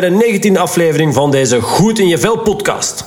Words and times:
Bij 0.00 0.08
de 0.08 0.50
19e 0.50 0.58
aflevering 0.58 1.14
van 1.14 1.30
deze 1.30 1.60
Goed 1.60 1.98
in 1.98 2.08
je 2.08 2.18
Vel 2.18 2.38
podcast. 2.38 3.04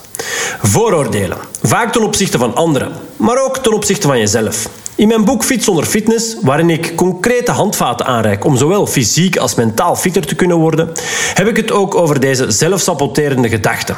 Vooroordelen, 0.61 1.37
vaak 1.63 1.91
ten 1.91 2.03
opzichte 2.03 2.37
van 2.37 2.55
anderen, 2.55 2.91
maar 3.17 3.43
ook 3.43 3.57
ten 3.57 3.73
opzichte 3.73 4.07
van 4.07 4.19
jezelf. 4.19 4.69
In 4.95 5.07
mijn 5.07 5.25
boek 5.25 5.43
Fit 5.43 5.63
zonder 5.63 5.85
fitness, 5.85 6.35
waarin 6.41 6.69
ik 6.69 6.95
concrete 6.95 7.51
handvaten 7.51 8.05
aanreik 8.05 8.45
om 8.45 8.57
zowel 8.57 8.87
fysiek 8.87 9.37
als 9.37 9.55
mentaal 9.55 9.95
fitter 9.95 10.25
te 10.25 10.35
kunnen 10.35 10.57
worden, 10.57 10.91
heb 11.33 11.47
ik 11.47 11.57
het 11.57 11.71
ook 11.71 11.95
over 11.95 12.19
deze 12.19 12.51
zelfsaboterende 12.51 13.49
gedachten. 13.49 13.95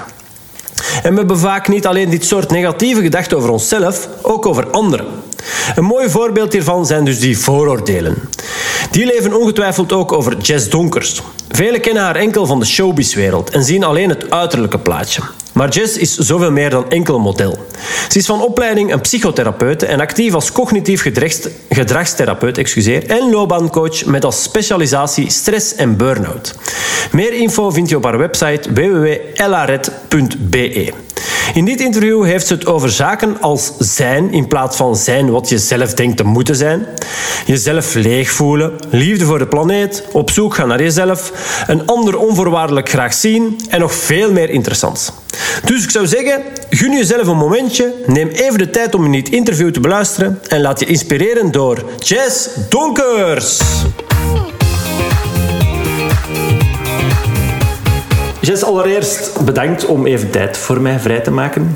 En 1.04 1.12
we 1.12 1.18
hebben 1.18 1.40
vaak 1.40 1.68
niet 1.68 1.86
alleen 1.86 2.10
dit 2.10 2.26
soort 2.26 2.50
negatieve 2.50 3.02
gedachten 3.02 3.38
over 3.38 3.50
onszelf, 3.50 4.08
ook 4.22 4.46
over 4.46 4.70
anderen. 4.70 5.08
Een 5.76 5.84
mooi 5.84 6.10
voorbeeld 6.10 6.54
hiervan 6.54 6.86
zijn 6.86 7.06
dus 7.06 7.20
die 7.20 7.38
vooroordelen. 7.38 8.30
Die 8.92 9.06
leven 9.06 9.34
ongetwijfeld 9.34 9.94
ook 9.94 10.12
over 10.12 10.38
Jess 10.38 10.70
Donkers. 10.70 11.22
Velen 11.52 11.82
kennen 11.82 12.04
haar 12.04 12.16
enkel 12.16 12.46
van 12.46 12.60
de 12.60 12.66
showbizwereld 12.66 13.50
en 13.50 13.64
zien 13.64 13.84
alleen 13.84 14.10
het 14.10 14.32
uiterlijke 14.32 14.80
plaatje. 14.80 15.22
Maar 15.54 15.70
Jess 15.70 15.98
is 15.98 16.16
zoveel 16.16 16.52
meer 16.52 16.70
dan 16.70 16.90
enkel 16.90 17.20
model. 17.20 17.68
Ze 18.10 18.18
is 18.18 18.26
van 18.26 18.42
opleiding 18.42 18.94
een 18.94 19.02
psychotherapeute 19.02 19.86
en 19.86 20.00
actief 20.00 20.34
als 20.34 20.52
cognitief 20.52 21.02
gedragstherapeut 21.70 22.58
excuseer, 22.58 23.10
en 23.10 23.30
loopbaancoach 23.30 24.06
met 24.06 24.26
als 24.26 24.44
specialisatie 24.44 25.30
stress 25.30 25.76
en 25.76 25.98
burn-out. 25.98 26.56
Meer 27.12 27.34
info 27.34 27.70
vind 27.70 27.90
je 27.90 27.96
op 27.96 28.04
haar 28.04 28.18
website 28.18 28.74
www.elaret.be. 28.74 30.94
In 31.54 31.66
dit 31.66 31.82
interview 31.82 32.26
heeft 32.26 32.48
ze 32.48 32.54
het 32.54 32.66
over 32.66 32.90
zaken 32.90 33.42
als 33.42 33.72
zijn 33.78 34.32
in 34.32 34.48
plaats 34.48 34.78
van 34.78 34.96
zijn 34.96 35.30
wat 35.30 35.50
je 35.50 35.58
zelf 35.58 35.94
denkt 35.94 36.18
te 36.18 36.24
moeten 36.24 36.56
zijn. 36.56 36.86
Jezelf 37.46 37.94
leeg 37.94 38.32
voelen, 38.32 38.74
liefde 38.90 39.26
voor 39.26 39.40
de 39.40 39.48
planeet, 39.48 40.04
op 40.12 40.30
zoek 40.30 40.54
gaan 40.54 40.68
naar 40.68 40.82
jezelf, 40.82 41.32
een 41.68 41.86
ander 41.86 42.18
onvoorwaardelijk 42.18 42.90
graag 42.90 43.14
zien 43.14 43.60
en 43.70 43.80
nog 43.80 43.94
veel 43.94 44.32
meer 44.32 44.50
interessants. 44.50 45.12
Dus 45.66 45.84
ik 45.84 45.90
zou 45.90 46.08
zeggen, 46.08 46.42
gun 46.70 46.92
jezelf 46.92 47.28
een 47.28 47.38
momentje, 47.38 47.94
neem 48.06 48.28
even 48.28 48.58
de 48.58 48.70
tijd 48.70 48.96
om 48.96 49.06
in 49.06 49.12
dit 49.12 49.30
interview 49.30 49.72
te 49.72 49.80
beluisteren 49.80 50.40
en 50.48 50.62
laat 50.62 50.80
je 50.80 50.86
inspireren 50.86 51.52
door 51.52 51.84
Jess 52.00 52.50
Donkers. 52.70 53.60
Jess, 58.42 58.64
allereerst 58.64 59.46
bedankt 59.46 59.86
om 59.86 60.06
even 60.06 60.30
tijd 60.30 60.58
voor 60.58 60.82
mij 60.82 61.00
vrij 61.00 61.20
te 61.20 61.32
maken. 61.32 61.76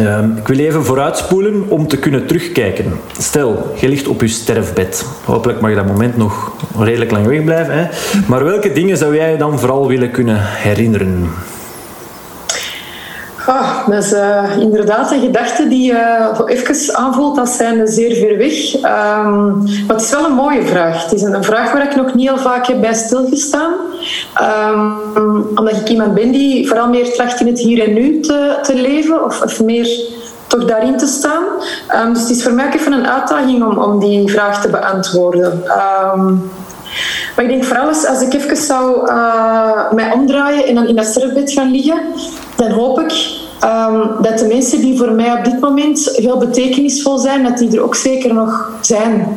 Uh, 0.00 0.18
ik 0.36 0.48
wil 0.48 0.58
even 0.58 0.84
vooruitspoelen 0.84 1.64
om 1.68 1.88
te 1.88 1.98
kunnen 1.98 2.26
terugkijken. 2.26 3.00
Stel, 3.18 3.74
je 3.80 3.88
ligt 3.88 4.08
op 4.08 4.20
je 4.20 4.28
sterfbed. 4.28 5.06
Hopelijk 5.24 5.60
mag 5.60 5.74
dat 5.74 5.86
moment 5.86 6.16
nog 6.16 6.52
redelijk 6.78 7.10
lang 7.10 7.26
wegblijven. 7.26 7.78
Hè? 7.78 7.86
Maar 8.26 8.44
welke 8.44 8.72
dingen 8.72 8.96
zou 8.96 9.16
jij 9.16 9.36
dan 9.36 9.58
vooral 9.58 9.88
willen 9.88 10.10
kunnen 10.10 10.38
herinneren? 10.40 11.30
Oh, 13.48 13.88
dat 13.88 14.04
is 14.04 14.12
uh, 14.12 14.56
inderdaad 14.58 15.10
een 15.10 15.20
gedachte 15.20 15.68
die 15.68 15.86
je 15.86 15.92
uh, 15.92 16.40
even 16.46 16.96
aanvoelt 16.96 17.38
als 17.38 17.56
zijnde 17.56 17.86
zeer 17.86 18.16
ver 18.16 18.38
weg. 18.38 18.74
Um, 18.74 19.62
maar 19.86 19.96
het 19.96 20.00
is 20.00 20.10
wel 20.10 20.24
een 20.24 20.32
mooie 20.32 20.62
vraag. 20.62 21.02
Het 21.02 21.12
is 21.12 21.22
een 21.22 21.44
vraag 21.44 21.72
waar 21.72 21.82
ik 21.82 21.96
nog 21.96 22.14
niet 22.14 22.28
heel 22.28 22.38
vaak 22.38 22.66
heb 22.66 22.80
bij 22.80 22.94
stilgestaan. 22.94 23.72
Um, 24.70 24.96
omdat 25.54 25.76
ik 25.76 25.88
iemand 25.88 26.14
ben 26.14 26.30
die 26.30 26.68
vooral 26.68 26.88
meer 26.88 27.12
tracht 27.12 27.40
in 27.40 27.46
het 27.46 27.58
hier 27.58 27.88
en 27.88 27.94
nu 27.94 28.20
te, 28.20 28.58
te 28.62 28.74
leven. 28.74 29.24
Of, 29.24 29.42
of 29.42 29.62
meer 29.62 29.88
toch 30.46 30.64
daarin 30.64 30.96
te 30.96 31.06
staan. 31.06 31.42
Um, 31.94 32.12
dus 32.12 32.22
het 32.22 32.30
is 32.30 32.42
voor 32.42 32.52
mij 32.52 32.72
even 32.72 32.92
een 32.92 33.08
uitdaging 33.08 33.64
om, 33.64 33.78
om 33.78 33.98
die 33.98 34.30
vraag 34.30 34.62
te 34.62 34.68
beantwoorden. 34.68 35.62
Maar 37.36 37.44
ik 37.44 37.50
denk 37.50 37.64
vooral 37.64 37.88
als, 37.88 38.06
als 38.06 38.22
ik 38.22 38.34
even 38.34 38.56
zou 38.56 39.08
uh, 39.08 39.92
mij 39.92 40.12
omdraaien 40.12 40.66
en 40.66 40.74
dan 40.74 40.86
in 40.86 40.96
dat 40.96 41.06
sterfbed 41.06 41.52
gaan 41.52 41.70
liggen, 41.70 42.00
dan 42.56 42.70
hoop 42.70 43.00
ik 43.00 43.12
um, 43.64 44.22
dat 44.22 44.38
de 44.38 44.46
mensen 44.46 44.80
die 44.80 44.98
voor 44.98 45.12
mij 45.12 45.32
op 45.32 45.44
dit 45.44 45.60
moment 45.60 46.10
heel 46.12 46.38
betekenisvol 46.38 47.18
zijn, 47.18 47.42
dat 47.42 47.58
die 47.58 47.76
er 47.76 47.82
ook 47.82 47.94
zeker 47.94 48.34
nog 48.34 48.70
zijn. 48.80 49.36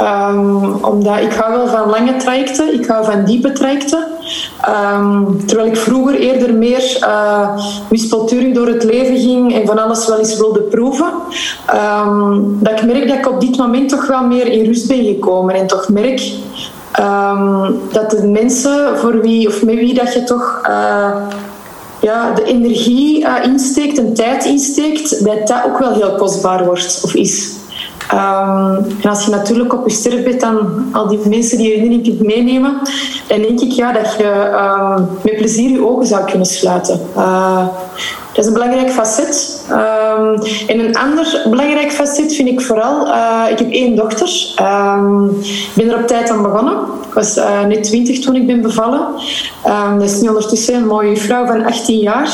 Um, 0.00 0.74
omdat 0.74 1.18
ik 1.18 1.32
hou 1.32 1.52
wel 1.52 1.66
van 1.66 1.90
lange 1.90 2.16
trajecten, 2.16 2.74
ik 2.74 2.86
hou 2.86 3.04
van 3.04 3.24
diepe 3.24 3.52
trajecten. 3.52 4.04
Um, 4.94 5.46
terwijl 5.46 5.68
ik 5.68 5.76
vroeger 5.76 6.14
eerder 6.14 6.54
meer 6.54 6.98
uh, 7.00 8.54
door 8.54 8.66
het 8.66 8.84
leven 8.84 9.18
ging 9.18 9.54
en 9.54 9.66
van 9.66 9.78
alles 9.78 10.06
wel 10.06 10.18
eens 10.18 10.36
wilde 10.36 10.60
proeven. 10.60 11.12
Dat 12.60 12.80
ik 12.80 12.84
merk 12.84 13.08
dat 13.08 13.16
ik 13.16 13.28
op 13.28 13.40
dit 13.40 13.56
moment 13.56 13.88
toch 13.88 14.06
wel 14.06 14.22
meer 14.22 14.46
in 14.46 14.64
rust 14.64 14.88
ben 14.88 15.04
gekomen 15.04 15.54
en 15.54 15.66
toch 15.66 15.88
merk 15.88 16.32
Um, 17.00 17.80
dat 17.92 18.10
de 18.10 18.26
mensen 18.26 18.98
voor 18.98 19.20
wie 19.20 19.48
of 19.48 19.62
met 19.64 19.74
wie 19.74 19.94
dat 19.94 20.12
je 20.12 20.24
toch 20.24 20.60
uh, 20.68 21.16
ja, 22.00 22.32
de 22.34 22.44
energie 22.44 23.20
uh, 23.20 23.34
insteekt 23.42 23.98
en 23.98 24.14
tijd 24.14 24.44
insteekt, 24.44 25.24
dat 25.24 25.46
dat 25.46 25.64
ook 25.66 25.78
wel 25.78 25.92
heel 25.92 26.14
kostbaar 26.14 26.64
wordt 26.64 27.00
of 27.04 27.14
is. 27.14 27.60
Um, 28.10 28.84
en 29.02 29.08
als 29.08 29.24
je 29.24 29.30
natuurlijk 29.30 29.72
op 29.72 29.88
je 29.88 29.94
sterfbed 29.94 30.40
dan 30.40 30.88
al 30.92 31.08
die 31.08 31.28
mensen 31.28 31.58
die 31.58 31.66
herinnering 31.66 32.02
kunt 32.02 32.22
meenemen, 32.22 32.78
dan 33.26 33.42
denk 33.42 33.60
ik 33.60 33.72
ja, 33.72 33.92
dat 33.92 34.14
je 34.18 34.50
um, 34.96 35.08
met 35.22 35.36
plezier 35.36 35.70
je 35.70 35.86
ogen 35.86 36.06
zou 36.06 36.24
kunnen 36.24 36.46
sluiten. 36.46 37.00
Uh, 37.16 37.66
dat 38.32 38.44
is 38.44 38.46
een 38.46 38.52
belangrijk 38.52 38.90
facet. 38.90 39.64
Um, 39.70 40.42
en 40.66 40.78
een 40.78 40.96
ander 40.96 41.46
belangrijk 41.50 41.92
facet 41.92 42.34
vind 42.34 42.48
ik 42.48 42.60
vooral... 42.60 43.06
Uh, 43.06 43.44
ik 43.50 43.58
heb 43.58 43.70
één 43.70 43.96
dochter. 43.96 44.28
Ik 45.48 45.74
ben 45.74 45.90
er 45.90 45.98
op 46.00 46.06
tijd 46.06 46.30
aan 46.30 46.42
begonnen. 46.42 46.76
Ik 47.08 47.14
was 47.14 47.36
uh, 47.36 47.64
net 47.64 47.82
twintig 47.84 48.20
toen 48.20 48.36
ik 48.36 48.46
ben 48.46 48.60
bevallen. 48.60 49.06
Dat 49.98 50.02
is 50.02 50.20
nu 50.20 50.28
ondertussen 50.28 50.74
een 50.74 50.86
mooie 50.86 51.16
vrouw 51.16 51.46
van 51.46 51.64
18 51.64 51.98
jaar. 51.98 52.30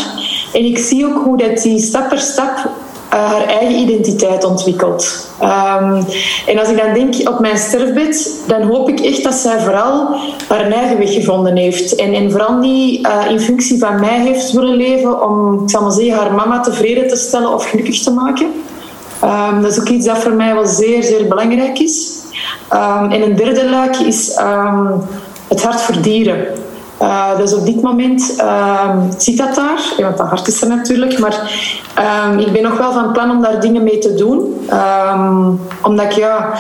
En 0.53 0.65
ik 0.65 0.79
zie 0.79 1.07
ook 1.07 1.25
hoe 1.25 1.37
dat 1.37 1.63
die 1.63 1.79
stap 1.79 2.09
per 2.09 2.19
stap 2.19 2.71
uh, 3.13 3.33
haar 3.33 3.47
eigen 3.47 3.77
identiteit 3.77 4.45
ontwikkelt. 4.45 5.29
Um, 5.43 6.05
en 6.47 6.59
als 6.59 6.69
ik 6.69 6.77
dan 6.77 6.95
denk 6.95 7.29
op 7.29 7.41
mijn 7.41 7.59
sterfbed, 7.59 8.43
dan 8.47 8.63
hoop 8.63 8.89
ik 8.89 9.01
echt 9.01 9.23
dat 9.23 9.35
zij 9.35 9.61
vooral 9.61 10.17
haar 10.49 10.71
eigen 10.71 10.99
weg 10.99 11.13
gevonden 11.13 11.57
heeft. 11.57 11.95
En, 11.95 12.15
en 12.15 12.31
vooral 12.31 12.55
niet 12.55 13.07
uh, 13.07 13.31
in 13.31 13.41
functie 13.41 13.79
van 13.79 14.01
mij 14.01 14.21
heeft 14.21 14.53
willen 14.53 14.77
leven 14.77 15.29
om, 15.29 15.63
ik 15.63 15.71
zal 15.71 15.83
maar 15.83 15.93
zeggen, 15.93 16.15
haar 16.15 16.35
mama 16.35 16.61
tevreden 16.61 17.09
te 17.09 17.17
stellen 17.17 17.55
of 17.55 17.71
gelukkig 17.71 18.03
te 18.03 18.11
maken. 18.11 18.47
Um, 19.25 19.63
dat 19.63 19.71
is 19.73 19.81
ook 19.81 19.89
iets 19.89 20.07
dat 20.07 20.19
voor 20.19 20.33
mij 20.33 20.55
wel 20.55 20.67
zeer, 20.67 21.03
zeer 21.03 21.29
belangrijk 21.29 21.79
is. 21.79 22.17
Um, 22.73 23.11
en 23.11 23.23
een 23.23 23.37
derde 23.37 23.71
luik 23.71 23.97
is 23.97 24.37
het 25.49 25.63
hart 25.63 25.81
voor 25.81 26.03
dieren. 26.03 26.47
Uh, 27.03 27.37
dus 27.37 27.55
op 27.55 27.67
dit 27.67 27.83
moment 27.83 28.35
uh, 28.39 28.97
zit 29.17 29.37
dat 29.37 29.55
daar, 29.55 29.95
want 29.99 30.17
dat 30.17 30.27
hart 30.27 30.49
is 30.49 30.63
er 30.63 30.69
natuurlijk. 30.69 31.19
Maar 31.19 31.51
uh, 31.99 32.47
ik 32.47 32.53
ben 32.53 32.63
nog 32.63 32.79
wel 32.79 32.93
van 32.93 33.13
plan 33.13 33.31
om 33.31 33.43
daar 33.43 33.61
dingen 33.61 33.83
mee 33.83 33.99
te 33.99 34.15
doen. 34.15 34.67
Ehm, 34.69 35.51
omdat 35.83 36.05
ik 36.05 36.13
ja, 36.13 36.53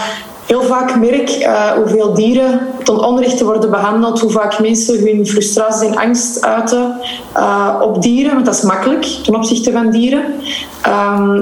heel 0.46 0.62
vaak 0.62 0.96
merk 0.96 1.30
uh, 1.30 1.70
hoeveel 1.70 2.14
dieren 2.14 2.60
ten 2.84 3.04
onrechte 3.04 3.44
worden 3.44 3.70
behandeld. 3.70 4.20
Hoe 4.20 4.30
vaak 4.30 4.60
mensen 4.60 4.98
hun 4.98 5.26
frustratie 5.26 5.88
en 5.88 5.96
angst 5.96 6.44
uiten 6.44 6.94
uh, 7.36 7.74
op 7.80 8.02
dieren. 8.02 8.34
Want 8.34 8.46
dat 8.46 8.54
is 8.54 8.62
makkelijk 8.62 9.04
ten 9.04 9.34
opzichte 9.34 9.72
van 9.72 9.90
dieren. 9.90 10.24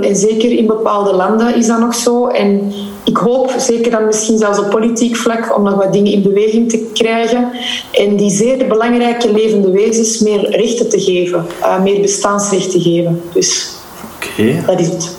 En 0.00 0.16
zeker 0.16 0.50
in 0.50 0.66
bepaalde 0.66 1.12
landen 1.12 1.54
is 1.54 1.66
dat 1.66 1.78
nog 1.78 1.94
zo. 1.94 2.26
En 2.26 2.72
ik 3.06 3.16
hoop, 3.16 3.54
zeker 3.58 3.90
dan 3.90 4.06
misschien 4.06 4.38
zelfs 4.38 4.58
op 4.58 4.70
politiek 4.70 5.16
vlak, 5.16 5.56
om 5.56 5.62
nog 5.62 5.74
wat 5.74 5.92
dingen 5.92 6.12
in 6.12 6.22
beweging 6.22 6.70
te 6.70 6.90
krijgen. 6.92 7.50
En 7.92 8.16
die 8.16 8.30
zeer 8.30 8.66
belangrijke 8.66 9.32
levende 9.32 9.70
wezens 9.70 10.20
meer 10.20 10.50
rechten 10.50 10.88
te 10.88 11.00
geven. 11.00 11.46
Uh, 11.60 11.82
meer 11.82 12.00
bestaansrecht 12.00 12.70
te 12.70 12.80
geven. 12.80 13.22
Dus 13.32 13.70
okay. 14.16 14.62
dat 14.66 14.80
is 14.80 14.86
het. 14.86 15.16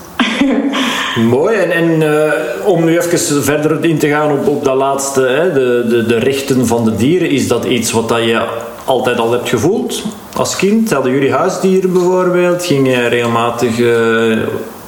Mooi. 1.29 1.55
En, 1.55 1.71
en 1.71 2.01
uh, 2.01 2.33
om 2.65 2.85
nu 2.85 2.97
even 2.97 3.43
verder 3.43 3.85
in 3.85 3.97
te 3.97 4.07
gaan 4.07 4.31
op, 4.31 4.47
op 4.47 4.63
dat 4.63 4.75
laatste, 4.75 5.21
hè, 5.21 5.53
de, 5.53 5.85
de, 5.89 6.05
de 6.05 6.17
rechten 6.17 6.67
van 6.67 6.85
de 6.85 6.95
dieren, 6.95 7.29
is 7.29 7.47
dat 7.47 7.65
iets 7.65 7.91
wat 7.91 8.09
dat 8.09 8.23
je 8.23 8.45
altijd 8.85 9.19
al 9.19 9.31
hebt 9.31 9.49
gevoeld 9.49 10.03
als 10.35 10.55
kind? 10.55 10.91
Hadden 10.91 11.11
jullie 11.11 11.31
huisdieren 11.31 11.93
bijvoorbeeld? 11.93 12.65
Ging 12.65 12.87
je 12.87 13.07
regelmatig 13.07 13.77
uh, 13.77 14.37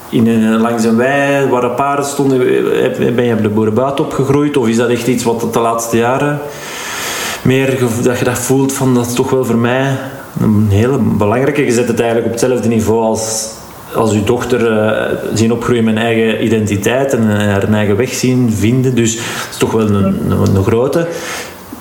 in 0.10 0.28
een, 0.28 0.62
langs 0.62 0.84
een 0.84 0.96
wei 0.96 1.50
waar 1.50 1.62
de 1.62 1.70
paarden 1.70 2.06
stonden? 2.06 2.38
Ben 3.16 3.26
je 3.26 3.34
op 3.34 3.42
de 3.42 3.50
boerenbuit 3.50 4.00
opgegroeid? 4.00 4.58
Of 4.58 4.68
is 4.68 4.78
dat 4.78 4.90
echt 4.90 5.08
iets 5.08 5.24
wat 5.24 5.54
de 5.54 5.60
laatste 5.60 5.98
jaren 5.98 6.40
meer 7.42 7.80
dat 8.04 8.20
je 8.20 8.26
dat 8.26 8.40
voelt 8.40 8.74
van 8.74 8.94
dat 8.94 9.06
is 9.06 9.14
toch 9.14 9.30
wel 9.30 9.46
voor 9.46 9.58
mij 9.58 9.98
een 10.40 10.68
hele 10.70 10.98
belangrijke. 10.98 11.66
Je 11.66 11.72
zet 11.72 11.88
het 11.88 12.00
eigenlijk 12.00 12.34
op 12.34 12.40
hetzelfde 12.40 12.68
niveau 12.68 13.02
als 13.02 13.58
als 13.94 14.12
uw 14.12 14.24
dochter 14.24 14.72
uh, 14.72 15.18
zien 15.34 15.52
opgroeien 15.52 15.84
met 15.84 15.96
een 15.96 16.02
eigen 16.02 16.46
identiteit 16.46 17.14
en 17.14 17.24
haar 17.24 17.74
eigen 17.74 17.96
weg 17.96 18.14
zien 18.14 18.52
vinden. 18.54 18.96
Dus 18.96 19.16
dat 19.16 19.24
is 19.52 19.58
toch 19.58 19.72
wel 19.72 19.90
een, 19.90 20.32
een, 20.32 20.56
een 20.56 20.64
grote. 20.64 21.08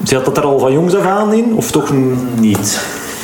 Zat 0.03 0.25
dat 0.25 0.37
er 0.37 0.43
al 0.43 0.59
van 0.59 0.73
jongs 0.73 0.95
af 0.95 1.07
aan 1.07 1.33
in, 1.33 1.55
of 1.55 1.71
toch 1.71 1.93
niet? 2.41 2.81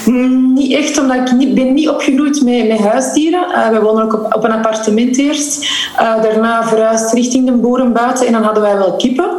Niet 0.07 0.73
echt, 0.73 0.99
omdat 0.99 1.17
ik 1.17 1.33
niet, 1.33 1.55
ben 1.55 1.75
niet 1.75 1.89
opgegroeid 1.89 2.43
met, 2.43 2.69
met 2.69 2.79
huisdieren. 2.79 3.45
Uh, 3.51 3.69
we 3.69 3.81
wonen 3.81 4.05
ook 4.05 4.13
op, 4.13 4.35
op 4.35 4.45
een 4.45 4.53
appartement 4.53 5.19
eerst. 5.19 5.65
Uh, 6.01 6.23
daarna 6.23 6.65
verhuisd 6.65 7.13
richting 7.13 7.47
de 7.47 7.53
boeren 7.53 7.93
buiten 7.93 8.27
en 8.27 8.33
dan 8.33 8.43
hadden 8.43 8.63
wij 8.63 8.77
wel 8.77 8.97
kippen. 8.97 9.31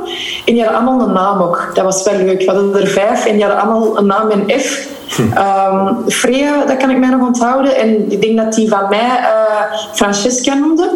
En 0.45 0.53
die 0.53 0.63
hadden 0.63 0.81
allemaal 0.81 1.07
een 1.07 1.13
naam 1.13 1.41
ook. 1.41 1.71
Dat 1.73 1.83
was 1.83 2.03
wel 2.03 2.17
leuk. 2.17 2.39
We 2.39 2.51
hadden 2.51 2.81
er 2.81 2.87
vijf 2.87 3.25
en 3.25 3.33
die 3.33 3.43
hadden 3.43 3.61
allemaal 3.61 3.97
een 3.97 4.05
naam 4.05 4.29
in 4.29 4.59
F. 4.59 4.87
Um, 5.19 6.09
Freya, 6.09 6.65
dat 6.65 6.77
kan 6.77 6.89
ik 6.89 6.97
mij 6.97 7.09
nog 7.09 7.27
onthouden. 7.27 7.75
En 7.75 8.11
ik 8.11 8.21
denk 8.21 8.37
dat 8.37 8.53
die 8.53 8.69
van 8.69 8.89
mij 8.89 9.19
uh, 9.19 9.79
Francesca 9.93 10.53
noemde. 10.53 10.89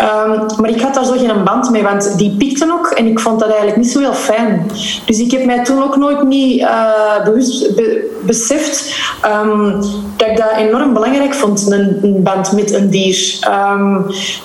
Um, 0.00 0.46
maar 0.60 0.70
ik 0.70 0.80
had 0.80 0.94
daar 0.94 1.04
zo 1.04 1.12
geen 1.12 1.44
band 1.44 1.70
mee, 1.70 1.82
want 1.82 2.18
die 2.18 2.36
pikte 2.36 2.72
ook. 2.72 2.86
En 2.86 3.06
ik 3.06 3.20
vond 3.20 3.40
dat 3.40 3.48
eigenlijk 3.48 3.78
niet 3.78 3.90
zo 3.90 3.98
heel 3.98 4.14
fijn. 4.14 4.70
Dus 5.04 5.18
ik 5.18 5.30
heb 5.30 5.44
mij 5.44 5.64
toen 5.64 5.82
ook 5.82 5.96
nooit 5.96 6.22
niet 6.22 6.60
uh, 6.60 7.24
bewust 7.24 7.74
be 7.74 8.18
beseft 8.26 8.98
um, 9.42 9.80
dat 10.16 10.28
ik 10.28 10.36
dat 10.36 10.52
enorm 10.56 10.92
belangrijk 10.92 11.34
vond, 11.34 11.70
een, 11.70 12.22
band 12.22 12.52
met 12.52 12.72
een 12.72 12.90
dier. 12.90 13.38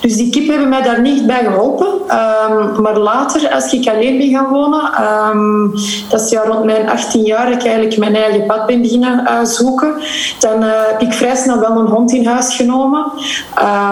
dus 0.00 0.16
die 0.16 0.30
kip 0.30 0.48
hebben 0.48 0.68
mij 0.68 0.82
daar 0.82 1.00
niet 1.00 1.26
bij 1.26 1.44
geholpen. 1.44 1.86
maar 2.82 2.98
later, 2.98 3.50
als 3.52 3.72
ik 3.72 3.88
alleen 3.88 4.18
ben 4.18 4.28
gaan 4.28 4.48
wonen, 4.48 4.90
dat 6.08 6.20
is 6.20 6.30
ja 6.30 6.42
rond 6.42 6.64
mijn 6.64 6.88
18 6.88 7.22
jaar, 7.22 7.46
dat 7.46 7.54
ik 7.54 7.66
eigenlijk 7.66 7.98
mijn 7.98 8.16
eigen 8.16 8.46
pad 8.46 8.66
ben 8.66 8.82
beginnen 8.82 9.05
uh, 9.12 9.44
zoeken. 9.44 9.94
Dan 10.38 10.62
uh, 10.62 10.70
heb 10.86 11.00
ik 11.00 11.12
vrij 11.12 11.36
snel 11.36 11.58
wel 11.60 11.78
een 11.78 11.86
hond 11.86 12.12
in 12.12 12.26
huis 12.26 12.56
genomen. 12.56 13.04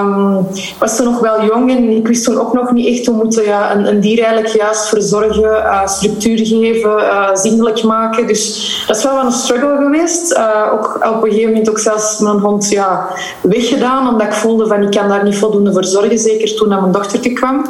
Um, 0.00 0.46
was 0.78 0.96
toen 0.96 1.06
nog 1.06 1.20
wel 1.20 1.44
jong 1.44 1.70
en 1.70 1.96
ik 1.96 2.06
wist 2.06 2.24
toen 2.24 2.38
ook 2.38 2.52
nog 2.52 2.72
niet 2.72 2.98
echt 2.98 3.06
hoe 3.06 3.16
moeten 3.16 3.44
ja, 3.44 3.74
een, 3.74 3.86
een 3.88 4.00
dier 4.00 4.22
eigenlijk 4.22 4.54
juist 4.54 4.88
verzorgen, 4.88 5.42
uh, 5.42 5.86
structuur 5.86 6.46
geven, 6.46 7.02
zindelijk 7.34 7.82
maken. 7.82 8.26
Dus 8.26 8.84
dat 8.86 8.96
is 8.96 9.04
wel 9.04 9.24
een 9.24 9.32
struggle 9.32 9.76
geweest. 9.76 10.38
ook 10.72 10.94
op 10.94 11.22
een 11.22 11.30
gegeven 11.30 11.50
moment 11.50 11.70
ook 11.70 11.78
zelfs 11.78 12.18
mijn 12.18 12.38
hond 12.38 12.68
ja, 12.68 13.06
weggedaan, 13.40 14.08
omdat 14.08 14.26
ik 14.26 14.32
voelde 14.32 14.66
van 14.66 14.82
ik 14.82 14.90
kan 14.90 15.08
daar 15.08 15.24
niet 15.24 15.38
voldoende 15.38 15.72
voor 15.72 15.84
zorgen, 15.84 16.18
zeker 16.18 16.54
toen 16.54 16.68
mijn 16.68 16.92
dochter 16.92 17.32
kwam. 17.32 17.64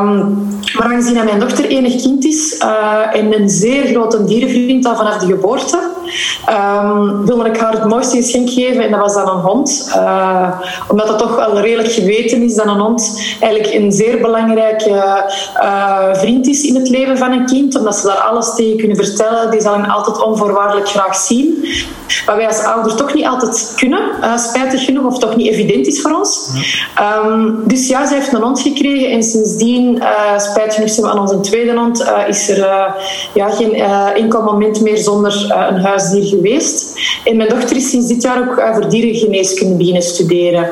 Um, 0.00 0.59
maar 0.78 0.86
aangezien 0.86 1.14
dat 1.14 1.24
mijn 1.24 1.40
dochter 1.40 1.64
enig 1.64 2.02
kind 2.02 2.24
is 2.24 2.58
en 3.12 3.40
een 3.40 3.48
zeer 3.48 3.86
grote 3.86 4.24
dierenvriend 4.24 4.86
al 4.86 4.96
vanaf 4.96 5.16
de 5.16 5.26
geboorte, 5.26 5.78
um, 6.48 7.26
wilde 7.26 7.48
ik 7.48 7.56
haar 7.56 7.72
het 7.72 7.84
mooiste 7.84 8.16
geschenk 8.16 8.50
geven 8.50 8.82
en 8.84 8.90
dat 8.90 9.00
was 9.00 9.14
dan 9.14 9.28
een 9.28 9.42
hond. 9.42 9.92
Uh, 9.96 10.60
omdat 10.88 11.08
het 11.08 11.18
toch 11.18 11.36
wel 11.36 11.60
redelijk 11.60 11.92
geweten 11.92 12.42
is 12.42 12.54
dat 12.54 12.66
een 12.66 12.78
hond 12.78 13.22
eigenlijk 13.40 13.74
een 13.74 13.92
zeer 13.92 14.20
belangrijke 14.20 15.24
uh, 15.62 16.14
vriend 16.14 16.46
is 16.46 16.62
in 16.62 16.74
het 16.74 16.88
leven 16.88 17.18
van 17.18 17.32
een 17.32 17.46
kind, 17.46 17.78
omdat 17.78 17.96
ze 17.96 18.06
daar 18.06 18.16
alles 18.16 18.54
tegen 18.54 18.76
kunnen 18.76 18.96
vertellen. 18.96 19.50
Die 19.50 19.60
zal 19.60 19.72
hem 19.72 19.84
altijd 19.84 20.22
onvoorwaardelijk 20.22 20.88
graag 20.88 21.16
zien. 21.16 21.64
Wat 22.26 22.36
wij 22.36 22.46
als 22.46 22.62
ouder 22.62 22.94
toch 22.94 23.14
niet 23.14 23.26
altijd 23.26 23.72
kunnen, 23.76 24.00
spijtig 24.36 24.84
genoeg, 24.84 25.04
of 25.04 25.18
toch 25.18 25.36
niet 25.36 25.48
evident 25.48 25.86
is 25.86 26.00
voor 26.00 26.12
ons. 26.12 26.50
Um, 27.26 27.62
dus 27.64 27.88
ja, 27.88 28.06
ze 28.06 28.14
heeft 28.14 28.32
een 28.32 28.42
hond 28.42 28.60
gekregen 28.60 29.10
en 29.10 29.22
sindsdien, 29.22 30.02
spijtig 30.36 30.59
genoeg 30.68 30.90
zijn 30.90 31.06
we 31.06 31.12
aan 31.12 31.20
onze 31.20 31.40
tweede 31.40 31.78
hond, 31.78 32.04
is 32.28 32.48
er 32.48 32.94
ja, 33.34 33.50
geen 33.50 33.74
enkel 34.14 34.42
moment 34.42 34.80
meer 34.80 34.98
zonder 34.98 35.54
een 35.70 35.80
huisdier 35.80 36.24
geweest. 36.24 36.98
En 37.24 37.36
mijn 37.36 37.48
dochter 37.48 37.76
is 37.76 37.90
sinds 37.90 38.08
dit 38.08 38.22
jaar 38.22 38.38
ook 38.38 38.62
voor 38.74 38.88
dierengeneeskunde 38.88 39.76
beginnen 39.76 40.02
studeren. 40.02 40.68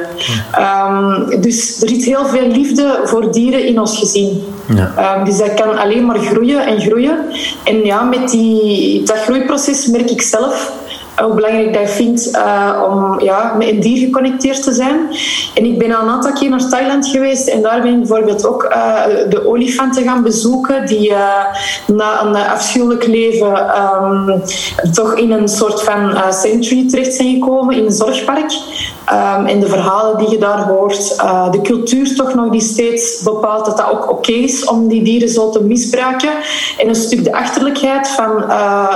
Um, 0.59 1.41
dus 1.41 1.83
er 1.83 1.89
zit 1.89 2.05
heel 2.05 2.27
veel 2.27 2.47
liefde 2.47 3.01
voor 3.05 3.33
dieren 3.33 3.67
in 3.67 3.81
ons 3.81 3.99
gezin. 3.99 4.43
Ja. 4.75 5.17
Um, 5.19 5.25
dus 5.25 5.39
dat 5.39 5.55
kan 5.55 5.79
alleen 5.79 6.07
maar 6.07 6.19
groeien 6.19 6.67
en 6.67 6.81
groeien. 6.81 7.19
En 7.65 7.85
ja, 7.85 8.03
met 8.03 8.31
die, 8.31 9.03
dat 9.03 9.17
groeiproces 9.17 9.87
merk 9.87 10.11
ik 10.11 10.23
zelf 10.23 10.73
hoe 11.25 11.35
belangrijk 11.35 11.73
dat 11.73 11.83
ik 11.83 11.89
vind 11.89 12.29
uh, 12.35 12.83
om 12.89 13.21
ja, 13.21 13.55
met 13.59 13.69
een 13.69 13.81
dier 13.81 13.99
geconnecteerd 13.99 14.63
te 14.63 14.73
zijn. 14.73 14.97
En 15.55 15.65
ik 15.65 15.79
ben 15.79 15.93
al 15.93 16.03
een 16.03 16.09
aantal 16.09 16.33
keer 16.33 16.51
naar 16.51 16.69
Thailand 16.69 17.07
geweest 17.07 17.49
en 17.49 17.63
daar 17.63 17.83
ben 17.83 17.93
ik 17.93 17.99
bijvoorbeeld 17.99 18.47
ook 18.47 18.65
uh, 18.65 19.03
de 19.29 19.47
olifanten 19.47 20.03
gaan 20.03 20.23
bezoeken, 20.23 20.87
die 20.87 21.11
uh, 21.11 21.45
na 21.87 22.23
een 22.23 22.37
afschuwelijk 22.37 23.07
leven 23.07 23.77
um, 24.03 24.43
toch 24.93 25.15
in 25.15 25.33
een 25.33 25.49
soort 25.49 25.83
van 25.83 26.13
sanctuary 26.31 26.89
terecht 26.89 27.15
zijn 27.15 27.35
gekomen, 27.35 27.77
in 27.77 27.85
een 27.85 27.93
zorgpark. 27.93 28.53
Um, 29.13 29.47
en 29.47 29.61
de 29.61 29.67
verhalen 29.67 30.19
die 30.19 30.31
je 30.31 30.39
daar 30.39 30.59
hoort, 30.59 31.17
de 31.51 31.61
cultuur 31.63 32.15
toch 32.17 32.35
nog 32.35 32.51
die 32.51 32.61
steeds 32.61 33.23
bepaalt 33.23 33.65
dat 33.65 33.77
dat 33.77 33.91
ook 33.91 34.11
oké 34.11 34.33
is 34.33 34.65
om 34.65 34.89
die 34.89 35.03
dieren 35.03 35.29
zo 35.29 35.51
te 35.51 35.63
misbruiken. 35.63 36.31
En 36.79 36.89
een 36.89 36.95
stuk 36.95 37.25
de 37.25 37.33
achterlijkheid 37.33 38.09
van 38.09 38.37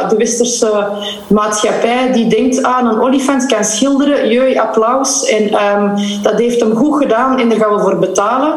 de 0.08 0.16
westerse 0.16 0.88
maatschappij 1.26 2.11
die 2.12 2.26
denkt 2.26 2.62
aan 2.62 2.86
ah, 2.86 2.92
een 2.92 3.00
olifant 3.00 3.46
kan 3.46 3.64
schilderen, 3.64 4.28
jee, 4.28 4.60
applaus. 4.60 5.24
En 5.24 5.42
um, 5.42 5.94
dat 6.22 6.38
heeft 6.38 6.60
hem 6.60 6.76
goed 6.76 7.02
gedaan 7.02 7.38
en 7.38 7.48
daar 7.48 7.58
gaan 7.58 7.74
we 7.74 7.80
voor 7.80 7.98
betalen. 7.98 8.52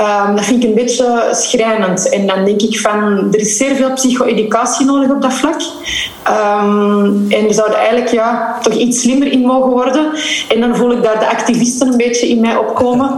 Um, 0.00 0.36
dat 0.36 0.44
vind 0.44 0.62
ik 0.62 0.68
een 0.68 0.74
beetje 0.74 1.28
schrijnend. 1.32 2.08
En 2.08 2.26
dan 2.26 2.44
denk 2.44 2.60
ik 2.60 2.80
van, 2.80 3.28
er 3.32 3.40
is 3.40 3.56
zeer 3.56 3.74
veel 3.74 3.92
psycho-educatie 3.92 4.86
nodig 4.86 5.10
op 5.10 5.22
dat 5.22 5.32
vlak. 5.32 5.60
en 7.28 7.46
we 7.46 7.52
zouden 7.52 7.78
eigenlijk 7.78 8.08
ja, 8.08 8.58
toch 8.62 8.74
iets 8.74 9.00
slimmer 9.00 9.32
in 9.32 9.40
mogen 9.40 9.70
worden. 9.70 10.10
En 10.48 10.60
dan 10.60 10.76
voel 10.76 10.92
ik 10.92 11.02
daar 11.02 11.18
de 11.18 11.28
activisten 11.28 11.88
een 11.88 11.96
beetje 11.96 12.28
in 12.28 12.40
mij 12.40 12.56
opkomen, 12.56 13.10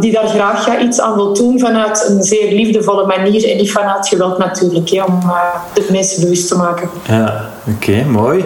die 0.00 0.12
daar 0.12 0.28
graag 0.28 0.66
ja, 0.66 0.78
iets 0.78 1.00
aan 1.00 1.14
wil 1.14 1.34
doen 1.34 1.58
vanuit 1.58 2.06
een 2.08 2.22
zeer 2.22 2.52
liefdevolle 2.52 3.06
manier 3.06 3.50
en 3.50 3.56
niet 3.56 3.72
vanuit 3.72 4.08
geweld 4.08 4.38
natuurlijk, 4.38 4.90
om 5.06 5.20
uh, 5.26 5.40
de 5.74 5.88
mensen 5.90 6.20
bewust 6.20 6.48
te 6.48 6.56
maken. 6.56 6.90
Ja, 7.06 7.50
oké, 7.66 8.04
mooi. 8.04 8.44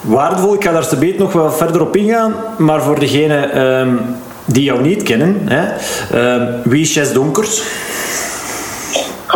Waardevol, 0.00 0.54
ik 0.54 0.64
ga 0.64 0.72
daar 0.72 0.98
beet 0.98 1.18
nog 1.18 1.32
wel 1.32 1.52
verder 1.52 1.80
op 1.80 1.96
ingaan, 1.96 2.34
maar 2.58 2.82
voor 2.82 2.98
degenen 2.98 3.60
um, 3.60 4.00
die 4.44 4.62
jou 4.62 4.82
niet 4.82 5.02
kennen, 5.02 5.40
hè, 5.44 5.64
um, 6.34 6.60
wie 6.64 6.80
is 6.80 6.94
Jess 6.94 7.12
Donkers? 7.12 7.62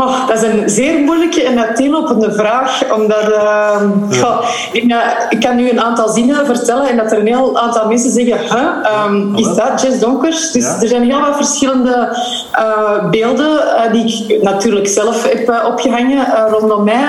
Oh, 0.00 0.28
dat 0.28 0.42
is 0.42 0.42
een 0.42 0.68
zeer 0.68 0.98
moeilijke 0.98 1.42
en 1.42 1.58
uiteenlopende 1.66 2.32
vraag. 2.32 2.92
Omdat, 2.94 3.28
uh, 3.28 3.80
ja. 4.10 4.40
ik, 4.72 4.94
ik, 5.28 5.40
kan 5.40 5.56
nu 5.56 5.70
een 5.70 5.80
aantal 5.80 6.08
zinnen 6.08 6.46
vertellen 6.46 6.88
en 6.88 6.96
dat 6.96 7.12
er 7.12 7.18
een 7.18 7.26
heel 7.26 7.58
aantal 7.58 7.88
mensen 7.88 8.10
zeggen: 8.10 8.38
huh, 8.38 9.06
um, 9.06 9.34
is 9.36 9.54
dat 9.54 9.82
Jess 9.82 9.98
Donkers? 9.98 10.52
Dus 10.52 10.64
er 10.64 10.88
zijn 10.88 11.02
heel 11.02 11.20
wat 11.20 11.36
verschillende 11.36 12.16
uh, 12.58 13.10
beelden 13.10 13.50
uh, 13.50 13.92
die 13.92 14.26
ik 14.28 14.42
natuurlijk 14.42 14.88
zelf 14.88 15.30
heb 15.30 15.50
uh, 15.50 15.64
opgehangen 15.66 16.26
rondom 16.50 16.84
mij. 16.84 17.04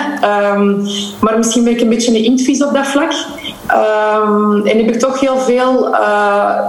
Um, 0.53 0.87
maar 1.19 1.37
misschien 1.37 1.63
ben 1.63 1.73
ik 1.73 1.81
een 1.81 1.89
beetje 1.89 2.17
een 2.17 2.23
inktvis 2.23 2.63
op 2.63 2.73
dat 2.73 2.87
vlak. 2.87 3.11
Um, 3.71 4.65
en 4.65 4.77
heb 4.77 4.89
ik 4.89 4.99
toch 4.99 5.19
heel 5.19 5.37
veel 5.37 5.89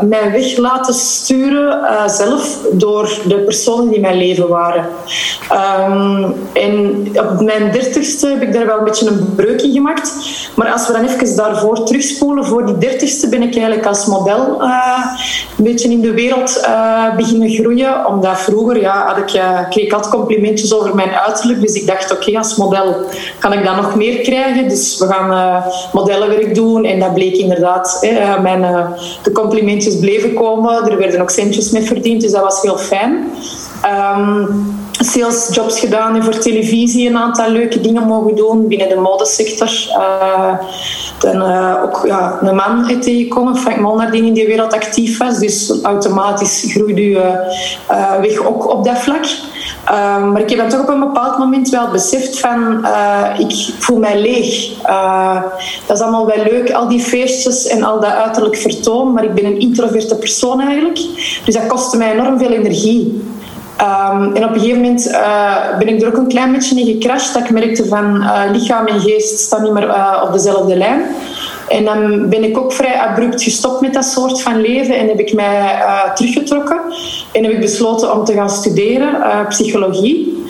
mijn 0.00 0.32
weg 0.32 0.56
laten 0.56 0.94
sturen 0.94 1.80
zelf 2.10 2.58
door 2.72 3.18
de 3.26 3.34
personen 3.34 3.86
die 3.86 3.94
in 3.94 4.00
mijn 4.00 4.16
leven 4.16 4.48
waren. 4.48 4.86
Um, 6.18 6.34
en 6.52 7.06
op 7.30 7.40
mijn 7.40 7.72
dertigste 7.72 8.28
heb 8.28 8.42
ik 8.42 8.52
daar 8.52 8.66
wel 8.66 8.78
een 8.78 8.84
beetje 8.84 9.08
een 9.08 9.34
breuk 9.34 9.62
in 9.62 9.72
gemaakt. 9.72 10.12
Maar 10.54 10.72
als 10.72 10.86
we 10.86 10.92
dan 10.92 11.04
even 11.04 11.36
daarvoor 11.36 11.84
terugspoelen, 11.84 12.46
voor 12.46 12.66
die 12.66 12.78
dertigste 12.78 13.28
ben 13.28 13.42
ik 13.42 13.52
eigenlijk 13.52 13.86
als 13.86 14.06
model 14.06 14.62
uh, 14.62 15.04
een 15.58 15.64
beetje 15.64 15.90
in 15.90 16.00
de 16.00 16.12
wereld 16.12 16.68
beginnen 17.16 17.50
groeien. 17.50 18.06
Omdat 18.06 18.38
vroeger 18.38 18.80
ja, 18.80 19.06
had 19.06 19.16
ik, 19.16 19.42
kreeg 19.70 19.84
ik 19.84 19.92
altijd 19.92 20.12
complimentjes 20.12 20.74
over 20.74 20.94
mijn 20.94 21.10
uiterlijk. 21.10 21.60
Dus 21.60 21.74
ik 21.74 21.86
dacht, 21.86 22.12
oké, 22.12 22.38
als 22.38 22.56
model 22.56 22.96
kan 23.38 23.52
ik 23.52 23.64
dan 23.64 23.76
nog 23.76 23.94
meer 23.94 24.20
krijgen. 24.20 24.68
Dus 24.68 24.98
we 24.98 25.06
gaan 25.06 25.62
modellenwerk 25.92 26.54
doen 26.54 26.84
en 26.84 26.98
dat 26.98 27.14
bleek 27.14 27.36
inderdaad, 27.36 27.98
hè, 28.00 28.40
mijn, 28.40 28.86
de 29.22 29.32
complimentjes 29.32 29.98
bleven 29.98 30.34
komen. 30.34 30.90
Er 30.90 30.98
werden 30.98 31.20
ook 31.20 31.30
centjes 31.30 31.70
mee 31.70 31.82
verdiend, 31.82 32.20
dus 32.20 32.32
dat 32.32 32.42
was 32.42 32.62
heel 32.62 32.78
fijn. 32.78 33.28
Um, 34.16 34.88
salesjobs 35.04 35.80
gedaan 35.80 36.16
en 36.16 36.24
voor 36.24 36.38
televisie 36.38 37.08
een 37.08 37.16
aantal 37.16 37.50
leuke 37.50 37.80
dingen 37.80 38.06
mogen 38.06 38.36
doen 38.36 38.68
binnen 38.68 38.88
de 38.88 38.96
modesector. 38.96 39.70
Uh, 39.88 40.52
dan 41.18 41.36
uh, 41.36 41.76
ook 41.82 42.02
ja, 42.06 42.38
een 42.40 42.54
man 42.54 43.00
tegengekomen, 43.00 43.56
Frank 43.56 43.80
Molnar, 43.80 44.10
die 44.10 44.24
in 44.24 44.32
die 44.32 44.46
wereld 44.46 44.72
actief 44.72 45.18
was. 45.18 45.38
Dus 45.38 45.82
automatisch 45.82 46.64
groeide 46.68 47.10
je 47.10 47.52
uh, 47.90 48.14
weg 48.20 48.46
ook 48.46 48.70
op 48.70 48.84
dat 48.84 48.98
vlak. 48.98 49.24
Maar 50.32 50.40
ik 50.40 50.50
heb 50.50 50.58
dan 50.58 50.68
toch 50.68 50.80
op 50.80 50.88
een 50.88 51.00
bepaald 51.00 51.38
moment 51.38 51.68
wel 51.68 51.90
beseft 51.90 52.40
van 52.40 52.86
ik 53.38 53.72
voel 53.78 53.98
mij 53.98 54.20
leeg. 54.20 54.68
Dat 55.86 55.96
is 55.96 56.02
allemaal 56.02 56.26
wel 56.26 56.44
leuk, 56.44 56.72
al 56.72 56.88
die 56.88 57.00
feestjes 57.00 57.66
en 57.66 57.82
al 57.82 58.00
dat 58.00 58.12
uiterlijk 58.12 58.56
vertoon, 58.56 59.12
maar 59.12 59.24
ik 59.24 59.34
ben 59.34 59.44
een 59.44 59.60
introverte 59.60 60.16
persoon 60.16 60.60
eigenlijk. 60.60 60.98
Dus 61.44 61.54
dat 61.54 61.66
kostte 61.66 61.96
mij 61.96 62.12
enorm 62.12 62.38
veel 62.38 62.50
energie. 62.50 63.22
Um, 63.80 64.34
en 64.34 64.44
op 64.44 64.54
een 64.54 64.60
gegeven 64.60 64.80
moment 64.80 65.06
uh, 65.06 65.78
ben 65.78 65.88
ik 65.88 66.02
er 66.02 66.08
ook 66.08 66.16
een 66.16 66.28
klein 66.28 66.52
beetje 66.52 66.80
in 66.80 66.86
gecrashed. 66.86 67.34
Dat 67.34 67.42
ik 67.42 67.50
merkte 67.50 67.86
van 67.86 68.24
lichaam 68.52 68.86
en 68.86 69.00
geest 69.00 69.38
staan 69.38 69.62
niet 69.62 69.72
meer 69.72 70.22
op 70.22 70.32
dezelfde 70.32 70.76
lijn. 70.76 71.02
En 71.68 71.84
dan 71.84 72.28
ben 72.28 72.44
ik 72.44 72.58
ook 72.58 72.72
vrij 72.72 72.98
abrupt 72.98 73.42
gestopt 73.42 73.80
met 73.80 73.94
dat 73.94 74.04
soort 74.04 74.42
van 74.42 74.60
leven 74.60 74.98
en 74.98 75.08
heb 75.08 75.20
ik 75.20 75.32
mij 75.32 75.82
teruggetrokken. 76.14 76.80
En 77.32 77.44
heb 77.44 77.52
ik 77.52 77.60
besloten 77.60 78.12
om 78.12 78.24
te 78.24 78.32
gaan 78.32 78.50
studeren, 78.50 79.14
uh, 79.14 79.48
psychologie. 79.48 80.44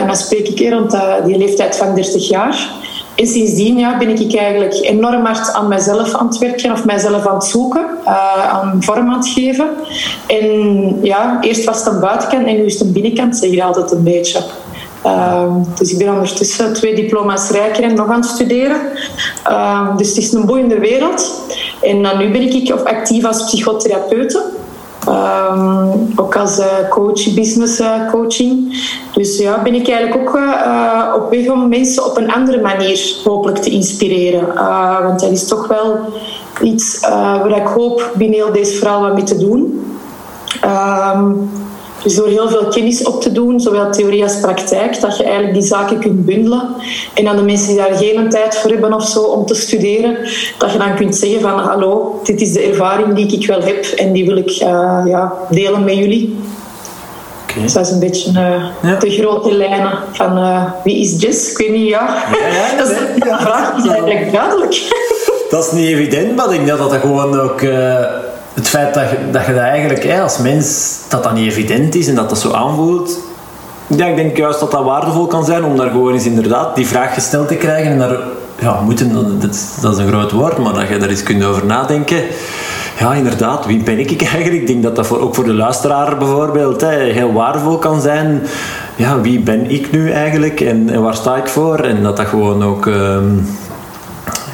En 0.00 0.06
dan 0.06 0.16
spreek 0.16 0.48
ik 0.48 0.58
hier 0.58 0.72
rond 0.72 0.96
die 1.24 1.38
leeftijd 1.38 1.76
van 1.76 1.94
30 1.94 2.28
jaar. 2.28 2.70
En 3.16 3.26
sindsdien 3.26 3.78
ja, 3.78 3.98
ben 3.98 4.08
ik 4.08 4.36
eigenlijk 4.36 4.74
enorm 4.80 5.24
hard 5.24 5.52
aan 5.52 5.68
mezelf 5.68 6.14
aan 6.14 6.26
het 6.26 6.38
werken 6.38 6.72
of 6.72 6.84
mijzelf 6.84 7.26
aan 7.26 7.34
het 7.34 7.44
zoeken, 7.44 7.86
aan 8.50 8.76
vorm 8.80 9.10
aan 9.10 9.18
het 9.18 9.28
geven. 9.28 9.68
En 10.26 10.98
ja, 11.02 11.38
eerst 11.40 11.64
was 11.64 11.84
het 11.84 11.94
een 11.94 12.00
buitenkant 12.00 12.46
en 12.46 12.56
nu 12.56 12.64
is 12.64 12.72
het 12.72 12.82
een 12.82 12.92
binnenkant, 12.92 13.36
zeg 13.36 13.50
je 13.50 13.64
altijd 13.64 13.90
een 13.90 14.02
beetje. 14.02 14.40
Ehm, 15.02 15.52
dus 15.78 15.92
ik 15.92 15.98
ben 15.98 16.12
ondertussen 16.12 16.72
twee 16.72 16.94
diploma's 16.94 17.50
rijker 17.50 17.82
en 17.82 17.94
nog 17.94 18.08
aan 18.08 18.20
het 18.20 18.30
studeren. 18.30 18.80
Ehm, 19.44 19.96
dus 19.96 20.08
het 20.08 20.16
is 20.16 20.32
een 20.32 20.46
boeiende 20.46 20.78
wereld. 20.78 21.40
En 21.82 21.98
uh, 21.98 22.18
nu 22.18 22.30
ben 22.30 22.42
ik 22.42 22.70
actief 22.70 23.24
als 23.24 23.44
psychotherapeute. 23.44 24.42
Ehm, 25.06 25.88
ook 26.16 26.36
als 26.36 26.58
uh, 26.58 26.88
coach, 26.90 27.34
business 27.34 27.80
uh, 27.80 28.10
coaching. 28.10 28.84
Dus 29.12 29.38
ja, 29.38 29.62
ben 29.62 29.74
ik 29.74 29.88
eigenlijk 29.88 30.28
ook 30.28 30.36
uh, 30.36 31.12
op 31.16 31.30
weg 31.30 31.48
om 31.48 31.68
mensen 31.68 32.04
op 32.04 32.16
een 32.16 32.32
andere 32.32 32.60
manier 32.60 33.16
hopelijk 33.24 33.58
te 33.58 33.70
inspireren. 33.70 34.54
want 35.02 35.20
dat 35.20 35.30
is 35.30 35.48
toch 35.48 35.66
wel 35.66 35.98
iets 36.62 37.00
waar 37.00 37.56
ik 37.56 37.66
hoop 37.66 38.10
binnen 38.14 38.38
heel 38.38 38.52
deze 38.52 38.76
verhaal 38.78 39.00
wat 39.00 39.14
mee 39.14 39.22
te 39.22 39.38
doen. 39.38 39.86
Um, 40.64 41.50
dus 42.06 42.14
door 42.14 42.28
heel 42.28 42.48
veel 42.48 42.68
kennis 42.68 43.02
op 43.02 43.20
te 43.20 43.32
doen, 43.32 43.60
zowel 43.60 43.90
theorie 43.90 44.22
als 44.22 44.40
praktijk, 44.40 45.00
dat 45.00 45.16
je 45.16 45.22
eigenlijk 45.22 45.54
die 45.54 45.62
zaken 45.62 45.98
kunt 45.98 46.24
bundelen. 46.24 46.68
En 47.14 47.28
aan 47.28 47.36
de 47.36 47.42
mensen 47.42 47.68
die 47.68 47.76
daar 47.76 47.96
geen 47.96 48.28
tijd 48.28 48.56
voor 48.56 48.70
hebben 48.70 48.92
of 48.92 49.08
zo 49.08 49.22
om 49.22 49.46
te 49.46 49.54
studeren, 49.54 50.16
dat 50.58 50.72
je 50.72 50.78
dan 50.78 50.94
kunt 50.94 51.16
zeggen 51.16 51.40
van 51.40 51.58
hallo, 51.58 52.20
dit 52.24 52.40
is 52.40 52.52
de 52.52 52.60
ervaring 52.60 53.14
die 53.14 53.40
ik 53.40 53.46
wel 53.46 53.62
heb 53.62 53.84
en 53.84 54.12
die 54.12 54.26
wil 54.26 54.36
ik 54.36 54.50
uh, 54.50 55.02
ja, 55.06 55.32
delen 55.50 55.84
met 55.84 55.96
jullie. 55.96 56.36
Okay. 57.42 57.62
Dus 57.62 57.72
dat 57.72 57.86
is 57.86 57.92
een 57.92 58.00
beetje 58.00 58.30
uh, 58.30 58.64
ja. 58.82 58.98
de 58.98 59.10
grote 59.10 59.54
lijnen 59.54 59.98
van 60.12 60.38
uh, 60.38 60.62
wie 60.84 61.00
is 61.00 61.20
Jess? 61.22 61.50
Ik 61.50 61.58
weet 61.58 61.70
niet, 61.70 61.88
ja. 61.88 62.24
ja, 62.40 62.46
ja 62.46 62.76
dat 62.76 62.90
is, 62.90 62.96
de 62.96 63.36
vraag 63.38 63.76
is 63.76 63.90
eigenlijk 63.90 64.32
duidelijk. 64.32 65.04
Dat 65.50 65.66
is 65.66 65.72
niet 65.72 65.86
evident, 65.86 66.36
maar 66.36 66.44
ik 66.44 66.66
denk 66.66 66.78
dat 66.78 66.90
dat 66.90 67.00
gewoon 67.00 67.40
ook 67.40 67.60
het 68.56 68.68
feit 68.68 68.94
dat 68.94 69.10
je 69.10 69.16
dat, 69.30 69.46
je 69.46 69.52
dat 69.52 69.62
eigenlijk 69.62 70.04
hè, 70.04 70.20
als 70.20 70.38
mens 70.38 70.98
dat 71.08 71.22
dat 71.22 71.34
niet 71.34 71.50
evident 71.50 71.94
is 71.94 72.08
en 72.08 72.14
dat 72.14 72.28
dat 72.28 72.38
zo 72.38 72.52
aanvoelt. 72.52 73.18
Ja, 73.86 74.06
ik 74.06 74.16
denk 74.16 74.36
juist 74.36 74.60
dat 74.60 74.70
dat 74.70 74.84
waardevol 74.84 75.26
kan 75.26 75.44
zijn 75.44 75.64
om 75.64 75.76
daar 75.76 75.90
gewoon 75.90 76.12
eens 76.12 76.26
inderdaad 76.26 76.76
die 76.76 76.86
vraag 76.86 77.14
gesteld 77.14 77.48
te 77.48 77.54
krijgen 77.54 77.90
en 77.90 77.98
daar 77.98 78.16
ja, 78.58 78.80
moeten, 78.80 79.12
dat 79.12 79.40
dat 79.80 79.92
is 79.92 79.98
een 79.98 80.08
groot 80.08 80.32
woord, 80.32 80.58
maar 80.58 80.72
dat 80.72 80.88
je 80.88 80.96
daar 80.96 81.08
eens 81.08 81.22
kunt 81.22 81.44
over 81.44 81.66
nadenken. 81.66 82.22
Ja, 82.98 83.14
inderdaad, 83.14 83.66
wie 83.66 83.82
ben 83.82 83.98
ik 83.98 84.22
eigenlijk? 84.32 84.54
Ik 84.54 84.66
denk 84.66 84.82
dat 84.82 84.96
dat 84.96 85.06
voor, 85.06 85.20
ook 85.20 85.34
voor 85.34 85.44
de 85.44 85.54
luisteraar 85.54 86.18
bijvoorbeeld 86.18 86.80
hè, 86.80 86.96
heel 86.98 87.32
waardevol 87.32 87.78
kan 87.78 88.00
zijn. 88.00 88.42
Ja, 88.96 89.20
wie 89.20 89.40
ben 89.40 89.70
ik 89.70 89.90
nu 89.90 90.10
eigenlijk 90.10 90.60
en, 90.60 90.90
en 90.90 91.02
waar 91.02 91.14
sta 91.14 91.36
ik 91.36 91.46
voor? 91.46 91.78
En 91.78 92.02
dat 92.02 92.16
dat 92.16 92.26
gewoon 92.26 92.64
ook... 92.64 92.86
Uh, 92.86 93.16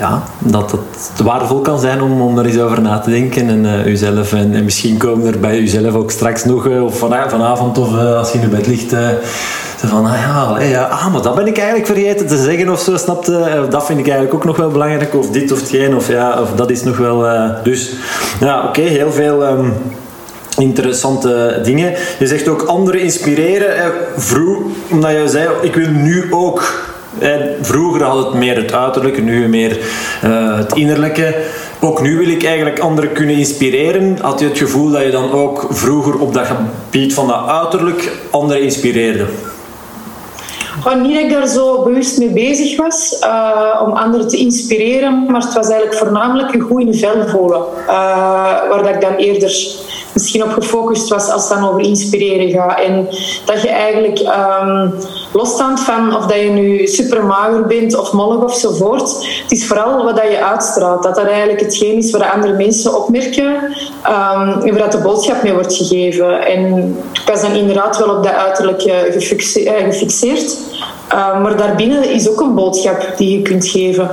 ja, 0.02 0.22
dat 0.38 0.70
het 0.70 1.20
waardevol 1.22 1.60
kan 1.60 1.80
zijn 1.80 2.02
om, 2.02 2.20
om 2.20 2.38
er 2.38 2.46
eens 2.46 2.58
over 2.58 2.82
na 2.82 2.98
te 2.98 3.10
denken 3.10 3.48
en 3.48 3.64
uh, 3.64 4.32
en, 4.32 4.54
en, 4.54 4.64
misschien 4.64 4.96
komen 4.96 5.26
er 5.26 5.40
bij 5.40 5.58
uzelf 5.58 5.94
ook 5.94 6.10
straks 6.10 6.44
nog 6.44 6.66
uh, 6.66 6.84
of 6.84 6.98
van, 6.98 7.14
vanavond 7.28 7.78
of 7.78 7.92
uh, 7.92 8.16
als 8.16 8.32
je 8.32 8.38
in 8.38 8.40
je 8.40 8.56
bed 8.56 8.66
ligt 8.66 8.94
van 9.76 10.06
ah 10.06 10.18
ja, 10.18 10.60
ja, 10.60 10.82
ah, 10.82 11.12
maar 11.12 11.22
dat 11.22 11.34
ben 11.34 11.46
ik 11.46 11.56
eigenlijk 11.56 11.86
vergeten 11.86 12.26
te 12.26 12.36
zeggen 12.36 12.68
of 12.68 12.80
zo, 12.80 12.96
snapte? 12.96 13.66
dat 13.70 13.86
vind 13.86 13.98
ik 13.98 14.04
eigenlijk 14.04 14.34
ook 14.34 14.44
nog 14.44 14.56
wel 14.56 14.70
belangrijk 14.70 15.14
of 15.14 15.30
dit 15.30 15.52
of 15.52 15.60
hetgeen 15.60 15.96
of 15.96 16.08
ja, 16.08 16.40
of 16.40 16.52
dat 16.54 16.70
is 16.70 16.82
nog 16.82 16.96
wel 16.96 17.26
dus 17.62 17.90
ja, 18.40 18.64
oké, 18.68 18.80
heel 18.80 19.12
veel 19.12 19.46
um, 19.46 19.74
interessante 20.58 21.60
dingen. 21.64 21.94
Je 22.18 22.26
zegt 22.26 22.48
ook 22.48 22.62
anderen 22.62 23.00
inspireren. 23.00 23.92
vroeg, 24.16 24.58
omdat 24.90 25.10
je 25.10 25.28
zei, 25.28 25.48
ik 25.60 25.74
wil 25.74 25.90
nu 25.90 26.26
ook 26.30 26.91
vroeger 27.60 28.02
had 28.02 28.24
het 28.24 28.34
meer 28.34 28.56
het 28.56 28.72
uiterlijke, 28.72 29.20
nu 29.20 29.48
meer 29.48 29.78
uh, 30.24 30.56
het 30.56 30.72
innerlijke. 30.72 31.34
Ook 31.80 32.00
nu 32.02 32.18
wil 32.18 32.28
ik 32.28 32.44
eigenlijk 32.44 32.78
anderen 32.78 33.12
kunnen 33.12 33.36
inspireren. 33.36 34.18
Had 34.20 34.40
je 34.40 34.48
het 34.48 34.58
gevoel 34.58 34.90
dat 34.90 35.02
je 35.02 35.10
dan 35.10 35.32
ook 35.32 35.66
vroeger 35.70 36.18
op 36.18 36.34
dat 36.34 36.46
gebied 36.46 37.14
van 37.14 37.26
dat 37.26 37.46
uiterlijk 37.46 38.12
anderen 38.30 38.62
inspireerde? 38.62 39.26
Gewoon 40.80 41.02
niet 41.02 41.14
dat 41.14 41.22
ik 41.22 41.30
daar 41.30 41.46
zo 41.46 41.82
bewust 41.82 42.18
mee 42.18 42.30
bezig 42.30 42.76
was 42.76 43.16
uh, 43.24 43.82
om 43.86 43.92
anderen 43.92 44.28
te 44.28 44.36
inspireren, 44.36 45.24
maar 45.26 45.40
het 45.40 45.54
was 45.54 45.68
eigenlijk 45.68 45.94
voornamelijk 45.94 46.54
een 46.54 46.60
goede 46.60 46.94
vel 46.94 47.28
voelen. 47.28 47.60
Uh, 47.86 47.94
waar 48.68 48.82
dat 48.82 48.94
ik 48.94 49.00
dan 49.00 49.14
eerder 49.14 49.52
misschien 50.12 50.42
op 50.42 50.50
gefocust 50.50 51.08
was 51.08 51.30
als 51.30 51.48
dan 51.48 51.68
over 51.68 51.80
inspireren 51.80 52.50
gaat. 52.50 52.80
En 52.80 53.08
dat 53.44 53.62
je 53.62 53.68
eigenlijk 53.68 54.18
um, 54.18 54.94
losstaand 55.32 55.80
van 55.80 56.16
of 56.16 56.26
dat 56.26 56.40
je 56.40 56.50
nu 56.50 56.86
super 56.86 57.24
mager 57.24 57.66
bent 57.66 57.98
of 57.98 58.12
mollig 58.12 58.42
ofzovoort, 58.42 59.10
het 59.42 59.52
is 59.52 59.66
vooral 59.66 60.04
wat 60.04 60.16
dat 60.16 60.30
je 60.30 60.44
uitstraalt. 60.44 61.02
Dat 61.02 61.14
dat 61.14 61.26
eigenlijk 61.26 61.60
hetgeen 61.60 61.96
is 61.96 62.10
waar 62.10 62.32
andere 62.32 62.52
mensen 62.52 62.96
opmerken 62.96 63.46
um, 63.46 64.62
en 64.62 64.78
waar 64.78 64.90
de 64.90 65.00
boodschap 65.02 65.42
mee 65.42 65.52
wordt 65.52 65.74
gegeven. 65.74 66.46
En 66.46 66.96
ik 67.12 67.22
was 67.26 67.40
dan 67.40 67.52
inderdaad 67.52 67.98
wel 67.98 68.16
op 68.16 68.24
dat 68.24 68.32
uiterlijk 68.32 68.82
eh, 68.82 69.12
gefixeerd. 69.12 70.58
Uh, 71.14 71.42
maar 71.42 71.56
daarbinnen 71.56 72.10
is 72.10 72.28
ook 72.28 72.40
een 72.40 72.54
boodschap 72.54 73.12
die 73.16 73.38
je 73.38 73.42
kunt 73.42 73.66
geven. 73.66 74.10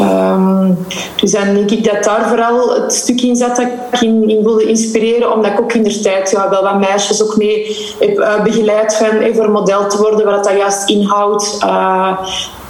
Um, 0.00 0.78
dus 1.16 1.30
dan 1.30 1.54
denk 1.54 1.70
ik 1.70 1.84
dat 1.84 2.04
daar 2.04 2.28
vooral 2.28 2.74
het 2.74 2.92
stuk 2.92 3.22
in 3.22 3.36
zat 3.36 3.56
dat 3.56 3.66
ik 3.66 4.00
in, 4.00 4.28
in 4.28 4.42
wilde 4.42 4.68
inspireren, 4.68 5.32
omdat 5.32 5.50
ik 5.52 5.60
ook 5.60 5.72
in 5.72 5.82
de 5.82 6.00
tijd 6.00 6.30
ja, 6.30 6.50
wel 6.50 6.62
wat 6.62 6.78
meisjes 6.78 7.22
ook 7.22 7.36
mee 7.36 7.76
heb 7.98 8.18
uh, 8.18 8.42
begeleid 8.42 8.94
van, 8.94 9.06
hey, 9.06 9.34
voor 9.34 9.50
model 9.50 9.88
te 9.88 9.98
worden, 9.98 10.26
wat 10.26 10.44
dat 10.44 10.56
juist 10.56 10.88
inhoudt. 10.88 11.58
Uh, 11.64 12.18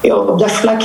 ja, 0.03 0.17
op 0.17 0.39
dat 0.39 0.51
vlak 0.51 0.81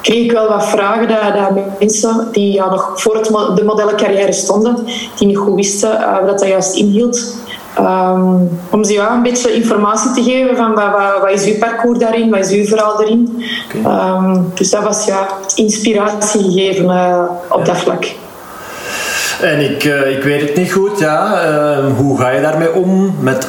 kreeg 0.00 0.24
ik 0.24 0.32
wel 0.32 0.48
wat 0.48 0.66
vragen 0.66 1.08
dat, 1.08 1.34
dat 1.34 1.78
mensen 1.78 2.28
die 2.32 2.52
ja, 2.52 2.70
nog 2.70 2.92
voor 2.94 3.14
het, 3.16 3.24
de 3.56 3.64
modellencarrière 3.64 4.32
stonden, 4.32 4.84
die 5.18 5.26
niet 5.26 5.36
goed 5.36 5.54
wisten 5.54 6.24
wat 6.24 6.38
dat 6.38 6.48
juist 6.48 6.76
inhield. 6.76 7.34
Um, 7.78 8.50
om 8.70 8.84
ze 8.84 8.92
ja, 8.92 9.12
een 9.12 9.22
beetje 9.22 9.54
informatie 9.54 10.10
te 10.12 10.22
geven 10.22 10.56
van 10.56 10.74
wat, 10.74 10.90
wat, 10.92 11.20
wat, 11.20 11.30
is 11.30 11.44
uw 11.44 11.58
parcours 11.58 11.98
daarin, 11.98 12.30
wat 12.30 12.38
is 12.38 12.50
uw 12.50 12.64
verhaal 12.64 12.96
daarin. 12.96 13.44
Okay. 13.76 14.08
Um, 14.10 14.50
dus 14.54 14.70
dat 14.70 14.82
was 14.82 15.04
ja, 15.04 15.26
inspiratie 15.54 16.42
gegeven 16.42 16.84
uh, 16.84 17.22
op 17.48 17.64
dat 17.64 17.76
vlak. 17.76 18.04
En 19.42 19.60
ik, 19.70 19.84
uh, 19.84 20.10
ik 20.16 20.22
weet 20.22 20.40
het 20.40 20.56
niet 20.56 20.72
goed, 20.72 20.98
ja. 20.98 21.42
Uh, 21.50 21.96
hoe 21.96 22.18
ga 22.18 22.30
je 22.30 22.40
daarmee 22.40 22.74
om 22.74 23.14
met 23.20 23.48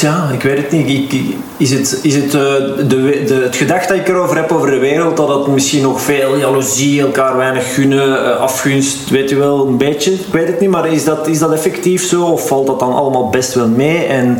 ja, 0.00 0.30
ik 0.32 0.42
weet 0.42 0.56
het 0.56 0.70
niet. 0.70 1.14
is 1.56 1.70
het, 1.70 1.98
is 2.02 2.14
het 2.14 2.24
uh, 2.24 2.32
de, 2.32 3.22
de, 3.26 3.40
het 3.44 3.56
gedacht 3.56 3.88
dat 3.88 3.96
ik 3.96 4.08
erover 4.08 4.36
heb 4.36 4.52
over 4.52 4.70
de 4.70 4.78
wereld, 4.78 5.16
dat 5.16 5.28
het 5.28 5.46
misschien 5.46 5.82
nog 5.82 6.00
veel 6.00 6.36
jaloezie, 6.36 7.00
elkaar 7.00 7.36
weinig 7.36 7.74
gunnen, 7.74 8.08
uh, 8.08 8.36
afgunst, 8.36 9.10
weet 9.10 9.30
u 9.30 9.36
wel, 9.36 9.66
een 9.66 9.78
beetje? 9.78 10.12
Ik 10.12 10.32
weet 10.32 10.46
het 10.46 10.60
niet, 10.60 10.70
maar 10.70 10.92
is 10.92 11.04
dat, 11.04 11.26
is 11.26 11.38
dat 11.38 11.52
effectief 11.52 12.04
zo 12.06 12.24
of 12.24 12.46
valt 12.46 12.66
dat 12.66 12.78
dan 12.78 12.92
allemaal 12.92 13.28
best 13.28 13.54
wel 13.54 13.68
mee? 13.68 14.04
En 14.04 14.38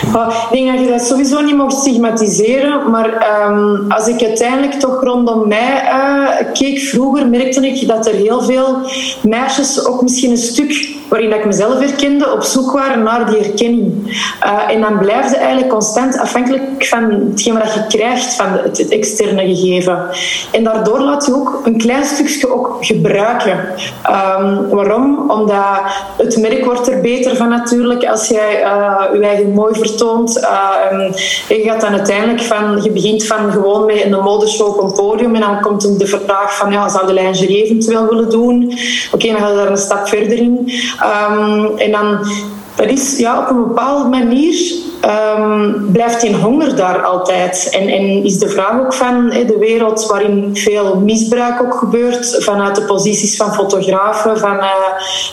ik 0.00 0.48
denk 0.50 0.76
dat 0.76 0.80
je 0.80 0.90
dat 0.90 1.06
sowieso 1.06 1.40
niet 1.40 1.56
mag 1.56 1.72
stigmatiseren, 1.72 2.90
maar 2.90 3.26
um, 3.48 3.84
als 3.88 4.08
ik 4.08 4.22
uiteindelijk 4.22 4.72
toch 4.72 5.02
rondom 5.02 5.48
mij 5.48 5.82
uh, 5.84 6.52
keek 6.52 6.78
vroeger, 6.78 7.28
merkte 7.28 7.66
ik 7.66 7.88
dat 7.88 8.06
er 8.06 8.14
heel 8.14 8.42
veel 8.42 8.78
meisjes 9.22 9.86
ook 9.86 10.02
misschien 10.02 10.30
een 10.30 10.36
stuk 10.36 10.94
waarin 11.08 11.32
ik 11.32 11.44
mezelf 11.44 11.78
herkende, 11.78 12.32
op 12.32 12.42
zoek 12.42 12.72
waren 12.72 13.02
naar 13.02 13.30
die 13.30 13.40
herkenning. 13.40 14.16
Uh, 14.44 14.74
en 14.74 14.80
dan 14.80 14.98
blijf 14.98 15.30
je 15.30 15.36
eigenlijk 15.36 15.68
constant 15.68 16.18
afhankelijk 16.18 16.86
van 16.86 17.10
hetgeen 17.30 17.58
wat 17.58 17.74
je 17.74 17.86
krijgt 17.88 18.34
van 18.34 18.46
het, 18.62 18.88
externe 18.88 19.54
gegeven. 19.54 20.06
En 20.52 20.64
daardoor 20.64 21.00
laat 21.00 21.26
je 21.26 21.34
ook 21.34 21.60
een 21.64 21.78
klein 21.78 22.04
stukje 22.04 22.54
ook 22.54 22.76
gebruiken. 22.80 23.58
Um, 24.38 24.68
waarom? 24.68 25.30
Omdat 25.30 25.80
het 26.16 26.36
merk 26.36 26.64
wordt 26.64 26.88
er 26.88 27.00
beter 27.00 27.36
van 27.36 27.48
natuurlijk 27.48 28.04
als 28.04 28.28
jij 28.28 28.62
uh, 28.62 29.02
je 29.12 29.26
eigen 29.26 29.52
mooi 29.66 29.88
vertoont. 29.88 30.38
Uh, 30.38 31.14
je 31.48 31.62
gaat 31.64 31.80
dan 31.80 31.92
uiteindelijk 31.92 32.42
van, 32.42 32.82
je 32.82 32.90
begint 32.90 33.26
van 33.26 33.52
gewoon 33.52 33.86
met 33.86 34.04
een 34.04 34.22
modeshow 34.22 34.68
op 34.68 34.82
een 34.82 34.92
podium 34.92 35.34
en 35.34 35.40
dan 35.40 35.60
komt 35.60 35.98
de 35.98 36.06
vraag 36.06 36.56
van, 36.56 36.72
ja, 36.72 36.88
zou 36.88 37.06
de 37.06 37.12
lingerie 37.12 37.64
eventueel 37.64 38.08
willen 38.08 38.30
doen? 38.30 38.78
Oké, 39.12 39.26
dan 39.26 39.36
ga 39.36 39.48
je 39.48 39.56
daar 39.56 39.70
een 39.70 39.76
stap 39.76 40.08
verder 40.08 40.38
in. 40.38 40.72
Um, 41.30 41.78
en 41.78 41.90
dan, 41.90 42.18
dat 42.74 42.86
is 42.86 43.18
ja, 43.18 43.40
op 43.40 43.50
een 43.50 43.66
bepaalde 43.66 44.08
manier 44.08 44.74
um, 45.04 45.88
blijft 45.92 46.20
die 46.20 46.36
honger 46.36 46.76
daar 46.76 47.02
altijd. 47.02 47.68
En, 47.70 47.88
en 47.88 48.24
is 48.24 48.38
de 48.38 48.48
vraag 48.48 48.80
ook 48.80 48.94
van 48.94 49.30
de 49.30 49.56
wereld 49.58 50.06
waarin 50.06 50.50
veel 50.52 50.96
misbruik 50.96 51.62
ook 51.62 51.74
gebeurt, 51.74 52.36
vanuit 52.44 52.74
de 52.74 52.82
posities 52.82 53.36
van 53.36 53.54
fotografen, 53.54 54.38
van, 54.38 54.56
uh, 54.56 54.70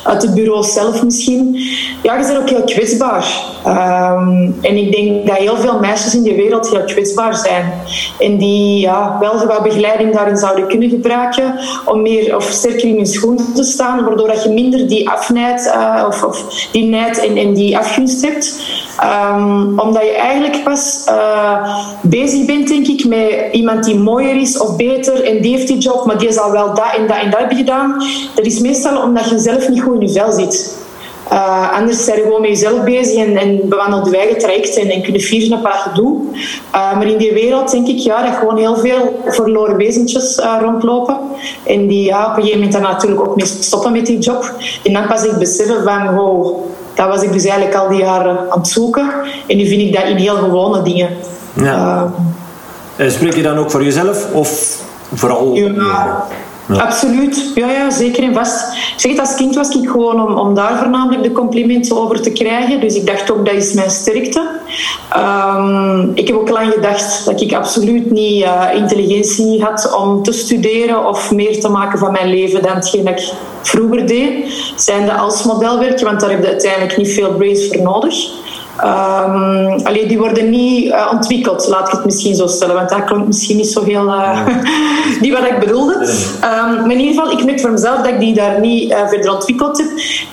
uit 0.04 0.22
het 0.22 0.34
bureau 0.34 0.64
zelf 0.64 1.04
misschien. 1.04 1.60
Ja, 2.04 2.18
je 2.18 2.26
bent 2.26 2.38
ook 2.38 2.50
heel 2.50 2.64
kwetsbaar. 2.64 3.52
Um, 3.68 4.56
en 4.62 4.78
ik 4.78 4.96
denk 4.96 5.28
dat 5.28 5.38
heel 5.38 5.58
veel 5.58 5.80
meisjes 5.80 6.16
in 6.16 6.24
de 6.24 6.36
wereld 6.36 6.70
heel 6.70 6.84
kwetsbaar 6.84 7.36
zijn. 7.36 7.74
En 8.20 8.38
die 8.38 8.80
ja, 8.80 9.18
wel 9.20 9.46
wat 9.46 9.64
begeleiding 9.64 10.14
daarin 10.14 10.38
zouden 10.38 10.68
kunnen 10.68 10.90
gebruiken 10.90 11.60
om 11.86 12.02
meer 12.02 12.36
of 12.36 12.44
sterker 12.44 12.88
in 12.88 12.96
hun 12.96 13.06
schoen 13.06 13.54
te 13.54 13.64
staan, 13.64 14.06
waardoor 14.06 14.28
dat 14.28 14.44
je 14.44 14.50
minder 14.50 14.88
die 14.88 15.10
afnijd 15.10 15.66
uh, 15.66 16.04
of, 16.08 16.24
of, 16.24 16.68
die 16.72 16.86
nijd 16.86 17.20
en 17.20 17.54
die 17.54 17.78
afgunst 17.78 18.22
hebt. 18.22 18.62
Um, 19.04 19.80
omdat 19.80 20.02
je 20.02 20.16
eigenlijk 20.16 20.64
pas 20.64 21.06
uh, 21.10 21.78
bezig 22.02 22.46
bent, 22.46 22.68
denk 22.68 22.88
ik, 22.88 23.06
met 23.06 23.50
iemand 23.52 23.84
die 23.84 24.00
mooier 24.00 24.36
is 24.36 24.60
of 24.60 24.76
beter 24.76 25.24
en 25.24 25.42
die 25.42 25.56
heeft 25.56 25.68
die 25.68 25.78
job, 25.78 26.06
maar 26.06 26.18
die 26.18 26.32
zal 26.32 26.52
wel 26.52 26.74
dat 26.74 26.94
en 26.98 27.08
dat 27.08 27.18
en 27.18 27.30
dat 27.30 27.40
hebben 27.40 27.58
gedaan. 27.58 28.04
Dat 28.36 28.46
is 28.46 28.60
meestal 28.60 29.02
omdat 29.02 29.30
je 29.30 29.40
zelf 29.40 29.70
niet 29.70 29.82
goed 29.82 30.02
in 30.02 30.08
je 30.08 30.14
vel 30.14 30.32
zit. 30.32 30.82
Uh, 31.32 31.78
anders 31.78 32.04
zijn 32.04 32.18
je 32.18 32.24
gewoon 32.24 32.42
met 32.42 32.50
jezelf 32.50 32.84
bezig 32.84 33.26
en, 33.26 33.38
en 33.38 33.70
bewandelt 33.70 34.10
je 34.10 34.18
eigen 34.18 34.38
traject 34.38 34.78
en, 34.78 34.90
en 34.90 35.02
kun 35.02 35.14
je 35.14 35.20
vieren 35.20 35.58
op 35.58 35.64
wat 35.64 35.82
je 35.84 36.02
doet. 36.02 36.38
Uh, 36.76 36.96
maar 36.96 37.08
in 37.08 37.18
die 37.18 37.34
wereld 37.34 37.72
denk 37.72 37.88
ik 37.88 37.98
ja, 37.98 38.26
dat 38.26 38.36
gewoon 38.36 38.58
heel 38.58 38.76
veel 38.76 39.20
verloren 39.26 39.78
wezentjes 39.78 40.40
rondlopen. 40.62 41.18
En 41.64 41.88
die 41.88 42.04
ja, 42.04 42.22
op 42.22 42.28
een 42.28 42.36
gegeven 42.36 42.58
moment 42.58 42.74
dan 42.74 42.82
natuurlijk 42.82 43.22
ook 43.22 43.36
mee 43.36 43.46
stoppen 43.46 43.92
met 43.92 44.06
die 44.06 44.20
job. 44.20 44.52
En 44.84 44.94
dan 44.94 45.08
pas 45.08 45.24
ik 45.24 45.38
beseffen 45.38 45.84
van, 45.84 46.16
wow, 46.16 46.66
dat 47.04 47.16
was 47.16 47.24
ik 47.24 47.34
dus 47.34 47.46
eigenlijk 47.46 47.76
al 47.76 47.90
die 47.90 48.00
jaren 48.00 48.38
aan 48.50 48.60
het 48.60 48.68
zoeken. 48.68 49.10
En 49.48 49.58
nu 49.58 49.68
vind 49.68 49.82
ik 49.82 49.94
dat 49.94 50.04
in 50.04 50.16
heel 50.16 50.36
gewone 50.36 50.82
dingen. 50.82 51.10
Ja. 51.54 52.12
Spreek 52.98 53.36
je 53.36 53.42
dan 53.42 53.58
ook 53.58 53.72
voor 53.72 53.84
jezelf 53.84 54.32
of 54.34 54.80
vooral... 55.14 55.54
Ja, 55.54 56.28
Absoluut, 56.70 57.52
ja, 57.56 57.72
ja, 57.72 57.90
zeker 57.90 58.24
en 58.24 58.34
vast. 58.34 58.66
Zeg 58.96 59.12
het, 59.12 59.20
als 59.20 59.36
kind 59.36 59.56
was 59.56 59.70
ik 59.70 59.90
gewoon 59.90 60.28
om, 60.28 60.38
om 60.38 60.56
daar 60.56 60.78
voornamelijk 60.78 61.24
de 61.24 61.32
complimenten 61.32 61.98
over 61.98 62.22
te 62.22 62.32
krijgen. 62.32 62.80
Dus 62.80 62.96
ik 62.96 63.06
dacht 63.06 63.32
ook, 63.32 63.46
dat 63.46 63.56
is 63.56 63.74
mijn 63.74 63.90
sterkte. 63.90 64.48
Um, 65.18 66.12
ik 66.14 66.28
heb 66.28 66.38
ook 66.38 66.50
lang 66.50 66.74
gedacht 66.74 67.26
dat 67.26 67.42
ik 67.42 67.54
absoluut 67.54 68.12
niet 68.12 68.44
uh, 68.44 68.64
intelligentie 68.76 69.64
had 69.64 69.96
om 69.98 70.24
te 70.24 70.32
studeren 70.32 71.08
of 71.08 71.32
meer 71.32 71.62
te 71.62 71.70
maken 71.70 72.00
van 72.00 72.12
mijn 72.12 72.30
leven 72.30 72.62
dan 72.62 72.76
hetgeen 72.76 73.08
ik 73.08 73.32
vroeger 73.62 74.08
deed. 74.08 74.34
Zijnde 74.76 75.14
als 75.14 75.44
modelwerkje, 75.44 76.06
want 76.06 76.20
daar 76.20 76.30
heb 76.30 76.42
je 76.42 76.48
uiteindelijk 76.48 76.98
niet 76.98 77.14
veel 77.14 77.34
brains 77.34 77.68
voor 77.68 77.82
nodig. 77.82 78.16
Um, 78.82 79.86
allee, 79.86 80.08
die 80.08 80.18
worden 80.18 80.50
niet 80.50 80.86
uh, 80.86 81.10
ontwikkeld, 81.12 81.68
laat 81.68 81.88
ik 81.88 81.94
het 81.94 82.06
misschien 82.06 82.36
zo 82.36 82.48
stellen, 82.48 82.76
want 82.76 82.90
dat 82.90 83.04
klonk 83.04 83.28
misschien 83.28 83.58
niet 83.58 83.68
zo 83.68 83.84
heel. 83.84 84.06
Uh, 84.06 84.48
niet 85.22 85.34
wat 85.34 85.46
ik 85.48 85.60
bedoelde. 85.60 85.94
Um, 85.94 86.82
maar 86.82 86.92
in 86.92 87.00
ieder 87.00 87.14
geval, 87.14 87.32
ik 87.32 87.46
merk 87.46 87.60
voor 87.60 87.72
mezelf 87.72 87.98
dat 87.98 88.08
ik 88.08 88.20
die 88.20 88.34
daar 88.34 88.60
niet 88.60 88.92
uh, 88.92 89.08
verder 89.08 89.34
ontwikkeld 89.34 89.78
heb. 89.78 89.88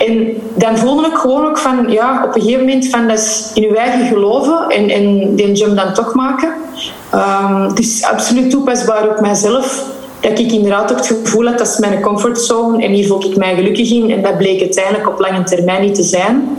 En 0.07 0.27
dan 0.55 0.77
voelde 0.77 1.07
ik 1.07 1.13
gewoon 1.13 1.45
ook 1.45 1.57
van, 1.57 1.85
ja, 1.89 2.23
op 2.25 2.35
een 2.35 2.41
gegeven 2.41 2.65
moment 2.65 2.89
van 2.89 3.07
dat 3.07 3.17
is 3.17 3.51
in 3.53 3.61
je 3.61 3.77
eigen 3.77 4.05
geloven 4.05 4.69
en, 4.69 4.89
en 4.89 5.35
die 5.35 5.51
jump 5.51 5.75
dan 5.75 5.93
toch 5.93 6.13
maken. 6.13 6.53
Um, 7.13 7.61
het 7.61 7.79
is 7.79 8.03
absoluut 8.03 8.49
toepasbaar 8.49 9.09
op 9.09 9.19
mijzelf 9.19 9.83
dat 10.19 10.39
ik 10.39 10.51
inderdaad 10.51 10.91
ook 10.91 10.97
het 10.97 11.07
gevoel 11.07 11.45
had 11.45 11.57
dat 11.57 11.67
is 11.67 11.77
mijn 11.77 12.01
comfortzone 12.01 12.83
en 12.83 12.91
hier 12.91 13.07
voel 13.07 13.25
ik 13.25 13.37
mij 13.37 13.55
gelukkig 13.55 13.91
in. 13.91 14.11
En 14.11 14.21
dat 14.21 14.37
bleek 14.37 14.59
uiteindelijk 14.59 15.09
op 15.09 15.19
lange 15.19 15.43
termijn 15.43 15.81
niet 15.81 15.95
te 15.95 16.03
zijn. 16.03 16.57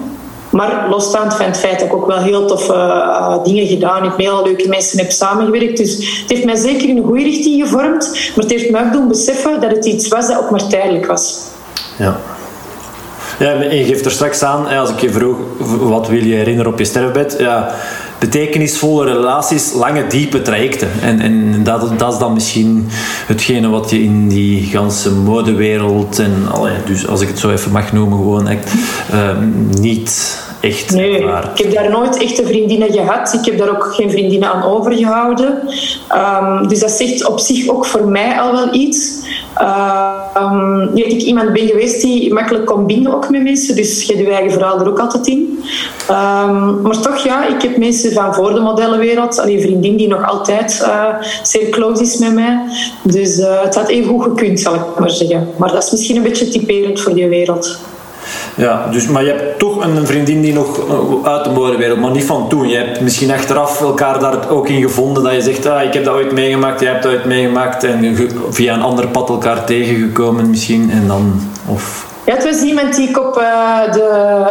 Maar 0.52 0.86
losstaand 0.90 1.34
van 1.34 1.46
het 1.46 1.58
feit 1.58 1.78
dat 1.78 1.88
ik 1.88 1.94
ook 1.94 2.06
wel 2.06 2.18
heel 2.18 2.46
toffe 2.46 2.74
uh, 2.74 3.44
dingen 3.44 3.66
gedaan 3.66 4.02
heb, 4.02 4.16
met 4.16 4.26
heel 4.26 4.44
leuke 4.44 4.68
mensen 4.68 4.98
heb 4.98 5.10
samengewerkt. 5.10 5.76
Dus 5.76 6.20
het 6.20 6.30
heeft 6.30 6.44
mij 6.44 6.56
zeker 6.56 6.88
in 6.88 6.96
een 6.96 7.04
goede 7.04 7.22
richting 7.22 7.62
gevormd. 7.62 8.10
Maar 8.10 8.44
het 8.44 8.50
heeft 8.50 8.70
mij 8.70 8.84
ook 8.84 8.92
doen 8.92 9.08
beseffen 9.08 9.60
dat 9.60 9.70
het 9.70 9.84
iets 9.84 10.08
was 10.08 10.26
dat 10.26 10.38
ook 10.38 10.50
maar 10.50 10.66
tijdelijk 10.66 11.06
was. 11.06 11.38
Ja. 11.98 12.16
Ja, 13.38 13.52
en 13.52 13.76
je 13.76 13.84
geeft 13.84 14.04
er 14.04 14.10
straks 14.10 14.42
aan, 14.42 14.66
als 14.66 14.90
ik 14.90 15.00
je 15.00 15.10
vroeg 15.10 15.36
wat 15.80 16.08
wil 16.08 16.24
je 16.24 16.34
herinneren 16.34 16.72
op 16.72 16.78
je 16.78 16.84
sterfbed, 16.84 17.36
ja, 17.38 17.74
betekenisvolle 18.22 19.04
relaties, 19.04 19.72
lange, 19.72 20.06
diepe 20.06 20.42
trajecten. 20.42 20.88
En, 21.00 21.20
en 21.20 21.64
dat, 21.64 21.98
dat 21.98 22.12
is 22.12 22.18
dan 22.18 22.32
misschien 22.32 22.86
hetgene 23.26 23.68
wat 23.68 23.90
je 23.90 24.02
in 24.02 24.28
die 24.28 24.62
ganse 24.62 25.12
modewereld 25.12 26.18
en 26.18 26.32
allee, 26.50 26.76
dus 26.86 27.06
als 27.06 27.20
ik 27.20 27.28
het 27.28 27.38
zo 27.38 27.50
even 27.50 27.72
mag 27.72 27.92
noemen, 27.92 28.18
gewoon 28.18 28.48
echt 28.48 28.72
uh, 29.14 29.30
niet 29.80 30.38
echt 30.62 30.94
Nee, 30.94 31.24
ik 31.54 31.58
heb 31.64 31.74
daar 31.74 31.90
nooit 31.90 32.22
echte 32.22 32.46
vriendinnen 32.46 32.92
gehad. 32.92 33.32
Ik 33.32 33.44
heb 33.44 33.58
daar 33.58 33.70
ook 33.70 33.94
geen 33.94 34.10
vriendinnen 34.10 34.52
aan 34.52 34.62
overgehouden. 34.62 35.58
Um, 36.14 36.68
dus 36.68 36.80
dat 36.80 36.90
zegt 36.90 37.26
op 37.26 37.40
zich 37.40 37.68
ook 37.68 37.86
voor 37.86 38.06
mij 38.06 38.40
al 38.40 38.52
wel 38.52 38.74
iets. 38.74 39.20
Um, 39.60 40.96
ja, 40.96 41.04
ik 41.04 41.22
iemand 41.22 41.52
ben 41.52 41.66
geweest 41.66 42.00
die 42.02 42.32
makkelijk 42.32 42.66
kon 42.66 42.86
binden 42.86 43.14
ook 43.14 43.30
met 43.30 43.42
mensen, 43.42 43.76
dus 43.76 44.02
je 44.02 44.16
je 44.16 44.30
eigen 44.30 44.52
verhaal 44.52 44.80
er 44.80 44.88
ook 44.88 44.98
altijd 44.98 45.26
in. 45.26 45.62
Um, 46.10 46.80
maar 46.82 47.00
toch, 47.00 47.16
ja, 47.16 47.46
ik 47.46 47.62
heb 47.62 47.76
mensen 47.76 48.12
van 48.12 48.34
voor 48.34 48.54
de 48.54 48.60
modellenwereld, 48.60 49.38
een 49.38 49.60
vriendin 49.60 49.96
die 49.96 50.08
nog 50.08 50.26
altijd 50.26 50.80
uh, 50.82 51.04
zeer 51.42 51.68
close 51.68 52.02
is 52.02 52.18
met 52.18 52.34
mij. 52.34 52.60
Dus 53.02 53.38
uh, 53.38 53.62
het 53.62 53.74
had 53.74 53.88
even 53.88 54.08
goed 54.08 54.22
gekund, 54.22 54.60
zal 54.60 54.74
ik 54.74 54.98
maar 54.98 55.10
zeggen. 55.10 55.48
Maar 55.56 55.72
dat 55.72 55.82
is 55.82 55.90
misschien 55.90 56.16
een 56.16 56.22
beetje 56.22 56.48
typerend 56.48 57.00
voor 57.00 57.14
die 57.14 57.28
wereld. 57.28 57.78
Ja, 58.56 58.88
dus, 58.90 59.06
maar 59.06 59.24
je 59.24 59.30
hebt 59.30 59.58
toch 59.58 59.84
een 59.84 60.06
vriendin 60.06 60.40
die 60.40 60.52
nog 60.52 60.88
eh, 60.88 61.30
uit 61.32 61.44
de 61.44 61.50
modewereld, 61.50 62.00
maar 62.00 62.10
niet 62.10 62.24
van 62.24 62.48
toen. 62.48 62.68
Je 62.68 62.76
hebt 62.76 63.00
misschien 63.00 63.30
achteraf 63.30 63.80
elkaar 63.80 64.18
daar 64.18 64.50
ook 64.50 64.68
in 64.68 64.82
gevonden 64.82 65.22
dat 65.22 65.32
je 65.32 65.40
zegt, 65.40 65.66
ah, 65.66 65.82
ik 65.82 65.92
heb 65.92 66.04
dat 66.04 66.14
ooit 66.14 66.32
meegemaakt, 66.32 66.80
jij 66.80 66.90
hebt 66.90 67.02
dat 67.02 67.12
ooit 67.12 67.24
meegemaakt 67.24 67.84
en 67.84 68.16
via 68.50 68.74
een 68.74 68.82
ander 68.82 69.08
pad 69.08 69.28
elkaar 69.28 69.64
tegengekomen 69.64 70.50
misschien 70.50 70.90
en 70.90 71.06
dan... 71.06 71.40
Of... 71.66 72.10
Ja, 72.24 72.34
het 72.34 72.44
was 72.44 72.60
iemand 72.60 72.96
die 72.96 73.08
ik 73.08 73.18
op 73.18 73.38
uh, 73.38 73.92
de, 73.92 74.08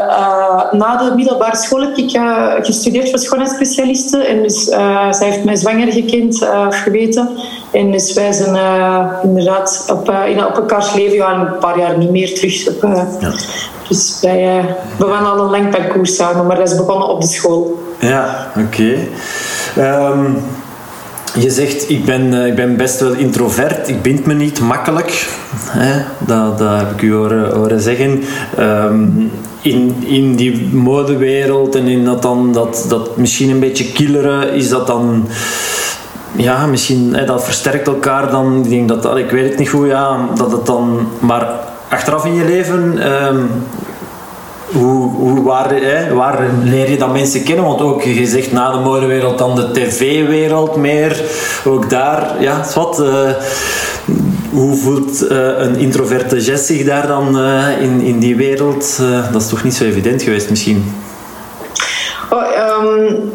uh, 0.08 0.72
na 0.72 0.98
de 0.98 1.16
middelbare 1.16 1.56
school 1.56 1.82
heb 1.82 1.98
ik 1.98 2.16
uh, 2.16 2.54
gestudeerd 2.62 3.10
voor 3.10 3.20
schoonheidsspecialisten. 3.20 4.28
En 4.28 4.42
dus 4.44 4.64
zij 4.64 5.28
heeft 5.28 5.44
mij 5.44 5.56
zwanger 5.56 5.92
gekend 5.92 6.42
of 6.68 6.80
geweten. 6.80 7.30
En 7.72 7.92
dus 7.92 8.14
wij 8.14 8.32
zijn 8.32 8.58
inderdaad 9.24 9.86
op, 9.92 10.12
in, 10.28 10.46
op 10.46 10.56
elkaars 10.56 10.94
leven 10.94 11.30
een 11.30 11.58
paar 11.60 11.80
jaar 11.80 11.98
niet 11.98 12.12
meer 12.12 12.34
terug. 12.36 12.68
Op, 12.68 12.82
ja. 13.20 13.32
Dus 13.88 14.18
wij, 14.22 14.66
we 14.98 15.06
waren 15.06 15.32
al 15.32 15.40
een 15.40 15.50
lang 15.50 15.70
parcours 15.70 16.16
samen, 16.16 16.48
maar 16.48 16.58
dat 16.58 16.72
is 16.72 16.78
begonnen 16.78 17.08
op 17.08 17.22
de 17.22 17.28
school. 17.28 17.84
Ja, 18.00 18.48
oké. 18.58 19.08
Okay. 19.76 20.10
Um, 20.10 20.44
je 21.40 21.50
zegt, 21.50 21.90
ik 21.90 22.06
ben, 22.06 22.34
ik 22.34 22.56
ben 22.56 22.78
best 22.78 23.00
wel 23.00 23.14
introvert, 23.14 23.88
ik 23.88 24.02
bind 24.02 24.26
me 24.26 24.34
niet 24.34 24.60
makkelijk. 24.60 25.28
Hè? 25.66 26.02
Dat, 26.20 26.58
dat 26.58 26.80
heb 26.80 26.92
ik 26.92 27.02
u 27.02 27.14
horen, 27.14 27.56
horen 27.56 27.82
zeggen. 27.82 28.24
Um, 28.60 29.32
in, 29.62 29.96
in 30.06 30.36
die 30.36 30.70
modewereld 30.72 31.76
en 31.76 31.88
in 31.88 32.06
dat 32.06 32.22
dan, 32.22 32.54
dat, 32.54 32.86
dat 32.90 33.18
misschien 33.18 33.50
een 33.50 33.60
beetje 33.60 33.92
killeren, 33.92 34.54
is 34.54 34.70
dat 34.70 34.88
dan 34.88 35.28
ja, 36.32 36.66
misschien 36.66 37.14
hè, 37.16 37.26
dat 37.26 37.44
versterkt 37.44 37.88
elkaar 37.88 38.30
dan. 38.30 38.62
Ik 38.64 38.70
denk 38.70 38.88
dat, 38.88 39.18
ik 39.18 39.30
weet 39.30 39.50
het 39.50 39.60
niet 39.60 39.70
goed, 39.70 39.88
ja, 39.88 40.28
dat 40.36 40.52
het 40.52 40.66
dan, 40.66 41.08
maar 41.20 41.50
achteraf 41.90 42.26
in 42.26 42.36
je 42.36 42.46
leven, 42.46 43.12
um, 43.28 43.50
hoe, 44.72 45.10
hoe, 45.10 45.44
waar, 45.44 45.74
hè, 45.74 46.14
waar 46.14 46.50
leer 46.64 46.90
je 46.90 46.98
dat 46.98 47.14
mensen 47.14 47.44
kennen? 47.44 47.66
Want 47.66 47.82
ook 47.82 48.02
je 48.02 48.26
zegt 48.26 48.52
na 48.52 48.72
de 48.72 48.80
modewereld 48.80 49.38
dan 49.38 49.56
de 49.56 49.72
tv-wereld 49.72 50.76
meer. 50.76 51.24
Ook 51.66 51.90
daar, 51.90 52.36
ja, 52.40 52.66
wat. 52.76 53.00
Uh, 53.00 53.30
hoe 54.52 54.76
voelt 54.76 55.24
uh, 55.24 55.38
een 55.58 55.76
introverte 55.76 56.40
Jess 56.40 56.66
zich 56.66 56.86
daar 56.86 57.08
dan 57.08 57.40
uh, 57.40 57.82
in, 57.82 58.02
in 58.02 58.20
die 58.20 58.36
wereld? 58.36 59.00
dat 59.32 59.42
is 59.42 59.48
toch 59.48 59.64
niet 59.64 59.74
zo 59.74 59.84
evident 59.84 60.22
geweest 60.22 60.50
misschien? 60.50 60.94
Oh, 62.30 62.44
op 62.80 63.31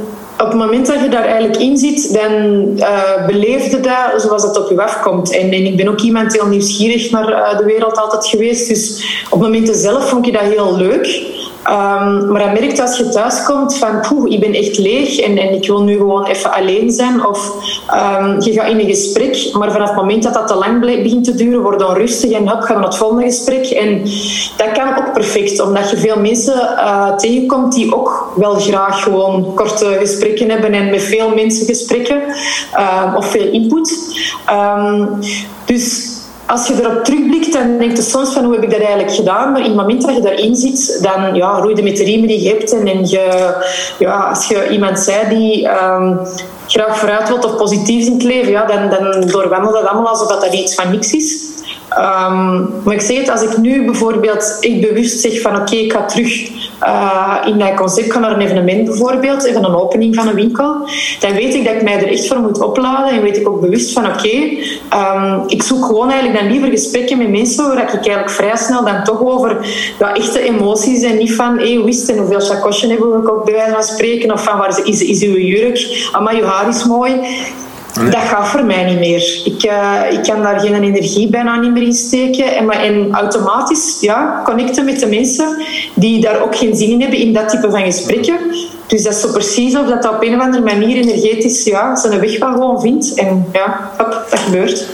het 0.58 0.66
moment 0.66 0.86
dat 0.86 1.00
je 1.00 1.08
daar 1.08 1.24
eigenlijk 1.24 1.56
in 1.56 1.76
zit, 1.76 2.12
dan 2.12 2.32
uh, 2.76 3.26
beleef 3.26 3.70
je 3.70 3.80
dat 3.80 4.22
zoals 4.22 4.42
het 4.42 4.58
op 4.58 4.70
je 4.70 4.82
afkomt. 4.82 5.32
En, 5.32 5.50
en 5.52 5.64
ik 5.64 5.76
ben 5.76 5.88
ook 5.88 6.00
iemand 6.00 6.32
heel 6.32 6.46
nieuwsgierig 6.46 7.10
naar 7.10 7.28
uh, 7.28 7.58
de 7.58 7.64
wereld 7.64 7.96
altijd 7.96 8.26
geweest. 8.26 8.68
Dus 8.68 9.04
op 9.30 9.40
momenten 9.40 9.74
zelf 9.74 10.08
vond 10.08 10.26
je 10.26 10.32
dat 10.32 10.42
heel 10.42 10.76
leuk. 10.76 11.34
Um, 11.70 12.30
maar 12.32 12.42
dan 12.42 12.52
merkt 12.52 12.80
als 12.80 12.96
je 12.96 13.08
thuis 13.08 13.42
komt 13.42 13.76
van 13.76 14.00
poeh, 14.00 14.32
ik 14.32 14.40
ben 14.40 14.54
echt 14.54 14.78
leeg 14.78 15.18
en, 15.18 15.38
en 15.38 15.54
ik 15.54 15.66
wil 15.66 15.82
nu 15.82 15.96
gewoon 15.96 16.26
even 16.26 16.52
alleen 16.52 16.90
zijn. 16.90 17.26
Of 17.26 17.52
um, 18.20 18.40
je 18.40 18.52
gaat 18.52 18.68
in 18.68 18.78
een 18.78 18.86
gesprek, 18.86 19.50
maar 19.52 19.72
vanaf 19.72 19.88
het 19.88 19.96
moment 19.96 20.22
dat 20.22 20.34
dat 20.34 20.48
te 20.48 20.54
lang 20.54 20.80
begint 20.80 21.24
te 21.24 21.34
duren, 21.34 21.62
wordt 21.62 21.78
dan 21.78 21.94
rustig 21.94 22.30
en 22.30 22.48
hop, 22.48 22.60
gaan 22.60 22.74
we 22.74 22.80
naar 22.80 22.90
het 22.90 22.96
volgende 22.96 23.24
gesprek. 23.24 23.66
En 23.66 24.02
dat 24.56 24.72
kan 24.72 24.98
ook 24.98 25.12
perfect, 25.12 25.60
omdat 25.60 25.90
je 25.90 25.96
veel 25.96 26.18
mensen 26.18 26.54
uh, 26.54 27.16
tegenkomt 27.16 27.74
die 27.74 27.94
ook 27.94 28.32
wel 28.36 28.54
graag 28.54 29.02
gewoon 29.02 29.54
korte 29.54 29.96
gesprekken 29.98 30.50
hebben 30.50 30.72
en 30.72 30.90
met 30.90 31.02
veel 31.02 31.34
mensen 31.34 31.66
gesprekken 31.66 32.22
uh, 32.74 33.14
of 33.16 33.26
veel 33.26 33.50
input. 33.50 33.98
Dus 35.64 36.14
als 36.46 36.66
je 36.66 36.74
erop 36.80 37.04
terugblikt, 37.04 37.52
dan 37.52 37.78
denk 37.78 37.96
je 37.96 38.02
soms 38.02 38.32
van 38.32 38.44
hoe 38.44 38.54
heb 38.54 38.62
ik 38.62 38.70
dat 38.70 38.80
eigenlijk 38.80 39.12
gedaan. 39.12 39.52
Maar 39.52 39.60
in 39.60 39.66
het 39.66 39.76
moment 39.76 40.02
dat 40.02 40.14
je 40.14 40.20
daarin 40.20 40.56
zit, 40.56 41.02
dan 41.02 41.34
ja, 41.34 41.70
je 41.74 41.82
met 41.82 41.96
de 41.96 42.04
riemen 42.04 42.28
die 42.28 42.42
je 42.42 42.48
hebt. 42.48 42.72
En, 42.72 43.08
je, 43.08 43.54
ja, 43.98 44.18
als 44.28 44.48
je 44.48 44.68
iemand 44.68 44.98
zei 44.98 45.28
die 45.28 45.68
um, 45.68 46.20
graag 46.66 46.98
vooruit 46.98 47.28
wilt 47.28 47.44
of 47.44 47.56
positief 47.56 48.06
in 48.06 48.12
het 48.12 48.22
leven, 48.22 48.50
ja, 48.50 48.64
dan, 48.66 48.90
dan 48.90 49.20
doorwandelt 49.26 49.74
dat 49.74 49.86
allemaal 49.86 50.12
alsof 50.12 50.28
dat, 50.28 50.54
iets 50.54 50.74
van 50.74 50.90
niks 50.90 51.12
is. 51.12 51.44
Um, 51.98 52.70
maar 52.84 52.94
ik 52.94 53.00
zeg 53.00 53.18
het, 53.18 53.30
als 53.30 53.42
ik 53.42 53.56
nu 53.56 53.84
bijvoorbeeld 53.84 54.56
ik 54.60 54.80
bewust 54.80 55.20
zeg 55.20 55.40
van 55.40 55.56
oké, 55.56 55.76
ik 55.76 55.92
ga 55.92 56.04
terug 56.04 56.50
uh, 56.82 57.36
in 57.46 57.58
dat 57.58 57.74
concept, 57.74 58.12
ga 58.12 58.18
naar 58.18 58.32
een 58.32 58.40
evenement 58.40 58.84
bijvoorbeeld, 58.84 59.44
even 59.44 59.64
een 59.64 59.74
opening 59.74 60.14
van 60.14 60.28
een 60.28 60.34
winkel, 60.34 60.88
dan 61.20 61.32
weet 61.32 61.54
ik 61.54 61.64
dat 61.64 61.74
ik 61.74 61.82
mij 61.82 61.96
er 61.96 62.08
echt 62.08 62.26
voor 62.26 62.38
moet 62.38 62.60
opladen 62.62 63.12
en 63.12 63.22
weet 63.22 63.36
ik 63.36 63.48
ook 63.48 63.60
bewust 63.60 63.92
van 63.92 64.06
oké, 64.06 64.36
um, 64.94 65.42
ik 65.46 65.62
zoek 65.62 65.84
gewoon 65.84 66.10
eigenlijk 66.10 66.40
dan 66.40 66.50
liever 66.50 66.70
gesprekken 66.70 67.18
met 67.18 67.30
mensen 67.30 67.68
waar 67.68 67.82
ik 67.82 67.88
eigenlijk 67.88 68.30
vrij 68.30 68.56
snel 68.56 68.84
dan 68.84 69.04
toch 69.04 69.20
over 69.20 69.66
ja, 69.98 70.14
echte 70.14 70.40
emoties 70.40 71.02
en 71.02 71.18
niet 71.18 71.34
van 71.34 71.58
hey, 71.58 71.74
hoe 71.74 71.88
is 71.88 72.00
het 72.00 72.08
en 72.08 72.18
hoeveel 72.18 72.40
chakosje 72.40 72.88
hebben 72.88 73.22
we 73.22 73.32
ook 73.32 73.44
bij 73.44 73.54
wijze 73.54 73.72
van 73.72 73.82
spreken 73.82 74.32
of 74.32 74.44
van 74.44 74.58
waar 74.58 74.80
is, 74.84 75.00
is 75.00 75.22
uw 75.22 75.36
jurk, 75.36 76.08
maar 76.22 76.34
uw 76.34 76.44
haar 76.44 76.68
is 76.68 76.84
mooi 76.84 77.20
Dat 78.04 78.22
gaat 78.22 78.48
voor 78.48 78.64
mij 78.64 78.84
niet 78.84 78.98
meer. 78.98 79.40
Ik, 79.44 79.64
uh, 79.64 80.00
ik 80.10 80.22
kan 80.22 80.42
daar 80.42 80.60
geen 80.60 80.82
energie 80.82 81.30
bijna 81.30 81.60
niet 81.60 81.72
meer 81.72 81.82
in 81.82 81.92
steken. 81.92 82.56
En, 82.56 82.70
en 82.70 83.12
automatisch 83.12 83.98
ja, 84.00 84.42
connecten 84.44 84.84
met 84.84 85.00
de 85.00 85.06
mensen 85.06 85.56
die 85.94 86.20
daar 86.20 86.42
ook 86.42 86.56
geen 86.56 86.76
zin 86.76 86.90
in 86.90 87.00
hebben 87.00 87.18
in 87.18 87.32
dat 87.32 87.48
type 87.48 87.70
van 87.70 87.80
gesprekken. 87.80 88.38
Dus 88.86 89.02
dat 89.02 89.12
is 89.12 89.20
zo 89.20 89.32
precies 89.32 89.76
of 89.76 89.86
dat, 89.86 90.02
dat 90.02 90.14
op 90.14 90.22
een 90.22 90.34
of 90.34 90.40
andere 90.40 90.64
manier 90.64 90.96
energetisch 90.96 91.64
ja, 91.64 91.96
zijn 91.96 92.20
weg 92.20 92.38
wel 92.38 92.52
gewoon 92.52 92.80
vindt. 92.80 93.14
En 93.14 93.46
ja, 93.52 93.90
hop, 93.96 94.26
dat 94.30 94.38
gebeurt. 94.38 94.86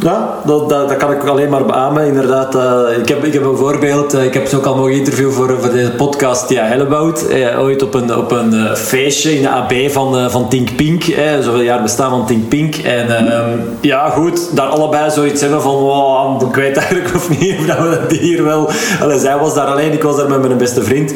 Ja, 0.00 0.38
dat, 0.44 0.68
dat, 0.68 0.88
dat, 0.88 0.96
kan 0.96 1.12
ik 1.12 1.24
alleen 1.24 1.48
maar 1.48 1.64
beamen. 1.64 2.06
Inderdaad, 2.06 2.54
uh, 2.54 2.98
ik, 2.98 3.08
heb, 3.08 3.24
ik 3.24 3.32
heb 3.32 3.44
een 3.44 3.56
voorbeeld. 3.56 4.14
Uh, 4.14 4.24
ik 4.24 4.34
heb 4.34 4.46
ze 4.46 4.56
ook 4.56 4.66
al 4.66 4.76
mogen 4.76 4.92
interviewen 4.92 5.32
voor, 5.32 5.56
voor 5.60 5.72
deze 5.72 5.90
podcast. 5.90 6.48
Ja, 6.48 6.64
Hellebout. 6.64 7.24
Uh, 7.30 7.60
ooit 7.60 7.82
op 7.82 7.94
een, 7.94 8.16
op 8.16 8.30
een 8.30 8.76
feestje 8.76 9.36
in 9.36 9.42
de 9.42 9.48
AB 9.48 9.72
van, 9.90 10.30
van 10.30 10.48
Tink 10.48 10.76
Pink. 10.76 11.04
zoveel 11.40 11.60
jaar 11.60 11.82
bestaan 11.82 12.10
van 12.10 12.26
Tink 12.26 12.48
Pink. 12.48 12.76
En 12.76 13.26
ehm, 13.26 13.58
ja, 13.80 14.08
goed, 14.08 14.56
daar 14.56 14.66
allebei 14.66 15.10
zoiets 15.10 15.40
hebben 15.40 15.62
van... 15.62 15.74
Wow, 15.74 16.42
ik 16.48 16.54
weet 16.54 16.76
eigenlijk 16.76 17.14
of 17.14 17.40
niet 17.40 17.58
of 17.58 17.66
dat 17.66 17.78
we 17.78 17.98
dat 18.08 18.18
hier 18.18 18.44
wel... 18.44 18.70
Allee, 19.00 19.18
zij 19.18 19.38
was 19.38 19.54
daar 19.54 19.66
alleen, 19.66 19.92
ik 19.92 20.02
was 20.02 20.16
daar 20.16 20.28
met 20.28 20.40
mijn 20.40 20.58
beste 20.58 20.82
vriend. 20.82 21.12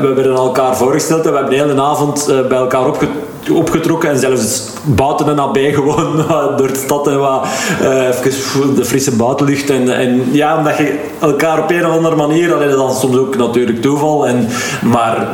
we 0.00 0.12
werden 0.14 0.34
elkaar 0.34 0.76
voorgesteld 0.76 1.24
en 1.24 1.30
we 1.30 1.36
hebben 1.36 1.58
de 1.58 1.64
hele 1.64 1.82
avond 1.82 2.26
bij 2.48 2.58
elkaar 2.58 2.86
opgetrokken 2.86 3.29
opgetrokken 3.52 4.10
en 4.10 4.18
zelfs 4.18 4.70
buiten 4.84 5.28
een 5.28 5.38
AB 5.38 5.58
gewoon 5.72 6.16
door 6.56 6.68
de 6.68 6.82
stad 6.84 7.08
en 7.08 7.18
wat 7.18 7.46
uh, 7.82 8.08
even 8.08 8.74
de 8.74 8.84
frisse 8.84 9.16
buitenlucht. 9.16 9.70
En, 9.70 9.94
en 9.94 10.28
ja, 10.32 10.58
omdat 10.58 10.76
je 10.76 10.98
elkaar 11.20 11.62
op 11.62 11.70
een 11.70 11.86
of 11.86 11.96
andere 11.96 12.16
manier, 12.16 12.54
alleen 12.54 12.70
dat 12.70 12.92
is 12.92 13.00
soms 13.00 13.16
ook 13.16 13.36
natuurlijk 13.36 13.82
toeval 13.82 14.26
en, 14.26 14.48
maar 14.82 15.28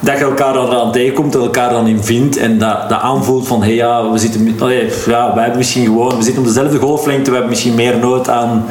dat 0.00 0.18
je 0.18 0.24
elkaar 0.24 0.52
dan 0.52 0.92
tegenkomt 0.92 1.34
en 1.34 1.40
elkaar 1.40 1.70
dan 1.70 1.86
in 1.86 2.04
vindt 2.04 2.36
en 2.36 2.58
dat, 2.58 2.88
dat 2.88 3.00
aanvoelt 3.00 3.46
van 3.46 3.62
hey, 3.62 3.74
ja, 3.74 4.10
we 4.10 4.18
zitten, 4.18 4.56
allee, 4.58 4.88
ja, 5.06 5.32
wij 5.34 5.42
hebben 5.42 5.58
misschien 5.58 5.84
gewoon, 5.84 6.16
we 6.16 6.22
zitten 6.22 6.42
op 6.42 6.48
dezelfde 6.48 6.78
golflengte, 6.78 7.24
we 7.24 7.30
hebben 7.30 7.50
misschien 7.50 7.74
meer 7.74 7.98
nood 7.98 8.28
aan, 8.28 8.64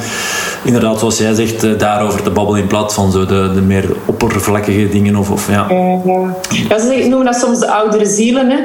inderdaad, 0.64 1.00
zoals 1.00 1.18
jij 1.18 1.34
zegt, 1.34 1.64
eh, 1.64 1.78
daarover 1.78 2.24
te 2.24 2.30
babbelen 2.30 2.62
in 2.62 2.68
plaats 2.68 2.94
van 2.94 3.12
zo 3.12 3.26
de, 3.26 3.52
de 3.54 3.62
meer 3.62 3.86
oppervlakkige 4.06 4.90
dingen. 4.90 5.16
Of, 5.16 5.32
of, 5.32 5.50
ja. 5.52 5.66
Ja, 6.70 6.80
ze 6.80 7.06
noemen 7.10 7.26
dat 7.26 7.36
soms 7.36 7.60
de 7.60 7.72
oudere 7.72 8.06
zielen, 8.06 8.50
hè, 8.50 8.58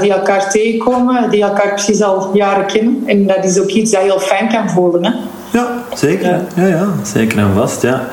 die 0.00 0.12
elkaar 0.12 0.50
tegenkomen, 0.50 1.30
die 1.30 1.42
elkaar 1.42 1.68
precies 1.68 2.02
al 2.02 2.30
jaren 2.32 2.66
kennen. 2.66 3.02
En 3.06 3.26
dat 3.26 3.44
is 3.44 3.60
ook 3.60 3.68
iets 3.68 3.90
dat 3.90 4.02
heel 4.02 4.18
fijn 4.18 4.48
kan 4.48 4.70
voelen. 4.70 5.04
Hè. 5.04 5.10
Ja, 5.58 5.68
zeker. 5.94 6.40
Ja. 6.56 6.66
Ja, 6.66 6.88
zeker 7.02 7.38
en 7.38 7.54
vast. 7.54 7.82
Ja. 7.82 8.06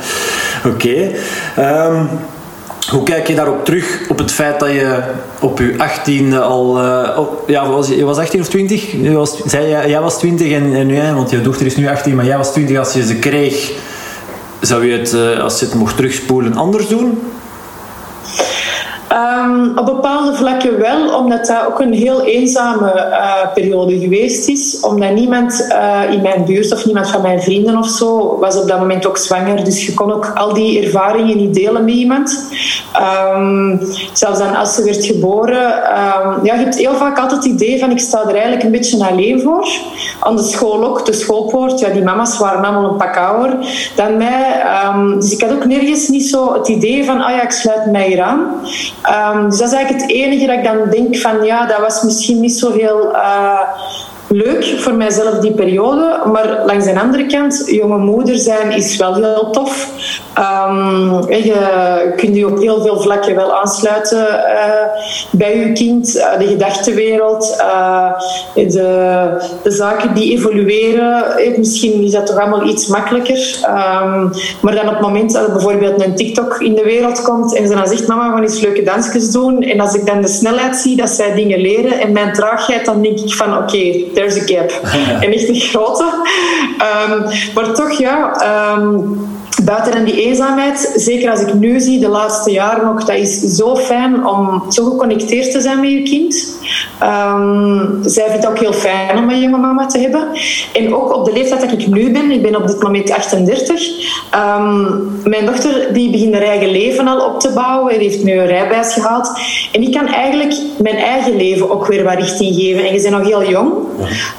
Oké. 0.65 1.09
Ehm, 1.55 2.03
hoe 2.91 3.03
kijk 3.03 3.27
je 3.27 3.35
daarop 3.35 3.65
terug, 3.65 3.99
op 4.09 4.17
het 4.17 4.31
feit 4.31 4.59
dat 4.59 4.69
je 4.69 4.99
op 5.39 5.59
je 5.59 5.73
18 5.77 6.33
al... 6.33 6.77
Uh, 6.77 7.19
ja, 7.47 7.69
was, 7.69 7.87
je 7.87 8.05
was 8.05 8.17
18 8.17 8.39
of 8.39 8.47
20? 8.47 8.91
Je 8.91 9.11
was, 9.11 9.37
jij, 9.87 10.01
was 10.01 10.17
20 10.17 10.51
en, 10.51 10.75
en 10.75 10.87
nu, 10.87 11.13
want 11.13 11.29
je 11.29 11.41
dochter 11.41 11.65
is 11.65 11.75
nu 11.75 11.87
18, 11.87 12.15
maar 12.15 12.25
jij 12.25 12.37
was 12.37 12.51
20 12.51 12.77
als 12.77 12.93
je 12.93 13.05
ze 13.05 13.15
kreeg. 13.15 13.71
Zou 14.59 14.85
je 14.85 14.97
het, 14.97 15.13
uh, 15.13 15.43
als 15.43 15.59
je 15.59 15.65
het 15.65 15.73
mocht 15.75 15.95
terugspoelen, 15.95 16.55
anders 16.55 16.87
doen? 16.87 17.19
Um, 19.11 19.77
op 19.77 19.85
bepaalde 19.85 20.33
vlakken 20.33 20.79
wel, 20.79 21.15
omdat 21.17 21.45
dat 21.45 21.65
ook 21.67 21.79
een 21.79 21.93
heel 21.93 22.21
eenzame 22.21 22.93
uh, 22.95 23.53
periode 23.53 23.99
geweest 23.99 24.49
is. 24.49 24.79
Omdat 24.79 25.13
niemand 25.13 25.67
uh, 25.69 26.13
in 26.13 26.21
mijn 26.21 26.45
buurt 26.45 26.73
of 26.73 26.85
niemand 26.85 27.09
van 27.09 27.21
mijn 27.21 27.41
vrienden 27.41 27.77
of 27.77 27.87
zo 27.87 28.39
was 28.39 28.61
op 28.61 28.67
dat 28.67 28.79
moment 28.79 29.05
ook 29.05 29.17
zwanger. 29.17 29.63
Dus 29.63 29.85
je 29.85 29.93
kon 29.93 30.11
ook 30.11 30.31
al 30.35 30.53
die 30.53 30.85
ervaringen 30.85 31.37
niet 31.37 31.53
delen 31.53 31.85
met 31.85 31.93
iemand. 31.93 32.51
Um, 33.35 33.81
zelfs 34.13 34.39
dan 34.39 34.55
als 34.55 34.75
ze 34.75 34.83
werd 34.83 35.05
geboren. 35.05 35.67
Um, 35.67 36.45
ja, 36.45 36.53
je 36.53 36.63
hebt 36.63 36.77
heel 36.77 36.95
vaak 36.95 37.19
altijd 37.19 37.43
het 37.43 37.53
idee 37.53 37.79
van 37.79 37.91
ik 37.91 37.99
sta 37.99 38.21
er 38.21 38.33
eigenlijk 38.33 38.63
een 38.63 38.71
beetje 38.71 39.05
alleen 39.05 39.41
voor. 39.41 39.67
Aan 40.19 40.35
de 40.35 40.43
school 40.43 40.83
ook, 40.83 41.05
de 41.05 41.13
schoolpoort. 41.13 41.79
Ja, 41.79 41.89
die 41.89 42.03
mama's 42.03 42.37
waren 42.37 42.63
allemaal 42.63 42.91
een 42.91 42.97
pak 42.97 43.17
ouder 43.17 43.57
dan 43.95 44.17
mij. 44.17 44.63
dus 45.19 45.31
ik 45.31 45.41
had 45.41 45.51
ook 45.51 45.65
nergens 45.65 46.07
niet 46.07 46.29
zo 46.29 46.53
het 46.53 46.67
idee 46.67 47.05
van 47.05 47.21
ah 47.21 47.31
ja, 47.31 47.41
ik 47.41 47.51
sluit 47.51 47.91
mij 47.91 48.07
hier 48.07 48.21
aan. 48.21 48.47
Um, 49.09 49.49
dus 49.49 49.57
dat 49.57 49.67
is 49.67 49.73
eigenlijk 49.73 50.03
het 50.03 50.11
enige 50.11 50.45
dat 50.45 50.55
ik 50.55 50.63
dan 50.63 50.89
denk 50.89 51.17
van 51.17 51.43
ja, 51.43 51.65
dat 51.65 51.79
was 51.79 52.01
misschien 52.01 52.39
niet 52.39 52.57
zo 52.57 52.71
heel 52.71 53.11
uh, 53.13 53.59
leuk 54.27 54.75
voor 54.79 54.93
mijzelf 54.93 55.39
die 55.39 55.51
periode. 55.51 56.21
Maar 56.31 56.65
langs 56.65 56.85
de 56.85 56.99
andere 56.99 57.25
kant, 57.25 57.63
jonge 57.65 57.97
moeder 57.97 58.37
zijn 58.37 58.71
is 58.71 58.97
wel 58.97 59.15
heel 59.15 59.49
tof. 59.51 59.89
Um, 60.37 61.29
je 61.29 62.13
kunt 62.15 62.35
je 62.35 62.47
op 62.47 62.59
heel 62.59 62.81
veel 62.81 63.01
vlakken 63.01 63.35
wel 63.35 63.59
aansluiten 63.59 64.27
uh, 64.27 64.83
bij 65.31 65.57
je 65.57 65.71
kind. 65.73 66.15
Uh, 66.15 66.37
de 66.37 66.47
gedachtenwereld, 66.47 67.55
uh, 67.59 68.11
de, 68.53 69.29
de, 69.63 69.71
zaken 69.71 70.13
die 70.13 70.31
evolueren. 70.37 71.23
Misschien 71.57 72.03
is 72.03 72.11
dat 72.11 72.25
toch 72.25 72.37
allemaal 72.37 72.67
iets 72.67 72.87
makkelijker. 72.87 73.59
Um, 73.67 74.31
maar 74.61 74.75
dan 74.75 74.87
op 74.87 74.93
het 74.93 75.01
moment 75.01 75.33
dat 75.33 75.47
er 75.47 75.51
bijvoorbeeld 75.51 76.03
een 76.03 76.15
TikTok 76.15 76.59
in 76.59 76.75
de 76.75 76.83
wereld 76.83 77.21
komt 77.21 77.55
en 77.55 77.67
ze 77.67 77.73
dan 77.73 77.87
zegt 77.87 78.07
mama, 78.07 78.27
we 78.27 78.33
gaan 78.33 78.43
eens 78.43 78.61
leuke 78.61 78.83
dansjes 78.83 79.31
doen. 79.31 79.61
En 79.61 79.79
als 79.79 79.93
ik 79.93 80.05
dan 80.05 80.21
de 80.21 80.27
snelheid 80.27 80.75
zie 80.75 80.95
dat 80.95 81.09
zij 81.09 81.33
dingen 81.33 81.59
leren 81.59 81.99
en 81.99 82.11
mijn 82.11 82.33
traagheid, 82.33 82.85
dan 82.85 83.01
denk 83.01 83.19
ik 83.19 83.33
van 83.33 83.57
oké, 83.57 83.63
okay, 83.63 84.07
there's 84.13 84.37
a 84.37 84.41
gap. 84.45 84.71
en 85.21 85.33
echt 85.37 85.47
een 85.47 85.55
grote. 85.55 86.05
Um, 87.09 87.23
maar 87.53 87.73
toch 87.73 87.91
ja... 87.91 88.31
Buiten 89.65 89.93
in 89.93 90.03
die 90.03 90.25
eenzaamheid, 90.25 90.93
zeker 90.95 91.31
als 91.31 91.41
ik 91.41 91.53
nu 91.53 91.79
zie, 91.79 91.99
de 91.99 92.07
laatste 92.07 92.51
jaren 92.51 92.85
nog, 92.85 93.03
dat 93.03 93.15
is 93.15 93.39
zo 93.39 93.75
fijn 93.75 94.25
om 94.27 94.63
zo 94.71 94.83
geconnecteerd 94.83 95.51
te 95.51 95.61
zijn 95.61 95.79
met 95.79 95.89
je 95.89 96.03
kind. 96.03 96.59
Um, 97.03 97.99
zij 98.03 98.25
vindt 98.29 98.43
het 98.43 98.47
ook 98.47 98.59
heel 98.59 98.73
fijn 98.73 99.17
om 99.17 99.29
een 99.29 99.39
jonge 99.39 99.57
mama 99.57 99.85
te 99.85 99.99
hebben. 99.99 100.27
En 100.73 100.95
ook 100.95 101.15
op 101.15 101.25
de 101.25 101.31
leeftijd 101.31 101.61
dat 101.61 101.71
ik 101.71 101.87
nu 101.87 102.11
ben, 102.11 102.31
ik 102.31 102.41
ben 102.41 102.55
op 102.55 102.67
dit 102.67 102.83
moment 102.83 103.11
38. 103.11 103.79
Um, 103.79 103.91
ehm, 104.31 105.29
mijn 105.29 105.45
dochter 105.45 105.93
die 105.93 106.11
begint 106.11 106.33
haar 106.33 106.43
eigen 106.43 106.71
leven 106.71 107.07
al 107.07 107.25
op 107.25 107.39
te 107.39 107.51
bouwen. 107.53 107.99
Die 107.99 108.09
heeft 108.09 108.23
nu 108.23 108.31
een 108.31 108.47
rijbewijs 108.47 108.93
gehaald. 108.93 109.31
En 109.71 109.81
die 109.81 109.89
kan 109.89 110.07
eigenlijk 110.07 110.53
mijn 110.77 110.95
eigen 110.95 111.35
leven 111.35 111.71
ook 111.71 111.87
weer 111.87 112.03
wat 112.03 112.15
richting 112.15 112.55
geven. 112.55 112.87
En 112.87 112.93
je 112.93 113.01
bent 113.01 113.15
nog 113.15 113.27
heel 113.27 113.49
jong. 113.49 113.73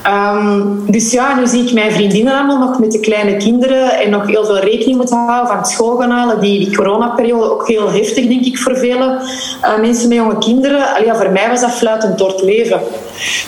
Um, 0.07 0.85
dus 0.91 1.13
ja, 1.13 1.39
nu 1.39 1.47
zie 1.47 1.65
ik 1.65 1.73
mijn 1.73 1.93
vriendinnen 1.93 2.35
allemaal 2.35 2.59
nog 2.59 2.79
met 2.79 2.93
de 2.93 3.01
kleine 3.01 3.37
kinderen 3.37 4.01
en 4.01 4.11
nog 4.11 4.27
heel 4.27 4.45
veel 4.45 4.59
rekening 4.59 4.97
moeten 4.97 5.12
houden 5.19 5.65
van 5.77 5.99
gaan 5.99 6.11
halen. 6.11 6.41
Die, 6.41 6.59
die 6.59 6.77
coronaperiode 6.77 7.51
ook 7.51 7.69
heel 7.69 7.91
heftig, 7.91 8.27
denk 8.27 8.45
ik, 8.45 8.59
voor 8.59 8.77
vele 8.77 9.21
uh, 9.65 9.79
mensen 9.81 10.09
met 10.09 10.17
jonge 10.17 10.39
kinderen. 10.39 10.95
Allee, 10.95 11.07
ja, 11.07 11.17
voor 11.17 11.31
mij 11.31 11.49
was 11.49 11.61
dat 11.61 11.71
fluitend 11.71 12.19
door 12.19 12.29
het 12.29 12.43
leven. 12.43 12.81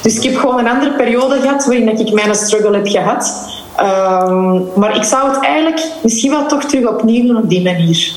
Dus 0.02 0.16
ik 0.16 0.22
heb 0.22 0.36
gewoon 0.36 0.58
een 0.58 0.68
andere 0.68 0.92
periode 0.92 1.40
gehad 1.40 1.66
waarin 1.66 1.98
ik 1.98 2.12
mijn 2.12 2.34
struggle 2.34 2.74
heb 2.74 2.88
gehad. 2.88 3.52
Um, 3.80 4.68
maar 4.74 4.96
ik 4.96 5.02
zou 5.02 5.30
het 5.30 5.44
eigenlijk 5.44 5.86
misschien 6.02 6.30
wel 6.30 6.46
toch 6.46 6.64
terug 6.64 6.88
opnieuw 6.88 7.26
doen 7.26 7.36
op 7.36 7.48
die 7.48 7.62
manier. 7.62 8.12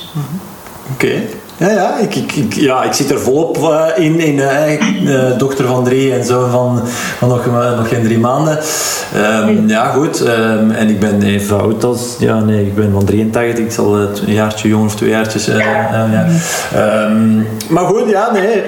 Oké. 0.93 1.21
Ja, 1.57 1.69
ja, 1.69 1.97
ik, 1.97 2.15
ik, 2.15 2.53
ja, 2.53 2.83
ik 2.83 2.93
zit 2.93 3.11
er 3.11 3.19
volop 3.19 3.57
uh, 3.57 3.85
in. 3.95 4.19
in 4.19 4.35
uh, 5.03 5.37
dochter 5.37 5.65
van 5.65 5.83
drie 5.83 6.13
en 6.13 6.25
zo 6.25 6.47
van, 6.51 6.81
van 7.17 7.29
nog, 7.29 7.45
nog 7.75 7.89
geen 7.89 8.03
drie 8.03 8.19
maanden. 8.19 8.59
Um, 9.47 9.67
ja, 9.67 9.85
goed. 9.85 10.27
Um, 10.27 10.71
en 10.71 10.89
ik 10.89 10.99
ben 10.99 11.21
even 11.21 11.61
oud 11.61 11.83
als... 11.83 12.15
Ja, 12.19 12.39
nee, 12.39 12.65
ik 12.65 12.75
ben 12.75 12.91
van 12.91 13.05
83. 13.05 13.65
Ik 13.65 13.71
zal 13.71 13.95
een 13.95 14.09
jaartje 14.25 14.67
jong 14.67 14.85
of 14.85 14.95
twee 14.95 15.09
jaartjes... 15.09 15.45
ja. 15.45 16.07
Um, 17.05 17.47
maar 17.69 17.85
goed, 17.85 18.09
ja, 18.09 18.31
nee. 18.31 18.63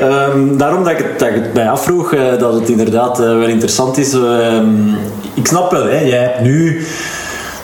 daarom 0.57 0.83
dat 0.83 0.91
ik, 0.91 0.97
het, 0.97 1.19
dat 1.19 1.27
ik 1.27 1.35
het 1.35 1.53
mij 1.53 1.69
afvroeg, 1.69 2.15
dat 2.39 2.53
het 2.53 2.69
inderdaad 2.69 3.17
wel 3.17 3.41
interessant 3.41 3.97
is. 3.97 4.13
ik 5.33 5.47
snap 5.47 5.71
wel, 5.71 5.85
hè. 5.85 5.99
Jij 5.99 6.19
hebt 6.19 6.41
nu... 6.41 6.85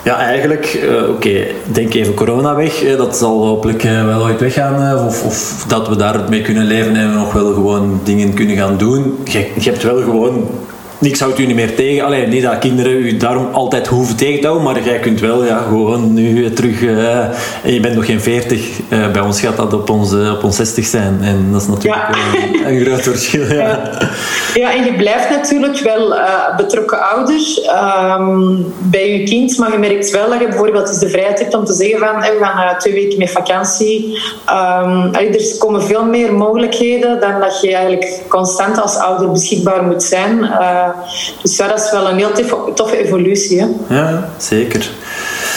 Ja, 0.06 0.18
eigenlijk, 0.18 0.80
uh, 0.84 1.08
oké, 1.08 1.46
denk 1.64 1.94
even 1.94 2.14
corona 2.14 2.54
weg. 2.54 2.96
Dat 2.96 3.16
zal 3.16 3.46
hopelijk 3.46 3.84
uh, 3.84 4.04
wel 4.04 4.22
ooit 4.22 4.40
weggaan. 4.40 5.06
Of, 5.06 5.24
of, 5.24 5.64
dat 5.68 5.88
we 5.88 5.96
daar 5.96 6.20
mee 6.28 6.42
kunnen 6.42 6.64
leven 6.64 6.96
en 6.96 7.12
nog 7.12 7.32
wel 7.32 7.52
gewoon 7.52 8.00
dingen 8.04 8.34
kunnen 8.34 8.56
gaan 8.56 8.76
doen. 8.76 9.18
Je, 9.24 9.38
je 9.38 9.70
hebt 9.70 9.82
wel 9.82 10.02
gewoon 10.02 10.48
niks 10.98 11.20
houdt 11.20 11.38
u 11.38 11.46
niet 11.46 11.56
meer 11.56 11.74
tegen. 11.74 12.04
Alleen 12.04 12.28
niet 12.28 12.42
dat 12.42 12.58
kinderen 12.58 12.92
u 12.92 13.16
daarom 13.16 13.48
altijd 13.52 13.86
hoeven 13.86 14.16
tegen 14.16 14.40
te 14.40 14.46
houden, 14.46 14.72
maar 14.72 14.82
jij 14.82 14.98
kunt 14.98 15.20
wel 15.20 15.44
ja, 15.44 15.58
gewoon 15.58 16.14
nu 16.14 16.52
terug. 16.52 16.80
Uh, 16.80 17.18
en 17.62 17.72
je 17.72 17.80
bent 17.80 17.94
nog 17.94 18.06
geen 18.06 18.20
40. 18.20 18.80
Uh, 18.88 19.10
bij 19.10 19.22
ons 19.22 19.40
gaat 19.40 19.56
dat 19.56 19.72
op 19.72 19.90
ons, 19.90 20.12
uh, 20.12 20.32
op 20.32 20.44
ons 20.44 20.56
60 20.56 20.86
zijn. 20.86 21.18
En 21.22 21.48
dat 21.52 21.60
is 21.60 21.66
natuurlijk 21.68 22.02
ja. 22.14 22.68
een, 22.68 22.80
groot 22.80 23.02
verschil. 23.02 23.44
Ja. 23.46 23.90
ja. 24.54 24.74
En 24.74 24.84
je 24.84 24.94
blijft 24.96 25.30
natuurlijk 25.30 25.78
wel 25.78 26.14
betrokken 26.56 27.10
ouder 27.10 27.40
um, 28.18 28.74
bij 28.78 29.12
je 29.18 29.24
kind, 29.24 29.58
maar 29.58 29.72
je 29.72 29.78
merkt 29.78 30.10
wel 30.10 30.28
dat 30.28 30.40
je 30.40 30.48
bijvoorbeeld 30.48 30.88
eens 30.88 30.98
de 30.98 31.08
vrijheid 31.08 31.38
hebt 31.38 31.54
om 31.54 31.64
te 31.64 31.72
zeggen 31.72 31.98
van 31.98 32.20
we 32.20 32.38
gaan 32.40 32.78
twee 32.78 32.94
weken 32.94 33.18
met 33.18 33.30
vakantie. 33.30 34.18
Um, 34.48 35.14
er 35.14 35.56
komen 35.58 35.82
veel 35.82 36.04
meer 36.04 36.34
mogelijkheden 36.34 37.20
dan 37.20 37.40
dat 37.40 37.60
je 37.60 37.74
eigenlijk 37.74 38.22
constant 38.28 38.82
als 38.82 38.96
ouder 38.96 39.30
beschikbaar 39.30 39.82
moet 39.82 40.02
zijn 40.02 40.50
dus 41.42 41.56
dat 41.56 41.80
is 41.80 41.90
wel 41.90 42.08
een 42.08 42.16
heel 42.16 42.32
toffe, 42.74 43.04
evolutie. 43.04 43.60
Hè? 43.60 43.66
Ja, 43.94 44.28
zeker. 44.36 44.90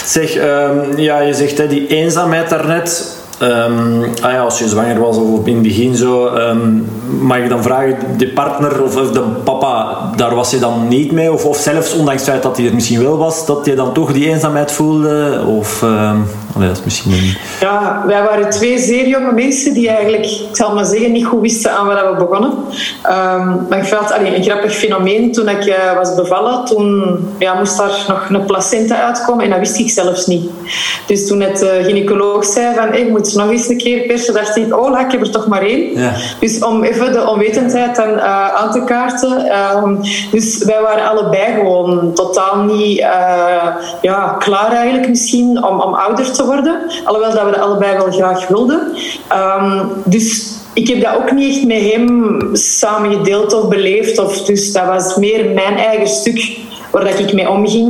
Zeg, 0.05 0.35
um, 0.35 0.97
ja, 0.97 1.19
je 1.19 1.33
zegt 1.33 1.57
hè, 1.57 1.67
die 1.67 1.87
eenzaamheid 1.87 2.49
daarnet. 2.49 3.17
Ehm, 3.39 4.03
ah 4.21 4.31
ja, 4.31 4.41
als 4.41 4.59
je 4.59 4.67
zwanger 4.67 4.99
was 4.99 5.17
of 5.17 5.45
in 5.45 5.53
het 5.53 5.63
begin 5.63 5.95
zo, 5.95 6.27
ehm, 6.27 6.81
mag 7.21 7.37
je 7.37 7.47
dan 7.47 7.63
vragen, 7.63 7.97
de 8.17 8.27
partner 8.27 8.83
of, 8.83 9.11
de 9.11 9.21
papa, 9.43 9.97
daar 10.15 10.35
was 10.35 10.51
je 10.51 10.59
dan 10.59 10.87
niet 10.87 11.11
mee? 11.11 11.33
Of, 11.33 11.45
of 11.45 11.57
zelfs 11.57 11.93
ondanks 11.93 12.21
het 12.21 12.29
feit 12.29 12.43
dat 12.43 12.57
hij 12.57 12.65
er 12.65 12.73
misschien 12.73 13.03
wel 13.03 13.17
was, 13.17 13.45
dat 13.45 13.65
je 13.65 13.75
dan 13.75 13.93
toch 13.93 14.13
die 14.13 14.27
eenzaamheid 14.27 14.71
voelde? 14.71 15.43
Of, 15.47 15.81
um, 15.81 16.25
dat 16.55 16.77
is 16.77 16.83
misschien 16.83 17.11
een... 17.11 17.37
Ja, 17.59 18.03
wij 18.05 18.23
waren 18.23 18.49
twee 18.49 18.79
zeer 18.79 19.07
jonge 19.07 19.31
mensen 19.31 19.73
die 19.73 19.89
eigenlijk, 19.89 20.25
ik 20.25 20.49
zal 20.51 20.73
maar 20.73 20.85
zeggen, 20.85 21.11
niet 21.11 21.25
goed 21.25 21.41
wisten 21.41 21.71
aan 21.71 21.87
wat 21.87 21.99
we 21.99 22.15
begonnen. 22.17 22.53
maar 23.69 23.77
ik 23.77 23.85
vond 23.85 24.11
allee, 24.11 24.35
een 24.35 24.43
grappig 24.43 24.73
fenomeen. 24.73 25.31
Toen 25.31 25.49
ik 25.49 25.65
uh, 25.65 25.75
was 25.97 26.15
bevallen, 26.15 26.65
toen 26.65 27.17
ja, 27.37 27.53
moest 27.53 27.77
daar 27.77 28.05
nog 28.07 28.29
een 28.29 28.45
placenta 28.45 29.01
uitkomen 29.01 29.43
en 29.43 29.49
dat 29.49 29.59
wist 29.59 29.79
ik 29.79 29.89
zelfs 29.89 30.27
niet. 30.27 30.49
Dus 31.05 31.27
toen 31.27 31.41
het 31.41 31.63
uh, 31.63 31.69
gynaecoloog 31.85 32.45
zei 32.45 32.75
van, 32.75 32.87
hey, 32.87 33.05
je 33.05 33.11
moet 33.11 33.35
nog 33.35 33.49
eens 33.49 33.67
een 33.67 33.77
keer 33.77 34.05
persen, 34.07 34.33
dacht 34.33 34.57
ik, 34.57 34.79
oh, 34.79 34.99
ik 34.99 35.11
heb 35.11 35.21
er 35.21 35.31
toch 35.31 35.47
maar 35.47 35.61
één. 35.61 35.99
Ja. 35.99 36.13
Dus 36.39 36.63
om 36.63 36.83
even 36.83 37.13
de 37.13 37.27
onwetendheid 37.27 37.95
dan, 37.95 38.09
uh, 38.09 38.53
aan 38.53 38.71
te 38.71 38.83
kaarten. 38.83 39.51
Um, 39.83 39.99
dus 40.31 40.63
wij 40.63 40.81
waren 40.81 41.09
allebei 41.09 41.53
gewoon 41.53 42.13
totaal 42.13 42.63
niet 42.63 42.97
ja, 44.01 44.35
klaar 44.39 44.71
eigenlijk 44.71 45.09
misschien 45.09 45.63
om, 45.63 45.79
om 45.79 45.93
ouder 45.93 46.31
te 46.31 46.38
worden. 46.45 46.81
Alhoewel 47.03 47.33
dat 47.33 47.43
we 47.43 47.51
dat 47.51 47.59
allebei 47.59 47.97
wel 47.97 48.11
graag 48.11 48.47
wilden. 48.47 48.81
Um, 49.33 49.89
dus 50.05 50.57
ik 50.73 50.87
heb 50.87 51.01
dat 51.01 51.15
ook 51.15 51.31
niet 51.31 51.55
echt 51.55 51.65
met 51.65 51.91
hem 51.91 52.39
samen 52.53 53.13
gedeeld 53.13 53.53
of 53.53 53.67
beleefd. 53.67 54.19
Of, 54.19 54.41
dus 54.41 54.73
dat 54.73 54.85
was 54.85 55.15
meer 55.15 55.49
mijn 55.49 55.77
eigen 55.77 56.07
stuk 56.07 56.57
waar 56.91 57.03
dat 57.03 57.19
ik 57.19 57.33
mee 57.33 57.49
omging. 57.49 57.87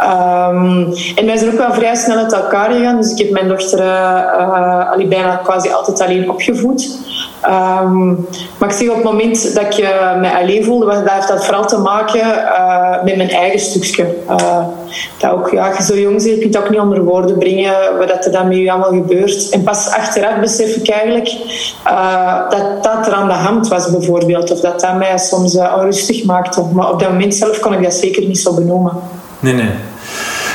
Um, 0.00 0.92
en 1.14 1.26
wij 1.26 1.36
zijn 1.36 1.52
ook 1.52 1.58
wel 1.58 1.72
vrij 1.72 1.94
snel 1.94 2.16
uit 2.16 2.32
elkaar 2.32 2.70
gegaan. 2.70 2.96
Dus 2.96 3.12
ik 3.12 3.18
heb 3.18 3.30
mijn 3.30 3.48
dochter 3.48 3.78
uh, 3.78 5.08
bijna 5.08 5.40
quasi 5.44 5.70
altijd 5.70 6.00
alleen 6.00 6.30
opgevoed. 6.30 6.98
Um, 7.48 8.26
maar 8.58 8.68
ik 8.68 8.74
zeg 8.74 8.88
op 8.88 8.94
het 8.94 9.04
moment 9.04 9.54
dat 9.54 9.64
ik 9.64 9.78
uh, 9.78 10.20
mij 10.20 10.34
alleen 10.42 10.64
voelde, 10.64 10.86
dat 10.86 11.10
heeft 11.10 11.28
dat 11.28 11.44
vooral 11.44 11.66
te 11.66 11.78
maken 11.78 12.20
uh, 12.20 13.02
met 13.04 13.16
mijn 13.16 13.30
eigen 13.30 13.60
stukje. 13.60 14.06
Uh, 14.30 14.58
dat 15.18 15.30
ook, 15.30 15.50
ja, 15.50 15.82
zo 15.82 15.96
jong 15.96 16.16
bent, 16.16 16.28
je 16.28 16.38
kunt 16.38 16.58
ook 16.58 16.70
niet 16.70 16.80
onder 16.80 17.04
woorden 17.04 17.38
brengen 17.38 17.74
wat 17.98 18.24
er 18.26 18.32
dan 18.32 18.48
met 18.48 18.56
je 18.56 18.70
allemaal 18.70 18.90
gebeurt. 18.90 19.48
En 19.48 19.62
pas 19.62 19.88
achteraf 19.88 20.40
besef 20.40 20.76
ik 20.76 20.88
eigenlijk 20.88 21.36
dat 22.50 22.82
dat 22.82 23.06
er 23.06 23.12
aan 23.12 23.28
de 23.28 23.34
hand 23.34 23.68
was, 23.68 23.90
bijvoorbeeld. 23.90 24.50
Of 24.50 24.60
dat 24.60 24.80
dat 24.80 24.96
mij 24.96 25.18
soms 25.18 25.56
onrustig 25.56 26.24
maakte. 26.24 26.62
Maar 26.72 26.90
op 26.90 27.00
dat 27.00 27.08
moment 27.10 27.34
zelf 27.34 27.58
kon 27.58 27.72
ik 27.72 27.82
dat 27.82 27.94
zeker 27.94 28.26
niet 28.26 28.38
zo 28.38 28.54
benoemen. 28.54 28.92
Nee, 29.40 29.52
nee. 29.52 29.70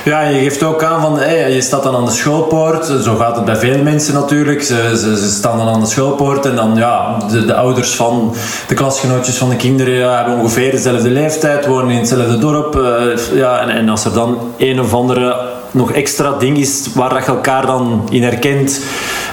Ja, 0.09 0.21
je 0.21 0.39
geeft 0.39 0.63
ook 0.63 0.83
aan 0.83 1.01
van 1.01 1.19
je 1.53 1.61
staat 1.61 1.83
dan 1.83 1.95
aan 1.95 2.05
de 2.05 2.11
schoolpoort. 2.11 2.85
Zo 2.85 3.15
gaat 3.15 3.35
het 3.35 3.45
bij 3.45 3.55
veel 3.55 3.83
mensen 3.83 4.13
natuurlijk. 4.13 4.63
Ze, 4.63 4.97
ze, 4.97 5.17
ze 5.17 5.29
staan 5.29 5.57
dan 5.57 5.67
aan 5.67 5.79
de 5.79 5.85
schoolpoort 5.85 6.45
en 6.45 6.55
dan 6.55 6.75
ja, 6.75 7.17
de, 7.31 7.45
de, 7.45 7.53
ouders 7.53 7.95
van 7.95 8.35
de 8.67 8.73
klasgenootjes 8.73 9.37
van 9.37 9.49
de 9.49 9.55
kinderen 9.55 9.93
ja, 9.93 10.15
hebben 10.15 10.37
ongeveer 10.37 10.71
dezelfde 10.71 11.09
leeftijd, 11.09 11.65
wonen 11.65 11.91
in 11.91 11.97
hetzelfde 11.97 12.37
dorp. 12.37 12.75
Uh, 12.75 13.37
ja, 13.37 13.59
en, 13.59 13.69
en 13.69 13.89
als 13.89 14.05
er 14.05 14.13
dan 14.13 14.37
een 14.57 14.79
of 14.79 14.93
andere 14.93 15.48
nog 15.71 15.91
extra 15.91 16.37
ding 16.37 16.57
is 16.57 16.89
waar 16.95 17.15
je 17.15 17.25
elkaar 17.25 17.65
dan 17.65 18.07
in 18.09 18.23
herkent, 18.23 18.81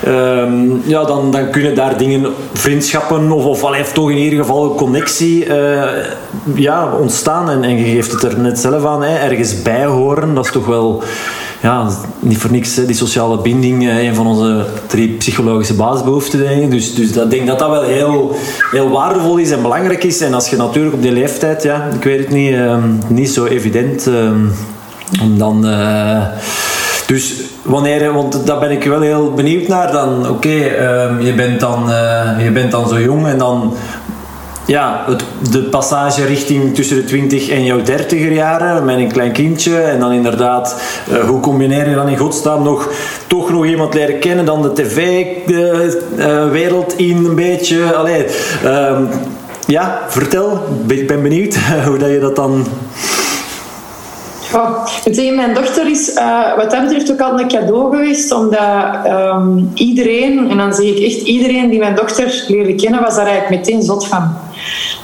um, 0.07 0.83
ja, 0.85 1.05
dan, 1.05 1.31
dan 1.31 1.51
kunnen 1.51 1.75
daar 1.75 1.99
dingen, 1.99 2.27
vriendschappen 2.53 3.31
of, 3.31 3.45
of 3.45 3.65
al 3.65 3.75
toch 3.93 4.11
in 4.11 4.17
ieder 4.17 4.39
geval 4.39 4.65
een 4.65 4.77
connectie 4.77 5.47
uh, 5.47 5.83
ja, 6.55 6.93
ontstaan. 7.01 7.51
En, 7.51 7.65
en 7.65 7.79
je 7.79 7.85
geeft 7.85 8.13
het 8.13 8.23
er 8.23 8.39
net 8.39 8.59
zelf 8.59 8.85
aan, 8.85 9.03
hè, 9.03 9.17
ergens 9.17 9.63
bij 9.63 9.85
horen, 9.85 10.35
dat 10.35 10.45
is 10.45 10.53
toch 10.53 10.67
wel 10.67 11.03
ja, 11.63 11.89
niet 12.19 12.39
voor 12.39 12.51
niks, 12.51 12.77
hè, 12.77 12.87
die 12.87 12.97
sociale 12.97 13.41
binding, 13.41 13.89
een 13.89 14.15
van 14.15 14.27
onze 14.27 14.67
drie 14.87 15.09
psychologische 15.09 15.75
basisbehoeften. 15.75 16.39
Denk 16.39 16.63
ik. 16.63 16.71
Dus, 16.71 16.95
dus 16.95 17.13
dat, 17.13 17.31
denk 17.31 17.47
dat 17.47 17.59
dat 17.59 17.71
wel 17.71 17.83
heel, 17.83 18.37
heel 18.71 18.91
waardevol 18.91 19.37
is 19.37 19.51
en 19.51 19.63
belangrijk 19.63 20.05
is. 20.05 20.21
En 20.21 20.35
als 20.35 20.51
je 20.51 20.57
natuurlijk 20.57 20.95
op 20.95 21.03
die 21.03 21.13
leeftijd, 21.13 21.63
ja, 21.63 21.89
ik 21.95 22.05
weet 22.05 22.19
het 22.19 22.31
niet, 22.31 22.55
um, 22.55 22.99
niet 23.09 23.31
zo 23.31 23.45
evident 23.45 24.07
um, 24.07 24.53
om 25.23 25.39
dan. 25.39 25.67
Uh, 25.67 26.23
dus 27.07 27.35
wanneer, 27.63 28.13
want 28.13 28.47
daar 28.47 28.59
ben 28.59 28.71
ik 28.71 28.85
wel 28.85 29.01
heel 29.01 29.33
benieuwd 29.33 29.69
naar. 29.69 29.93
Dan, 29.93 30.29
oké, 30.29 30.49
um, 30.49 31.21
je, 31.21 31.35
bent 31.35 31.61
dan, 31.61 31.91
uh, 31.91 32.31
je 32.39 32.51
bent 32.51 32.71
dan 32.71 32.89
zo 32.89 33.01
jong 33.01 33.27
en 33.27 33.39
dan 33.39 33.77
ja, 34.67 35.05
het, 35.07 35.25
de 35.51 35.63
passage 35.63 36.25
richting 36.25 36.75
tussen 36.75 36.97
de 36.97 37.05
20 37.05 37.49
en 37.49 37.65
jouw 37.65 37.81
30er 37.81 38.33
jaren 38.33 38.85
met 38.85 38.97
een 38.97 39.13
klein 39.13 39.33
kindje. 39.33 39.81
En 39.81 40.01
dan 40.01 40.13
inderdaad, 40.13 40.83
uh, 41.13 41.19
hoe 41.29 41.41
combineer 41.41 41.89
je 41.89 41.95
dan 41.95 42.09
in 42.09 42.17
godsnaam 42.17 42.63
nog 42.63 42.91
toch 43.27 43.51
nog 43.51 43.67
iemand 43.67 43.95
leren 43.95 44.19
kennen 44.19 44.45
dan 44.45 44.63
de 44.63 44.73
tv-wereld 44.73 46.17
in 46.97 47.25
een 47.25 47.35
beetje. 47.35 47.95
Allee, 47.95 48.27
uh, 48.65 48.99
ja, 49.67 50.01
vertel. 50.09 50.63
Ik 50.87 51.07
ben 51.07 51.23
benieuwd 51.23 51.57
hoe 51.87 51.99
dat 51.99 52.11
je 52.11 52.19
dat 52.19 52.37
dan 52.37 52.67
Oh, 54.57 54.87
mijn 55.35 55.55
dochter 55.55 55.91
is 55.91 56.15
uh, 56.15 56.57
wat 56.57 56.71
dat 56.71 56.83
betreft 56.83 57.13
ook 57.13 57.21
al 57.21 57.41
een 57.41 57.49
cadeau 57.49 57.97
geweest, 57.97 58.33
omdat 58.33 59.07
um, 59.07 59.71
iedereen, 59.75 60.51
en 60.51 60.57
dan 60.57 60.75
zeg 60.75 60.87
ik 60.87 60.99
echt 60.99 61.21
iedereen 61.21 61.71
die 61.71 61.79
mijn 61.79 61.95
dochter 61.95 62.45
leerde 62.49 62.75
kennen, 62.75 63.03
was 63.03 63.17
daar 63.17 63.27
eigenlijk 63.27 63.65
meteen 63.65 63.83
zot 63.83 64.07
van. 64.07 64.46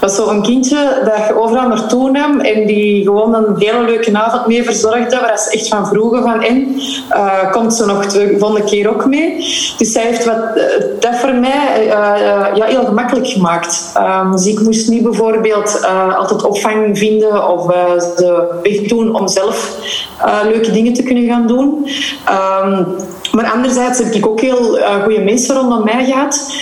Dat 0.02 0.12
zo'n 0.12 0.42
kindje 0.42 1.02
dat 1.04 1.26
je 1.26 1.40
overal 1.40 1.68
naartoe 1.68 2.10
nam 2.10 2.40
en 2.40 2.66
die 2.66 3.04
gewoon 3.04 3.34
een 3.34 3.54
hele 3.58 3.80
leuke 3.84 4.18
avond 4.18 4.46
mee 4.46 4.64
verzorgde, 4.64 5.20
waar 5.20 5.38
ze 5.38 5.50
echt 5.50 5.68
van 5.68 5.86
vroegen 5.86 6.22
van 6.22 6.42
in. 6.42 6.80
Uh, 7.10 7.50
komt 7.52 7.74
ze 7.74 7.86
nog 7.86 8.06
de 8.06 8.36
volgende 8.38 8.64
keer 8.64 8.88
ook 8.88 9.06
mee. 9.06 9.36
Dus 9.78 9.92
zij 9.92 10.02
heeft 10.02 10.24
wat, 10.24 10.36
uh, 10.36 10.62
dat 11.00 11.16
voor 11.16 11.34
mij 11.34 11.84
uh, 11.84 12.56
ja, 12.56 12.64
heel 12.64 12.84
gemakkelijk 12.84 13.26
gemaakt. 13.26 13.92
Um, 13.96 14.46
ik 14.46 14.60
moest 14.60 14.88
niet 14.88 15.02
bijvoorbeeld 15.02 15.86
altijd 16.16 16.44
opvang 16.44 16.98
vinden 16.98 17.48
of 17.48 17.66
de 18.16 18.58
weg 18.62 18.80
doen 18.80 19.14
om 19.14 19.28
zelf 19.28 19.76
leuke 20.44 20.70
dingen 20.70 20.92
te 20.92 21.02
kunnen 21.02 21.26
gaan 21.26 21.46
doen. 21.46 21.88
Um, 22.64 22.86
maar 23.32 23.50
anderzijds 23.52 23.98
heb 23.98 24.12
ik 24.12 24.26
ook 24.26 24.40
heel 24.40 24.78
uh, 24.78 25.02
goede 25.02 25.20
mensen 25.20 25.56
rondom 25.56 25.84
mij 25.84 26.04
gehad 26.04 26.52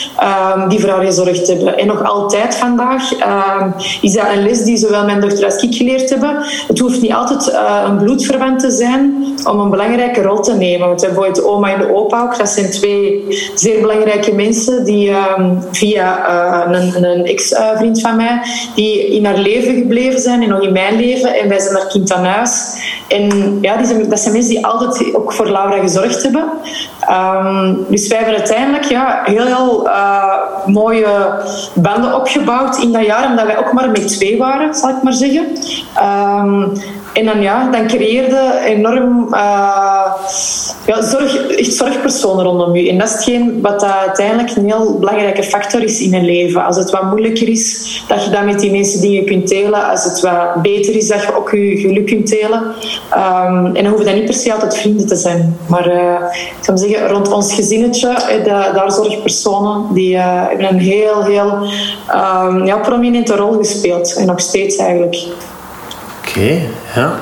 um, 0.56 0.68
die 0.68 0.80
voor 0.80 0.88
haar 0.88 1.04
gezorgd 1.04 1.46
hebben. 1.46 1.78
En 1.78 1.86
nog 1.86 2.02
altijd 2.04 2.54
vandaag 2.54 3.12
um, 3.12 3.74
is 4.00 4.12
dat 4.12 4.26
een 4.34 4.42
les 4.42 4.64
die 4.64 4.76
zowel 4.76 5.04
mijn 5.04 5.20
dochter 5.20 5.44
als 5.44 5.62
ik 5.62 5.74
geleerd 5.74 6.10
hebben. 6.10 6.36
Het 6.66 6.78
hoeft 6.78 7.00
niet 7.00 7.12
altijd 7.12 7.48
uh, 7.48 7.82
een 7.86 7.96
bloedverwant 7.96 8.60
te 8.60 8.70
zijn 8.70 9.24
om 9.44 9.60
een 9.60 9.70
belangrijke 9.70 10.22
rol 10.22 10.40
te 10.40 10.52
nemen. 10.52 10.78
We 10.78 11.00
hebben 11.00 11.00
bijvoorbeeld 11.00 11.44
oma 11.44 11.72
en 11.72 11.78
de 11.78 11.94
opa 11.94 12.22
ook. 12.22 12.38
Dat 12.38 12.48
zijn 12.48 12.70
twee 12.70 13.24
zeer 13.54 13.80
belangrijke 13.80 14.34
mensen 14.34 14.84
die 14.84 15.10
um, 15.10 15.58
via 15.72 16.28
uh, 16.28 16.78
een, 16.80 17.04
een 17.04 17.24
ex-vriend 17.24 18.00
van 18.00 18.16
mij, 18.16 18.40
die 18.74 19.06
in 19.06 19.24
haar 19.24 19.38
leven 19.38 19.74
gebleven 19.74 20.20
zijn 20.20 20.42
en 20.42 20.48
nog 20.48 20.60
in 20.60 20.72
mijn 20.72 20.96
leven. 20.96 21.34
En 21.34 21.48
wij 21.48 21.60
zijn 21.60 21.74
haar 21.74 21.86
kind 21.86 22.12
aan 22.12 22.24
huis. 22.24 22.74
En 23.08 23.58
ja, 23.60 23.76
die 23.76 24.08
dat 24.08 24.20
zijn 24.20 24.32
mensen 24.32 24.54
die 24.54 24.66
altijd 24.66 25.14
ook 25.14 25.32
voor 25.32 25.50
Laura 25.50 25.78
gezorgd 25.78 26.22
hebben. 26.22 26.44
Um, 27.10 27.86
dus 27.88 28.08
wij 28.08 28.18
hebben 28.18 28.36
uiteindelijk 28.36 28.84
ja, 28.84 29.20
heel, 29.24 29.44
heel 29.44 29.86
uh, 29.86 30.34
mooie 30.66 31.06
banden 31.74 32.14
opgebouwd 32.14 32.78
in 32.78 32.92
dat 32.92 33.04
jaar, 33.04 33.26
omdat 33.30 33.46
wij 33.46 33.58
ook 33.58 33.72
maar 33.72 33.90
met 33.90 34.08
twee 34.08 34.38
waren, 34.38 34.74
zal 34.74 34.90
ik 34.90 35.02
maar 35.02 35.12
zeggen. 35.12 35.46
Um, 36.02 36.72
en 37.20 37.26
dan, 37.26 37.40
ja, 37.42 37.70
dan 37.70 37.86
creëerde 37.86 38.60
enorm 38.64 39.26
uh, 39.30 40.12
ja, 40.86 41.02
zorg, 41.02 41.46
echt 41.46 41.74
zorgpersonen 41.74 42.44
rondom 42.44 42.76
je. 42.76 42.90
En 42.90 42.98
dat 42.98 43.06
is 43.06 43.12
hetgeen 43.12 43.60
wat 43.60 43.84
uiteindelijk 43.84 44.56
een 44.56 44.64
heel 44.64 44.98
belangrijke 44.98 45.42
factor 45.42 45.82
is 45.82 46.00
in 46.00 46.14
een 46.14 46.24
leven. 46.24 46.64
Als 46.64 46.76
het 46.76 46.90
wat 46.90 47.02
moeilijker 47.02 47.48
is, 47.48 48.02
dat 48.08 48.24
je 48.24 48.30
dan 48.30 48.44
met 48.44 48.60
die 48.60 48.70
mensen 48.70 49.00
dingen 49.00 49.24
kunt 49.24 49.48
delen. 49.48 49.90
Als 49.90 50.04
het 50.04 50.20
wat 50.20 50.62
beter 50.62 50.96
is, 50.96 51.08
dat 51.08 51.22
je 51.22 51.36
ook 51.36 51.50
je 51.50 51.76
geluk 51.76 52.06
kunt 52.06 52.28
delen. 52.28 52.62
Um, 53.14 53.66
en 53.66 53.82
dan 53.82 53.86
hoeven 53.86 54.06
dat 54.06 54.14
niet 54.14 54.24
per 54.24 54.34
se 54.34 54.52
altijd 54.52 54.76
vrienden 54.76 55.06
te 55.06 55.16
zijn. 55.16 55.56
Maar 55.66 55.88
uh, 55.88 56.14
ik 56.58 56.64
zou 56.64 56.78
zeggen, 56.78 57.08
rond 57.08 57.32
ons 57.32 57.54
gezinnetje, 57.54 58.14
de, 58.44 58.70
daar 58.74 58.92
zorgpersonen, 58.92 59.94
die 59.94 60.16
hebben 60.16 60.68
een 60.68 60.78
heel, 60.78 61.24
heel 61.24 61.68
um, 62.46 62.64
ja, 62.66 62.76
prominente 62.76 63.36
rol 63.36 63.52
gespeeld. 63.52 64.14
En 64.14 64.26
nog 64.26 64.40
steeds 64.40 64.76
eigenlijk. 64.76 65.16
Oké, 66.26 66.60
ja. 66.94 67.18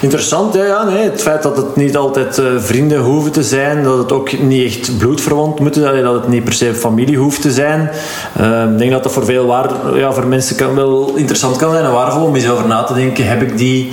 Interessant, 0.00 0.54
ja, 0.54 0.64
ja 0.64 0.84
nee. 0.84 1.10
het 1.10 1.22
feit 1.22 1.42
dat 1.42 1.56
het 1.56 1.76
niet 1.76 1.96
altijd 1.96 2.38
uh, 2.38 2.46
vrienden 2.56 2.98
hoeven 2.98 3.32
te 3.32 3.42
zijn, 3.42 3.82
dat 3.82 3.98
het 3.98 4.12
ook 4.12 4.38
niet 4.38 4.64
echt 4.64 4.98
bloedverwant 4.98 5.58
moet 5.58 5.74
zijn, 5.74 6.02
dat 6.02 6.14
het 6.14 6.28
niet 6.28 6.44
per 6.44 6.52
se 6.52 6.74
familie 6.74 7.16
hoeft 7.16 7.42
te 7.42 7.52
zijn. 7.52 7.90
Uh, 8.40 8.72
ik 8.72 8.78
denk 8.78 8.90
dat 8.90 9.02
dat 9.02 9.12
voor 9.12 9.24
veel 9.24 9.46
waar, 9.46 9.70
ja, 9.94 10.12
voor 10.12 10.26
mensen 10.26 10.56
kan 10.56 10.74
wel 10.74 11.12
interessant 11.14 11.56
kan 11.56 11.72
zijn 11.72 11.84
en 11.84 11.92
waardevol 11.92 12.24
om 12.24 12.34
eens 12.34 12.48
over 12.48 12.66
na 12.66 12.82
te 12.82 12.94
denken. 12.94 13.28
Heb 13.28 13.42
ik 13.42 13.58
die 13.58 13.92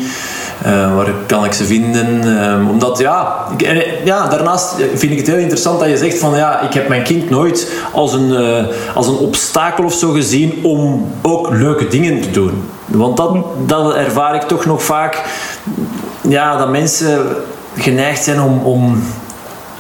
uh, 0.66 0.96
waar 0.96 1.12
kan 1.26 1.46
ik 1.46 1.54
ze 1.54 1.66
vinden? 1.66 2.24
Uh, 2.26 2.70
omdat 2.70 3.00
ja, 3.00 3.46
ik, 3.58 3.88
ja, 4.04 4.28
daarnaast 4.28 4.76
vind 4.96 5.12
ik 5.12 5.18
het 5.18 5.28
heel 5.28 5.38
interessant 5.38 5.80
dat 5.80 5.90
je 5.90 5.98
zegt 5.98 6.20
van 6.20 6.36
ja, 6.36 6.62
ik 6.62 6.74
heb 6.74 6.88
mijn 6.88 7.04
kind 7.04 7.30
nooit 7.30 7.72
als 7.94 8.14
een, 8.14 8.30
uh, 8.30 8.66
als 8.96 9.08
een 9.08 9.18
obstakel 9.18 9.84
of 9.84 9.94
zo 9.94 10.12
gezien 10.12 10.60
om 10.64 11.12
ook 11.22 11.50
leuke 11.50 11.88
dingen 11.88 12.22
te 12.22 12.32
doen. 12.32 12.64
Want 12.92 13.18
dat, 13.18 13.38
dat 13.66 13.96
ervaar 13.96 14.36
ik 14.36 14.42
toch 14.42 14.66
nog 14.66 14.84
vaak, 14.84 15.24
ja, 16.22 16.58
dat 16.58 16.70
mensen 16.70 17.26
geneigd 17.76 18.24
zijn 18.24 18.42
om, 18.42 18.60
om 18.60 19.04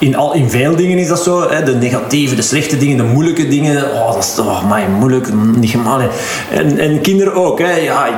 in, 0.02 0.16
al, 0.16 0.34
in 0.34 0.50
veel 0.50 0.76
dingen 0.76 0.98
is 0.98 1.08
dat 1.08 1.24
zo. 1.24 1.50
Hè? 1.50 1.64
De 1.64 1.76
negatieve, 1.76 2.36
de 2.36 2.42
slechte 2.42 2.78
dingen, 2.78 2.98
de 2.98 3.04
moeilijke 3.04 3.48
dingen. 3.48 3.92
Oh, 3.94 4.14
dat 4.14 4.24
is 4.24 4.36
toch 4.36 4.68
maar 4.68 4.90
moeilijk. 4.90 5.34
Niet 5.56 5.70
gemaal. 5.70 6.00
En, 6.50 6.78
en 6.78 7.02
kinderen 7.02 7.34
ook. 7.34 7.60
Hè? 7.60 7.76
Ja, 7.76 8.10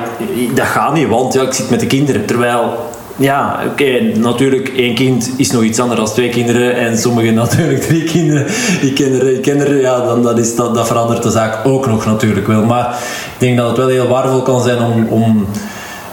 dat 0.54 0.66
gaat 0.66 0.94
niet, 0.94 1.08
want 1.08 1.34
ja, 1.34 1.42
ik 1.42 1.54
zit 1.54 1.70
met 1.70 1.80
de 1.80 1.88
kinderen. 1.88 2.26
Terwijl 2.26 2.90
ja, 3.15 3.60
oké, 3.71 4.02
natuurlijk, 4.02 4.69
één 4.69 4.95
kind 4.95 5.32
is 5.38 5.52
nog 5.52 5.63
iets 5.63 5.80
anders 5.80 5.99
dan 5.99 6.10
twee 6.10 6.30
kinderen 6.30 6.76
en 6.76 6.97
sommigen 6.97 7.34
natuurlijk 7.43 7.82
drie 7.82 8.04
kinderen. 8.04 8.45
Die 8.82 8.93
kinderen, 8.93 9.41
kinderen 9.41 9.80
ja, 9.80 10.06
dan, 10.06 10.23
dat, 10.23 10.39
is, 10.39 10.56
dat, 10.56 10.76
dat 10.76 10.88
verandert 10.88 11.23
de 11.23 11.32
zaak 11.32 11.65
ook 11.65 11.88
nog 11.88 12.06
natuurlijk 12.06 12.47
wel. 12.47 12.63
Maar 12.63 12.97
ik 13.34 13.39
denk 13.39 13.58
dat 13.58 13.67
het 13.67 13.78
wel 13.78 13.88
heel 13.88 14.08
waardevol 14.08 14.41
kan 14.41 14.62
zijn 14.62 14.82
om, 14.82 15.08
om 15.08 15.47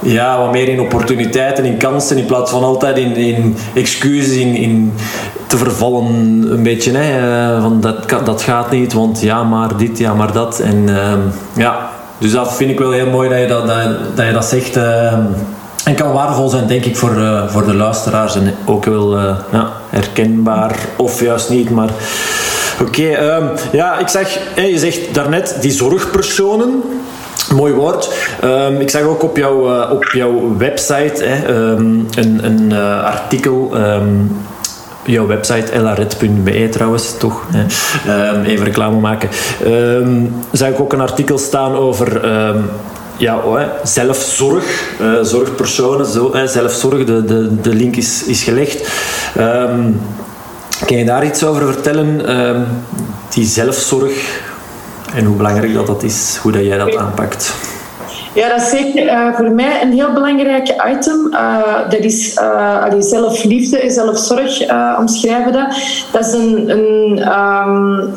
ja, 0.03 0.39
wat 0.39 0.53
meer 0.53 0.69
in 0.69 0.81
opportuniteiten, 0.81 1.65
in 1.65 1.77
kansen, 1.77 2.19
in 2.19 2.27
plaats 2.27 2.51
van 2.51 2.63
altijd 2.63 2.99
in, 2.99 3.17
in 3.17 3.57
excuses, 3.75 4.37
in, 4.37 4.55
in 4.55 4.93
te 5.47 5.57
vervallen 5.57 6.07
een 6.51 6.63
beetje. 6.63 6.93
Hè, 6.97 7.19
eh, 7.55 7.63
van 7.63 7.81
dat, 7.81 8.09
dat 8.25 8.43
gaat 8.43 8.71
niet, 8.71 8.93
want 8.93 9.21
ja, 9.21 9.43
maar 9.43 9.77
dit, 9.77 9.99
ja, 9.99 10.15
maar 10.15 10.33
dat. 10.33 10.61
En 10.61 10.77
uh, 10.89 11.13
ja, 11.57 11.91
dus 12.19 12.33
dat 12.33 12.57
vind 12.57 12.71
ik 12.71 12.79
wel 12.79 12.91
heel 12.91 13.11
mooi 13.11 13.29
dat 13.29 13.39
je 13.39 13.47
dat, 13.47 13.67
dat, 13.67 14.17
dat, 14.17 14.27
je 14.27 14.33
dat 14.33 14.45
zegt. 14.45 14.77
Uh, 14.77 15.19
en 15.85 15.95
kan 15.95 16.13
waardevol 16.13 16.49
zijn, 16.49 16.67
denk 16.67 16.85
ik, 16.85 16.97
voor, 16.97 17.17
uh, 17.17 17.49
voor 17.49 17.67
de 17.67 17.75
luisteraars. 17.75 18.35
En 18.35 18.55
ook 18.65 18.85
wel 18.85 19.19
uh, 19.19 19.37
ja, 19.53 19.73
herkenbaar 19.89 20.79
of 20.97 21.21
juist 21.21 21.51
niet. 21.51 21.71
Maar 21.71 21.89
oké, 22.81 23.35
um, 23.35 23.51
ja, 23.73 23.99
ik 23.99 24.09
zag, 24.09 24.29
je 24.57 24.79
zegt 24.79 25.15
daarnet 25.15 25.57
die 25.61 25.71
zorgpersonen. 25.71 26.83
Mooi 27.55 27.73
woord. 27.73 28.15
Um, 28.45 28.81
ik 28.81 28.91
zag 28.91 29.03
ook 29.03 29.23
op, 29.23 29.37
jou, 29.37 29.73
uh, 29.73 29.91
op 29.91 30.05
jouw 30.05 30.57
website 30.57 31.25
hè, 31.25 31.55
um, 31.55 32.07
een, 32.15 32.45
een 32.45 32.73
artikel 33.03 33.73
jouw 35.05 35.27
website 35.27 35.81
lared.be 35.81 36.69
trouwens, 36.69 37.17
toch? 37.19 37.47
Even 38.47 38.65
reclame 38.65 39.01
maken. 39.01 39.29
Um, 39.67 40.35
zag 40.53 40.69
ik 40.69 40.81
ook 40.81 40.93
een 40.93 41.01
artikel 41.01 41.39
staan 41.39 41.75
over 41.75 42.21
ja, 43.21 43.39
oh, 43.39 43.61
zelfzorg, 43.85 44.95
uh, 45.01 45.23
zorgpersonen, 45.23 46.07
zo, 46.07 46.33
zelfzorg, 46.45 47.05
de, 47.05 47.25
de, 47.25 47.61
de 47.61 47.75
link 47.75 47.97
is, 47.97 48.25
is 48.25 48.43
gelegd. 48.43 48.89
kan 50.87 50.97
je 50.97 51.05
daar 51.05 51.25
iets 51.25 51.45
over 51.45 51.73
vertellen? 51.73 52.21
die 53.31 53.45
zelfzorg 53.45 54.43
en 55.15 55.25
hoe 55.25 55.37
belangrijk 55.37 55.75
dat, 55.75 55.87
dat 55.87 56.03
is, 56.03 56.39
hoe 56.43 56.53
dat 56.53 56.65
jij 56.65 56.79
dat 56.79 56.97
aanpakt? 56.97 57.55
Ja, 58.35 58.49
dat 58.49 58.61
is 58.61 58.71
zeker 58.71 59.05
uh, 59.05 59.35
voor 59.37 59.51
mij 59.51 59.83
een 59.83 59.93
heel 59.93 60.13
belangrijk 60.13 60.69
item. 60.69 61.29
Uh, 61.31 61.91
dat 61.91 62.01
is 62.01 62.37
uh, 62.37 62.85
zelfliefde 62.99 63.81
en 63.81 63.91
zelfzorg 63.91 64.61
omschrijven. 64.99 65.53
Dat. 65.53 65.77
dat 66.13 66.27
is 66.27 66.33
een, 66.33 66.71
een 66.71 67.33
um, 67.39 68.15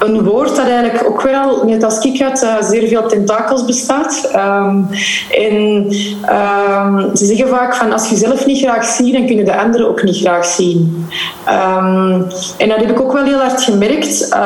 een 0.00 0.24
woord 0.24 0.56
dat 0.56 0.66
eigenlijk 0.66 1.08
ook 1.08 1.22
wel, 1.22 1.64
net 1.64 1.84
als 1.84 1.98
kikat, 1.98 2.42
uh, 2.42 2.62
zeer 2.62 2.88
veel 2.88 3.06
tentakels 3.06 3.64
bestaat. 3.64 4.30
Um, 4.36 4.88
en 5.30 5.54
um, 5.54 7.16
ze 7.16 7.24
zeggen 7.24 7.48
vaak 7.48 7.74
van 7.74 7.92
als 7.92 8.08
je 8.08 8.16
zelf 8.16 8.46
niet 8.46 8.58
graag 8.58 8.84
ziet, 8.84 9.12
dan 9.12 9.26
kunnen 9.26 9.44
de 9.44 9.56
anderen 9.56 9.88
ook 9.88 10.02
niet 10.02 10.16
graag 10.16 10.44
zien. 10.44 11.06
Um, 11.48 12.26
en 12.56 12.68
dat 12.68 12.78
heb 12.78 12.90
ik 12.90 13.00
ook 13.00 13.12
wel 13.12 13.24
heel 13.24 13.38
hard 13.38 13.62
gemerkt, 13.62 14.36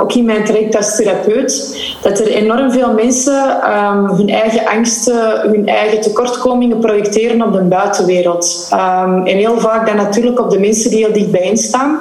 ook 0.00 0.12
in 0.12 0.24
mijn 0.24 0.44
traject 0.44 0.76
als 0.76 0.96
therapeut, 0.96 1.78
dat 2.02 2.18
er 2.18 2.26
enorm 2.26 2.72
veel 2.72 2.92
mensen 2.92 3.56
hun 4.16 4.28
eigen 4.28 4.66
angsten, 4.66 5.40
hun 5.40 5.68
eigen 5.68 6.00
tekortkomingen 6.00 6.78
projecteren 6.78 7.42
op 7.42 7.52
de 7.52 7.62
buitenwereld. 7.62 8.68
en 9.24 9.36
heel 9.36 9.58
vaak 9.58 9.86
dan 9.86 9.96
natuurlijk 9.96 10.40
op 10.40 10.50
de 10.50 10.58
mensen 10.58 10.90
die 10.90 11.04
heel 11.04 11.12
dichtbij 11.12 11.56
staan. 11.56 11.98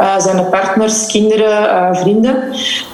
Uh, 0.00 0.18
zijn 0.18 0.36
de 0.36 0.42
partners, 0.42 1.06
kinderen, 1.06 1.62
uh, 1.62 1.94
vrienden. 1.94 2.45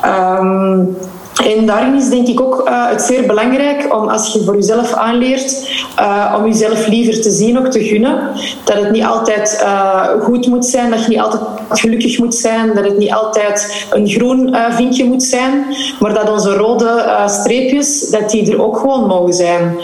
Um, 0.03 0.97
en 1.33 1.66
daarin 1.66 1.95
is 1.97 2.09
denk 2.09 2.29
ik 2.29 2.40
ook 2.40 2.68
uh, 2.68 2.88
het 2.88 3.03
zeer 3.03 3.27
belangrijk 3.27 3.95
om 3.95 4.09
als 4.09 4.33
je 4.33 4.45
voor 4.45 4.55
jezelf 4.55 4.92
aanleert 4.92 5.71
uh, 5.99 6.35
om 6.38 6.47
jezelf 6.47 6.87
liever 6.87 7.23
te 7.23 7.31
zien, 7.31 7.59
ook 7.59 7.66
te 7.66 7.85
gunnen. 7.85 8.31
Dat 8.64 8.77
het 8.77 8.90
niet 8.90 9.05
altijd 9.05 9.61
uh, 9.62 10.05
goed 10.23 10.47
moet 10.47 10.66
zijn, 10.66 10.90
dat 10.90 11.03
je 11.03 11.09
niet 11.09 11.21
altijd 11.21 11.42
gelukkig 11.71 12.18
moet 12.18 12.35
zijn, 12.35 12.75
dat 12.75 12.85
het 12.85 12.99
niet 12.99 13.12
altijd 13.12 13.87
een 13.90 14.09
groen 14.09 14.57
vinkje 14.71 15.05
moet 15.05 15.23
zijn, 15.23 15.64
maar 16.01 16.14
dat 16.14 16.31
onze 16.31 16.55
rode 16.55 17.05
streepjes, 17.27 18.11
dat 18.11 18.31
die 18.31 18.53
er 18.53 18.62
ook 18.62 18.77
gewoon 18.77 19.07
mogen 19.07 19.35
zijn. 19.35 19.77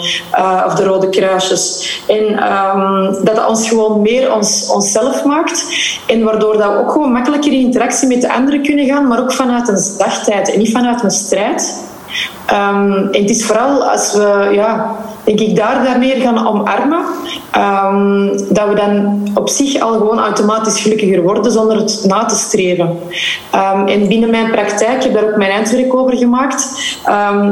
of 0.65 0.73
de 0.73 0.83
rode 0.83 1.09
kruisjes. 1.09 2.01
En 2.07 2.53
um, 2.53 3.17
dat 3.23 3.35
dat 3.35 3.47
ons 3.47 3.69
gewoon 3.69 4.01
meer 4.01 4.33
ons, 4.33 4.69
onszelf 4.73 5.23
maakt. 5.23 5.65
En 6.07 6.23
waardoor 6.23 6.57
dat 6.57 6.71
we 6.71 6.77
ook 6.77 6.91
gewoon 6.91 7.11
makkelijker 7.11 7.51
in 7.51 7.59
interactie 7.59 8.07
met 8.07 8.21
de 8.21 8.33
anderen 8.33 8.63
kunnen 8.63 8.85
gaan, 8.85 9.07
maar 9.07 9.19
ook 9.19 9.33
vanuit 9.33 9.67
een 9.67 9.77
zachtheid 9.77 10.51
en 10.51 10.59
niet 10.59 10.71
vanuit 10.71 11.03
een 11.03 11.11
strijd 11.11 11.38
Um, 12.53 13.09
en 13.11 13.21
het 13.21 13.29
is 13.29 13.45
vooral 13.45 13.83
als 13.83 14.13
we, 14.13 14.49
ja, 14.51 14.95
denk 15.23 15.39
ik, 15.39 15.55
daar, 15.55 15.83
daar 15.83 15.99
meer 15.99 16.15
gaan 16.15 16.47
omarmen, 16.47 16.99
um, 17.57 18.27
dat 18.49 18.67
we 18.67 18.75
dan 18.75 19.21
op 19.33 19.49
zich 19.49 19.81
al 19.81 19.91
gewoon 19.91 20.19
automatisch 20.19 20.81
gelukkiger 20.81 21.21
worden 21.21 21.51
zonder 21.51 21.77
het 21.77 22.03
na 22.07 22.25
te 22.25 22.35
streven. 22.35 22.99
Um, 23.55 23.87
en 23.87 24.07
binnen 24.07 24.29
mijn 24.29 24.51
praktijk, 24.51 25.03
ik 25.03 25.13
daar 25.13 25.23
ook 25.23 25.35
mijn 25.35 25.51
eindwerk 25.51 25.95
over 25.95 26.17
gemaakt, 26.17 26.69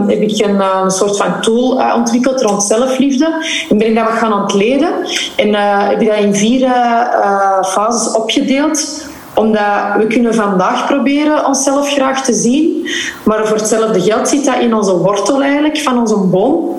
heb 0.07 0.21
ik 0.21 0.45
een, 0.45 0.61
eh, 0.61 0.79
een, 0.83 0.91
soort 0.91 1.17
van 1.17 1.41
tool 1.41 1.79
uh, 1.79 1.93
ontwikkeld 1.95 2.41
rond 2.41 2.63
zelfliefde. 2.63 3.45
En 3.69 3.77
ben 3.77 3.87
ik 3.87 3.95
dat 3.95 4.09
wat 4.09 4.17
gaan 4.17 4.41
ontleden. 4.41 4.89
En 5.35 5.47
uh, 5.47 5.87
heb 5.87 6.01
ik 6.01 6.07
dat 6.07 6.17
in 6.17 6.35
vier 6.35 6.61
uh, 6.61 7.63
fases 7.63 8.15
opgedeeld 8.15 9.05
omdat 9.37 9.95
we 9.97 10.07
kunnen 10.07 10.33
vandaag 10.33 10.87
proberen 10.87 11.45
onszelf 11.45 11.91
graag 11.91 12.23
te 12.23 12.33
zien, 12.33 12.89
maar 13.23 13.47
voor 13.47 13.57
hetzelfde 13.57 14.01
geld 14.01 14.29
zit 14.29 14.45
dat 14.45 14.59
in 14.59 14.75
onze 14.75 14.97
wortel 14.97 15.41
eigenlijk 15.41 15.77
van 15.77 15.99
onze 15.99 16.17
boom. 16.17 16.75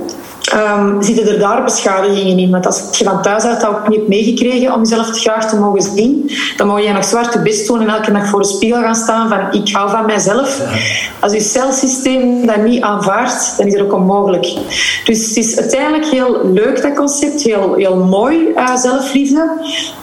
Um, 0.54 1.02
zitten 1.02 1.28
er 1.28 1.38
daar 1.38 1.64
beschadigingen 1.64 2.38
in. 2.38 2.50
Want 2.50 2.66
als 2.66 2.82
je 2.92 3.04
van 3.04 3.22
thuis 3.22 3.44
uit 3.44 3.60
dat 3.60 3.70
ook 3.70 3.88
niet 3.88 3.96
hebt 3.98 4.08
meegekregen 4.08 4.74
om 4.74 4.80
jezelf 4.80 5.10
graag 5.10 5.48
te 5.48 5.56
mogen 5.56 5.82
zien, 5.82 6.30
dan 6.56 6.66
moet 6.66 6.84
je 6.84 6.92
nog 6.92 7.04
zwaar 7.04 7.30
te 7.30 7.42
best 7.42 7.66
doen 7.66 7.80
en 7.80 7.88
elke 7.88 8.12
dag 8.12 8.26
voor 8.26 8.40
de 8.40 8.46
spiegel 8.46 8.80
gaan 8.80 8.94
staan 8.94 9.28
van 9.28 9.60
ik 9.60 9.72
hou 9.72 9.90
van 9.90 10.06
mijzelf. 10.06 10.62
Als 11.20 11.32
je 11.32 11.40
celsysteem 11.40 12.46
dat 12.46 12.56
niet 12.56 12.82
aanvaardt, 12.82 13.54
dan 13.56 13.66
is 13.66 13.72
dat 13.72 13.82
ook 13.82 13.92
onmogelijk. 13.92 14.46
Dus 15.04 15.26
het 15.26 15.36
is 15.36 15.58
uiteindelijk 15.58 16.06
heel 16.06 16.40
leuk, 16.52 16.82
dat 16.82 16.94
concept, 16.94 17.42
heel, 17.42 17.74
heel 17.74 17.96
mooi, 17.96 18.48
uh, 18.56 18.76
zelfliefde. 18.76 19.50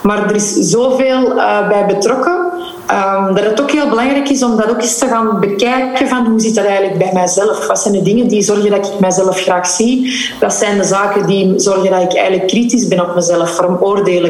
Maar 0.02 0.24
er 0.30 0.36
is 0.36 0.54
zoveel 0.54 1.36
uh, 1.36 1.68
bij 1.68 1.86
betrokken 1.86 2.44
Um, 2.91 3.36
dat 3.36 3.43
het 3.43 3.62
ook 3.62 3.71
heel 3.71 3.89
belangrijk 3.89 4.30
is 4.30 4.43
om 4.43 4.58
dat 4.58 4.69
ook 4.69 4.82
eens 4.82 4.98
te 4.98 5.08
gaan 5.08 5.39
bekijken 5.39 6.08
van 6.08 6.26
hoe 6.26 6.39
zit 6.39 6.56
dat 6.56 6.65
eigenlijk 6.65 6.98
bij 6.98 7.10
mijzelf? 7.13 7.67
Wat 7.67 7.80
zijn 7.80 7.93
de 7.93 8.02
dingen 8.02 8.28
die 8.28 8.41
zorgen 8.41 8.69
dat 8.69 8.88
ik 8.88 9.00
mijzelf 9.00 9.41
graag 9.41 9.67
zie? 9.67 10.28
Wat 10.39 10.54
zijn 10.54 10.78
de 10.78 10.84
zaken 10.84 11.28
die 11.28 11.60
zorgen 11.60 11.91
dat 11.91 12.02
ik 12.02 12.15
eigenlijk 12.15 12.48
kritisch 12.48 12.88
ben 12.88 13.02
op 13.02 13.15
mezelf, 13.15 13.56
veroordeel 13.56 14.24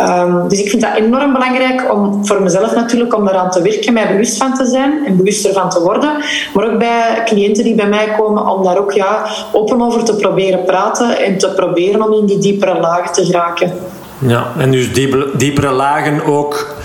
Um, 0.00 0.48
dus 0.48 0.58
ik 0.58 0.70
vind 0.70 0.82
dat 0.82 0.94
enorm 0.94 1.32
belangrijk 1.32 1.92
om 1.92 2.26
voor 2.26 2.42
mezelf 2.42 2.74
natuurlijk 2.74 3.16
om 3.16 3.24
daaraan 3.24 3.50
te 3.50 3.62
werken, 3.62 3.92
mij 3.92 4.08
bewust 4.08 4.36
van 4.36 4.54
te 4.54 4.66
zijn 4.66 5.06
en 5.06 5.16
bewuster 5.16 5.52
van 5.52 5.70
te 5.70 5.80
worden. 5.80 6.10
Maar 6.54 6.72
ook 6.72 6.78
bij 6.78 7.22
cliënten 7.24 7.64
die 7.64 7.74
bij 7.74 7.88
mij 7.88 8.14
komen 8.18 8.46
om 8.46 8.64
daar 8.64 8.78
ook 8.78 8.92
ja, 8.92 9.26
open 9.52 9.82
over 9.82 10.04
te 10.04 10.16
proberen 10.16 10.64
praten 10.64 11.18
en 11.18 11.38
te 11.38 11.48
proberen 11.48 12.02
om 12.02 12.12
in 12.12 12.26
die 12.26 12.38
diepere 12.38 12.80
lagen 12.80 13.12
te 13.12 13.24
geraken. 13.24 13.72
Ja, 14.18 14.46
en 14.58 14.70
dus 14.70 14.92
diepere 15.36 15.70
lagen 15.70 16.24
ook 16.24 16.76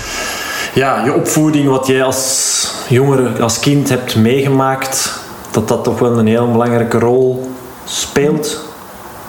ja, 0.73 1.03
je 1.03 1.13
opvoeding, 1.13 1.67
wat 1.67 1.87
jij 1.87 2.03
als 2.03 2.71
jongere, 2.87 3.41
als 3.41 3.59
kind 3.59 3.89
hebt 3.89 4.15
meegemaakt, 4.15 5.19
dat 5.51 5.67
dat 5.67 5.83
toch 5.83 5.99
wel 5.99 6.19
een 6.19 6.27
heel 6.27 6.51
belangrijke 6.51 6.99
rol 6.99 7.51
speelt? 7.85 8.71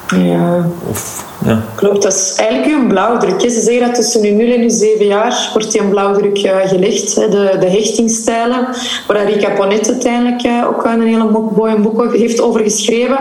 Ja. 0.07 0.69
Of 0.89 1.25
ja. 1.45 1.63
Klopt, 1.75 2.03
dat 2.03 2.13
is 2.13 2.35
eigenlijk 2.37 2.73
een 2.73 2.89
blauwdruk. 2.89 3.41
Ze 3.41 3.61
zeggen 3.61 3.87
dat 3.87 3.95
tussen 3.95 4.21
nu 4.21 4.31
0 4.31 4.55
en 4.55 4.61
nu 4.61 4.71
7 4.71 5.07
jaar 5.07 5.51
wordt 5.53 5.73
die 5.73 5.81
een 5.81 5.89
blauwdruk 5.89 6.45
uh, 6.45 6.57
gelegd. 6.65 7.15
De, 7.15 7.57
de 7.61 7.67
hechtingstijlen, 7.67 8.69
waar 9.07 9.31
Rika 9.31 9.51
Ponet 9.51 9.89
uiteindelijk 9.89 10.45
uh, 10.47 10.69
ook 10.69 10.85
een 10.85 11.03
hele 11.03 11.51
mooi 11.57 11.77
boek 11.77 12.15
heeft 12.15 12.41
over 12.41 12.61
geschreven. 12.61 13.19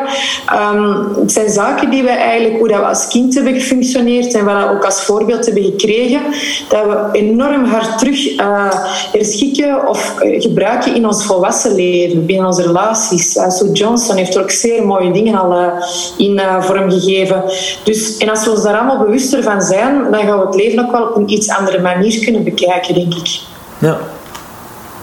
Um, 0.73 1.07
het 1.19 1.31
zijn 1.31 1.49
zaken 1.49 1.89
die 1.89 2.03
we 2.03 2.09
eigenlijk, 2.09 2.59
hoe 2.59 2.67
dat 2.67 2.77
we 2.79 2.85
als 2.85 3.07
kind 3.07 3.33
hebben 3.33 3.53
gefunctioneerd 3.53 4.33
en 4.33 4.45
wat 4.45 4.57
we 4.57 4.69
ook 4.69 4.85
als 4.85 5.01
voorbeeld 5.01 5.45
hebben 5.45 5.63
gekregen, 5.63 6.21
dat 6.69 6.85
we 6.85 7.09
enorm 7.11 7.65
hard 7.65 7.99
terug 7.99 8.39
uh, 8.39 8.73
herschikken 9.11 9.87
of 9.87 10.15
gebruiken 10.19 10.95
in 10.95 11.07
ons 11.07 11.25
volwassen 11.25 11.75
leven, 11.75 12.25
binnen 12.25 12.45
onze 12.45 12.61
relaties. 12.61 13.31
Sue 13.47 13.71
Johnson 13.71 14.15
heeft 14.15 14.35
er 14.35 14.41
ook 14.41 14.51
zeer 14.51 14.85
mooie 14.85 15.11
dingen 15.11 15.35
al 15.35 15.71
in 16.17 16.41
vorm 16.59 16.91
gegeven. 16.91 17.43
Dus 17.83 18.12
en 18.17 18.29
als 18.29 18.45
we 18.45 18.51
ons 18.51 18.63
daar 18.63 18.77
allemaal 18.77 19.05
bewuster 19.05 19.43
van 19.43 19.61
zijn, 19.61 20.11
dan 20.11 20.21
gaan 20.21 20.39
we 20.39 20.45
het 20.45 20.55
leven 20.55 20.85
ook 20.85 20.91
wel 20.91 21.07
op 21.07 21.15
een 21.15 21.29
iets 21.29 21.49
andere 21.49 21.81
manier 21.81 22.23
kunnen 22.23 22.43
bekijken, 22.43 22.93
denk 22.93 23.13
ik. 23.13 23.39
Ja, 23.77 23.97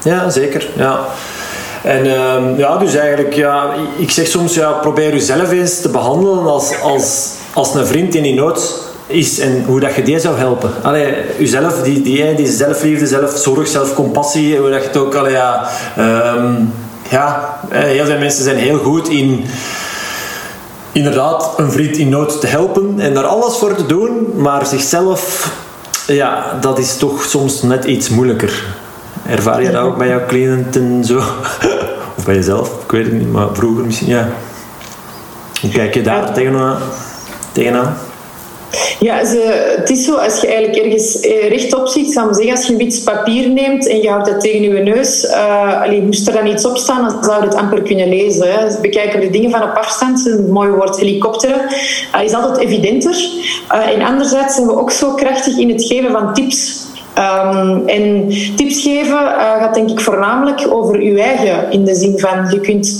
ja 0.03 0.31
zeker. 0.31 0.69
Ja. 0.77 0.99
En 1.83 2.07
uh, 2.07 2.59
ja, 2.59 2.77
dus 2.77 2.95
eigenlijk, 2.95 3.35
ja, 3.35 3.71
ik 3.97 4.11
zeg 4.11 4.27
soms, 4.27 4.55
ja, 4.55 4.71
probeer 4.71 5.13
jezelf 5.13 5.51
eens 5.51 5.81
te 5.81 5.89
behandelen 5.89 6.47
als, 6.47 6.81
als, 6.81 7.31
als 7.53 7.75
een 7.75 7.87
vriend 7.87 8.15
in 8.15 8.23
die 8.23 8.35
nood 8.35 8.89
is 9.07 9.39
en 9.39 9.65
hoe 9.67 9.81
dat 9.81 9.95
je 9.95 10.03
die 10.03 10.19
zou 10.19 10.39
helpen. 10.39 10.71
Allee, 10.83 11.15
jezelf, 11.39 11.83
die, 11.83 12.03
die, 12.03 12.35
die 12.35 12.47
zelfliefde, 12.47 13.07
zelfzorg, 13.07 13.69
zelfcompassie, 13.69 14.57
hoe 14.57 14.71
dat 14.71 14.81
je 14.81 14.87
het 14.87 14.97
ook, 14.97 15.15
allee, 15.15 15.33
ja, 15.33 15.69
ehm, 15.97 16.55
ja, 17.09 17.59
heel 17.71 18.05
veel 18.05 18.19
mensen 18.19 18.45
zijn 18.45 18.57
heel 18.57 18.79
goed 18.79 19.09
in 19.09 19.45
inderdaad 20.93 21.53
een 21.57 21.71
vriend 21.71 21.97
in 21.97 22.09
nood 22.09 22.41
te 22.41 22.47
helpen 22.47 22.95
en 22.99 23.15
daar 23.15 23.27
alles 23.27 23.57
voor 23.57 23.75
te 23.75 23.87
doen, 23.87 24.33
maar 24.37 24.67
zichzelf, 24.67 25.53
ja, 26.07 26.59
dat 26.61 26.79
is 26.79 26.97
toch 26.97 27.25
soms 27.25 27.63
net 27.63 27.85
iets 27.85 28.09
moeilijker. 28.09 28.65
Ervaar 29.27 29.63
je 29.63 29.71
dat 29.71 29.83
ook 29.83 29.99
bij 29.99 30.09
jouw 30.09 30.27
cliënten 30.27 31.05
zo? 31.05 31.17
of 32.17 32.25
bij 32.25 32.35
jezelf? 32.35 32.71
Ik 32.85 32.91
weet 32.91 33.05
het 33.05 33.13
niet, 33.13 33.33
maar 33.33 33.49
vroeger 33.53 33.85
misschien, 33.85 34.09
ja. 34.09 34.29
Hoe 35.61 35.71
kijk 35.71 35.95
je 35.95 36.03
daar 36.03 36.33
tegenaan? 36.33 36.79
tegenaan? 37.53 37.97
Ja, 39.01 39.25
ze, 39.25 39.75
het 39.77 39.91
is 39.91 40.05
zo, 40.05 40.17
als 40.17 40.41
je 40.41 40.47
eigenlijk 40.47 40.85
ergens 40.85 41.21
eh, 41.21 41.49
rechtop 41.49 41.89
ziet, 41.89 42.13
zou 42.13 42.35
zeggen, 42.35 42.57
als 42.57 42.67
je 42.67 42.73
een 42.73 42.79
wit 42.79 43.03
papier 43.05 43.49
neemt 43.49 43.89
en 43.89 44.03
je 44.03 44.09
houdt 44.09 44.29
het 44.29 44.41
tegen 44.41 44.63
je 44.63 44.83
neus, 44.83 45.29
allee, 45.83 46.03
moest 46.03 46.29
er 46.29 46.35
dan 46.35 46.47
iets 46.47 46.65
op 46.65 46.77
staan, 46.77 47.09
dan 47.09 47.25
zou 47.25 47.41
je 47.41 47.49
het 47.49 47.57
amper 47.57 47.83
kunnen 47.83 48.09
lezen. 48.09 48.53
Hè. 48.53 48.81
Bekijken 48.81 49.21
we 49.21 49.27
de 49.27 49.33
dingen 49.33 49.51
van 49.51 49.63
op 49.63 49.77
afstand, 49.77 50.27
een 50.27 50.51
mooi 50.51 50.71
woord 50.71 50.97
helikopteren, 50.97 51.61
uh, 52.15 52.23
is 52.23 52.35
altijd 52.35 52.69
evidenter. 52.69 53.31
En 53.69 54.03
anderzijds 54.03 54.55
zijn 54.55 54.67
we 54.67 54.79
ook 54.79 54.91
zo 54.91 55.15
krachtig 55.15 55.59
in 55.59 55.69
het 55.69 55.85
geven 55.85 56.11
van 56.11 56.35
tips 56.35 56.89
Um, 57.19 57.89
en 57.89 58.29
tips 58.57 58.83
geven 58.83 59.19
gaat 59.39 59.75
denk 59.75 59.91
ik 59.91 60.01
voornamelijk 60.01 60.67
over 60.71 60.95
uw 60.95 61.17
eigen. 61.17 61.71
In 61.71 61.85
de 61.85 61.95
zin 61.95 62.19
van, 62.19 62.47
je 62.51 62.61
kunt 62.61 62.99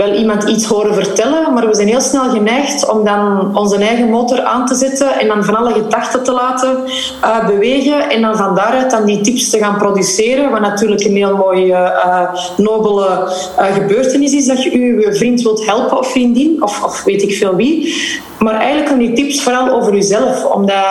wel 0.00 0.14
iemand 0.14 0.44
iets 0.44 0.64
horen 0.64 0.94
vertellen, 0.94 1.54
maar 1.54 1.68
we 1.68 1.74
zijn 1.74 1.88
heel 1.88 2.00
snel 2.00 2.30
geneigd 2.30 2.90
om 2.90 3.04
dan 3.04 3.56
onze 3.56 3.76
eigen 3.76 4.08
motor 4.08 4.42
aan 4.42 4.66
te 4.66 4.74
zetten 4.74 5.20
en 5.20 5.28
dan 5.28 5.44
van 5.44 5.56
alle 5.56 5.72
gedachten 5.72 6.22
te 6.22 6.32
laten 6.32 6.76
uh, 7.24 7.46
bewegen 7.46 8.10
en 8.10 8.22
dan 8.22 8.36
van 8.36 8.54
daaruit 8.54 8.90
dan 8.90 9.04
die 9.04 9.20
tips 9.20 9.50
te 9.50 9.58
gaan 9.58 9.78
produceren, 9.78 10.50
wat 10.50 10.60
natuurlijk 10.60 11.04
een 11.04 11.16
heel 11.16 11.36
mooie, 11.36 11.92
nobele 12.56 13.32
gebeurtenis 13.56 14.32
is, 14.32 14.46
dat 14.46 14.62
je 14.62 14.72
uw 14.72 15.12
vriend 15.12 15.42
wilt 15.42 15.66
helpen 15.66 15.98
of 15.98 16.10
vriendin, 16.10 16.62
of, 16.62 16.84
of 16.84 17.04
weet 17.04 17.22
ik 17.22 17.32
veel 17.32 17.54
wie. 17.54 17.94
Maar 18.38 18.54
eigenlijk 18.54 18.88
gaan 18.88 18.98
die 18.98 19.12
tips 19.12 19.42
vooral 19.42 19.68
over 19.68 19.94
jezelf, 19.94 20.44
omdat 20.44 20.84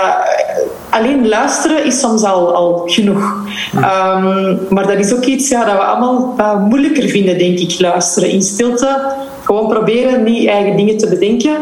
alleen 0.90 1.28
luisteren 1.28 1.86
is 1.86 2.00
soms 2.00 2.24
al, 2.24 2.54
al 2.56 2.84
genoeg. 2.86 3.34
Um, 3.76 4.60
maar 4.70 4.88
dat 4.88 4.98
is 4.98 5.14
ook 5.14 5.26
iets 5.26 5.50
ja, 5.50 5.66
dat 5.66 5.74
we 5.74 5.84
allemaal 5.84 6.36
uh, 6.38 6.66
moeilijker 6.66 7.10
vinden, 7.10 7.38
denk 7.38 7.60
ik, 7.60 7.80
luisteren. 7.80 8.30
In 8.30 8.42
stilte 8.42 9.02
gewoon 9.44 9.68
proberen 9.68 10.24
niet 10.24 10.48
eigen 10.48 10.78
dingen 10.78 10.98
te 10.98 11.10
bedenken. 11.10 11.58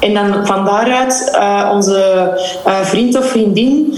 En 0.00 0.14
dan 0.14 0.46
van 0.46 0.64
daaruit 0.64 1.32
uh, 1.34 1.70
onze 1.72 2.30
uh, 2.66 2.80
vriend 2.80 3.18
of 3.18 3.24
vriendin 3.24 3.94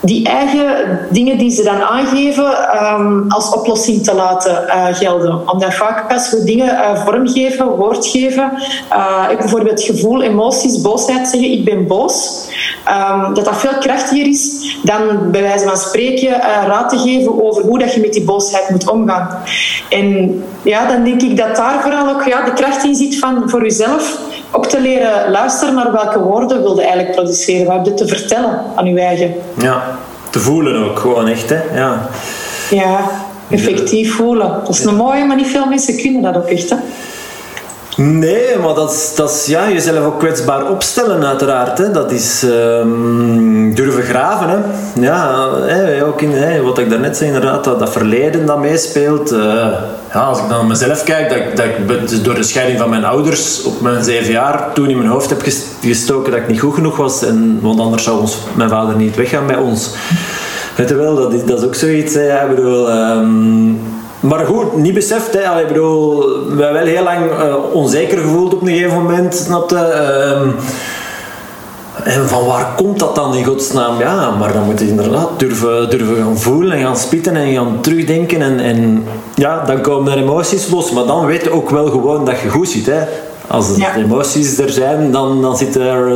die 0.00 0.26
eigen 0.26 0.98
dingen 1.10 1.38
die 1.38 1.50
ze 1.50 1.62
dan 1.62 1.82
aangeven 1.82 2.56
um, 2.84 3.24
als 3.28 3.54
oplossing 3.54 4.04
te 4.04 4.14
laten 4.14 4.64
uh, 4.66 4.86
gelden. 4.90 5.50
Omdat 5.50 5.74
vaak 5.74 6.12
als 6.12 6.30
we 6.30 6.44
dingen 6.44 6.74
uh, 6.74 7.04
vormgeven, 7.04 7.66
woord 7.66 8.06
geven, 8.06 8.52
uh, 8.92 9.26
ik 9.30 9.38
bijvoorbeeld 9.38 9.82
gevoel, 9.82 10.22
emoties, 10.22 10.80
boosheid 10.80 11.28
zeggen, 11.28 11.50
ik 11.50 11.64
ben 11.64 11.86
boos, 11.86 12.46
um, 12.88 13.34
dat 13.34 13.44
dat 13.44 13.56
veel 13.56 13.78
krachtiger 13.80 14.26
is 14.26 14.76
dan 14.82 15.30
bij 15.30 15.42
wijze 15.42 15.66
van 15.66 15.76
spreken 15.76 16.40
raad 16.66 16.88
te 16.88 16.98
geven 16.98 17.44
over 17.44 17.62
hoe 17.62 17.78
dat 17.78 17.94
je 17.94 18.00
met 18.00 18.12
die 18.12 18.24
boosheid 18.24 18.70
moet 18.70 18.90
omgaan. 18.90 19.28
En 19.90 20.44
ja, 20.62 20.86
dan 20.86 21.04
denk 21.04 21.22
ik 21.22 21.36
dat 21.36 21.56
daar 21.56 21.82
vooral 21.82 22.08
ook 22.08 22.22
ja, 22.24 22.44
de 22.44 22.52
kracht 22.52 22.84
in 22.84 22.94
zit 22.94 23.18
van 23.18 23.42
voor 23.46 23.62
jezelf 23.62 24.18
ook 24.50 24.66
te 24.66 24.80
leren 24.80 25.30
luisteren 25.30 25.74
naar 25.74 25.92
welke 25.92 26.18
woorden 26.18 26.62
wilde 26.62 26.80
eigenlijk 26.82 27.14
produceren. 27.14 27.66
Wat 27.66 27.74
heb 27.76 27.84
je 27.86 27.94
te 27.94 28.06
vertellen 28.06 28.62
aan 28.74 28.86
je 28.86 29.00
eigen? 29.00 29.34
Ja, 29.58 29.98
te 30.30 30.38
voelen 30.38 30.90
ook 30.90 30.98
gewoon 30.98 31.28
echt, 31.28 31.48
hè? 31.50 31.60
Ja, 31.74 32.08
ja 32.70 33.10
effectief 33.50 34.14
voelen. 34.14 34.48
Dat 34.64 34.68
is 34.68 34.84
een 34.84 34.96
mooie, 34.96 35.24
maar 35.24 35.36
niet 35.36 35.46
veel 35.46 35.66
mensen 35.66 35.96
kunnen 35.96 36.22
dat 36.22 36.36
ook 36.36 36.48
echt, 36.48 36.70
hè? 36.70 36.76
Nee, 38.00 38.58
maar 38.62 38.74
dat 38.74 38.92
is, 38.92 39.12
dat 39.14 39.30
is 39.30 39.46
ja, 39.46 39.70
jezelf 39.70 40.04
ook 40.04 40.18
kwetsbaar 40.18 40.70
opstellen, 40.70 41.24
uiteraard. 41.24 41.78
Hè. 41.78 41.90
Dat 41.90 42.12
is 42.12 42.42
um, 42.42 43.74
durven 43.74 44.02
graven. 44.02 44.48
Hè. 44.48 44.56
Ja, 45.00 45.48
hè, 45.66 46.04
ook 46.06 46.20
in 46.20 46.32
hè, 46.32 46.62
wat 46.62 46.78
ik 46.78 46.90
daarnet 46.90 47.16
zei, 47.16 47.28
inderdaad, 47.28 47.64
dat, 47.64 47.78
dat 47.78 47.90
verleden 47.90 48.46
dat 48.46 48.58
meespeelt. 48.58 49.32
Uh, 49.32 49.38
ja, 50.12 50.20
als 50.20 50.38
ik 50.38 50.48
dan 50.48 50.58
naar 50.58 50.66
mezelf 50.66 51.02
kijk, 51.02 51.28
dat, 51.28 51.56
dat 51.56 51.64
ik 51.66 52.08
dus 52.08 52.22
door 52.22 52.34
de 52.34 52.42
scheiding 52.42 52.78
van 52.78 52.90
mijn 52.90 53.04
ouders 53.04 53.62
op 53.62 53.80
mijn 53.80 54.04
zeven 54.04 54.32
jaar 54.32 54.72
toen 54.74 54.88
in 54.88 54.96
mijn 54.98 55.10
hoofd 55.10 55.30
heb 55.30 55.42
gestoken 55.80 56.30
dat 56.32 56.40
ik 56.40 56.48
niet 56.48 56.60
goed 56.60 56.74
genoeg 56.74 56.96
was. 56.96 57.24
En, 57.24 57.58
want 57.62 57.80
anders 57.80 58.02
zou 58.02 58.28
mijn 58.54 58.68
vader 58.68 58.96
niet 58.96 59.16
weggaan 59.16 59.46
bij 59.46 59.56
ons. 59.56 59.90
Weet 60.76 60.88
je 60.88 60.94
wel, 60.94 61.14
dat 61.14 61.32
is, 61.32 61.44
dat 61.44 61.58
is 61.58 61.64
ook 61.64 61.74
zoiets. 61.74 62.14
Hè. 62.14 62.42
Ik 62.42 62.54
bedoel... 62.54 62.90
Um, 62.90 63.80
maar 64.20 64.46
goed, 64.46 64.76
niet 64.76 64.94
beseft. 64.94 65.32
Hè. 65.32 65.60
Ik 65.60 65.68
bedoel, 65.68 66.18
we 66.56 66.62
hebben 66.62 66.72
wel 66.72 66.84
heel 66.84 67.02
lang 67.02 67.30
uh, 67.30 67.54
onzeker 67.72 68.18
gevoeld 68.18 68.54
op 68.54 68.60
een 68.60 68.68
gegeven 68.68 69.02
moment. 69.02 69.34
Snapte? 69.34 69.74
Uh, 69.74 70.52
en 72.04 72.28
van 72.28 72.46
waar 72.46 72.66
komt 72.76 72.98
dat 72.98 73.14
dan 73.14 73.34
in 73.34 73.44
godsnaam? 73.44 73.98
Ja, 73.98 74.30
maar 74.30 74.52
dan 74.52 74.64
moet 74.64 74.80
je 74.80 74.88
inderdaad 74.88 75.28
durven, 75.38 75.90
durven 75.90 76.16
gaan 76.16 76.38
voelen 76.38 76.72
en 76.72 76.84
gaan 76.84 76.96
spitten 76.96 77.36
en 77.36 77.54
gaan 77.54 77.80
terugdenken. 77.80 78.42
En, 78.42 78.60
en 78.60 79.04
ja, 79.34 79.64
dan 79.64 79.80
komen 79.80 80.12
er 80.12 80.18
emoties 80.18 80.70
los. 80.70 80.90
Maar 80.90 81.06
dan 81.06 81.26
weet 81.26 81.42
je 81.42 81.50
ook 81.50 81.70
wel 81.70 81.86
gewoon 81.86 82.24
dat 82.24 82.40
je 82.40 82.48
goed 82.48 82.68
zit. 82.68 82.86
Hè. 82.86 83.00
Als 83.48 83.76
de 83.76 83.86
emoties 83.96 84.58
er 84.58 84.70
zijn, 84.70 85.10
dan, 85.12 85.42
dan 85.42 85.56
zit 85.56 85.76
er, 85.76 86.12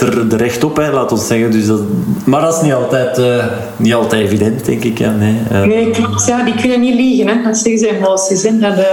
er, 0.00 0.26
er 0.30 0.36
recht 0.36 0.64
op, 0.64 0.76
hè, 0.76 0.90
laat 0.90 1.12
ons 1.12 1.26
zeggen. 1.26 1.50
Dus 1.50 1.66
dat, 1.66 1.80
maar 2.24 2.40
dat 2.40 2.54
is 2.54 2.62
niet 2.62 2.72
altijd, 2.72 3.18
uh, 3.18 3.44
niet 3.76 3.94
altijd 3.94 4.22
evident, 4.22 4.64
denk 4.64 4.84
ik. 4.84 4.98
Ja, 4.98 5.10
nee, 5.10 5.40
uh, 5.52 5.62
nee, 5.62 5.90
klopt. 5.90 6.26
Ja, 6.26 6.44
die 6.44 6.54
kunnen 6.54 6.80
niet 6.80 6.94
liegen, 6.94 7.28
hè. 7.28 7.42
dat 7.42 7.56
zeggen 7.56 7.78
ze 7.78 7.96
emoties. 7.96 8.42
Hè. 8.42 8.58
Dat, 8.58 8.78
uh, 8.78 8.84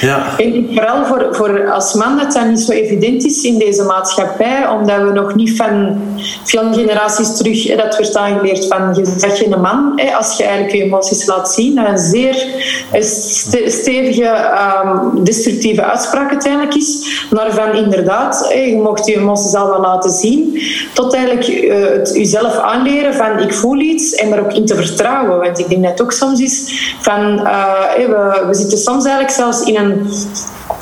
ja. 0.00 0.38
En 0.38 0.66
vooral 0.74 1.04
voor, 1.04 1.28
voor 1.30 1.70
als 1.70 1.94
man 1.94 2.16
dat 2.16 2.32
dat 2.32 2.46
niet 2.48 2.60
zo 2.60 2.72
evident 2.72 3.24
is 3.24 3.42
in 3.42 3.58
deze 3.58 3.82
maatschappij, 3.82 4.68
omdat 4.68 5.02
we 5.02 5.10
nog 5.12 5.34
niet 5.34 5.56
van 5.56 6.00
veel 6.44 6.72
generaties 6.72 7.36
terug, 7.36 7.66
hè, 7.66 7.76
dat 7.76 7.96
werd 7.96 8.16
aangeleerd 8.16 8.66
van 8.66 8.94
je 8.94 9.14
zegt 9.16 9.38
je 9.38 9.52
een 9.52 9.60
man, 9.60 9.92
hè, 9.96 10.14
als 10.14 10.36
je 10.36 10.42
eigenlijk 10.44 10.74
je 10.74 10.82
emoties 10.82 11.26
laat 11.26 11.52
zien, 11.52 11.78
een 11.78 11.98
zeer 11.98 12.46
stevige 13.66 14.50
um, 14.84 15.24
destructieve 15.24 15.84
uitspraak 15.84 16.30
uiteindelijk 16.30 16.74
is 16.74 17.01
maar 17.30 17.52
van 17.54 17.76
inderdaad, 17.76 18.52
je 18.54 18.80
mocht 18.82 19.06
je 19.06 19.16
emoties 19.16 19.54
allemaal 19.54 19.80
laten 19.80 20.10
zien, 20.10 20.62
tot 20.92 21.14
eigenlijk 21.14 21.48
uh, 21.48 21.74
het 21.88 22.10
jezelf 22.14 22.56
aanleren 22.56 23.14
van 23.14 23.38
ik 23.38 23.54
voel 23.54 23.78
iets 23.78 24.14
en 24.14 24.30
daar 24.30 24.40
ook 24.40 24.52
in 24.52 24.66
te 24.66 24.74
vertrouwen. 24.74 25.38
Want 25.38 25.58
ik 25.58 25.68
denk 25.68 25.84
het 25.84 26.02
ook 26.02 26.12
soms 26.12 26.40
is 26.40 26.72
van, 27.00 27.40
uh, 27.40 27.94
we, 28.46 28.48
zitten 28.50 28.78
soms 28.78 29.04
eigenlijk 29.04 29.34
zelfs 29.34 29.62
in 29.62 29.76
een 29.76 30.10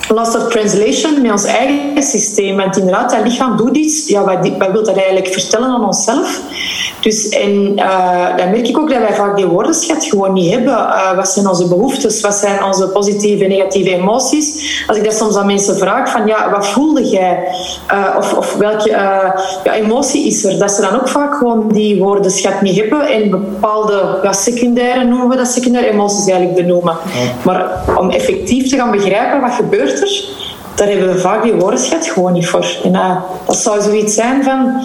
lost 0.08 0.36
of 0.36 0.48
translation 0.48 1.22
met 1.22 1.30
ons 1.30 1.44
eigen 1.44 2.02
systeem. 2.02 2.56
Want 2.56 2.76
inderdaad, 2.76 3.10
dat 3.10 3.22
lichaam 3.24 3.56
doet 3.56 3.76
iets. 3.76 4.08
Ja, 4.08 4.24
wat, 4.24 4.48
wat 4.58 4.70
wil 4.70 4.84
dat 4.84 4.96
eigenlijk 4.96 5.28
vertellen 5.32 5.68
aan 5.68 5.84
onszelf? 5.84 6.40
Dus 7.00 7.28
en 7.28 7.72
uh, 7.76 8.36
dan 8.36 8.50
merk 8.50 8.68
ik 8.68 8.78
ook 8.78 8.90
dat 8.90 8.98
wij 8.98 9.14
vaak 9.14 9.36
die 9.36 9.46
woordenschat 9.46 10.04
gewoon 10.04 10.32
niet 10.32 10.52
hebben. 10.52 10.72
Uh, 10.72 11.16
wat 11.16 11.28
zijn 11.28 11.48
onze 11.48 11.68
behoeftes? 11.68 12.20
Wat 12.20 12.34
zijn 12.34 12.64
onze 12.64 12.88
positieve 12.88 13.44
en 13.44 13.50
negatieve 13.50 13.94
emoties? 13.94 14.82
Als 14.86 14.96
ik 14.96 15.04
dat 15.04 15.14
soms 15.14 15.36
aan 15.36 15.46
mensen 15.46 15.76
vraag, 15.76 16.10
van 16.10 16.26
ja, 16.26 16.50
wat 16.50 16.66
voelde 16.66 17.08
jij? 17.08 17.44
Uh, 17.92 18.14
of, 18.18 18.34
of 18.34 18.54
welke 18.54 18.88
ja, 19.64 19.72
emotie 19.72 20.26
is 20.26 20.44
er? 20.44 20.58
Dat 20.58 20.70
ze 20.70 20.80
dan 20.80 21.00
ook 21.00 21.08
vaak 21.08 21.34
gewoon 21.34 21.68
die 21.68 22.02
woordenschat 22.02 22.60
niet 22.60 22.76
hebben 22.76 23.08
en 23.08 23.30
bepaalde 23.30 24.18
ja, 24.22 24.32
secundaire, 24.32 25.04
noemen 25.04 25.28
we 25.28 25.36
dat, 25.36 25.48
secundaire 25.48 25.90
emoties 25.90 26.26
eigenlijk 26.26 26.54
benoemen. 26.54 26.96
Maar 27.42 27.70
om 27.98 28.10
effectief 28.10 28.68
te 28.68 28.76
gaan 28.76 28.90
begrijpen 28.90 29.40
wat 29.40 29.52
gebeurt 29.52 30.00
er, 30.00 30.24
daar 30.74 30.88
hebben 30.88 31.08
we 31.08 31.18
vaak 31.18 31.42
die 31.42 31.52
woordenschat 31.52 32.06
gewoon 32.06 32.32
niet 32.32 32.48
voor. 32.48 32.66
En 32.84 32.92
dat 33.46 33.56
zou 33.56 33.82
zoiets 33.82 34.14
zijn 34.14 34.44
van 34.44 34.80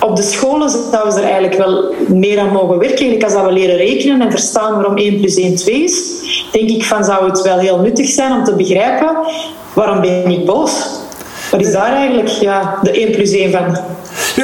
op 0.00 0.16
de 0.16 0.22
scholen 0.22 0.70
zouden 0.70 1.12
ze 1.12 1.18
er 1.18 1.24
eigenlijk 1.24 1.56
wel 1.56 1.94
meer 2.08 2.38
aan 2.38 2.52
mogen 2.52 2.78
werken. 2.78 2.98
Eigenlijk 2.98 3.24
als 3.24 3.32
dat 3.32 3.44
we 3.44 3.52
leren 3.52 3.76
rekenen 3.76 4.20
en 4.20 4.30
verstaan 4.30 4.74
waarom 4.74 4.96
1 4.96 5.20
plus 5.20 5.34
1 5.34 5.56
2 5.56 5.82
is, 5.82 6.02
denk 6.52 6.70
ik 6.70 6.84
van 6.84 7.04
zou 7.04 7.28
het 7.28 7.42
wel 7.42 7.58
heel 7.58 7.78
nuttig 7.78 8.08
zijn 8.08 8.32
om 8.32 8.44
te 8.44 8.54
begrijpen 8.54 9.16
waarom 9.72 10.00
ben 10.00 10.30
ik 10.30 10.44
boos? 10.44 10.98
Wat 11.50 11.60
is 11.60 11.72
daar 11.72 11.92
eigenlijk 11.92 12.28
ja, 12.28 12.78
de 12.82 12.90
1 12.90 13.10
plus 13.10 13.30
1 13.30 13.50
van? 13.50 13.78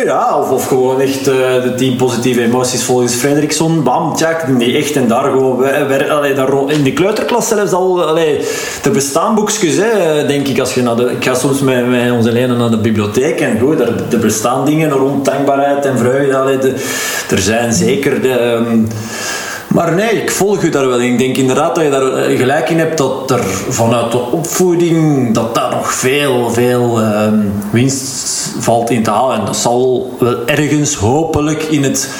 Ja, 0.05 0.39
of, 0.51 0.67
gewoon 0.67 1.01
echt 1.01 1.29
uh, 1.29 1.63
de 1.63 1.75
10 1.77 1.97
positieve 1.97 2.43
emoties 2.43 2.85
volgens 2.85 3.15
Frederickson. 3.15 3.83
Bam, 3.83 4.17
tjak, 4.17 4.59
die 4.59 4.77
echt. 4.77 4.97
En 4.97 5.09
daar 5.09 5.25
gewoon, 5.25 5.57
wer, 5.59 6.11
allee, 6.11 6.35
daar, 6.35 6.71
in 6.71 6.83
de 6.83 6.93
kleuterklas 6.93 7.49
zelfs 7.49 7.73
al, 7.73 8.05
allee, 8.05 8.39
er 8.85 8.91
bestaan 8.91 9.35
boekjes, 9.35 9.77
hè, 9.77 10.27
denk 10.27 10.47
ik. 10.47 10.61
Als 10.61 10.75
je 10.75 10.83
naar 10.83 10.97
de, 10.97 11.11
ik 11.11 11.25
ga 11.25 11.35
soms 11.35 11.61
met, 11.61 11.89
met 11.89 12.11
onze 12.11 12.33
lenen 12.33 12.59
naar 12.59 12.71
de 12.71 12.79
bibliotheek 12.79 13.41
en 13.41 13.59
goed, 13.61 13.81
er, 13.81 14.19
bestaan 14.21 14.65
dingen 14.65 14.91
rond 14.91 15.25
dankbaarheid 15.25 15.85
en 15.85 15.99
vreugde. 15.99 16.37
Allee, 16.37 16.59
de, 16.59 16.75
er 17.31 17.39
zijn 17.39 17.73
zeker 17.73 18.23
de... 18.23 18.41
Um, 18.41 18.89
maar 19.77 19.95
nee, 19.95 20.23
ik 20.23 20.31
volg 20.31 20.63
u 20.63 20.69
daar 20.69 20.89
wel 20.89 21.01
in. 21.01 21.13
Ik 21.13 21.19
denk 21.19 21.37
inderdaad 21.37 21.75
dat 21.75 21.85
je 21.85 21.91
daar 21.91 22.13
eh, 22.13 22.39
gelijk 22.39 22.69
in 22.69 22.79
hebt 22.79 22.99
dat 22.99 23.31
er 23.31 23.45
vanuit 23.69 24.13
de 24.13 24.19
opvoeding 24.19 25.35
dat 25.35 25.55
daar 25.55 25.71
nog 25.71 25.93
veel, 25.93 26.51
veel 26.51 27.01
um, 27.03 27.53
winst 27.71 28.55
valt 28.59 28.91
in 28.91 29.03
te 29.03 29.11
halen. 29.11 29.39
En 29.39 29.45
dat 29.45 29.57
zal 29.57 30.15
wel 30.19 30.47
ergens 30.47 30.95
hopelijk 30.95 31.63
in 31.63 31.83
het 31.83 32.11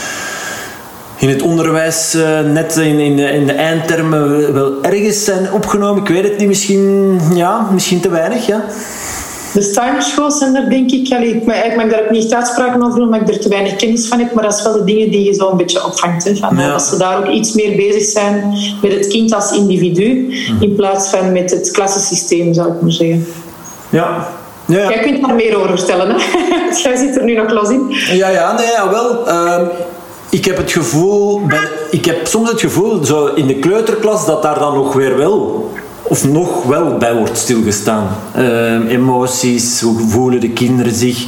in 1.17 1.29
het 1.29 1.43
onderwijs 1.43 2.15
uh, 2.15 2.41
net 2.41 2.77
in, 2.77 2.99
in, 2.99 3.17
de, 3.17 3.23
in 3.23 3.47
de 3.47 3.53
eindtermen 3.53 4.53
wel 4.53 4.83
ergens 4.83 5.25
zijn 5.25 5.53
opgenomen. 5.53 6.03
Ik 6.03 6.09
weet 6.09 6.25
het 6.25 6.39
niet, 6.39 6.49
misschien, 6.49 7.21
ja, 7.35 7.69
misschien 7.73 8.01
te 8.01 8.09
weinig. 8.09 8.47
Ja. 8.47 8.65
De 9.53 10.53
er 10.55 10.71
denk 10.71 10.91
ik, 10.91 11.13
allee, 11.13 11.35
ik, 11.35 11.45
mag, 11.45 11.65
ik 11.65 11.77
mag 11.77 11.87
daar 11.87 12.03
ook 12.05 12.11
niet 12.11 12.35
uitspraken 12.35 12.83
over 12.83 12.99
doen, 12.99 13.05
omdat 13.05 13.21
ik 13.21 13.35
er 13.35 13.41
te 13.41 13.49
weinig 13.49 13.77
kennis 13.77 14.07
van 14.07 14.19
heb, 14.19 14.33
maar 14.33 14.45
dat 14.45 14.55
is 14.55 14.63
wel 14.63 14.73
de 14.73 14.85
dingen 14.85 15.11
die 15.11 15.25
je 15.25 15.35
zo 15.35 15.51
een 15.51 15.57
beetje 15.57 15.85
opvangt. 15.85 16.25
Hè, 16.25 16.37
van, 16.37 16.57
ja. 16.57 16.73
Als 16.73 16.89
ze 16.89 16.97
daar 16.97 17.19
ook 17.19 17.29
iets 17.29 17.53
meer 17.53 17.77
bezig 17.77 18.05
zijn 18.05 18.55
met 18.83 18.93
het 18.93 19.07
kind 19.07 19.35
als 19.35 19.53
individu, 19.53 20.35
hm. 20.47 20.63
in 20.63 20.75
plaats 20.75 21.09
van 21.09 21.33
met 21.33 21.51
het 21.51 21.71
klassensysteem, 21.71 22.55
zou 22.55 22.73
ik 22.73 22.81
maar 22.81 22.93
zeggen. 22.93 23.27
Ja, 23.89 24.29
ja, 24.67 24.81
ja. 24.81 24.89
Jij 24.89 25.01
kunt 25.01 25.27
daar 25.27 25.35
meer 25.35 25.57
over 25.57 25.79
vertellen, 25.79 26.11
hè? 26.11 26.17
Jij 26.83 26.97
zit 26.97 27.17
er 27.17 27.25
nu 27.25 27.35
nog 27.35 27.53
los 27.53 27.71
in. 27.71 27.87
Ja, 28.13 28.29
ja, 28.29 28.53
nee, 28.53 28.67
ja, 28.67 28.91
wel. 28.91 29.29
Uh, 29.29 29.69
ik 30.31 30.45
heb 30.45 30.57
het 30.57 30.73
gevoel, 30.73 31.41
ik 31.91 32.05
heb 32.05 32.27
soms 32.27 32.51
het 32.51 32.61
gevoel, 32.61 33.05
zo 33.05 33.27
in 33.27 33.47
de 33.47 33.59
kleuterklas, 33.59 34.27
dat 34.27 34.43
daar 34.43 34.59
dan 34.59 34.75
nog 34.75 34.93
weer 34.93 35.17
wel, 35.17 35.71
of 36.09 36.29
nog 36.29 36.63
wel 36.63 36.97
bij 36.97 37.15
wordt 37.15 37.39
stilgestaan. 37.39 38.09
Uh, 38.37 38.91
emoties, 38.91 39.81
hoe 39.81 40.09
voelen 40.09 40.41
de 40.41 40.51
kinderen 40.51 40.95
zich. 40.95 41.27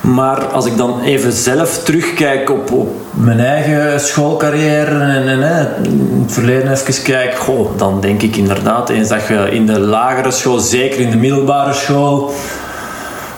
Maar 0.00 0.46
als 0.46 0.66
ik 0.66 0.76
dan 0.76 1.00
even 1.00 1.32
zelf 1.32 1.78
terugkijk 1.78 2.50
op, 2.50 2.72
op 2.72 2.88
mijn 3.10 3.40
eigen 3.40 4.00
schoolcarrière 4.00 5.00
en, 5.00 5.28
en, 5.28 5.66
in 5.84 6.22
het 6.22 6.32
verleden 6.32 6.70
even 6.70 7.02
kijk, 7.02 7.34
goh, 7.34 7.78
dan 7.78 8.00
denk 8.00 8.22
ik 8.22 8.36
inderdaad 8.36 8.88
eens 8.88 9.08
dat 9.08 9.26
je 9.28 9.48
in 9.50 9.66
de 9.66 9.78
lagere 9.78 10.30
school, 10.30 10.58
zeker 10.58 11.00
in 11.00 11.10
de 11.10 11.16
middelbare 11.16 11.72
school, 11.72 12.32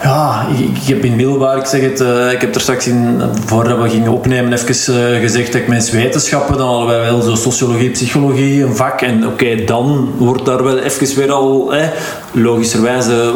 ja, 0.02 0.46
ik, 0.58 0.82
heb 0.82 1.04
in 1.04 1.16
middelbaar, 1.16 1.56
ik 1.56 1.66
zeg 1.66 1.80
het, 1.80 2.00
uh, 2.00 2.32
ik 2.32 2.40
heb 2.40 2.54
er 2.54 2.60
straks 2.60 2.86
in, 2.86 3.22
voordat 3.44 3.82
we 3.82 3.88
gingen 3.88 4.12
opnemen 4.12 4.52
even 4.52 4.94
uh, 4.94 5.20
gezegd 5.20 5.52
dat 5.52 5.60
ik 5.60 5.68
wetenschappen, 5.90 6.56
dan 6.56 6.68
hadden 6.68 6.86
wij 6.86 7.00
wel 7.00 7.20
zo 7.20 7.34
sociologie, 7.34 7.90
psychologie, 7.90 8.62
een 8.62 8.76
vak. 8.76 9.00
En 9.00 9.26
oké, 9.26 9.64
dan 9.64 10.12
wordt 10.16 10.44
daar 10.44 10.64
wel 10.64 10.78
even 10.78 11.16
weer 11.16 11.32
al, 11.32 11.74
eh, 11.74 11.88
logischerwijze, 12.30 13.34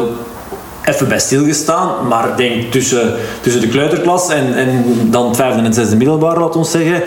even 0.83 1.07
bij 1.07 1.19
stilgestaan. 1.19 2.07
Maar 2.07 2.29
ik 2.29 2.37
denk 2.37 2.71
tussen, 2.71 3.13
tussen 3.41 3.61
de 3.61 3.67
kleuterklas 3.67 4.29
en, 4.29 4.55
en 4.55 4.85
dan 5.11 5.27
het 5.27 5.35
vijfde 5.35 5.61
en 5.61 5.73
zesde 5.73 5.95
middelbaar, 5.95 6.39
laat 6.39 6.55
ons 6.55 6.71
zeggen 6.71 7.03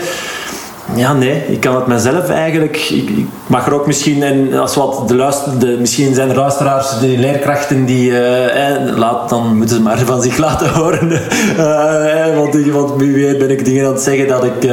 ja, 0.95 1.13
nee, 1.13 1.43
ik 1.47 1.61
kan 1.61 1.75
het 1.75 1.87
mezelf 1.87 2.29
eigenlijk. 2.29 2.77
Ik, 2.77 3.11
mag 3.47 3.67
er 3.67 3.75
ook 3.75 3.87
misschien, 3.87 4.23
en 4.23 4.53
als 4.53 4.75
wat 4.75 5.09
de 5.09 5.17
luister, 5.17 5.59
de, 5.59 5.77
misschien 5.81 6.15
zijn 6.15 6.31
er 6.31 6.37
luisteraars, 6.37 6.99
de 6.99 7.19
leerkrachten 7.19 7.85
die. 7.85 8.19
Eh, 8.19 8.97
laat, 8.97 9.29
dan 9.29 9.57
moeten 9.57 9.77
ze 9.77 9.83
maar 9.83 9.99
van 9.99 10.23
zich 10.23 10.37
laten 10.37 10.69
horen. 10.81 11.11
uh, 11.59 12.37
want, 12.37 12.67
want 12.71 13.01
wie 13.01 13.13
weet 13.13 13.39
ben 13.39 13.51
ik 13.51 13.65
dingen 13.65 13.87
aan 13.87 13.93
het 13.93 14.03
zeggen 14.03 14.29
dat 14.29 14.45
ik, 14.45 14.65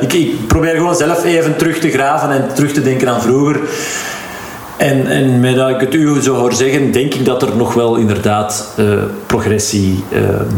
ik. 0.00 0.12
Ik 0.12 0.46
probeer 0.46 0.74
gewoon 0.74 0.96
zelf 0.96 1.24
even 1.24 1.56
terug 1.56 1.78
te 1.78 1.90
graven 1.90 2.30
en 2.30 2.54
terug 2.54 2.72
te 2.72 2.82
denken 2.82 3.08
aan 3.08 3.22
vroeger. 3.22 3.60
En, 4.76 5.06
en 5.06 5.40
met 5.40 5.56
dat 5.56 5.68
ik 5.68 5.80
het 5.80 5.94
u 5.94 6.22
zo 6.22 6.34
hoor 6.34 6.52
zeggen, 6.52 6.92
denk 6.92 7.14
ik 7.14 7.24
dat 7.24 7.42
er 7.42 7.56
nog 7.56 7.74
wel 7.74 7.96
inderdaad 7.96 8.74
progressie 9.26 10.04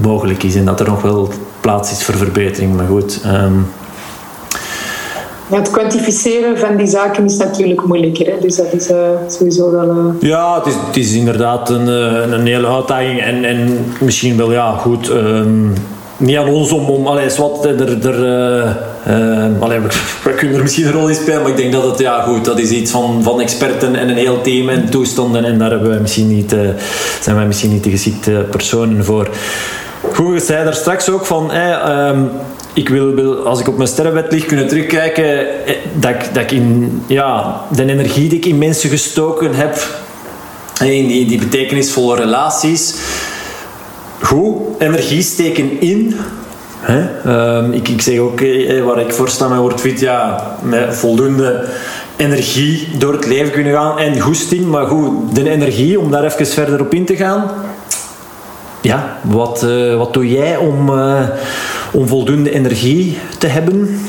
mogelijk 0.02 0.42
is 0.42 0.54
en 0.54 0.64
dat 0.64 0.80
er 0.80 0.86
nog 0.86 1.02
wel 1.02 1.32
plaats 1.60 1.90
is 1.90 2.04
voor 2.04 2.14
verbetering. 2.14 2.76
Maar 2.76 2.86
goed. 2.86 3.20
Um, 3.26 3.66
het 5.58 5.70
kwantificeren 5.70 6.58
van 6.58 6.76
die 6.76 6.86
zaken 6.86 7.24
is 7.24 7.36
natuurlijk 7.36 7.84
moeilijker. 7.86 8.26
Hè? 8.26 8.32
Dus 8.40 8.56
dat 8.56 8.72
is 8.72 8.90
uh, 8.90 8.96
sowieso 9.28 9.70
wel... 9.70 9.88
Uh... 9.88 10.28
Ja, 10.30 10.54
het 10.54 10.66
is, 10.66 10.74
het 10.86 10.96
is 10.96 11.14
inderdaad 11.14 11.70
een, 11.70 11.88
eh, 11.88 12.32
een 12.32 12.46
hele 12.46 12.66
uitdaging. 12.66 13.20
En, 13.20 13.44
en 13.44 13.86
misschien 14.00 14.36
wel, 14.36 14.52
ja, 14.52 14.72
goed... 14.76 15.08
Um, 15.08 15.72
niet 16.16 16.36
aan 16.36 16.48
ons 16.48 16.72
om... 16.72 16.88
om 16.88 17.06
allee, 17.06 17.28
wat, 17.36 17.64
er, 17.64 18.06
er, 18.06 18.18
uh, 19.06 19.62
allee, 19.62 19.80
we, 20.24 20.34
kunnen 20.36 20.56
er 20.56 20.62
misschien 20.62 20.86
een 20.86 20.92
rol 20.92 21.08
in 21.08 21.14
spelen, 21.14 21.42
maar 21.42 21.50
ik 21.50 21.56
denk 21.56 21.72
dat 21.72 21.84
het... 21.84 21.98
Ja, 21.98 22.22
goed, 22.22 22.44
dat 22.44 22.58
is 22.58 22.70
iets 22.70 22.90
van, 22.90 23.22
van 23.22 23.40
experten 23.40 23.96
en 23.96 24.08
een 24.08 24.16
heel 24.16 24.40
team 24.40 24.68
en 24.68 24.90
toestanden. 24.90 25.44
En 25.44 25.58
daar 25.58 25.70
hebben 25.70 25.88
wij 25.88 26.00
misschien 26.00 26.28
niet, 26.28 26.56
zijn 27.20 27.36
wij 27.36 27.46
misschien 27.46 27.72
niet 27.72 27.84
de 27.84 27.90
geschikte 27.90 28.46
personen 28.50 29.04
voor. 29.04 29.28
Goed, 30.12 30.34
je 30.34 30.40
zei 30.40 30.64
daar 30.64 30.74
straks 30.74 31.10
ook 31.10 31.26
van... 31.26 31.56
um, 31.56 32.30
ik 32.74 32.88
wil, 32.88 33.34
als 33.46 33.60
ik 33.60 33.68
op 33.68 33.76
mijn 33.76 33.88
sterrenbed 33.88 34.32
lig, 34.32 34.46
kunnen 34.46 34.68
terugkijken 34.68 35.64
eh, 35.66 35.74
dat 35.94 36.10
ik, 36.10 36.34
dat 36.34 36.42
ik 36.42 36.50
in 36.50 37.02
ja, 37.06 37.60
de 37.74 37.82
energie 37.82 38.28
die 38.28 38.38
ik 38.38 38.46
in 38.46 38.58
mensen 38.58 38.90
gestoken 38.90 39.54
heb, 39.54 39.86
in 40.80 41.06
die, 41.06 41.26
die 41.26 41.38
betekenisvolle 41.38 42.16
relaties, 42.16 42.94
goed, 44.20 44.56
energie 44.78 45.22
steken 45.22 45.80
in. 45.80 46.16
Um, 47.26 47.72
ik, 47.72 47.88
ik 47.88 48.02
zeg 48.02 48.18
ook, 48.18 48.40
eh, 48.40 48.78
eh, 48.78 48.84
waar 48.84 49.00
ik 49.00 49.12
voor 49.12 49.28
sta 49.28 49.48
met 49.48 49.58
Word 49.58 49.80
Fit, 49.80 50.00
ja, 50.00 50.46
met 50.62 50.96
voldoende 50.96 51.68
energie 52.16 52.88
door 52.98 53.12
het 53.12 53.26
leven 53.26 53.52
kunnen 53.52 53.72
gaan 53.72 53.98
en 53.98 54.20
goesting, 54.20 54.66
maar 54.66 54.86
goed, 54.86 55.34
de 55.34 55.50
energie 55.50 56.00
om 56.00 56.10
daar 56.10 56.24
even 56.24 56.46
verder 56.46 56.80
op 56.80 56.94
in 56.94 57.04
te 57.04 57.16
gaan. 57.16 57.50
Ja, 58.80 59.18
wat, 59.22 59.66
wat 59.96 60.12
doe 60.12 60.28
jij 60.28 60.56
om, 60.56 60.90
om 61.92 62.08
voldoende 62.08 62.50
energie 62.50 63.18
te 63.38 63.46
hebben. 63.46 64.00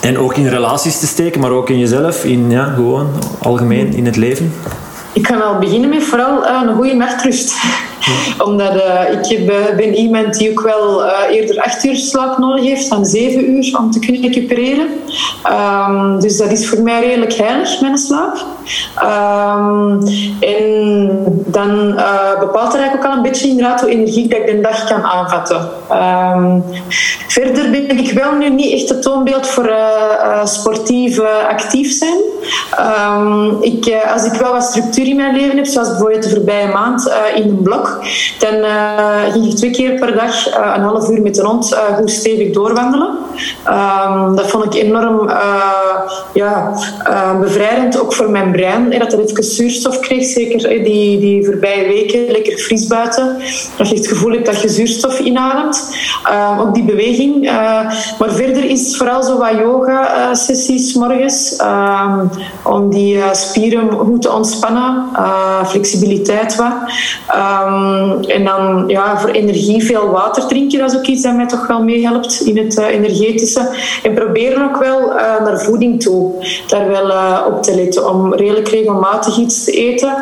En 0.00 0.18
ook 0.18 0.36
in 0.36 0.48
relaties 0.48 0.98
te 0.98 1.06
steken, 1.06 1.40
maar 1.40 1.50
ook 1.50 1.70
in 1.70 1.78
jezelf, 1.78 2.24
in 2.24 2.50
ja, 2.50 2.64
gewoon 2.64 3.08
algemeen 3.38 3.94
in 3.94 4.06
het 4.06 4.16
leven. 4.16 4.52
Ik 5.12 5.22
kan 5.22 5.42
al 5.42 5.58
beginnen 5.58 5.88
met 5.88 6.02
vooral 6.02 6.44
uh, 6.44 6.60
een 6.66 6.74
goede 6.74 6.94
nachtrust. 6.94 7.54
Omdat 8.44 8.74
uh, 8.74 9.12
ik 9.12 9.26
heb, 9.26 9.76
ben 9.76 9.94
iemand 9.94 10.38
die 10.38 10.50
ook 10.50 10.60
wel 10.60 11.04
uh, 11.04 11.12
eerder 11.30 11.60
acht 11.60 11.84
uur 11.84 11.96
slaap 11.96 12.38
nodig 12.38 12.64
heeft 12.64 12.90
dan 12.90 13.04
zeven 13.04 13.50
uur 13.50 13.76
om 13.78 13.90
te 13.90 13.98
kunnen 13.98 14.22
recupereren. 14.22 14.86
Um, 15.88 16.20
dus 16.20 16.36
dat 16.36 16.50
is 16.50 16.68
voor 16.68 16.82
mij 16.82 17.00
redelijk 17.00 17.34
heilig, 17.34 17.80
mijn 17.80 17.98
slaap. 17.98 18.44
Um, 19.02 20.06
en 20.40 21.08
dan 21.46 21.94
bepaalt 22.40 22.74
er 22.74 22.80
eigenlijk 22.80 22.96
ook 22.96 23.10
al 23.10 23.16
een 23.16 23.22
beetje 23.22 23.48
inderdaad 23.48 23.80
hoe 23.80 23.90
energiek 23.90 24.30
dat 24.30 24.40
ik 24.40 24.46
de 24.46 24.60
dag 24.60 24.84
kan 24.84 25.02
aanvatten. 25.02 25.68
Um, 25.92 26.64
verder 27.28 27.70
ben 27.70 27.98
ik 27.98 28.12
wel 28.12 28.32
nu 28.32 28.50
niet 28.50 28.72
echt 28.72 28.88
het 28.88 29.02
toonbeeld 29.02 29.46
voor 29.46 29.72
sportief 30.44 31.20
actief 31.48 31.92
zijn. 31.92 32.18
ik, 33.60 33.94
als 34.12 34.24
ik 34.24 34.32
wel 34.32 34.52
wat 34.52 34.64
structuur 34.64 35.06
in 35.06 35.16
mijn 35.16 35.36
leven 35.36 35.56
heb, 35.56 35.66
zoals 35.66 35.88
bijvoorbeeld 35.88 36.22
de 36.22 36.30
voorbije 36.30 36.68
maand 36.68 37.12
in 37.34 37.48
een 37.48 37.62
blok, 37.62 37.93
dan 38.38 38.54
uh, 38.54 39.32
ging 39.32 39.46
ik 39.46 39.56
twee 39.56 39.70
keer 39.70 39.94
per 39.94 40.14
dag 40.14 40.48
uh, 40.48 40.72
een 40.76 40.82
half 40.82 41.08
uur 41.10 41.22
met 41.22 41.34
de 41.34 41.42
hond 41.42 41.72
uh, 41.72 41.96
goed 41.96 42.10
stevig 42.10 42.50
doorwandelen. 42.52 43.18
Um, 43.68 44.36
dat 44.36 44.50
vond 44.50 44.64
ik 44.64 44.74
enorm 44.74 45.30
ja, 46.32 46.72
bevrijdend, 47.40 48.00
ook 48.00 48.12
voor 48.12 48.30
mijn 48.30 48.52
brein. 48.52 48.90
dat 48.90 49.12
het 49.12 49.30
even 49.30 49.44
zuurstof 49.44 50.00
kreeg, 50.00 50.24
zeker 50.24 50.68
die, 50.84 51.20
die 51.20 51.44
voorbije 51.44 51.86
weken. 51.86 52.30
Lekker 52.30 52.58
fris 52.58 52.86
buiten. 52.86 53.36
Dat 53.76 53.88
je 53.88 53.96
het 53.96 54.06
gevoel 54.06 54.32
hebt 54.32 54.46
dat 54.46 54.60
je 54.60 54.68
zuurstof 54.68 55.18
inademt. 55.18 55.96
Ehm, 56.24 56.58
ook 56.58 56.74
die 56.74 56.84
beweging. 56.84 57.44
maar 58.18 58.30
verder 58.30 58.64
is 58.64 58.96
vooral 58.96 59.22
zo 59.22 59.38
wat 59.38 59.58
yoga-sessies 59.58 60.94
morgens. 60.94 61.60
Um, 61.60 62.30
om 62.62 62.90
die 62.90 63.22
spieren 63.32 63.90
goed 63.90 64.22
te 64.22 64.32
ontspannen. 64.32 65.08
flexibiliteit 65.66 66.56
wat. 66.56 66.74
En 68.26 68.44
dan 68.44 68.84
ja, 68.86 69.18
voor 69.18 69.30
energie 69.30 69.84
veel 69.84 70.08
water 70.10 70.46
drinken, 70.46 70.78
dat 70.78 70.90
is 70.90 70.96
ook 70.96 71.06
iets 71.06 71.22
dat 71.22 71.34
mij 71.34 71.46
toch 71.46 71.66
wel 71.66 71.82
meehelpt 71.82 72.40
in 72.40 72.58
het 72.58 72.78
uh, 72.78 72.86
energetische. 72.86 73.68
En 74.02 74.14
proberen 74.14 74.64
ook 74.64 74.76
wel 74.78 75.00
uh, 75.00 75.16
naar 75.16 75.60
voeding 75.60 76.02
toe 76.02 76.32
daar 76.68 76.88
wel 76.88 77.08
uh, 77.08 77.40
op 77.46 77.62
te 77.62 77.74
letten, 77.74 78.10
om 78.10 78.34
redelijk 78.34 78.68
regelmatig 78.68 79.38
iets 79.38 79.64
te 79.64 79.70
eten. 79.70 80.14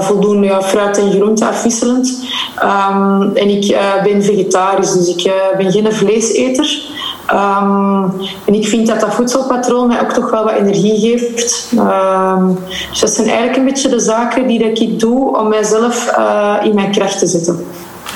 Voldoende 0.00 0.46
ja, 0.46 0.62
fruit 0.62 0.98
en 0.98 1.12
groente 1.12 1.46
afwisselend. 1.46 2.24
Um, 2.62 3.36
en 3.36 3.48
ik 3.48 3.76
ben 4.02 4.22
vegetarisch, 4.22 4.92
dus 4.92 5.16
ik 5.16 5.32
ben 5.56 5.72
geen 5.72 5.92
vleeseter. 5.92 6.82
Um, 7.30 8.12
en 8.44 8.54
ik 8.54 8.66
vind 8.66 8.86
dat 8.86 9.00
dat 9.00 9.14
voedselpatroon 9.14 9.86
mij 9.86 10.00
ook 10.00 10.12
toch 10.12 10.30
wel 10.30 10.44
wat 10.44 10.52
energie 10.52 11.00
geeft. 11.00 11.72
Um, 11.78 12.58
dus 12.90 13.00
dat 13.00 13.10
zijn 13.10 13.26
eigenlijk 13.28 13.56
een 13.56 13.64
beetje 13.64 13.88
de 13.88 14.00
zaken 14.00 14.46
die 14.46 14.72
ik 14.72 15.00
doe 15.00 15.38
om 15.38 15.48
mijzelf 15.48 16.14
in 16.62 16.74
mijn 16.74 16.90
kracht 16.90 17.18
te 17.18 17.26
zetten. 17.26 17.66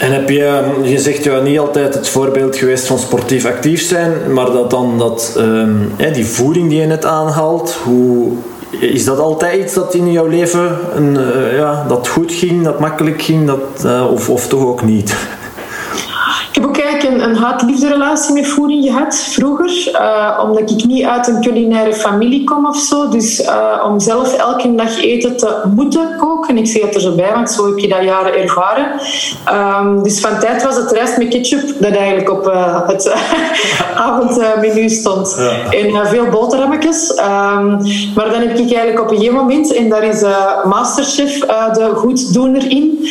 En 0.01 0.13
heb 0.13 0.31
je, 0.31 0.63
je 0.83 0.99
zegt 0.99 1.25
ja 1.25 1.41
niet 1.41 1.59
altijd 1.59 1.95
het 1.95 2.09
voorbeeld 2.09 2.57
geweest 2.57 2.87
van 2.87 2.99
sportief 2.99 3.47
actief 3.47 3.83
zijn, 3.83 4.33
maar 4.33 4.53
dat 4.53 4.71
dan 4.71 4.99
dat, 4.99 5.35
um, 5.39 5.93
die 6.13 6.27
voeding 6.27 6.69
die 6.69 6.81
je 6.81 6.87
net 6.87 7.05
aanhaalt, 7.05 7.73
hoe, 7.73 8.33
is 8.71 9.05
dat 9.05 9.19
altijd 9.19 9.63
iets 9.63 9.75
dat 9.75 9.95
in 9.95 10.13
jouw 10.13 10.27
leven 10.27 10.79
een, 10.95 11.17
uh, 11.17 11.57
ja, 11.57 11.85
dat 11.89 12.09
goed 12.09 12.33
ging, 12.33 12.65
dat 12.65 12.81
makkelijk 12.81 13.23
ging, 13.23 13.47
dat, 13.47 13.85
uh, 13.85 14.13
of, 14.13 14.31
of 14.31 14.49
toch 14.49 14.67
ook 14.67 14.83
niet? 14.83 15.11
Ik 16.49 16.63
heb 16.63 16.65
ook 16.65 16.79
eigenlijk 16.79 17.06
een, 17.17 17.31
een 17.31 17.37
haat-liefde 17.37 17.89
relatie 17.89 18.35
met 18.35 18.47
voeding 18.47 18.85
gehad 18.85 19.17
vroeger. 19.17 19.91
Uh, 19.93 20.45
omdat 20.45 20.71
ik 20.71 20.85
niet 20.85 21.05
uit 21.05 21.27
een 21.27 21.41
culinaire 21.41 21.95
familie 21.95 22.45
kom 22.45 22.67
of 22.67 22.77
zo. 22.77 23.09
Dus 23.09 23.41
uh, 23.41 23.85
om 23.87 24.01
zelf 24.01 24.35
elke 24.35 24.75
dag 24.75 25.03
eten 25.03 25.37
te 25.37 25.63
moeten 25.75 26.17
koken. 26.19 26.59
Ik 26.59 26.67
zeg 26.67 26.83
het 26.83 26.95
er 26.95 27.01
zo 27.01 27.15
bij, 27.15 27.33
want 27.33 27.51
zo 27.51 27.67
heb 27.67 27.79
je 27.79 27.89
dat 27.89 28.03
jaren 28.03 28.35
ervaren. 28.35 29.01
Um, 29.53 30.03
dus 30.03 30.21
van 30.21 30.39
tijd 30.39 30.63
was 30.63 30.77
het 30.77 30.93
rijst 30.93 31.19
met 31.19 31.29
ketchup 31.29 31.75
dat 31.79 31.95
eigenlijk 31.95 32.31
op 32.31 32.47
uh, 32.47 32.89
het 32.89 33.13
avondmenu 34.07 34.89
stond. 34.89 35.37
Ja. 35.39 35.73
En 35.73 36.07
veel 36.07 36.27
boterhammetjes. 36.31 37.11
Um, 37.11 37.81
maar 38.15 38.31
dan 38.31 38.41
heb 38.41 38.59
ik 38.59 38.73
eigenlijk 38.73 39.01
op 39.01 39.11
een 39.11 39.17
gegeven 39.17 39.37
moment, 39.37 39.73
en 39.73 39.89
daar 39.89 40.05
is 40.05 40.25
Masterchef 40.65 41.39
de 41.39 41.91
goeddoener 41.95 42.71
in. 42.71 43.09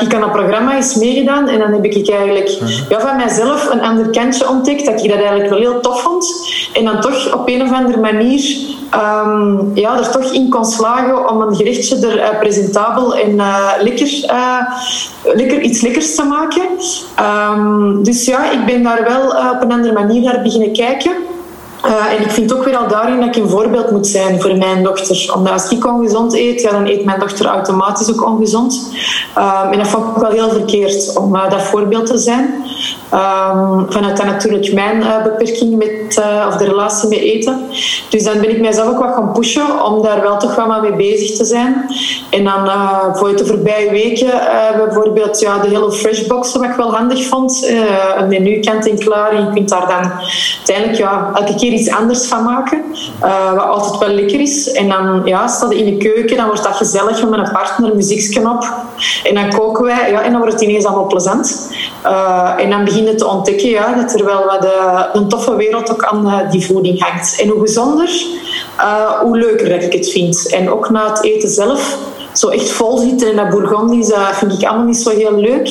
ik 0.00 0.14
aan 0.14 0.22
het 0.22 0.32
programma 0.32 0.76
eens 0.76 0.94
meegedaan 0.94 1.48
en 1.48 1.58
dan 1.58 1.72
heb 1.72 1.84
ik 1.84 2.10
eigenlijk 2.10 2.48
ja, 2.88 3.00
van 3.00 3.16
mijzelf 3.16 3.39
een 3.48 3.82
ander 3.82 4.10
kantje 4.10 4.48
ontdekt, 4.48 4.86
dat 4.86 5.04
ik 5.04 5.10
dat 5.10 5.18
eigenlijk 5.18 5.48
wel 5.48 5.58
heel 5.58 5.80
tof 5.80 6.02
vond. 6.02 6.48
En 6.72 6.84
dan 6.84 7.00
toch 7.00 7.34
op 7.34 7.48
een 7.48 7.62
of 7.62 7.72
andere 7.72 8.00
manier 8.00 8.56
um, 8.94 9.70
ja, 9.74 9.98
er 9.98 10.10
toch 10.10 10.32
in 10.32 10.48
kon 10.48 10.64
slagen 10.64 11.30
om 11.30 11.40
een 11.40 11.56
gerechtje 11.56 12.06
er 12.06 12.16
uh, 12.16 12.38
presentabel 12.38 13.16
en 13.16 13.30
uh, 13.30 13.70
lekker, 13.80 14.24
uh, 14.26 14.62
lekker 15.34 15.60
iets 15.60 15.80
lekkers 15.80 16.14
te 16.14 16.22
maken. 16.22 16.62
Um, 17.54 18.04
dus 18.04 18.24
ja, 18.24 18.50
ik 18.50 18.66
ben 18.66 18.82
daar 18.82 19.04
wel 19.04 19.52
op 19.52 19.62
een 19.62 19.72
andere 19.72 19.92
manier 19.92 20.22
naar 20.22 20.42
beginnen 20.42 20.72
kijken. 20.72 21.12
En 22.16 22.22
ik 22.22 22.30
vind 22.30 22.54
ook 22.54 22.64
weer 22.64 22.76
al 22.76 22.88
daarin 22.88 23.20
dat 23.20 23.36
ik 23.36 23.42
een 23.42 23.48
voorbeeld 23.48 23.90
moet 23.90 24.06
zijn 24.06 24.40
voor 24.40 24.56
mijn 24.56 24.82
dochter. 24.82 25.32
Omdat 25.36 25.52
als 25.52 25.70
ik 25.70 25.86
ongezond 25.86 26.34
eet, 26.34 26.70
dan 26.70 26.86
eet 26.86 27.04
mijn 27.04 27.20
dochter 27.20 27.46
automatisch 27.46 28.10
ook 28.12 28.26
ongezond. 28.26 28.92
Uh, 29.38 29.68
en 29.70 29.78
dat 29.78 29.88
vond 29.88 30.16
ik 30.16 30.22
wel 30.22 30.30
heel 30.30 30.50
verkeerd 30.50 31.16
om 31.16 31.32
dat 31.32 31.62
voorbeeld 31.62 32.06
te 32.06 32.18
zijn. 32.18 32.59
Um, 33.14 33.86
vanuit 33.92 34.16
dan 34.16 34.26
natuurlijk 34.26 34.72
mijn 34.72 34.96
uh, 34.96 35.22
beperking 35.22 35.76
met, 35.76 36.16
uh, 36.18 36.46
of 36.48 36.56
de 36.56 36.64
relatie 36.64 37.08
met 37.08 37.18
eten. 37.18 37.66
Dus 38.08 38.24
dan 38.24 38.40
ben 38.40 38.50
ik 38.50 38.60
mijzelf 38.60 38.88
ook 38.88 38.98
wat 38.98 39.14
gaan 39.14 39.32
pushen 39.32 39.84
om 39.84 40.02
daar 40.02 40.20
wel 40.22 40.38
toch 40.38 40.54
wel 40.54 40.80
mee 40.80 40.92
bezig 40.92 41.36
te 41.36 41.44
zijn. 41.44 41.86
En 42.30 42.44
dan 42.44 42.66
uh, 42.66 43.14
voor 43.14 43.36
de 43.36 43.46
voorbije 43.46 43.90
weken 43.90 44.30
bijvoorbeeld 44.76 45.40
ja, 45.40 45.58
de 45.58 45.68
hele 45.68 45.92
fresh 45.92 46.26
boxen, 46.26 46.60
wat 46.60 46.70
ik 46.70 46.76
wel 46.76 46.94
handig 46.94 47.26
vond. 47.26 47.70
een 48.18 48.28
menu 48.28 48.60
kant 48.60 48.88
en 48.88 48.98
klaar. 48.98 49.32
En 49.32 49.44
je 49.44 49.52
kunt 49.52 49.68
daar 49.68 49.88
dan 49.88 50.12
uiteindelijk 50.56 50.98
ja, 50.98 51.30
elke 51.34 51.54
keer 51.54 51.72
iets 51.72 51.90
anders 51.90 52.26
van 52.26 52.44
maken. 52.44 52.82
wat 53.54 53.64
altijd 53.64 53.98
wel 53.98 54.08
lekker 54.08 54.40
is. 54.40 54.72
En 54.72 54.88
dan 54.88 55.22
ja, 55.24 55.46
staat 55.46 55.72
in 55.72 55.84
de 55.84 55.96
keuken, 55.96 56.36
dan 56.36 56.46
wordt 56.46 56.62
dat 56.62 56.76
gezellig 56.76 57.28
met 57.28 57.38
een 57.38 57.52
partner, 57.52 57.96
muzieksknop. 57.96 58.64
En 59.24 59.34
dan 59.34 59.50
koken 59.50 59.84
wij 59.84 60.10
ja, 60.10 60.22
en 60.22 60.30
dan 60.30 60.40
wordt 60.40 60.54
het 60.54 60.62
ineens 60.62 60.84
allemaal 60.84 61.06
plezant. 61.06 61.70
en 62.56 62.70
dan 62.70 62.84
begin 62.84 63.00
beginnen 63.00 63.16
te 63.16 63.26
ontdekken 63.26 63.68
ja, 63.68 63.94
dat 63.94 64.20
er 64.20 64.24
wel 64.24 64.44
wat 64.44 64.64
uh, 64.64 65.04
een 65.12 65.28
toffe 65.28 65.56
wereld 65.56 65.90
ook 65.90 66.04
aan 66.04 66.26
uh, 66.26 66.50
die 66.50 66.66
voeding 66.66 67.02
hangt. 67.02 67.40
En 67.40 67.48
hoe 67.48 67.60
gezonder, 67.60 68.10
hoe 69.22 69.38
leuker 69.38 69.68
dat 69.68 69.82
ik 69.82 69.92
het 69.92 70.10
vind. 70.10 70.48
En 70.52 70.70
ook 70.70 70.90
na 70.90 71.08
het 71.10 71.24
eten 71.24 71.48
zelf, 71.48 71.98
zo 72.32 72.48
echt 72.48 72.70
vol 72.70 72.98
zitten 72.98 73.30
in 73.30 73.36
dat 73.36 73.50
Bourgondisch, 73.50 74.12
vind 74.32 74.52
ik 74.52 74.68
allemaal 74.68 74.86
niet 74.86 74.96
zo 74.96 75.10
heel 75.10 75.36
leuk. 75.36 75.68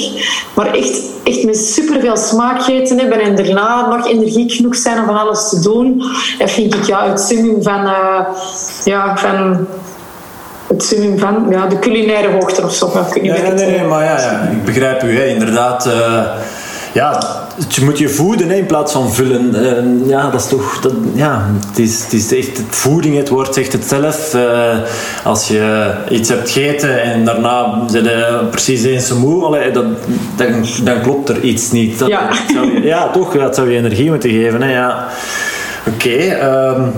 Maar 0.54 0.74
echt, 0.74 1.02
echt 1.24 1.44
met 1.44 1.58
superveel 1.58 2.18
smaak 2.18 2.62
gegeten 2.62 3.00
hebben 3.00 3.20
en 3.20 3.36
daarna 3.36 3.88
nog 3.88 4.08
energiek 4.08 4.52
genoeg 4.52 4.76
zijn 4.76 5.00
om 5.00 5.06
van 5.06 5.20
alles 5.20 5.50
te 5.50 5.60
doen, 5.60 6.04
dat 6.38 6.52
vind 6.52 6.74
ik 6.74 6.84
ja, 6.84 7.10
het 7.10 7.20
summum 7.20 7.64
van, 7.64 7.84
ja, 8.84 9.18
van 9.18 9.68
het 10.70 10.84
summum 10.84 11.20
van 11.20 11.46
ja, 11.50 11.68
de 11.68 11.80
culinaire 11.80 12.32
hoogte 12.32 12.64
of 12.64 12.74
zo. 12.74 12.92
Ja, 13.22 13.34
nee, 13.34 13.54
nee, 13.54 13.66
nee, 13.66 13.84
maar 13.84 14.04
ja, 14.04 14.20
ja, 14.20 14.50
ik 14.52 14.66
begrijp 14.66 15.04
u. 15.04 15.18
Hè. 15.18 15.26
Inderdaad, 15.26 15.88
uh, 15.88 16.24
ja, 16.94 17.20
je 17.70 17.84
moet 17.84 17.98
je 17.98 18.10
voeden 18.10 18.50
hè, 18.50 18.56
in 18.56 18.66
plaats 18.66 18.92
van 18.92 19.14
vullen. 19.14 19.56
Uh, 19.56 20.10
ja, 20.10 20.30
dat 20.30 20.42
is 20.42 20.48
toch... 20.48 20.80
Dat, 20.80 20.94
ja, 21.14 21.46
het 21.68 21.80
is, 21.80 22.04
het 22.04 22.14
is 22.14 22.34
echt... 22.34 22.58
Het 22.58 22.76
voeding, 22.76 23.18
het 23.18 23.30
woord 23.30 23.54
zegt 23.54 23.74
het 23.74 23.84
zelf. 23.84 24.34
Uh, 24.34 24.78
als 25.24 25.48
je 25.48 25.92
iets 26.10 26.30
hebt 26.30 26.50
gegeten 26.50 27.02
en 27.02 27.26
daarna 27.26 27.84
zit 27.88 28.06
je 28.06 28.48
precies 28.52 28.84
eens 28.84 29.14
moe, 29.14 29.46
allee, 29.46 29.72
dat, 29.72 29.86
dan, 30.36 30.66
dan 30.84 31.02
klopt 31.02 31.30
er 31.30 31.42
iets 31.42 31.72
niet. 31.72 32.00
Dat, 32.00 32.08
ja. 32.08 32.30
zou, 32.54 32.84
ja, 32.84 33.10
toch. 33.10 33.38
Dat 33.38 33.56
zou 33.56 33.72
je 33.72 33.78
energie 33.78 34.10
moeten 34.10 34.30
geven. 34.30 34.62
Hè, 34.62 34.72
ja. 34.72 35.08
Oké. 35.88 36.08
Okay, 36.08 36.32
um, 36.32 36.76
ehm, 36.76 36.90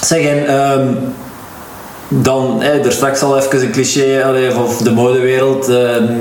zeg, 0.00 0.26
en... 0.26 0.54
Um, 0.54 0.98
dan, 2.20 2.62
er 2.62 2.92
straks 2.92 3.22
al 3.22 3.38
even 3.38 3.60
een 3.60 3.70
cliché 3.70 4.24
allee, 4.24 4.58
of 4.58 4.76
de 4.76 4.90
modewereld. 4.90 5.68
Uh, 5.68 5.76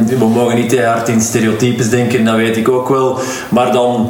we 0.06 0.28
mogen 0.34 0.56
niet 0.56 0.70
te 0.70 0.84
hard 0.84 1.08
in 1.08 1.22
stereotypes 1.22 1.90
denken, 1.90 2.26
dat 2.26 2.36
weet 2.36 2.58
ik 2.58 2.70
ook 2.70 2.90
wel. 2.90 3.18
Maar 3.50 3.72
dan 3.72 4.10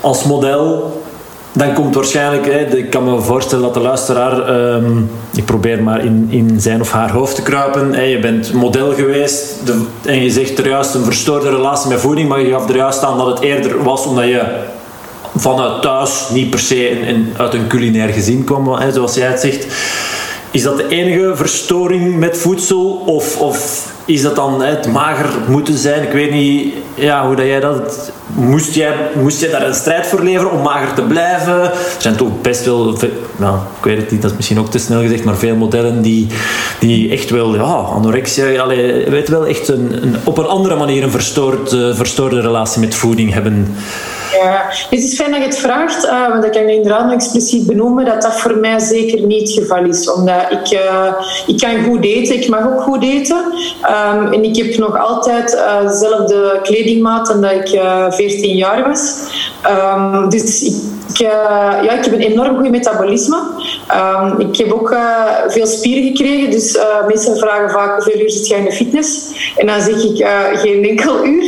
als 0.00 0.24
model, 0.24 0.94
dan 1.52 1.72
komt 1.72 1.94
waarschijnlijk, 1.94 2.46
ik 2.72 2.90
kan 2.90 3.04
me 3.04 3.20
voorstellen 3.20 3.64
dat 3.64 3.74
de 3.74 3.80
luisteraar, 3.80 4.72
um, 4.74 5.10
ik 5.34 5.44
probeer 5.44 5.82
maar 5.82 6.04
in, 6.04 6.26
in 6.30 6.60
zijn 6.60 6.80
of 6.80 6.90
haar 6.90 7.10
hoofd 7.10 7.34
te 7.34 7.42
kruipen. 7.42 8.08
Je 8.08 8.18
bent 8.18 8.52
model 8.52 8.92
geweest 8.94 9.66
de, 9.66 9.84
en 10.04 10.22
je 10.22 10.30
zegt 10.30 10.58
er 10.58 10.68
juist 10.68 10.94
een 10.94 11.04
verstoorde 11.04 11.50
relatie 11.50 11.88
met 11.90 12.00
voeding, 12.00 12.28
maar 12.28 12.40
je 12.40 12.50
gaf 12.50 12.68
er 12.68 12.76
juist 12.76 13.02
aan 13.02 13.18
dat 13.18 13.26
het 13.26 13.40
eerder 13.40 13.82
was 13.82 14.06
omdat 14.06 14.24
je 14.24 14.42
vanuit 15.36 15.82
thuis 15.82 16.28
niet 16.32 16.50
per 16.50 16.58
se 16.58 17.14
uit 17.36 17.54
een 17.54 17.66
culinair 17.66 18.08
gezin 18.08 18.44
kwam, 18.44 18.68
hè, 18.68 18.92
zoals 18.92 19.14
jij 19.14 19.26
het 19.26 19.40
zegt. 19.40 19.66
Is 20.50 20.62
dat 20.62 20.76
de 20.76 20.88
enige 20.88 21.36
verstoring 21.36 22.16
met 22.16 22.38
voedsel? 22.38 23.02
Of, 23.06 23.40
of 23.40 23.88
is 24.04 24.22
dat 24.22 24.36
dan 24.36 24.62
het 24.62 24.86
mager 24.86 25.28
moeten 25.48 25.76
zijn? 25.76 26.02
Ik 26.02 26.12
weet 26.12 26.30
niet 26.30 26.74
ja, 26.94 27.26
hoe 27.26 27.36
dat 27.36 27.46
jij 27.46 27.60
dat... 27.60 28.12
Moest 28.34 28.74
jij, 28.74 28.94
moest 29.14 29.40
jij 29.40 29.50
daar 29.50 29.66
een 29.66 29.74
strijd 29.74 30.06
voor 30.06 30.22
leveren 30.22 30.50
om 30.50 30.62
mager 30.62 30.94
te 30.94 31.02
blijven? 31.02 31.62
Er 31.62 31.72
zijn 31.98 32.16
toch 32.16 32.40
best 32.42 32.64
wel... 32.64 32.98
Nou, 33.36 33.58
ik 33.78 33.84
weet 33.84 33.96
het 33.96 34.10
niet, 34.10 34.22
dat 34.22 34.30
is 34.30 34.36
misschien 34.36 34.58
ook 34.58 34.70
te 34.70 34.78
snel 34.78 35.00
gezegd, 35.00 35.24
maar 35.24 35.36
veel 35.36 35.56
modellen 35.56 36.02
die, 36.02 36.26
die 36.80 37.10
echt 37.10 37.30
wel... 37.30 37.54
Ja, 37.54 37.62
anorexia, 37.62 38.62
allee, 38.62 39.10
weet 39.10 39.28
wel, 39.28 39.46
echt 39.46 39.68
een, 39.68 40.16
op 40.24 40.38
een 40.38 40.46
andere 40.46 40.76
manier 40.76 41.02
een 41.02 41.10
verstoord, 41.10 41.68
verstoorde 41.92 42.40
relatie 42.40 42.80
met 42.80 42.94
voeding 42.94 43.32
hebben. 43.32 43.76
Ja, 44.42 44.64
het 44.90 45.02
is 45.02 45.14
fijn 45.14 45.30
dat 45.30 45.40
je 45.40 45.46
het 45.46 45.58
vraagt, 45.58 46.04
uh, 46.04 46.28
want 46.28 46.44
ik 46.44 46.52
kan 46.52 46.68
inderdaad 46.68 47.12
expliciet 47.12 47.66
benoemen 47.66 48.04
dat 48.04 48.22
dat 48.22 48.40
voor 48.40 48.56
mij 48.56 48.78
zeker 48.78 49.26
niet 49.26 49.48
het 49.48 49.58
geval 49.58 49.84
is. 49.84 50.12
Omdat 50.12 50.42
ik, 50.50 50.72
uh, 50.72 51.12
ik 51.46 51.58
kan 51.58 51.84
goed 51.84 52.04
eten, 52.04 52.34
ik 52.34 52.48
mag 52.48 52.66
ook 52.66 52.80
goed 52.82 53.02
eten. 53.02 53.36
Um, 54.16 54.32
en 54.32 54.44
ik 54.44 54.56
heb 54.56 54.76
nog 54.76 54.98
altijd 54.98 55.58
dezelfde 55.86 56.60
kledingmaat 56.62 57.26
dan 57.26 57.40
dat 57.40 57.52
ik 57.52 57.80
14 58.16 58.56
jaar 58.56 58.88
was. 58.88 59.18
Um, 59.68 60.28
dus 60.28 60.62
ik 60.62 61.20
uh, 61.20 61.28
ja, 61.82 61.92
ik 61.92 62.04
heb 62.04 62.12
een 62.12 62.20
enorm 62.20 62.56
goed 62.56 62.70
metabolisme. 62.70 63.38
Um, 63.94 64.40
ik 64.40 64.56
heb 64.56 64.72
ook 64.72 64.90
uh, 64.90 65.24
veel 65.48 65.66
spieren 65.66 66.04
gekregen. 66.04 66.50
Dus 66.50 66.74
uh, 66.74 66.82
mensen 67.06 67.38
vragen 67.38 67.70
vaak 67.70 67.94
hoeveel 67.94 68.20
uur 68.20 68.30
zit 68.30 68.48
jij 68.48 68.58
in 68.58 68.64
de 68.64 68.72
fitness? 68.72 69.30
En 69.56 69.66
dan 69.66 69.80
zeg 69.80 70.04
ik 70.04 70.26
geen 70.54 70.84
enkel 70.84 71.24
uur. 71.24 71.44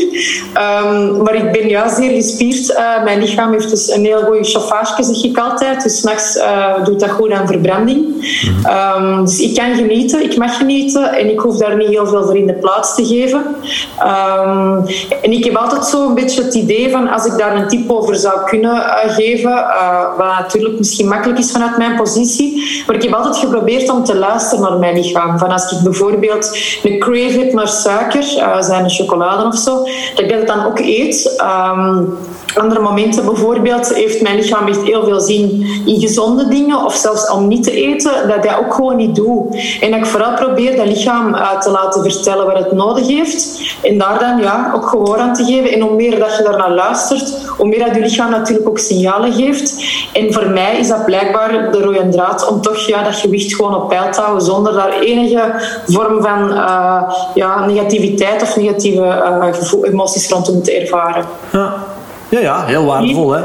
Um, 0.84 1.22
maar 1.22 1.34
ik 1.34 1.52
ben 1.52 1.68
ja, 1.68 1.94
zeer 1.94 2.10
gespierd. 2.10 2.80
mijn 3.04 3.18
lichaam 3.18 3.52
heeft 3.52 3.70
dus 3.70 3.90
een 3.90 4.04
heel 4.04 4.22
goede 4.22 4.44
chauffage, 4.44 5.02
zeg 5.02 5.24
ik 5.24 5.38
altijd. 5.38 5.82
Dus 5.82 5.98
s'nachts 5.98 6.38
doet 6.84 7.00
dat 7.00 7.10
goed 7.10 7.32
aan 7.32 7.46
verbranding. 7.46 8.06
Um, 8.96 9.24
dus 9.24 9.40
ik 9.40 9.54
kan 9.54 9.74
genieten, 9.74 10.22
ik 10.22 10.36
mag 10.36 10.56
genieten. 10.56 11.12
En 11.12 11.30
ik 11.30 11.38
hoef 11.38 11.56
daar 11.56 11.76
niet 11.76 11.88
heel 11.88 12.06
veel 12.06 12.24
voor 12.24 12.36
in 12.36 12.46
de 12.46 12.52
plaats 12.52 12.94
te 12.94 13.06
geven. 13.06 13.44
en 15.22 15.32
ik 15.32 15.44
heb 15.44 15.56
altijd 15.56 15.84
zo 15.84 16.08
een 16.08 16.14
beetje 16.14 16.42
het 16.42 16.54
idee 16.54 16.90
van 16.90 17.08
als 17.08 17.24
ik 17.24 17.38
daar 17.38 17.56
een 17.56 17.68
tip 17.68 17.90
over 17.90 18.16
zou 18.16 18.44
kunnen 18.44 18.82
geven 19.06 19.64
wat 20.16 20.38
natuurlijk 20.38 20.78
misschien 20.78 21.08
makkelijk 21.08 21.38
is 21.38 21.50
vanuit 21.50 21.76
mijn 21.76 21.96
positie. 21.96 22.27
Maar 22.86 22.96
ik 22.96 23.02
heb 23.02 23.12
altijd 23.12 23.36
geprobeerd 23.36 23.90
om 23.90 24.04
te 24.04 24.16
luisteren 24.16 24.64
naar 24.64 24.78
mijn 24.78 24.94
lichaam. 24.94 25.38
Van 25.38 25.52
als 25.52 25.72
ik 25.72 25.78
bijvoorbeeld 25.82 26.58
een 26.82 26.98
crave 26.98 27.38
heb 27.38 27.52
naar 27.52 27.68
suiker, 27.68 28.36
uh, 28.36 28.60
zijn 28.60 28.90
chocolade 28.90 29.46
of 29.46 29.56
zo, 29.56 29.74
dat 30.14 30.24
ik 30.24 30.28
dat 30.28 30.46
dan 30.46 30.66
ook 30.66 30.78
eet. 30.78 31.40
Um, 31.40 32.18
andere 32.54 32.80
momenten 32.80 33.24
bijvoorbeeld 33.24 33.94
heeft 33.94 34.22
mijn 34.22 34.36
lichaam 34.36 34.68
echt 34.68 34.82
heel 34.82 35.04
veel 35.04 35.20
zin 35.20 35.66
in 35.86 36.00
gezonde 36.00 36.48
dingen 36.48 36.84
of 36.84 36.94
zelfs 36.94 37.30
om 37.30 37.48
niet 37.48 37.62
te 37.62 37.72
eten, 37.72 38.28
dat 38.28 38.44
ik 38.44 38.56
ook 38.60 38.74
gewoon 38.74 38.96
niet 38.96 39.14
doe. 39.14 39.46
En 39.80 39.94
ik 39.94 40.06
vooral 40.06 40.34
probeer 40.34 40.76
dat 40.76 40.86
lichaam 40.86 41.34
uh, 41.34 41.60
te 41.60 41.70
laten 41.70 42.02
vertellen 42.02 42.46
wat 42.46 42.58
het 42.58 42.72
nodig 42.72 43.06
heeft 43.06 43.60
en 43.82 43.98
daar 43.98 44.18
dan 44.18 44.38
ja, 44.40 44.72
ook 44.74 44.88
gehoor 44.88 45.18
aan 45.18 45.34
te 45.34 45.44
geven. 45.44 45.72
En 45.72 45.80
hoe 45.80 45.94
meer 45.94 46.18
dat 46.18 46.36
je 46.36 46.42
daarnaar 46.42 46.70
luistert, 46.70 47.46
hoe 47.56 47.68
meer 47.68 47.84
dat 47.84 47.94
je 47.94 48.00
lichaam 48.00 48.30
natuurlijk 48.30 48.68
ook 48.68 48.78
signalen 48.78 49.32
geeft. 49.32 49.84
En 50.12 50.32
voor 50.32 50.50
mij 50.50 50.78
is 50.78 50.88
dat 50.88 51.04
blijkbaar 51.04 51.72
de 51.72 51.80
rode 51.80 52.08
draad 52.08 52.48
om 52.48 52.60
toch 52.60 52.78
ja, 52.78 53.02
dat 53.02 53.14
gewicht 53.14 53.54
gewoon 53.54 53.74
op 53.74 53.88
peil 53.88 54.12
te 54.12 54.20
houden 54.20 54.44
zonder 54.44 54.72
daar 54.72 54.98
enige 54.98 55.42
vorm 55.86 56.22
van 56.22 56.50
uh, 56.50 57.02
ja, 57.34 57.66
negativiteit 57.66 58.42
of 58.42 58.56
negatieve 58.56 59.02
uh, 59.02 59.90
emoties 59.90 60.28
rondom 60.28 60.62
te 60.62 60.72
ervaren. 60.72 61.24
Ja. 61.52 61.77
Ja, 62.28 62.40
ja, 62.40 62.64
heel 62.66 62.84
waardevol. 62.84 63.30
Hè? 63.30 63.40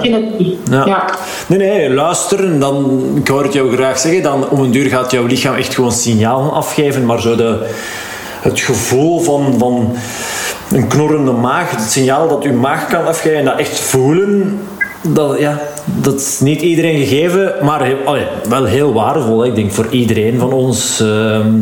Ja. 0.69 0.86
ja. 0.86 1.05
Nee, 1.47 1.57
nee, 1.57 1.89
luisteren, 1.93 2.59
dan, 2.59 3.01
ik 3.15 3.27
hoor 3.27 3.43
het 3.43 3.53
jou 3.53 3.75
graag 3.75 3.99
zeggen, 3.99 4.23
dan 4.23 4.49
om 4.49 4.59
een 4.59 4.71
duur 4.71 4.89
gaat 4.89 5.11
jouw 5.11 5.25
lichaam 5.25 5.55
echt 5.55 5.73
gewoon 5.73 5.91
signalen 5.91 6.51
afgeven, 6.51 7.05
maar 7.05 7.21
zo 7.21 7.36
de, 7.36 7.69
het 8.41 8.59
gevoel 8.59 9.19
van, 9.19 9.55
van 9.57 9.95
een 10.71 10.88
knorrende 10.88 11.31
maag, 11.31 11.71
het 11.71 11.81
signaal 11.81 12.27
dat 12.27 12.43
uw 12.43 12.59
maag 12.59 12.88
kan 12.88 13.05
afgeven 13.05 13.38
en 13.38 13.45
dat 13.45 13.57
echt 13.57 13.79
voelen, 13.79 14.59
dat, 15.01 15.39
ja, 15.39 15.59
dat 15.86 16.15
is 16.15 16.39
niet 16.39 16.61
iedereen 16.61 16.97
gegeven, 16.97 17.53
maar 17.61 17.84
heel, 17.84 17.97
wel 18.49 18.65
heel 18.65 18.93
waardevol. 18.93 19.45
Ik 19.45 19.55
denk 19.55 19.71
voor 19.71 19.88
iedereen 19.89 20.39
van 20.39 20.53
ons. 20.53 20.99
Ehm, 20.99 21.59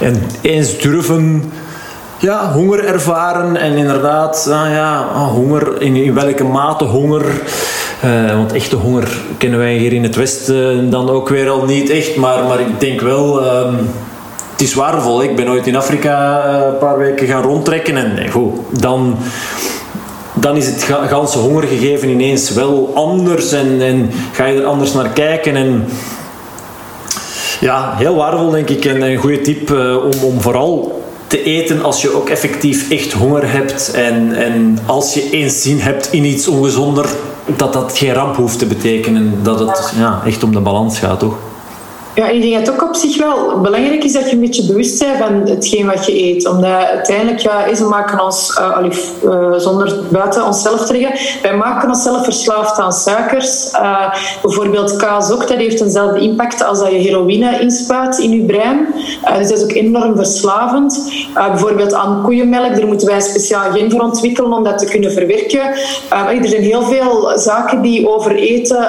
en 0.00 0.22
eens 0.40 0.78
durven 0.78 1.52
ja, 2.24 2.52
honger 2.52 2.84
ervaren 2.84 3.56
en 3.56 3.76
inderdaad, 3.76 4.46
ja, 4.48 5.08
ah, 5.14 5.28
honger, 5.28 5.80
in, 5.80 5.96
in 5.96 6.14
welke 6.14 6.44
mate 6.44 6.84
honger. 6.84 7.24
Uh, 8.04 8.36
want 8.36 8.52
echte 8.52 8.76
honger 8.76 9.08
kennen 9.38 9.58
wij 9.58 9.76
hier 9.76 9.92
in 9.92 10.02
het 10.02 10.16
Westen 10.16 10.90
dan 10.90 11.10
ook 11.10 11.28
weer 11.28 11.50
al 11.50 11.64
niet 11.64 11.90
echt, 11.90 12.16
maar, 12.16 12.44
maar 12.44 12.60
ik 12.60 12.80
denk 12.80 13.00
wel. 13.00 13.44
Um, 13.56 13.76
het 14.50 14.62
is 14.62 14.74
waardevol. 14.74 15.22
Ik 15.22 15.36
ben 15.36 15.48
ooit 15.48 15.66
in 15.66 15.76
Afrika 15.76 16.44
eh, 16.44 16.66
een 16.66 16.78
paar 16.78 16.98
weken 16.98 17.26
gaan 17.26 17.42
rondtrekken 17.42 17.96
en 17.96 18.30
goed, 18.30 18.58
dan 18.80 19.16
dan 20.32 20.56
is 20.56 20.66
het 20.66 20.82
ganse 21.08 21.38
hongergegeven 21.38 22.08
ineens 22.08 22.50
wel 22.50 22.90
anders 22.94 23.52
en, 23.52 23.82
en 23.82 24.10
ga 24.32 24.44
je 24.44 24.60
er 24.60 24.66
anders 24.66 24.92
naar 24.92 25.08
kijken. 25.08 25.56
En 25.56 25.84
ja, 27.60 27.94
heel 27.96 28.14
waardevol 28.14 28.50
denk 28.50 28.68
ik 28.68 28.84
en 28.84 29.02
een 29.02 29.16
goede 29.16 29.40
tip 29.40 29.70
om, 29.70 30.22
om 30.22 30.40
vooral 30.40 31.03
te 31.34 31.42
eten 31.42 31.82
als 31.82 32.02
je 32.02 32.14
ook 32.14 32.28
effectief 32.28 32.90
echt 32.90 33.12
honger 33.12 33.50
hebt. 33.50 33.90
En, 33.90 34.32
en 34.32 34.78
als 34.86 35.14
je 35.14 35.30
eens 35.30 35.62
zin 35.62 35.78
hebt 35.78 36.12
in 36.12 36.24
iets 36.24 36.48
ongezonder, 36.48 37.06
dat 37.56 37.72
dat 37.72 37.98
geen 37.98 38.12
ramp 38.12 38.36
hoeft 38.36 38.58
te 38.58 38.66
betekenen. 38.66 39.38
Dat 39.42 39.58
het 39.58 39.92
ja, 39.96 40.22
echt 40.24 40.42
om 40.42 40.52
de 40.52 40.60
balans 40.60 40.98
gaat, 40.98 41.18
toch? 41.18 41.34
Ja, 42.14 42.28
ik 42.28 42.42
denk 42.42 42.54
dat 42.54 42.66
het 42.66 42.74
ook 42.74 42.88
op 42.88 42.94
zich 42.94 43.18
wel 43.18 43.60
belangrijk 43.60 44.04
is 44.04 44.12
dat 44.12 44.30
je 44.30 44.32
een 44.32 44.40
beetje 44.40 44.66
bewust 44.66 44.98
bent 44.98 45.18
van 45.18 45.54
hetgeen 45.54 45.86
wat 45.86 46.06
je 46.06 46.22
eet. 46.22 46.48
Omdat 46.48 46.70
uiteindelijk, 46.70 47.38
ja, 47.38 47.64
we 47.78 47.84
maken 47.84 48.24
ons, 48.24 48.60
uh, 49.24 49.52
zonder 49.56 49.94
buiten 50.10 50.44
onszelf 50.46 50.86
te 50.86 50.92
leggen, 50.92 51.40
wij 51.42 51.56
maken 51.56 51.88
onszelf 51.88 52.24
verslaafd 52.24 52.78
aan 52.78 52.92
suikers. 52.92 53.72
Uh, 53.72 54.14
bijvoorbeeld 54.42 54.96
kaas 54.96 55.30
ook, 55.30 55.48
dat 55.48 55.56
heeft 55.56 55.80
eenzelfde 55.80 56.20
impact 56.20 56.64
als 56.64 56.78
dat 56.78 56.90
je 56.90 56.96
heroïne 56.96 57.60
inspuit 57.60 58.18
in 58.18 58.30
je 58.30 58.42
brein. 58.42 58.86
Dus 59.38 59.48
dat 59.48 59.58
is 59.58 59.64
ook 59.64 59.72
enorm 59.72 60.16
verslavend. 60.16 61.12
bijvoorbeeld 61.34 61.94
aan 61.94 62.22
koeienmelk, 62.22 62.76
daar 62.76 62.86
moeten 62.86 63.06
wij 63.06 63.16
een 63.16 63.22
speciaal 63.22 63.72
gen 63.72 63.90
voor 63.90 64.00
ontwikkelen 64.00 64.52
om 64.52 64.64
dat 64.64 64.78
te 64.78 64.86
kunnen 64.86 65.12
verwerken. 65.12 65.60
er 66.10 66.48
zijn 66.48 66.62
heel 66.62 66.82
veel 66.82 67.32
zaken 67.38 67.82
die 67.82 68.08
over 68.08 68.34
eten 68.34 68.88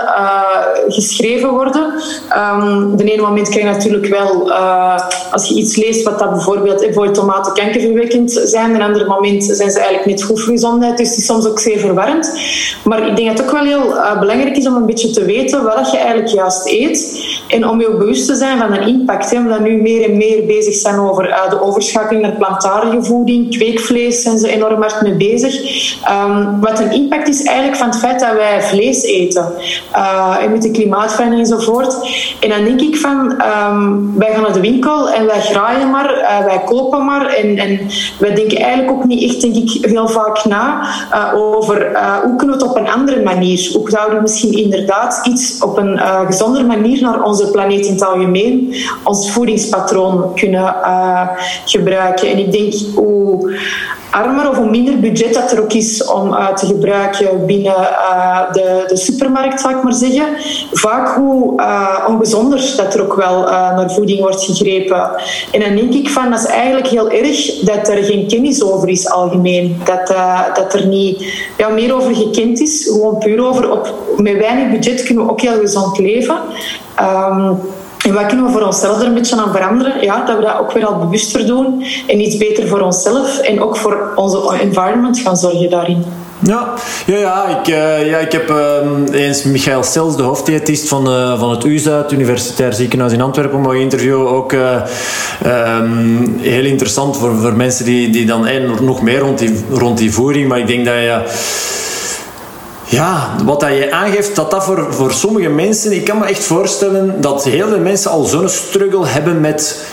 geschreven 0.88 1.49
worden. 1.49 1.93
Um, 2.38 2.97
de 2.97 3.03
ene 3.16 3.28
moment 3.28 3.49
kan 3.49 3.59
je 3.59 3.66
natuurlijk 3.66 4.07
wel, 4.07 4.49
uh, 4.49 4.99
als 5.32 5.47
je 5.47 5.55
iets 5.55 5.76
leest 5.76 6.03
wat 6.03 6.20
dat 6.20 6.30
bijvoorbeeld 6.30 6.86
voor 6.91 7.11
tomaten 7.11 7.53
kankerverwekkend 7.53 8.41
zijn, 8.43 8.76
een 8.76 8.82
ander 8.82 9.07
moment 9.07 9.43
zijn 9.43 9.72
ze 9.72 9.80
eigenlijk 9.80 10.05
niet 10.05 10.24
goed 10.24 10.41
voor 10.41 10.53
gezondheid, 10.53 10.97
dus 10.97 11.09
het 11.09 11.18
is 11.18 11.26
soms 11.26 11.47
ook 11.47 11.59
zeer 11.59 11.80
verwarrend. 11.80 12.39
Maar 12.84 13.07
ik 13.07 13.16
denk 13.16 13.28
dat 13.28 13.38
het 13.38 13.47
ook 13.47 13.53
wel 13.53 13.63
heel 13.63 13.93
uh, 13.93 14.20
belangrijk 14.20 14.57
is 14.57 14.68
om 14.68 14.76
een 14.76 14.86
beetje 14.86 15.11
te 15.11 15.26
weten 15.26 15.63
wat 15.63 15.91
je 15.91 15.97
eigenlijk 15.97 16.28
juist 16.28 16.66
eet 16.66 17.24
en 17.47 17.68
om 17.68 17.80
je 17.82 17.95
bewust 17.97 18.26
te 18.26 18.36
zijn 18.36 18.57
van 18.57 18.74
een 18.74 18.88
impact. 18.88 19.32
Hè, 19.32 19.38
omdat 19.38 19.59
nu 19.59 19.82
meer 19.82 20.09
en 20.09 20.18
meer 20.18 20.45
bezig 20.45 20.76
zijn 20.76 20.99
over 20.99 21.24
de 21.49 21.61
overschakeling 21.61 22.24
naar 22.24 22.36
plantaardige 22.36 23.03
voeding, 23.03 23.57
kweekvlees 23.57 24.22
zijn 24.22 24.38
ze 24.38 24.49
enorm 24.49 24.82
hard 24.82 25.01
mee 25.01 25.13
bezig. 25.13 25.53
Um, 26.09 26.59
wat 26.61 26.80
een 26.80 26.91
impact 26.91 27.28
is 27.28 27.43
eigenlijk 27.43 27.78
van 27.78 27.88
het 27.89 27.99
feit 27.99 28.20
dat 28.20 28.34
wij 28.34 28.61
vlees 28.61 29.03
eten 29.03 29.53
en 30.41 30.51
met 30.51 30.61
de 30.61 30.72
klimaatverandering 30.72 31.47
enzovoort. 31.47 31.97
En 32.39 32.49
dan 32.49 32.63
denk 32.63 32.82
ik 32.82 32.95
um, 33.10 34.18
wij 34.18 34.34
gaan 34.34 34.41
naar 34.41 34.53
de 34.53 34.60
winkel 34.60 35.10
en 35.10 35.26
wij 35.26 35.41
graaien 35.41 35.89
maar, 35.89 36.20
uh, 36.20 36.45
wij 36.45 36.62
kopen 36.66 37.06
maar. 37.06 37.26
En, 37.28 37.58
en 37.58 37.80
wij 38.20 38.36
denken 38.36 38.58
eigenlijk 38.58 38.91
ook 38.91 39.06
niet 39.06 39.24
echt, 39.30 39.41
denk 39.41 39.56
ik, 39.56 39.86
heel 39.86 40.08
vaak 40.08 40.45
na 40.45 40.82
uh, 41.14 41.34
over 41.36 41.91
uh, 41.91 42.18
hoe 42.18 42.36
kunnen 42.36 42.58
we 42.58 42.64
het 42.64 42.72
op 42.72 42.78
een 42.78 42.89
andere 42.89 43.24
manier. 43.24 43.70
Hoe 43.74 43.89
zouden 43.89 44.16
we 44.16 44.22
misschien 44.22 44.53
inderdaad 44.53 45.22
iets 45.24 45.64
op 45.64 45.78
een 45.78 45.99
gezondere 46.26 46.64
manier 46.64 47.01
naar 47.01 47.24
onze 47.24 47.51
planeet 47.51 47.86
in 47.86 47.93
het 47.93 48.06
algemeen, 48.06 48.76
ons 49.03 49.32
voedingspatroon 49.32 50.34
kunnen 50.36 50.76
gebruiken. 51.66 52.30
En 52.30 52.38
ik 52.38 52.51
denk 52.51 52.74
hoe 52.95 53.58
armer 54.16 54.49
of 54.49 54.57
hoe 54.57 54.70
minder 54.70 54.99
budget 54.99 55.34
dat 55.34 55.51
er 55.51 55.61
ook 55.61 55.74
is 55.74 56.05
om 56.05 56.32
uh, 56.32 56.53
te 56.53 56.66
gebruiken 56.66 57.45
binnen 57.45 57.82
uh, 57.82 58.51
de, 58.51 58.84
de 58.88 58.97
supermarkt, 58.97 59.61
zal 59.61 59.70
ik 59.70 59.84
maar 59.84 59.93
zeggen. 59.93 60.26
Vaak 60.72 61.16
hoe 61.16 61.61
uh, 61.61 62.05
ongezonder 62.07 62.74
dat 62.78 62.93
er 62.93 63.01
ook 63.01 63.16
wel 63.16 63.41
naar 63.41 63.91
voeding 63.91 64.20
wordt 64.20 64.43
gegrepen. 64.43 65.09
En 65.51 65.59
dan 65.59 65.76
denk 65.76 65.93
ik 65.93 66.09
van, 66.09 66.30
dat 66.30 66.39
is 66.39 66.45
eigenlijk 66.45 66.88
heel 66.88 67.09
erg 67.09 67.59
dat 67.59 67.88
er 67.88 68.03
geen 68.03 68.28
kennis 68.28 68.63
over 68.63 68.89
is 68.89 69.09
algemeen. 69.09 69.82
Dat, 69.84 70.07
dat 70.55 70.74
er 70.74 70.88
niet 70.88 71.24
ja, 71.57 71.70
meer 71.70 71.95
over 71.95 72.16
gekend 72.16 72.61
is. 72.61 72.88
Gewoon 72.91 73.18
puur 73.18 73.45
over, 73.45 73.72
op, 73.72 73.93
met 74.18 74.38
weinig 74.38 74.72
budget 74.72 75.03
kunnen 75.03 75.26
we 75.26 75.32
ook 75.32 75.41
heel 75.41 75.59
gezond 75.59 75.97
leven. 75.97 76.38
Um, 77.01 77.59
en 78.06 78.14
wat 78.14 78.26
kunnen 78.26 78.45
we 78.45 78.51
voor 78.51 78.62
onszelf 78.62 78.99
er 78.99 79.08
een 79.08 79.14
beetje 79.14 79.36
aan 79.36 79.51
veranderen? 79.51 80.01
Ja, 80.01 80.26
dat 80.26 80.38
we 80.38 80.41
dat 80.41 80.60
ook 80.60 80.72
weer 80.72 80.86
al 80.86 80.99
bewuster 80.99 81.45
doen 81.45 81.86
en 82.08 82.22
iets 82.22 82.38
beter 82.38 82.68
voor 82.68 82.80
onszelf 82.80 83.39
en 83.39 83.62
ook 83.62 83.78
voor 83.78 84.12
onze 84.16 84.60
environment 84.62 85.20
gaan 85.20 85.38
zorgen 85.38 85.70
daarin. 85.70 86.03
Ja, 86.39 86.74
ja, 87.06 87.18
ja, 87.18 87.60
ik, 87.60 87.68
uh, 87.68 88.10
ja 88.10 88.18
ik 88.18 88.32
heb 88.32 88.49
uh, 88.49 89.22
eens 89.22 89.43
Michael 89.43 89.84
Stels, 89.84 90.18
de 90.18 90.24
hoofddiëtist 90.24 90.88
van, 90.88 91.08
uh, 91.08 91.39
van 91.39 91.49
het 91.49 91.64
UZA, 91.64 91.97
het 91.97 92.12
Universitair 92.12 92.74
Ziekenhuis 92.74 93.14
in 93.14 93.22
Antwerpen, 93.22 93.62
mogen 93.62 93.80
interviewen. 93.80 94.30
Ook 94.30 94.51
um, 94.51 96.38
heel 96.39 96.66
interessant 96.66 97.18
voor, 97.18 97.36
voor 97.36 97.53
mensen 97.53 97.86
die, 97.86 98.10
die 98.10 98.26
dan 98.26 98.47
nog 98.82 99.01
meer 99.01 99.20
rond 99.20 99.39
die, 99.39 99.64
rond 99.72 99.97
die 99.97 100.14
voering. 100.14 100.47
Maar 100.47 100.60
ik 100.60 100.68
denk 100.68 100.86
dat 100.86 100.93
je 100.93 101.22
ja, 102.96 103.36
wat 103.46 103.60
dat 103.60 103.70
je 103.70 103.91
aangeeft, 103.91 104.36
dat 104.36 104.52
dat 104.52 104.64
voor, 104.64 104.93
voor 104.93 105.12
sommige 105.12 105.50
mensen... 105.50 105.91
Ik 105.91 106.06
kan 106.06 106.18
me 106.18 106.26
echt 106.26 106.43
voorstellen 106.43 107.22
dat 107.22 107.43
heel 107.43 107.68
veel 107.68 107.80
mensen 107.80 108.12
al 108.12 108.24
zo'n 108.24 108.50
struggle 108.50 109.08
hebben 109.08 109.41
met... 109.41 109.86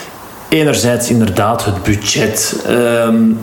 Enerzijds 0.49 1.11
inderdaad 1.11 1.65
het 1.65 1.83
budget. 1.83 2.65
Um, 2.71 3.39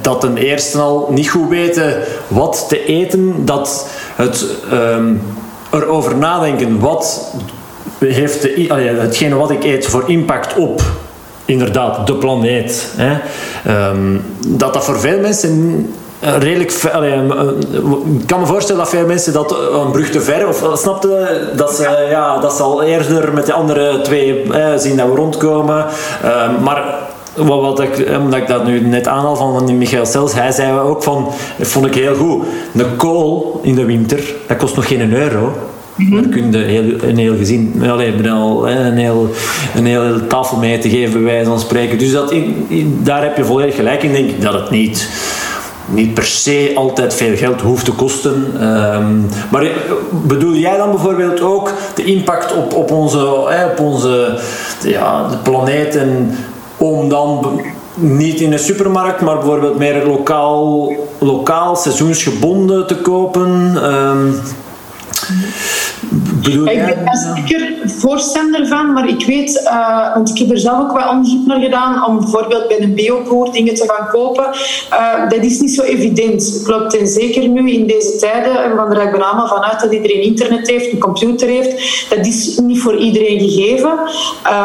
dat 0.00 0.20
ten 0.20 0.36
eerste 0.36 0.78
al 0.78 1.08
niet 1.10 1.30
goed 1.30 1.48
weten 1.48 2.02
wat 2.28 2.66
te 2.68 2.84
eten. 2.84 3.44
Dat 3.44 3.86
het 4.14 4.46
um, 4.72 5.22
erover 5.70 6.16
nadenken 6.16 6.80
wat 6.80 7.32
heeft 7.98 8.42
de, 8.42 8.66
hetgene 8.98 9.34
wat 9.34 9.50
ik 9.50 9.64
eet 9.64 9.86
voor 9.86 10.04
impact 10.06 10.56
op 10.56 10.82
inderdaad 11.44 12.06
de 12.06 12.14
planeet. 12.14 12.94
Um, 13.68 14.22
dat 14.46 14.72
dat 14.72 14.84
voor 14.84 15.00
veel 15.00 15.20
mensen 15.20 15.86
eh, 16.20 16.36
redelijk 16.38 16.84
allee, 16.92 17.12
eh, 17.12 17.48
ik 18.20 18.26
kan 18.26 18.40
me 18.40 18.46
voorstellen 18.46 18.82
dat 18.82 18.90
veel 18.90 19.06
mensen 19.06 19.32
dat 19.32 19.52
een 19.52 19.90
brug 19.90 20.10
te 20.10 20.20
ver 20.20 20.48
of 20.48 20.70
snapte 20.74 21.40
dat 21.56 21.74
ze 21.74 22.06
ja. 22.10 22.38
dat 22.38 22.52
ze 22.52 22.62
al 22.62 22.82
eerder 22.82 23.32
met 23.32 23.46
de 23.46 23.52
andere 23.52 24.00
twee 24.00 24.42
eh, 24.42 24.66
zien 24.76 24.96
dat 24.96 25.08
we 25.08 25.14
rondkomen. 25.14 25.86
Uh, 26.24 26.58
maar 26.62 26.84
wat, 27.36 27.60
wat 27.60 27.80
ik, 27.80 28.08
omdat 28.18 28.40
ik 28.40 28.46
dat 28.46 28.66
nu 28.66 28.80
net 28.80 29.06
aanhaal 29.06 29.36
van, 29.36 29.52
van 29.52 29.66
die 29.66 29.74
Michael 29.74 30.06
Stels, 30.06 30.34
hij 30.34 30.52
zei 30.52 30.78
ook 30.78 31.02
van, 31.02 31.28
dat 31.58 31.66
vond 31.66 31.86
ik 31.86 31.94
heel 31.94 32.14
goed, 32.14 32.44
een 32.74 32.96
kool 32.96 33.60
in 33.62 33.74
de 33.74 33.84
winter, 33.84 34.34
dat 34.46 34.56
kost 34.56 34.76
nog 34.76 34.88
geen 34.88 35.14
euro. 35.14 35.52
Mm 35.94 36.10
Daar 36.10 36.30
kun 36.30 36.52
je 36.52 36.58
heel, 36.58 37.08
een 37.08 37.18
heel 37.18 37.36
gezin, 37.36 37.82
alleen, 37.90 38.24
een, 38.24 38.96
heel, 38.96 39.30
een 39.76 39.86
heel 39.86 40.26
tafel 40.26 40.56
mee 40.56 40.78
te 40.78 40.90
geven, 40.90 41.12
bij 41.12 41.32
wijze 41.32 41.50
van 41.50 41.60
spreken. 41.60 41.98
Dus 41.98 42.12
dat, 42.12 42.34
daar 43.02 43.22
heb 43.22 43.36
je 43.36 43.44
volledig 43.44 43.74
gelijk 43.74 44.02
in, 44.02 44.12
denk 44.12 44.30
ik, 44.30 44.42
dat 44.42 44.52
het 44.52 44.70
niet 44.70 45.08
niet 45.90 46.14
per 46.14 46.24
se 46.24 46.72
altijd 46.74 47.14
veel 47.14 47.36
geld 47.36 47.60
hoeft 47.60 47.84
te 47.84 47.92
kosten. 47.92 48.52
Ehm, 48.60 49.20
maar 49.50 49.70
bedoel 50.10 50.54
jij 50.54 50.76
dan 50.76 50.90
bijvoorbeeld 50.90 51.40
ook 51.40 51.72
de 51.94 52.04
impact 52.04 52.54
op, 52.54 52.74
op 52.74 52.90
onze, 52.90 53.26
op 53.70 53.78
onze 53.80 54.38
ja, 54.82 55.28
de 55.28 55.36
planeet 55.36 55.96
en 55.96 56.36
om 56.76 57.08
dan 57.08 57.60
niet 57.94 58.40
in 58.40 58.52
een 58.52 58.58
supermarkt, 58.58 59.20
maar 59.20 59.36
bijvoorbeeld 59.36 59.78
meer 59.78 60.06
lokaal, 60.06 60.92
lokaal 61.18 61.76
seizoensgebonden 61.76 62.86
te 62.86 62.96
kopen? 62.96 63.50
Um, 63.84 64.40
ik 66.42 66.86
ben 66.86 67.04
daar 67.04 67.34
zeker 67.36 67.78
voorstander 67.84 68.66
van, 68.66 68.92
maar 68.92 69.08
ik 69.08 69.26
weet, 69.26 69.62
uh, 69.64 70.14
want 70.14 70.30
ik 70.30 70.38
heb 70.38 70.50
er 70.50 70.58
zelf 70.58 70.80
ook 70.80 70.92
wat 70.92 71.10
onderzoek 71.10 71.46
naar 71.46 71.60
gedaan, 71.60 72.06
om 72.06 72.18
bijvoorbeeld 72.18 72.68
bij 72.68 72.80
een 72.80 72.94
bioboer 72.94 73.52
dingen 73.52 73.74
te 73.74 73.84
gaan 73.86 74.08
kopen. 74.08 74.44
Uh, 74.92 75.28
dat 75.28 75.44
is 75.44 75.60
niet 75.60 75.74
zo 75.74 75.82
evident. 75.82 76.60
Klopt, 76.64 76.96
en 76.96 77.06
zeker 77.06 77.48
nu 77.48 77.70
in 77.70 77.86
deze 77.86 78.16
tijden, 78.16 78.64
en 78.64 78.76
van 78.76 79.00
ik 79.00 79.12
ben 79.12 79.26
allemaal 79.26 79.48
vanuit 79.48 79.80
dat 79.80 79.92
iedereen 79.92 80.22
internet 80.22 80.68
heeft, 80.70 80.92
een 80.92 80.98
computer 80.98 81.48
heeft, 81.48 82.06
dat 82.08 82.26
is 82.26 82.58
niet 82.58 82.80
voor 82.80 82.96
iedereen 82.96 83.40
gegeven. 83.40 83.98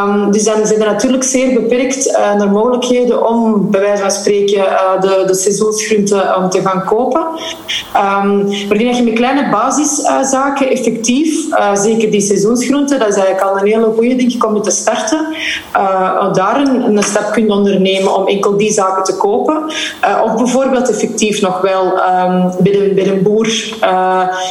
Um, 0.06 0.32
dus 0.32 0.44
dan 0.44 0.66
zijn 0.66 0.80
er 0.80 0.92
natuurlijk 0.92 1.24
zeer 1.24 1.54
beperkt 1.54 2.08
uh, 2.08 2.36
naar 2.36 2.52
mogelijkheden 2.52 3.28
om, 3.28 3.72
bij 3.72 3.82
wijze 3.82 4.02
van 4.02 4.12
spreken, 4.12 4.64
de, 5.00 5.24
de 5.28 5.36
seizoensgroenten 5.36 6.42
um, 6.42 6.50
te 6.50 6.62
gaan 6.62 6.84
kopen. 6.86 7.22
Um, 7.22 8.46
maar 8.48 8.72
ik 8.72 8.78
denk 8.78 8.86
dat 8.86 8.98
je 8.98 9.04
met 9.04 9.14
kleine 9.14 9.50
basiszaken 9.50 10.70
effectief 10.70 11.25
Uh, 11.26 11.76
zeker 11.76 12.12
die 12.12 12.22
seizoensgroenten, 12.22 13.00
dat 13.00 13.08
is 13.08 13.16
eigenlijk 13.16 13.46
al 13.46 13.58
een 13.58 13.68
hele 13.68 13.92
goede 13.96 14.16
ik 14.16 14.46
om 14.46 14.62
te 14.62 14.72
starten. 14.72 15.28
Uh, 15.76 16.34
daar 16.34 16.60
een, 16.62 17.04
stap 17.04 17.32
kunt 17.32 17.50
ondernemen 17.50 18.16
om 18.16 18.28
enkel 18.28 18.58
die 18.58 18.72
zaken 18.72 19.04
te 19.04 19.18
kopen. 19.18 19.64
Uh, 20.04 20.22
of 20.24 20.36
bijvoorbeeld 20.36 20.90
effectief 20.90 21.42
nog 21.42 21.62
wel 21.62 21.86
um, 21.86 22.52
bij, 22.60 22.92
bij 22.96 23.08
een 23.08 23.24
boer 23.24 23.46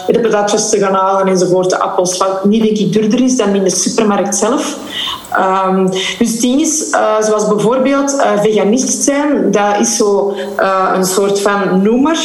de 0.07 0.21
patatjes 0.23 0.69
te 0.69 0.79
gaan 0.79 0.95
halen 0.95 1.27
enzovoort. 1.27 1.71
De 1.71 1.79
appels, 1.79 2.17
wat 2.17 2.45
niet 2.45 2.63
denk 2.63 2.77
ik 2.77 2.93
duurder 2.93 3.23
is 3.23 3.37
dan 3.37 3.55
in 3.55 3.65
de 3.65 3.71
supermarkt 3.71 4.37
zelf. 4.37 4.79
Um, 5.39 5.91
dus 6.19 6.41
dingen 6.41 6.61
is, 6.61 6.91
zoals 7.21 7.49
bijvoorbeeld 7.49 8.25
veganist 8.43 9.03
zijn, 9.03 9.51
dat 9.51 9.81
is 9.81 9.97
zo 9.97 10.35
een 10.95 11.05
soort 11.05 11.41
van 11.41 11.83
noemer. 11.83 12.19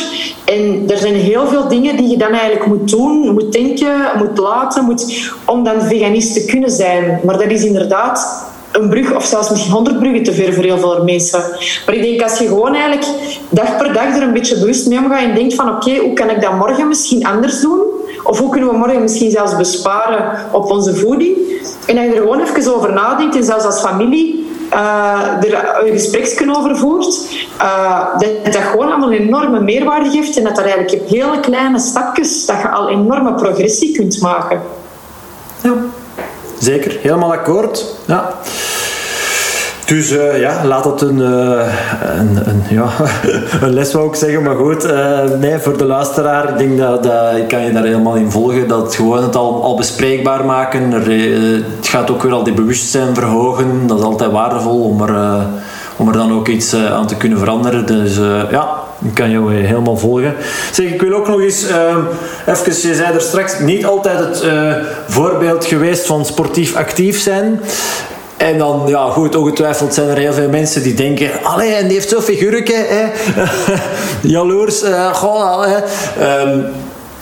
En 0.45 0.83
er 0.87 0.97
zijn 0.97 1.15
heel 1.15 1.47
veel 1.47 1.67
dingen 1.67 1.95
die 1.95 2.09
je 2.09 2.17
dan 2.17 2.31
eigenlijk 2.31 2.65
moet 2.65 2.89
doen, 2.89 3.33
moet 3.33 3.51
denken, 3.51 3.95
moet 4.17 4.37
laten, 4.37 4.83
moet, 4.83 5.31
om 5.45 5.63
dan 5.63 5.81
veganist 5.81 6.33
te 6.33 6.45
kunnen 6.45 6.71
zijn. 6.71 7.19
Maar 7.23 7.37
dat 7.37 7.51
is 7.51 7.63
inderdaad 7.63 8.47
een 8.71 8.89
brug 8.89 9.15
of 9.15 9.25
zelfs 9.25 9.49
misschien 9.49 9.73
honderd 9.73 9.99
bruggen 9.99 10.23
te 10.23 10.33
ver 10.33 10.53
voor 10.53 10.63
heel 10.63 10.77
veel 10.77 11.03
mensen. 11.03 11.39
Maar 11.85 11.95
ik 11.95 12.01
denk 12.01 12.21
als 12.21 12.39
je 12.39 12.47
gewoon 12.47 12.75
eigenlijk 12.75 13.07
dag 13.49 13.77
per 13.77 13.93
dag 13.93 14.15
er 14.15 14.21
een 14.21 14.33
beetje 14.33 14.59
bewust 14.59 14.87
mee 14.87 14.97
omgaat 14.97 15.21
en 15.21 15.35
denkt 15.35 15.55
van 15.55 15.69
oké, 15.69 15.97
hoe 15.97 16.13
kan 16.13 16.29
ik 16.29 16.41
dat 16.41 16.57
morgen 16.57 16.87
misschien 16.87 17.25
anders 17.25 17.61
doen? 17.61 17.88
Of 18.29 18.39
hoe 18.39 18.49
kunnen 18.49 18.69
we 18.69 18.77
morgen 18.77 19.01
misschien 19.01 19.31
zelfs 19.31 19.55
besparen 19.55 20.31
op 20.51 20.71
onze 20.71 20.95
voeding? 20.95 21.37
En 21.85 21.95
dat 21.95 22.03
je 22.03 22.11
er 22.11 22.21
gewoon 22.21 22.41
even 22.41 22.75
over 22.75 22.93
nadenkt 22.93 23.35
en 23.35 23.43
zelfs 23.43 23.65
als 23.65 23.79
familie 23.79 24.47
uh, 24.73 25.43
er 25.43 25.85
een 25.85 25.91
gespreksje 25.91 26.55
over 26.57 26.77
voert, 26.77 27.21
uh, 27.61 28.05
dat 28.17 28.53
dat 28.53 28.61
gewoon 28.61 28.87
allemaal 28.87 29.11
een 29.11 29.19
enorme 29.19 29.61
meerwaarde 29.61 30.09
geeft 30.09 30.37
en 30.37 30.43
dat 30.43 30.55
dat 30.55 30.65
eigenlijk 30.65 31.01
op 31.01 31.09
hele 31.09 31.39
kleine 31.39 31.79
stapjes 31.79 32.45
dat 32.45 32.61
je 32.61 32.69
al 32.69 32.89
enorme 32.89 33.33
progressie 33.33 33.91
kunt 33.91 34.21
maken. 34.21 34.61
Ja, 35.61 35.73
zeker. 36.59 36.97
Helemaal 37.01 37.31
akkoord. 37.31 37.85
Ja. 38.05 38.33
Dus 39.89 40.11
uh, 40.11 40.39
ja, 40.39 40.65
laat 40.65 40.85
het 40.85 41.01
een, 41.01 41.19
uh, 41.19 41.73
een, 42.17 42.39
een, 42.49 42.63
ja, 42.69 42.89
een 43.61 43.73
les 43.73 43.93
wou 43.93 44.07
ik 44.07 44.15
zeggen, 44.15 44.43
maar 44.43 44.55
goed. 44.55 44.85
Uh, 44.85 45.19
nee, 45.39 45.57
voor 45.57 45.77
de 45.77 45.85
luisteraar, 45.85 46.49
ik 46.49 46.57
denk 46.57 46.77
dat, 46.77 47.03
dat 47.03 47.35
ik 47.35 47.47
kan 47.47 47.61
je 47.61 47.71
daar 47.71 47.83
helemaal 47.83 48.15
in 48.15 48.31
volgen. 48.31 48.67
Dat 48.67 48.95
gewoon 48.95 49.23
het 49.23 49.35
al, 49.35 49.63
al 49.63 49.75
bespreekbaar 49.75 50.45
maken. 50.45 50.91
Het 50.91 51.87
gaat 51.87 52.11
ook 52.11 52.23
weer 52.23 52.31
al 52.31 52.43
die 52.43 52.53
bewustzijn 52.53 53.15
verhogen. 53.15 53.87
Dat 53.87 53.97
is 53.97 54.03
altijd 54.03 54.31
waardevol 54.31 54.83
om 54.83 55.01
er, 55.01 55.45
om 55.97 56.07
er 56.07 56.13
dan 56.13 56.33
ook 56.33 56.47
iets 56.47 56.75
aan 56.75 57.07
te 57.07 57.15
kunnen 57.15 57.39
veranderen. 57.39 57.85
Dus 57.85 58.15
ja, 58.51 58.69
ik 59.05 59.13
kan 59.13 59.31
jou 59.31 59.53
helemaal 59.53 59.97
volgen. 59.97 60.35
Zeg, 60.71 60.85
ik 60.85 61.01
wil 61.01 61.13
ook 61.13 61.27
nog 61.27 61.41
eens, 61.41 61.65
even, 62.45 62.89
je 62.89 62.95
zei 62.95 63.13
er 63.13 63.21
straks, 63.21 63.59
niet 63.59 63.85
altijd 63.85 64.19
het 64.19 64.45
voorbeeld 65.07 65.65
geweest 65.65 66.05
van 66.05 66.25
sportief 66.25 66.75
actief 66.75 67.19
zijn. 67.19 67.59
En 68.39 68.57
dan, 68.57 68.83
ja 68.87 69.09
goed, 69.09 69.35
ongetwijfeld 69.35 69.93
zijn 69.93 70.09
er 70.09 70.17
heel 70.17 70.33
veel 70.33 70.49
mensen 70.49 70.83
die 70.83 70.93
denken... 70.93 71.29
Allee, 71.43 71.73
en 71.73 71.83
die 71.83 71.93
heeft 71.93 72.09
zo'n 72.09 72.21
figuurtje, 72.21 72.85
hè. 72.87 73.05
Jaloers, 74.33 74.83
uh, 74.83 75.13
goh, 75.13 75.65
hè. 75.65 75.77
Um, 76.41 76.65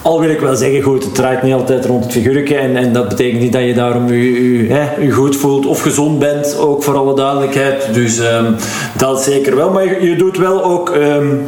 al 0.01 0.19
wil 0.19 0.29
ik 0.29 0.39
wel 0.39 0.55
zeggen, 0.55 0.81
goed, 0.81 1.03
het 1.03 1.15
draait 1.15 1.43
niet 1.43 1.53
altijd 1.53 1.85
rond 1.85 2.03
het 2.03 2.13
figuurtje. 2.13 2.55
En, 2.57 2.75
en 2.75 2.93
dat 2.93 3.07
betekent 3.07 3.41
niet 3.41 3.53
dat 3.53 3.61
je 3.61 3.73
daarom 3.73 4.07
je, 4.07 4.67
je, 4.99 5.11
goed 5.11 5.35
voelt 5.35 5.65
of 5.65 5.81
gezond 5.81 6.19
bent, 6.19 6.57
ook 6.57 6.83
voor 6.83 6.95
alle 6.95 7.15
duidelijkheid. 7.15 7.93
Dus 7.93 8.19
um, 8.19 8.55
dat 8.97 9.23
zeker 9.23 9.55
wel. 9.55 9.69
Maar 9.69 9.83
je, 9.83 10.09
je 10.09 10.15
doet 10.15 10.37
wel 10.37 10.63
ook... 10.63 10.89
Um, 10.89 11.45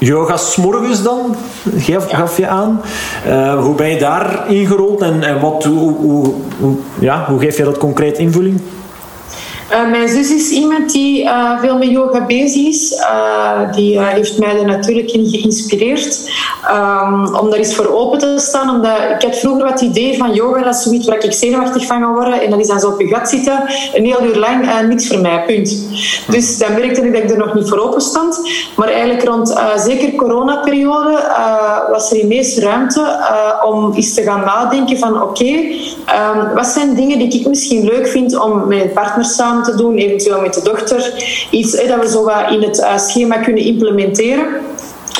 Yoga 0.00 0.36
s'morgens 0.36 1.02
dan, 1.02 1.36
gaf, 1.76 2.10
gaf 2.10 2.36
je 2.36 2.46
aan. 2.46 2.80
Uh, 3.28 3.62
hoe 3.64 3.74
ben 3.74 3.88
je 3.88 3.98
daar 3.98 4.44
ingerold 4.48 5.02
en, 5.02 5.22
en 5.22 5.40
wat, 5.40 5.64
hoe, 5.64 5.94
hoe, 5.96 6.34
hoe, 6.60 6.76
ja, 6.98 7.24
hoe 7.28 7.40
geef 7.40 7.56
je 7.56 7.64
dat 7.64 7.78
concreet 7.78 8.18
invulling? 8.18 8.60
Uh, 9.72 9.90
mijn 9.90 10.08
zus 10.08 10.30
is 10.30 10.50
iemand 10.50 10.92
die 10.92 11.22
uh, 11.22 11.60
veel 11.60 11.78
met 11.78 11.88
yoga 11.88 12.26
bezig 12.26 12.66
is. 12.66 12.92
Uh, 12.92 13.72
die 13.72 14.00
heeft 14.00 14.38
mij 14.38 14.58
er 14.58 14.64
natuurlijk 14.64 15.10
in 15.10 15.28
geïnspireerd. 15.28 16.30
Um, 16.70 17.36
om 17.36 17.50
daar 17.50 17.58
eens 17.58 17.74
voor 17.74 17.94
open 17.94 18.18
te 18.18 18.34
staan. 18.38 18.70
Omdat 18.70 18.96
ik 19.16 19.22
had 19.22 19.36
vroeger 19.36 19.64
wat 19.64 19.80
idee 19.80 20.16
van 20.18 20.34
yoga, 20.34 20.62
dat 20.62 20.74
is 20.74 20.82
zoiets 20.82 21.06
waar 21.06 21.24
ik 21.24 21.32
zenuwachtig 21.32 21.86
van 21.86 22.00
ga 22.00 22.12
worden. 22.12 22.40
En 22.40 22.50
dan 22.50 22.60
is 22.60 22.66
dan 22.66 22.80
zo 22.80 22.88
op 22.88 23.00
je 23.00 23.06
gat 23.06 23.28
zitten, 23.28 23.62
een 23.94 24.04
heel 24.04 24.22
uur 24.22 24.36
lang, 24.36 24.86
niks 24.88 25.08
voor 25.08 25.18
mij, 25.18 25.44
punt. 25.46 25.88
Dus 26.28 26.58
dan 26.58 26.72
merkte 26.72 27.06
ik 27.06 27.12
dat 27.12 27.22
ik 27.22 27.30
er 27.30 27.38
nog 27.38 27.54
niet 27.54 27.68
voor 27.68 27.78
open 27.78 28.00
stond. 28.00 28.50
Maar 28.76 28.88
eigenlijk 28.88 29.24
rond 29.24 29.54
zeker 29.76 30.14
coronaperiode 30.14 31.18
was 31.90 32.10
er 32.10 32.18
ineens 32.18 32.58
ruimte 32.58 33.16
om 33.64 33.92
eens 33.92 34.14
te 34.14 34.22
gaan 34.22 34.44
nadenken 34.44 34.98
van 34.98 35.22
oké, 35.22 35.44
um, 35.44 36.54
wat 36.54 36.66
zijn 36.66 36.94
dingen 36.94 37.18
die 37.18 37.40
ik 37.40 37.48
misschien 37.48 37.84
leuk 37.84 38.08
vind 38.08 38.38
om 38.38 38.58
met 38.58 38.66
mijn 38.66 38.92
partner 38.92 39.24
samen 39.24 39.57
te 39.62 39.74
doen, 39.76 39.96
eventueel 39.96 40.40
met 40.40 40.54
de 40.54 40.62
dochter. 40.62 41.12
Iets 41.50 41.86
dat 41.86 42.00
we 42.00 42.08
zo 42.08 42.28
in 42.54 42.62
het 42.62 42.78
uh, 42.78 42.98
schema 42.98 43.36
kunnen 43.36 43.64
implementeren. 43.64 44.46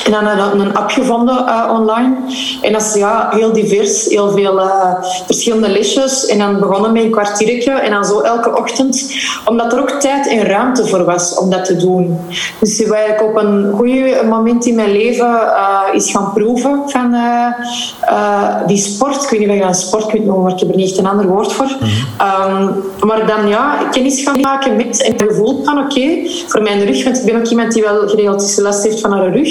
En 0.09 0.25
dan 0.25 0.37
een, 0.37 0.59
een 0.59 0.75
app 0.75 0.91
gevonden 0.91 1.45
uh, 1.45 1.71
online. 1.79 2.15
En 2.61 2.71
dat 2.73 2.81
is 2.81 2.93
ja, 2.93 3.27
heel 3.31 3.53
divers, 3.53 4.05
heel 4.05 4.31
veel 4.31 4.59
uh, 4.59 4.93
verschillende 5.25 5.69
lesjes. 5.69 6.25
En 6.25 6.37
dan 6.37 6.59
begonnen 6.59 6.91
met 6.91 7.03
een 7.03 7.11
kwartiertje 7.11 7.71
en 7.71 7.91
dan 7.91 8.05
zo 8.05 8.19
elke 8.19 8.57
ochtend. 8.57 9.13
Omdat 9.45 9.73
er 9.73 9.79
ook 9.79 9.89
tijd 9.89 10.27
en 10.27 10.41
ruimte 10.41 10.87
voor 10.87 11.03
was 11.05 11.35
om 11.35 11.49
dat 11.49 11.65
te 11.65 11.75
doen. 11.75 12.17
Dus 12.59 12.87
waar 12.87 13.09
ik 13.09 13.23
op 13.23 13.35
een 13.35 13.71
goede 13.75 14.21
moment 14.29 14.65
in 14.65 14.75
mijn 14.75 14.91
leven 14.91 15.27
uh, 15.27 15.81
is 15.91 16.11
gaan 16.11 16.31
proeven 16.33 16.81
van 16.85 17.15
die 18.67 18.77
sport. 18.77 19.23
Ik 19.23 19.29
weet 19.29 19.39
niet 19.39 19.49
of 19.49 19.55
je 19.55 19.63
een 19.63 19.73
sport 19.73 20.05
kunt 20.05 20.25
noemen, 20.25 20.43
maar 20.43 20.53
ik 20.53 20.59
heb 20.59 20.69
er 20.69 20.75
niet 20.75 20.97
een 20.97 21.07
ander 21.07 21.27
woord 21.27 21.53
voor. 21.53 21.77
um, 22.21 22.83
maar 23.07 23.27
dan 23.27 23.47
ja, 23.47 23.77
kennis 23.91 24.21
gaan 24.21 24.39
maken 24.39 24.75
met 24.75 25.01
en 25.01 25.27
gevoel 25.27 25.63
van 25.63 25.77
oké, 25.77 25.93
okay, 25.93 26.29
voor 26.47 26.61
mijn 26.61 26.85
rug, 26.85 27.03
want 27.03 27.17
ik 27.17 27.25
ben 27.25 27.35
ook 27.35 27.47
iemand 27.47 27.73
die 27.73 27.83
wel 27.83 28.07
geregeld 28.07 28.57
last 28.57 28.83
heeft 28.83 28.99
van 28.99 29.11
haar 29.11 29.31
rug. 29.31 29.49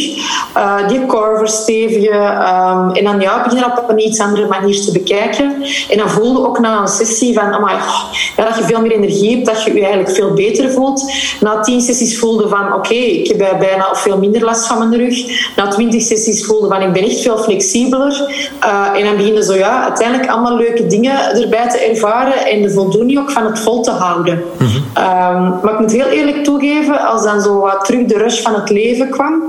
Uh, 0.57 0.89
die 0.89 1.07
core 1.07 1.39
verstevigen. 1.39 2.23
Um, 2.23 2.91
en 2.91 3.05
dan 3.05 3.21
ja, 3.21 3.43
beginnen 3.43 3.79
op 3.79 3.89
een 3.89 3.99
iets 3.99 4.21
andere 4.21 4.47
manier 4.47 4.81
te 4.81 4.93
bekijken. 4.93 5.63
En 5.91 5.99
dan 5.99 6.11
voelde 6.11 6.47
ook 6.47 6.59
na 6.59 6.81
een 6.81 6.89
sessie 6.89 7.35
van, 7.35 7.53
amai, 7.53 7.75
oh, 7.75 8.13
ja, 8.37 8.45
dat 8.45 8.57
je 8.57 8.65
veel 8.65 8.81
meer 8.81 8.93
energie 8.93 9.35
hebt, 9.35 9.47
dat 9.47 9.63
je 9.63 9.75
je 9.75 9.81
eigenlijk 9.81 10.15
veel 10.15 10.33
beter 10.33 10.71
voelt. 10.71 11.13
Na 11.41 11.61
tien 11.61 11.81
sessies 11.81 12.19
voelde 12.19 12.49
van, 12.49 12.75
oké, 12.75 12.95
ik 12.95 13.27
heb 13.27 13.57
bijna 13.59 13.91
of 13.91 14.01
veel 14.01 14.19
minder 14.19 14.45
last 14.45 14.67
van 14.67 14.79
mijn 14.79 14.97
rug. 14.97 15.17
Na 15.57 15.69
twintig 15.69 16.03
sessies 16.03 16.47
voelde 16.47 16.69
van, 16.69 16.83
ik 16.83 16.93
ben 16.93 17.03
echt 17.05 17.21
veel 17.21 17.39
flexibeler. 17.39 18.47
Uh, 18.65 18.99
en 18.99 19.05
dan 19.05 19.17
beginnen 19.17 19.45
zo, 19.45 19.55
ja, 19.55 19.83
uiteindelijk 19.83 20.31
allemaal 20.31 20.57
leuke 20.57 20.87
dingen 20.87 21.43
erbij 21.43 21.69
te 21.69 21.79
ervaren 21.79 22.47
en 22.47 22.63
de 22.63 22.71
voldoening 22.71 23.19
ook 23.19 23.31
van 23.31 23.45
het 23.45 23.59
vol 23.59 23.83
te 23.83 23.91
houden. 23.91 24.43
Mm 24.59 24.67
-hmm. 24.67 24.77
um, 24.77 25.61
maar 25.63 25.73
ik 25.73 25.79
moet 25.79 25.93
heel 25.93 26.07
eerlijk 26.07 26.45
toegeven, 26.45 27.07
als 27.07 27.23
dan 27.23 27.41
zo 27.41 27.61
wat 27.61 27.85
terug 27.85 28.07
de 28.07 28.19
rush 28.19 28.43
van 28.43 28.55
het 28.55 28.71
leven 28.71 29.11
kwam, 29.11 29.43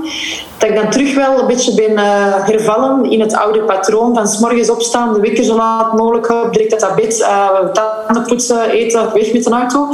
dat 0.58 0.68
ik 0.68 0.76
dan 0.76 0.89
terug 0.90 1.14
wel 1.14 1.40
een 1.40 1.46
beetje 1.46 1.74
ben 1.74 1.92
uh, 1.92 2.46
hervallen 2.46 3.10
in 3.10 3.20
het 3.20 3.34
oude 3.34 3.60
patroon 3.60 4.14
van 4.14 4.28
s 4.28 4.38
morgens 4.38 4.70
opstaan, 4.70 5.12
de 5.12 5.20
wekker 5.20 5.44
zo 5.44 5.56
laat 5.56 5.96
mogelijk 5.96 6.30
op, 6.30 6.52
direct 6.52 6.80
dat 6.80 6.94
bed, 6.94 7.18
uh, 7.20 7.48
tanden 7.72 8.24
poetsen, 8.26 8.70
eten, 8.70 9.12
weg 9.14 9.32
met 9.32 9.46
een 9.46 9.52
auto. 9.52 9.88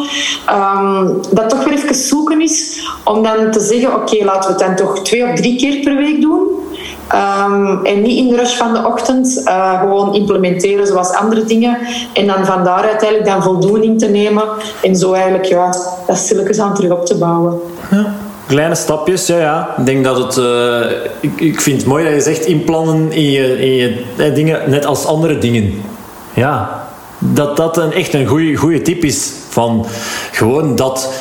Um, 0.50 1.20
dat 1.30 1.48
toch 1.48 1.64
weer 1.64 1.74
even 1.74 1.94
zoeken 1.94 2.40
is 2.40 2.88
om 3.04 3.22
dan 3.22 3.50
te 3.50 3.60
zeggen, 3.60 3.94
oké, 3.94 4.24
laten 4.24 4.54
we 4.54 4.56
het 4.56 4.76
dan 4.76 4.86
toch 4.86 5.02
twee 5.02 5.24
of 5.24 5.34
drie 5.34 5.56
keer 5.56 5.80
per 5.84 5.96
week 5.96 6.20
doen. 6.20 6.48
Um, 7.14 7.84
en 7.84 8.02
niet 8.02 8.18
in 8.18 8.28
de 8.28 8.36
rush 8.36 8.56
van 8.56 8.72
de 8.72 8.86
ochtend, 8.86 9.42
uh, 9.44 9.80
gewoon 9.80 10.14
implementeren 10.14 10.86
zoals 10.86 11.12
andere 11.12 11.44
dingen. 11.44 11.78
En 12.12 12.26
dan 12.26 12.46
van 12.46 12.64
daaruit 12.64 13.02
eigenlijk 13.02 13.24
dan 13.24 13.42
voldoening 13.42 13.98
te 13.98 14.06
nemen. 14.06 14.44
En 14.82 14.96
zo 14.96 15.12
eigenlijk 15.12 15.44
ja, 15.44 15.74
dat 16.06 16.16
stilletjes 16.16 16.58
aan 16.58 16.74
terug 16.74 16.90
op 16.90 17.06
te 17.06 17.18
bouwen. 17.18 17.60
Ja. 17.90 18.14
Kleine 18.46 18.74
stapjes, 18.74 19.26
ja, 19.26 19.38
ja. 19.38 19.74
Ik 19.78 19.86
denk 19.86 20.04
dat 20.04 20.16
het... 20.16 20.36
Uh, 20.36 20.80
ik, 21.20 21.40
ik 21.40 21.60
vind 21.60 21.76
het 21.78 21.86
mooi 21.86 22.04
dat 22.04 22.12
je 22.12 22.20
zegt 22.20 22.44
inplannen 22.44 23.12
in 23.12 23.30
je, 23.30 23.58
in 23.60 23.74
je 23.74 24.04
eh, 24.16 24.34
dingen, 24.34 24.70
net 24.70 24.84
als 24.86 25.04
andere 25.04 25.38
dingen. 25.38 25.82
Ja, 26.34 26.84
dat 27.18 27.56
dat 27.56 27.76
een, 27.76 27.92
echt 27.92 28.14
een 28.14 28.26
goede 28.56 28.82
tip 28.82 29.04
is. 29.04 29.32
Van 29.48 29.86
gewoon 30.32 30.76
dat 30.76 31.12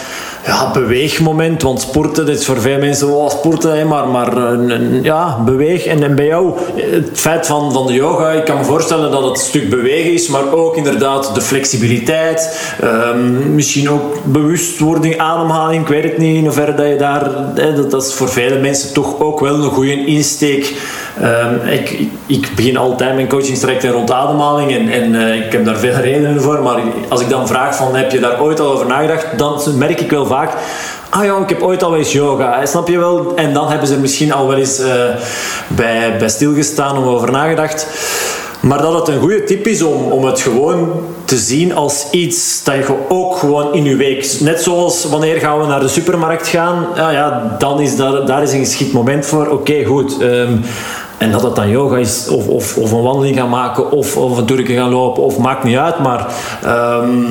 ja, 0.46 0.72
beweegmoment. 0.72 1.62
Want 1.62 1.82
sporten, 1.82 2.26
dat 2.26 2.36
is 2.36 2.46
voor 2.46 2.62
veel 2.62 2.78
mensen 2.78 3.08
wel 3.08 3.30
sporten, 3.30 3.78
hè, 3.78 3.86
maar, 3.86 4.08
maar 4.08 4.38
een, 4.38 5.04
ja, 5.04 5.44
beweeg. 5.46 5.86
En, 5.86 6.16
bij 6.16 6.26
jou, 6.26 6.60
het 6.76 7.10
feit 7.14 7.46
van, 7.46 7.72
van 7.72 7.88
de 7.88 7.94
yoga, 7.94 8.32
ik 8.32 8.46
kan 8.46 8.58
me 8.58 8.64
voorstellen 8.64 9.12
dat 9.12 9.24
het 9.24 9.32
een 9.32 9.46
stuk 9.46 9.70
bewegen 9.70 10.14
is, 10.14 10.28
maar 10.28 10.54
ook 10.54 10.78
inderdaad 10.78 11.36
de 11.36 11.42
flexibiliteit. 11.42 12.74
Um, 12.84 13.56
misschien 13.56 13.90
ook 13.90 14.24
bewustwording, 14.24 15.18
ademhaling. 15.18 15.82
Ik 15.82 15.88
weet 15.88 16.04
het 16.04 16.18
niet 16.18 16.36
in 16.36 16.44
hoeverre 16.44 16.76
dat 16.76 16.88
je 16.88 16.96
daar. 16.96 17.30
Hè, 17.56 17.76
dat, 17.76 17.92
dat 17.92 18.06
is 18.06 18.14
voor 18.14 18.30
vele 18.30 18.60
mensen 18.60 18.94
toch 18.94 19.20
ook 19.20 19.40
wel 19.40 19.54
een 19.54 19.72
goede 19.72 20.06
insteek. 20.06 20.74
Um, 21.22 21.68
ik, 21.68 22.00
ik 22.26 22.52
begin 22.56 22.78
altijd 22.78 23.16
mijn 23.16 23.28
coachingstrajecten 23.28 23.92
rond 23.92 24.12
ademhaling 24.12 24.72
en, 24.72 24.90
en 24.90 25.14
uh, 25.14 25.46
ik 25.46 25.52
heb 25.52 25.66
daar 25.66 25.78
veel 25.78 25.94
redenen 25.94 26.42
voor. 26.42 26.62
Maar 26.62 26.82
als 27.10 27.22
ik 27.22 27.30
dan 27.30 27.48
vraag 27.48 27.76
van 27.76 27.96
heb 27.96 28.12
je 28.12 28.20
daar 28.20 28.42
ooit 28.42 28.60
al 28.60 28.72
over 28.72 28.88
nagedacht, 28.88 29.38
dan 29.38 29.60
merk 29.78 30.00
ik 30.00 30.12
wel 30.12 30.26
vaak 30.26 30.54
ah 31.16 31.26
ja, 31.26 31.38
ik 31.38 31.50
heb 31.50 31.62
ooit 31.62 31.84
al 31.84 31.96
eens 31.96 32.12
yoga, 32.12 32.66
snap 32.66 32.88
je 32.88 32.98
wel? 32.98 33.36
En 33.36 33.54
dan 33.54 33.70
hebben 33.70 33.88
ze 33.88 33.94
er 33.94 34.00
misschien 34.00 34.34
al 34.34 34.48
wel 34.48 34.58
eens 34.58 34.80
uh, 34.80 34.88
bij, 35.68 36.18
bij 36.18 36.30
stilgestaan 36.30 36.98
of 36.98 37.06
over 37.06 37.32
nagedacht. 37.32 37.88
Maar 38.62 38.82
dat 38.82 38.94
het 38.94 39.08
een 39.08 39.20
goede 39.20 39.44
tip 39.44 39.68
is 39.68 39.82
om, 39.82 40.12
om 40.12 40.26
het 40.26 40.42
gewoon 40.42 40.92
te 41.26 41.38
zien 41.38 41.76
als 41.76 42.08
iets 42.12 42.64
dat 42.64 42.76
je 42.76 42.94
ook 43.08 43.38
gewoon 43.38 43.74
in 43.74 43.84
je 43.84 43.96
week... 43.96 44.36
Net 44.40 44.62
zoals 44.62 45.06
wanneer 45.06 45.40
gaan 45.40 45.60
we 45.60 45.66
naar 45.66 45.80
de 45.80 45.88
supermarkt 45.88 46.48
gaan, 46.48 46.88
ja, 46.96 47.10
ja, 47.10 47.56
dan 47.60 47.82
is 47.82 47.96
daar, 47.96 48.26
daar 48.26 48.44
is 48.44 48.54
een 48.54 48.66
geschikt 48.66 48.94
moment 48.94 49.26
voor. 49.26 49.48
Oké, 49.48 49.84
goed. 49.84 50.22
Ehm, 50.22 50.58
en 51.18 51.32
dat 51.32 51.42
het 51.42 51.56
dan 51.56 51.70
yoga 51.70 51.98
is, 51.98 52.28
of, 52.28 52.48
of, 52.48 52.78
of 52.78 52.92
een 52.92 53.02
wandeling 53.02 53.38
gaan 53.38 53.50
maken, 53.50 53.92
of, 53.92 54.18
of 54.18 54.38
een 54.38 54.46
toerke 54.46 54.74
gaan 54.74 54.90
lopen, 54.90 55.24
of 55.24 55.38
maakt 55.38 55.64
niet 55.64 55.78
uit. 55.78 56.00
Maar 56.00 56.26
ehm, 56.64 57.24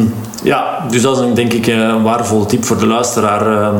ja, 0.42 0.86
dus 0.90 1.02
dat 1.02 1.16
is 1.16 1.22
een, 1.22 1.34
denk 1.34 1.52
ik 1.52 1.66
een 1.66 2.02
waardevolle 2.02 2.46
tip 2.46 2.64
voor 2.64 2.78
de 2.78 2.86
luisteraar. 2.86 3.62
Ehm, 3.62 3.76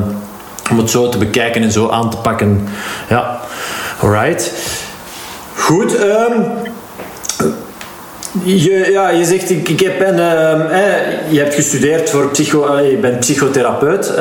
om 0.70 0.78
het 0.78 0.90
zo 0.90 1.08
te 1.08 1.18
bekijken 1.18 1.62
en 1.62 1.72
zo 1.72 1.88
aan 1.88 2.10
te 2.10 2.16
pakken. 2.16 2.68
Ja, 3.08 3.40
alright. 4.00 4.52
Goed. 5.54 5.96
Je, 8.42 8.88
ja, 8.92 9.08
je 9.08 9.24
zegt, 9.24 9.50
ik, 9.50 9.68
ik 9.68 9.80
heb 9.80 10.00
een, 10.00 10.16
je 11.30 11.38
hebt 11.38 11.54
gestudeerd 11.54 12.10
voor 12.10 12.30
psycho, 12.30 12.78
je 12.78 12.96
bent 12.96 13.20
psychotherapeut. 13.20 14.12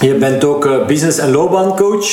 Je 0.00 0.14
bent 0.14 0.44
ook 0.44 0.64
uh, 0.64 0.86
business- 0.86 1.18
en 1.18 1.30
loopbaancoach. 1.30 2.06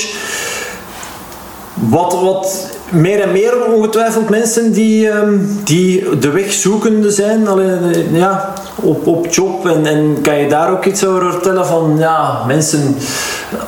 Wat, 1.79 2.21
wat 2.21 2.77
meer 2.91 3.21
en 3.21 3.31
meer 3.31 3.65
ongetwijfeld 3.73 4.29
mensen 4.29 4.71
die, 4.71 5.07
um, 5.07 5.59
die 5.63 6.17
de 6.19 6.29
weg 6.29 6.53
zoekende 6.53 7.11
zijn 7.11 7.47
alleen, 7.47 7.79
ja, 8.11 8.53
op, 8.75 9.07
op 9.07 9.27
job. 9.27 9.67
En, 9.67 9.85
en 9.85 10.17
kan 10.21 10.37
je 10.37 10.47
daar 10.47 10.71
ook 10.71 10.85
iets 10.85 11.05
over 11.05 11.31
vertellen 11.31 11.65
van 11.65 11.95
ja, 11.97 12.43
mensen, 12.47 12.95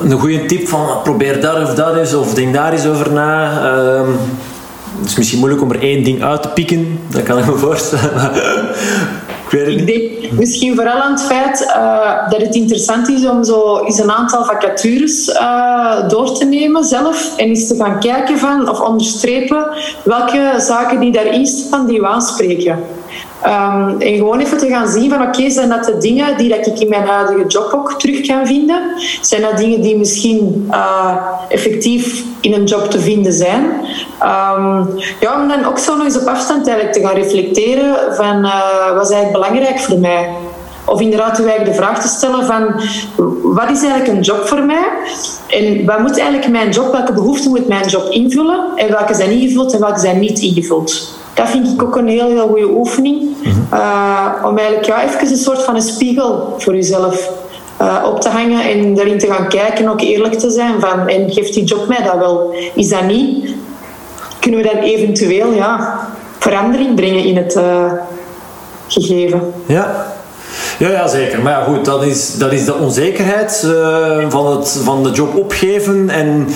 een 0.02 0.12
goede 0.12 0.46
tip 0.46 0.68
van 0.68 0.88
probeer 1.04 1.42
dat 1.42 1.62
of 1.62 1.76
dat 1.76 1.96
eens 1.96 2.14
of 2.14 2.34
denk 2.34 2.54
daar 2.54 2.74
eens 2.74 2.88
over 2.88 3.12
na. 3.12 3.62
Um, 3.98 4.18
het 5.00 5.10
is 5.10 5.16
misschien 5.16 5.40
moeilijk 5.40 5.62
om 5.62 5.72
er 5.72 5.82
één 5.82 6.04
ding 6.04 6.24
uit 6.24 6.42
te 6.42 6.50
pikken, 6.50 7.00
dat 7.08 7.24
kan 7.24 7.38
ik 7.38 7.46
me 7.46 7.58
voorstellen. 7.58 8.32
Ik 9.50 9.58
weet 9.58 9.66
het 9.66 9.86
niet. 9.86 9.90
Ik 9.90 10.22
denk 10.22 10.32
misschien 10.32 10.76
vooral 10.76 11.02
aan 11.02 11.12
het 11.12 11.24
feit 11.24 11.62
uh, 11.62 12.30
dat 12.30 12.42
het 12.42 12.56
interessant 12.56 13.10
is 13.10 13.26
om 13.26 13.44
zo 13.44 13.80
eens 13.84 14.00
een 14.00 14.12
aantal 14.12 14.46
vacatures 14.46 15.28
uh, 15.28 16.08
door 16.08 16.38
te 16.38 16.46
nemen 16.46 16.84
zelf 16.84 17.38
en 17.38 17.48
eens 17.48 17.68
te 17.68 17.76
gaan 17.76 18.00
kijken 18.00 18.38
van, 18.38 18.70
of 18.70 18.80
onderstrepen 18.80 19.68
welke 20.04 20.54
zaken 20.58 21.00
die 21.00 21.12
daarin 21.12 21.46
staan 21.46 21.88
die 21.88 22.00
we 22.00 22.08
aanspreken. 22.08 22.80
Um, 23.46 24.02
en 24.02 24.16
gewoon 24.16 24.40
even 24.40 24.58
te 24.58 24.68
gaan 24.68 24.88
zien 24.88 25.10
van 25.10 25.22
oké, 25.22 25.50
zijn 25.50 25.70
dat 25.70 25.86
de 25.86 25.98
dingen 25.98 26.38
die 26.38 26.50
dat 26.50 26.68
ik 26.68 26.80
in 26.80 26.90
mijn 26.90 27.08
huidige 27.08 27.48
job 27.48 27.74
ook 27.74 28.00
terug 28.00 28.28
kan 28.28 28.48
vinden? 28.48 28.82
Zijn 29.22 29.42
dat 29.42 29.58
dingen 29.58 29.82
die 29.82 29.98
misschien 29.98 30.68
uh, 30.72 31.16
effectief 31.50 32.24
in 32.40 32.54
een 32.54 32.64
job 32.64 32.92
te 32.92 33.00
vinden 33.00 33.34
zijn? 33.34 33.64
Um, 34.22 35.00
ja, 35.20 35.42
om 35.42 35.48
dan 35.48 35.66
ook 35.66 35.78
zo 35.78 35.96
nog 35.96 36.06
eens 36.06 36.20
op 36.20 36.28
afstand 36.28 36.68
eigenlijk 36.68 36.98
te 36.98 37.02
gaan 37.06 37.16
reflecteren 37.16 38.16
van 38.16 38.46
uh, 38.46 38.94
wat 38.94 39.10
is 39.10 39.16
eigenlijk 39.16 39.32
belangrijk 39.32 39.80
voor 39.80 40.00
mij? 40.00 40.30
Of 40.86 41.02
inderdaad 41.02 41.36
de 41.36 41.74
vraag 41.74 42.02
te 42.02 42.08
stellen 42.08 42.46
van 42.46 42.82
wat 43.44 43.70
is 43.70 43.84
eigenlijk 43.84 44.08
een 44.08 44.22
job 44.22 44.48
voor 44.48 44.64
mij? 44.64 44.88
En 45.48 45.86
wat 45.86 46.00
moet 46.00 46.18
eigenlijk 46.18 46.52
mijn 46.52 46.70
job, 46.70 46.92
welke 46.92 47.14
behoeften 47.14 47.50
moet 47.50 47.68
mijn 47.68 47.88
job 47.88 48.10
invullen? 48.10 48.72
En 48.76 48.92
welke 48.92 49.14
zijn 49.14 49.32
ingevuld 49.32 49.74
en 49.74 49.80
welke 49.80 50.00
zijn 50.00 50.20
niet 50.20 50.40
ingevuld? 50.40 51.19
Dat 51.40 51.50
vind 51.50 51.68
ik 51.68 51.84
ook 51.84 51.96
een 51.96 52.08
heel, 52.08 52.28
heel 52.28 52.48
goede 52.48 52.70
oefening. 52.70 53.36
Uh, 53.74 54.34
om 54.46 54.58
eigenlijk 54.58 54.88
ja, 54.88 55.04
even 55.04 55.32
een 55.32 55.38
soort 55.38 55.64
van 55.64 55.76
een 55.76 55.82
spiegel 55.82 56.56
voor 56.58 56.76
jezelf 56.76 57.30
uh, 57.82 58.04
op 58.06 58.22
te 58.22 58.30
hangen 58.30 58.62
en 58.62 58.96
daarin 58.96 59.20
te 59.20 59.28
gaan 59.28 59.48
kijken 59.48 59.86
en 59.86 59.90
ook 59.90 60.02
eerlijk 60.02 60.34
te 60.34 60.50
zijn 60.50 60.80
van 60.80 61.08
en 61.08 61.32
geeft 61.32 61.54
die 61.54 61.64
job 61.64 61.88
mij 61.88 62.04
dat 62.04 62.18
wel? 62.18 62.56
Is 62.74 62.90
dat 62.90 63.04
niet? 63.06 63.54
Kunnen 64.40 64.62
we 64.62 64.70
dan 64.74 64.82
eventueel 64.82 65.52
ja, 65.52 66.00
verandering 66.40 66.96
brengen 66.96 67.24
in 67.24 67.38
het 67.38 67.56
uh, 67.56 67.92
gegeven? 68.88 69.54
Ja, 69.66 70.06
ja, 70.78 70.90
ja, 70.90 71.08
zeker. 71.08 71.42
Maar 71.42 71.54
ja, 71.54 71.64
goed, 71.64 71.86
dat 71.86 72.04
is, 72.04 72.38
dat 72.38 72.52
is 72.52 72.66
de 72.66 72.76
onzekerheid 72.76 73.64
uh, 73.66 74.26
van, 74.30 74.58
het, 74.58 74.82
van 74.84 75.04
de 75.04 75.12
job 75.12 75.36
opgeven. 75.36 76.10
En 76.10 76.48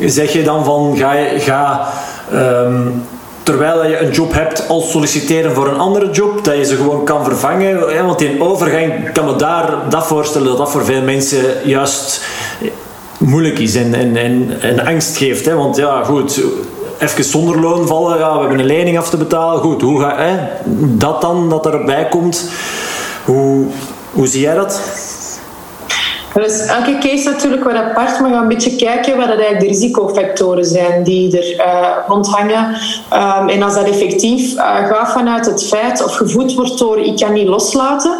zeg 0.00 0.32
je 0.32 0.42
dan 0.42 0.64
van 0.64 0.96
ga, 0.96 1.14
ga 1.38 1.88
um, 2.32 3.02
terwijl 3.50 3.86
je 3.86 3.98
een 3.98 4.10
job 4.10 4.32
hebt 4.32 4.68
als 4.68 4.90
solliciteren 4.90 5.54
voor 5.54 5.68
een 5.68 5.78
andere 5.78 6.10
job, 6.10 6.44
dat 6.44 6.56
je 6.56 6.64
ze 6.64 6.76
gewoon 6.76 7.04
kan 7.04 7.24
vervangen. 7.24 8.04
Want 8.06 8.20
in 8.20 8.42
overgang 8.42 9.12
kan 9.12 9.24
me 9.24 9.36
daar 9.36 9.74
dat 9.88 10.06
voorstellen 10.06 10.48
dat 10.48 10.56
dat 10.56 10.70
voor 10.70 10.84
veel 10.84 11.02
mensen 11.02 11.44
juist 11.64 12.24
moeilijk 13.18 13.58
is 13.58 13.74
en, 13.74 13.94
en, 13.94 14.60
en, 14.60 14.86
angst 14.86 15.16
geeft. 15.16 15.44
Hè? 15.44 15.54
Want 15.54 15.76
ja, 15.76 16.04
goed, 16.04 16.42
even 16.98 17.24
zonder 17.24 17.60
loon 17.60 17.86
vallen, 17.86 18.18
we 18.18 18.40
hebben 18.40 18.58
een 18.58 18.64
lening 18.64 18.98
af 18.98 19.10
te 19.10 19.16
betalen. 19.16 19.60
Goed, 19.60 19.82
hoe 19.82 20.00
ga 20.00 20.38
dat 20.80 21.20
dan, 21.20 21.48
dat 21.48 21.66
erbij 21.66 22.06
komt, 22.08 22.50
hoe, 23.24 23.66
hoe 24.12 24.26
zie 24.26 24.40
jij 24.40 24.54
dat? 24.54 24.80
Dus 26.40 26.66
elke 26.66 26.98
case 26.98 27.30
natuurlijk 27.30 27.64
wat 27.64 27.74
apart, 27.74 28.20
maar 28.20 28.30
gaan 28.30 28.42
een 28.42 28.48
beetje 28.48 28.76
kijken 28.76 29.16
wat 29.16 29.26
eigenlijk 29.26 29.60
de 29.60 29.66
risicofactoren 29.66 30.64
zijn 30.64 31.02
die 31.02 31.38
er 31.38 31.66
uh, 31.66 31.88
rondhangen. 32.06 32.76
Um, 33.12 33.48
en 33.48 33.62
als 33.62 33.74
dat 33.74 33.88
effectief 33.88 34.54
uh, 34.54 34.86
gaat 34.88 35.12
vanuit 35.12 35.46
het 35.46 35.66
feit 35.66 36.04
of 36.04 36.14
gevoed 36.14 36.54
wordt 36.54 36.78
door 36.78 36.98
ik 36.98 37.16
kan 37.16 37.32
niet 37.32 37.48
loslaten 37.48 38.18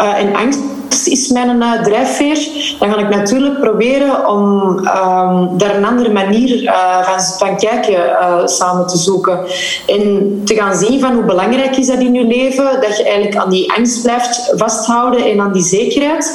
uh, 0.00 0.20
en 0.20 0.34
angst 0.36 0.60
is 0.88 1.28
mijn 1.28 1.56
uh, 1.56 1.82
drijfveer, 1.82 2.48
dan 2.78 2.92
ga 2.92 2.98
ik 2.98 3.08
natuurlijk 3.08 3.60
proberen 3.60 4.28
om 4.28 4.68
um, 4.78 5.58
daar 5.58 5.76
een 5.76 5.84
andere 5.84 6.12
manier 6.12 6.62
uh, 6.62 7.02
van, 7.02 7.20
van 7.38 7.56
kijken 7.56 7.94
uh, 7.94 8.46
samen 8.46 8.86
te 8.86 8.98
zoeken. 8.98 9.40
En 9.86 10.40
te 10.44 10.54
gaan 10.54 10.76
zien 10.76 11.00
van 11.00 11.12
hoe 11.12 11.24
belangrijk 11.24 11.76
is 11.76 11.86
dat 11.86 11.98
in 11.98 12.14
je 12.14 12.24
leven, 12.24 12.80
dat 12.80 12.96
je 12.96 13.02
eigenlijk 13.02 13.36
aan 13.36 13.50
die 13.50 13.72
angst 13.72 14.02
blijft 14.02 14.52
vasthouden 14.56 15.30
en 15.30 15.40
aan 15.40 15.52
die 15.52 15.62
zekerheid. 15.62 16.32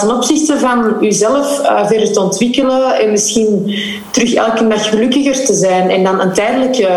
ten 0.00 0.14
opzichte 0.14 0.58
van 0.58 0.94
jezelf 1.00 1.60
verder 1.86 2.12
te 2.12 2.20
ontwikkelen 2.20 3.00
en 3.00 3.10
misschien 3.10 3.74
terug 4.10 4.34
elke 4.34 4.68
dag 4.68 4.88
gelukkiger 4.88 5.44
te 5.44 5.54
zijn 5.54 5.90
en 5.90 6.04
dan 6.04 6.20
een 6.20 6.32
tijdelijke, 6.32 6.88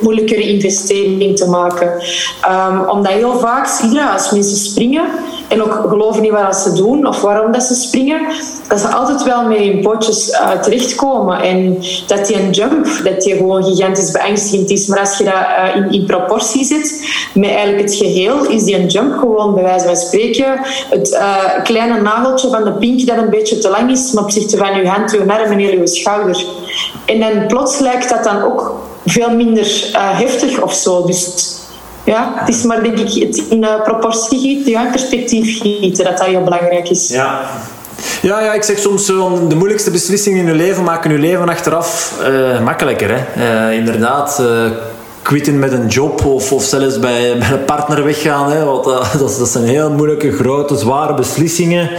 moeilijkere 0.00 0.48
investering 0.48 1.36
te 1.36 1.48
maken. 1.48 1.92
Um, 2.48 2.88
omdat 2.88 3.12
heel 3.12 3.38
vaak 3.38 3.66
zie 3.66 3.90
je 3.90 4.10
als 4.10 4.30
mensen 4.30 4.56
springen 4.56 5.04
en 5.48 5.62
ook 5.62 5.84
geloven 5.88 6.22
niet 6.22 6.30
wat 6.30 6.56
ze 6.56 6.72
doen 6.72 7.06
of 7.06 7.20
waarom 7.20 7.52
dat 7.52 7.62
ze 7.62 7.74
springen, 7.74 8.20
dat 8.68 8.80
ze 8.80 8.88
altijd 8.88 9.22
wel 9.22 9.44
met 9.44 9.58
hun 9.58 9.80
pootjes 9.80 10.28
uh, 10.28 10.50
terechtkomen. 10.50 11.40
En 11.42 11.78
dat 12.06 12.26
die 12.26 12.40
een 12.40 12.50
jump, 12.50 12.86
dat 13.04 13.22
die 13.22 13.36
gewoon 13.36 13.64
gigantisch 13.64 14.10
beangstigend 14.10 14.70
is. 14.70 14.86
Maar 14.86 14.98
als 14.98 15.18
je 15.18 15.24
dat 15.24 15.34
uh, 15.34 15.76
in, 15.76 15.90
in, 15.90 16.06
proportie 16.06 16.64
zet 16.64 17.08
met 17.34 17.50
eigenlijk 17.50 17.80
het 17.80 17.94
geheel, 17.94 18.44
is 18.44 18.64
die 18.64 18.78
een 18.78 18.86
jump 18.86 19.18
gewoon 19.18 19.54
bij 19.54 19.62
wijze 19.62 19.86
van 19.86 19.96
spreken 19.96 20.60
het 20.90 21.10
uh, 21.12 21.62
kleine 21.62 22.00
nageltje 22.00 22.48
van 22.48 22.64
de 22.64 22.72
pink 22.72 23.06
dat 23.06 23.16
een 23.16 23.30
beetje 23.30 23.58
te 23.58 23.68
lang 23.68 23.90
is 23.90 24.10
ten 24.10 24.22
opzichte 24.22 24.56
van 24.56 24.76
je 24.76 24.88
hand, 24.88 25.10
je 25.10 25.18
arm 25.18 25.52
en 25.52 25.58
je 25.58 25.86
schouder. 25.86 26.44
En 27.04 27.20
dan 27.20 27.46
plots 27.46 27.78
lijkt 27.78 28.08
dat 28.08 28.24
dan 28.24 28.42
ook 28.42 28.74
veel 29.04 29.30
minder 29.30 29.90
heftig 29.92 30.62
of 30.62 30.74
zo. 30.74 31.06
Dus 31.06 31.54
ja, 32.06 32.32
het 32.36 32.48
is 32.48 32.62
maar 32.62 32.82
denk 32.82 32.98
ik 32.98 33.22
het 33.22 33.42
in 33.48 33.62
uh, 33.62 33.82
proportie 33.82 34.38
gieten, 34.38 34.90
perspectief 34.90 35.60
gieten, 35.60 36.04
dat 36.04 36.18
dat 36.18 36.26
heel 36.26 36.42
belangrijk 36.42 36.88
is. 36.88 37.08
Ja. 37.08 37.40
Ja, 38.22 38.40
ja, 38.40 38.52
ik 38.52 38.62
zeg 38.62 38.78
soms 38.78 39.06
de 39.06 39.54
moeilijkste 39.56 39.90
beslissingen 39.90 40.38
in 40.40 40.46
je 40.46 40.54
leven 40.54 40.84
maken 40.84 41.10
je 41.10 41.18
leven 41.18 41.48
achteraf 41.48 42.18
uh, 42.28 42.60
makkelijker. 42.60 43.08
Hè? 43.10 43.70
Uh, 43.70 43.76
inderdaad, 43.78 44.42
quitten 45.22 45.58
met 45.58 45.72
een 45.72 45.86
job 45.86 46.24
of, 46.24 46.52
of 46.52 46.62
zelfs 46.62 46.98
bij, 46.98 47.38
bij 47.38 47.50
een 47.50 47.64
partner 47.64 48.04
weggaan. 48.04 48.50
Hè? 48.50 48.64
Want, 48.64 48.84
dat, 49.18 49.36
dat 49.38 49.48
zijn 49.48 49.64
heel 49.64 49.90
moeilijke, 49.90 50.32
grote, 50.32 50.76
zware 50.76 51.14
beslissingen. 51.14 51.90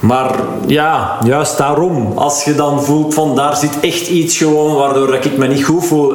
Maar 0.00 0.34
ja, 0.66 1.18
juist 1.24 1.58
daarom, 1.58 2.12
als 2.14 2.44
je 2.44 2.54
dan 2.54 2.84
voelt 2.84 3.14
van 3.14 3.36
daar 3.36 3.56
zit 3.56 3.80
echt 3.80 4.08
iets 4.08 4.36
gewoon 4.36 4.74
waardoor 4.74 5.14
ik 5.14 5.36
me 5.36 5.46
niet 5.46 5.64
goed 5.64 5.86
voel, 5.86 6.14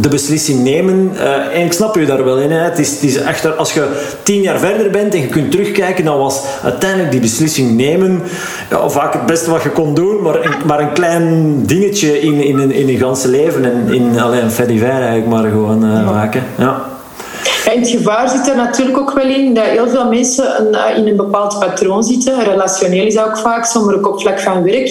de 0.00 0.08
beslissing 0.08 0.62
nemen. 0.62 1.10
Uh, 1.14 1.56
en 1.58 1.64
ik 1.64 1.72
snap 1.72 1.96
je 1.96 2.06
daar 2.06 2.24
wel 2.24 2.38
in. 2.38 2.50
Hè. 2.50 2.58
Het 2.58 2.78
is, 2.78 2.90
het 2.90 3.02
is 3.02 3.16
echter, 3.16 3.52
als 3.52 3.72
je 3.72 4.00
tien 4.22 4.42
jaar 4.42 4.58
verder 4.58 4.90
bent 4.90 5.14
en 5.14 5.20
je 5.20 5.26
kunt 5.26 5.50
terugkijken, 5.50 6.04
dan 6.04 6.18
was 6.18 6.42
uiteindelijk 6.62 7.10
die 7.10 7.20
beslissing 7.20 7.76
nemen 7.76 8.22
ja, 8.70 8.88
vaak 8.88 9.12
het 9.12 9.26
beste 9.26 9.50
wat 9.50 9.62
je 9.62 9.70
kon 9.70 9.94
doen, 9.94 10.22
maar 10.22 10.34
een, 10.34 10.52
maar 10.66 10.80
een 10.80 10.92
klein 10.92 11.56
dingetje 11.66 12.20
in, 12.20 12.44
in, 12.44 12.58
in, 12.58 12.72
in 12.72 12.86
je 12.86 12.98
ganse 12.98 13.28
leven 13.28 13.64
en 13.64 13.94
in 13.94 14.20
alleen 14.20 14.50
Freddy 14.50 14.82
eigenlijk 14.82 15.26
maar 15.26 15.50
gewoon 15.50 15.84
uh, 15.84 16.10
maken. 16.10 16.42
Ja. 16.58 16.91
In 17.70 17.80
het 17.80 17.88
gevaar 17.88 18.28
zit 18.28 18.48
er 18.48 18.56
natuurlijk 18.56 18.98
ook 18.98 19.12
wel 19.12 19.26
in 19.26 19.54
dat 19.54 19.64
heel 19.64 19.88
veel 19.88 20.08
mensen 20.08 20.74
eh, 20.74 20.96
in 20.96 21.06
een 21.06 21.16
bepaald 21.16 21.58
patroon 21.58 22.02
zitten. 22.02 22.44
Relationeel 22.44 23.06
is 23.06 23.14
dat 23.14 23.26
ook 23.26 23.38
vaak 23.38 23.70
ook 23.76 24.08
op 24.08 24.20
vlak 24.20 24.40
van 24.40 24.62
werk. 24.62 24.90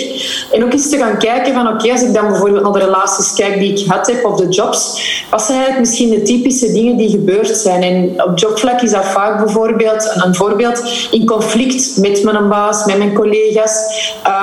En 0.52 0.64
ook 0.64 0.74
eens 0.74 0.90
te 0.90 0.98
gaan 0.98 1.18
kijken 1.18 1.54
van 1.54 1.68
oké, 1.68 1.92
als 1.92 2.02
ik 2.02 2.14
dan 2.14 2.28
bijvoorbeeld 2.28 2.64
naar 2.64 2.72
de 2.72 2.80
relaties 2.80 3.34
kijk 3.34 3.60
die 3.60 3.72
ik 3.72 3.80
gehad 3.80 4.08
heb 4.08 4.26
of 4.26 4.36
de 4.36 4.48
jobs, 4.48 5.02
wat 5.30 5.42
zijn 5.42 5.58
eigenlijk 5.58 5.88
misschien 5.88 6.10
de 6.10 6.22
typische 6.22 6.72
dingen 6.72 6.98
die 6.98 7.10
gebeurd 7.10 7.58
zijn? 7.58 7.84
En 7.84 8.24
op 8.24 8.38
jobvlak 8.38 8.82
is 8.82 8.92
dat 8.92 9.06
vaak 9.06 9.46
bijvoorbeeld, 9.46 10.12
een 10.16 10.36
voorbeeld, 10.36 11.08
in 11.12 11.26
conflict 11.26 11.98
met 11.98 12.24
mijn 12.24 12.50
baas, 12.50 12.86
met 12.86 12.98
mijn 12.98 13.14
collega's. 13.14 13.74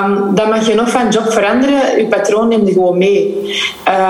Um, 0.02 0.34
dan 0.34 0.48
mag 0.48 0.66
je 0.66 0.74
nog 0.74 0.90
van 0.90 1.08
job 1.08 1.32
veranderen, 1.32 1.98
je 1.98 2.06
patroon 2.06 2.48
neemt 2.48 2.70
gewoon 2.70 2.98
mee. 2.98 3.52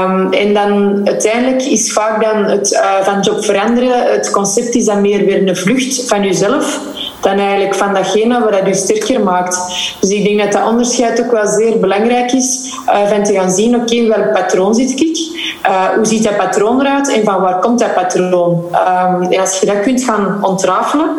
Um, 0.00 0.32
en 0.32 0.54
dan 0.54 1.00
uiteindelijk 1.04 1.62
is 1.62 1.92
vaak 1.92 2.22
dan 2.22 2.44
het 2.44 2.72
uh, 2.72 3.00
van 3.02 3.20
job 3.20 3.44
veranderen, 3.44 4.07
het 4.11 4.30
concept 4.30 4.74
is 4.74 4.84
dan 4.84 5.00
meer 5.00 5.24
weer 5.24 5.48
een 5.48 5.56
vlucht 5.56 6.09
van 6.09 6.24
jezelf 6.24 6.80
dan 7.20 7.38
eigenlijk 7.38 7.74
van 7.74 7.94
datgene 7.94 8.40
wat 8.40 8.52
dat 8.52 8.66
je 8.66 8.74
sterker 8.74 9.22
maakt. 9.22 9.59
Dus 10.00 10.11
ik 10.11 10.24
denk 10.24 10.40
dat 10.40 10.52
dat 10.52 10.70
onderscheid 10.70 11.24
ook 11.24 11.32
wel 11.32 11.46
zeer 11.46 11.78
belangrijk 11.78 12.32
is, 12.32 12.72
uh, 12.86 13.09
van 13.09 13.24
te 13.24 13.32
gaan 13.32 13.50
zien, 13.50 13.74
oké, 13.74 13.94
okay, 13.94 14.09
welk 14.09 14.32
patroon 14.32 14.74
zit 14.74 15.00
ik? 15.00 15.28
Uh, 15.66 15.88
hoe 15.96 16.06
ziet 16.06 16.24
dat 16.24 16.36
patroon 16.36 16.80
eruit 16.80 17.12
en 17.12 17.24
van 17.24 17.40
waar 17.40 17.59
komt 17.59 17.78
dat 17.78 17.94
patroon? 17.94 18.64
Um, 18.72 19.38
als 19.38 19.61
je 19.61 19.66
dat 19.66 19.80
kunt 19.80 20.04
gaan 20.04 20.38
ontrafelen 20.42 21.11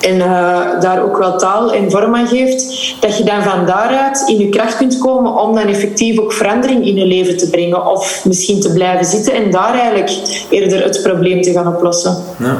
en 0.00 0.16
uh, 0.16 0.80
daar 0.80 1.02
ook 1.02 1.18
wel 1.18 1.38
taal 1.38 1.72
en 1.72 1.90
vorm 1.90 2.14
aan 2.14 2.26
geeft, 2.26 2.94
dat 3.00 3.18
je 3.18 3.24
dan 3.24 3.42
van 3.42 3.66
daaruit 3.66 4.24
in 4.26 4.38
je 4.38 4.48
kracht 4.48 4.76
kunt 4.76 4.98
komen 4.98 5.40
om 5.40 5.54
dan 5.54 5.66
effectief 5.66 6.18
ook 6.18 6.32
verandering 6.32 6.86
in 6.86 6.94
je 6.94 7.06
leven 7.06 7.36
te 7.36 7.50
brengen 7.50 7.86
of 7.86 8.24
misschien 8.24 8.60
te 8.60 8.72
blijven 8.72 9.04
zitten 9.04 9.32
en 9.32 9.50
daar 9.50 9.74
eigenlijk 9.74 10.10
eerder 10.50 10.84
het 10.84 11.02
probleem 11.02 11.42
te 11.42 11.52
gaan 11.52 11.74
oplossen. 11.76 12.16
Ja. 12.38 12.56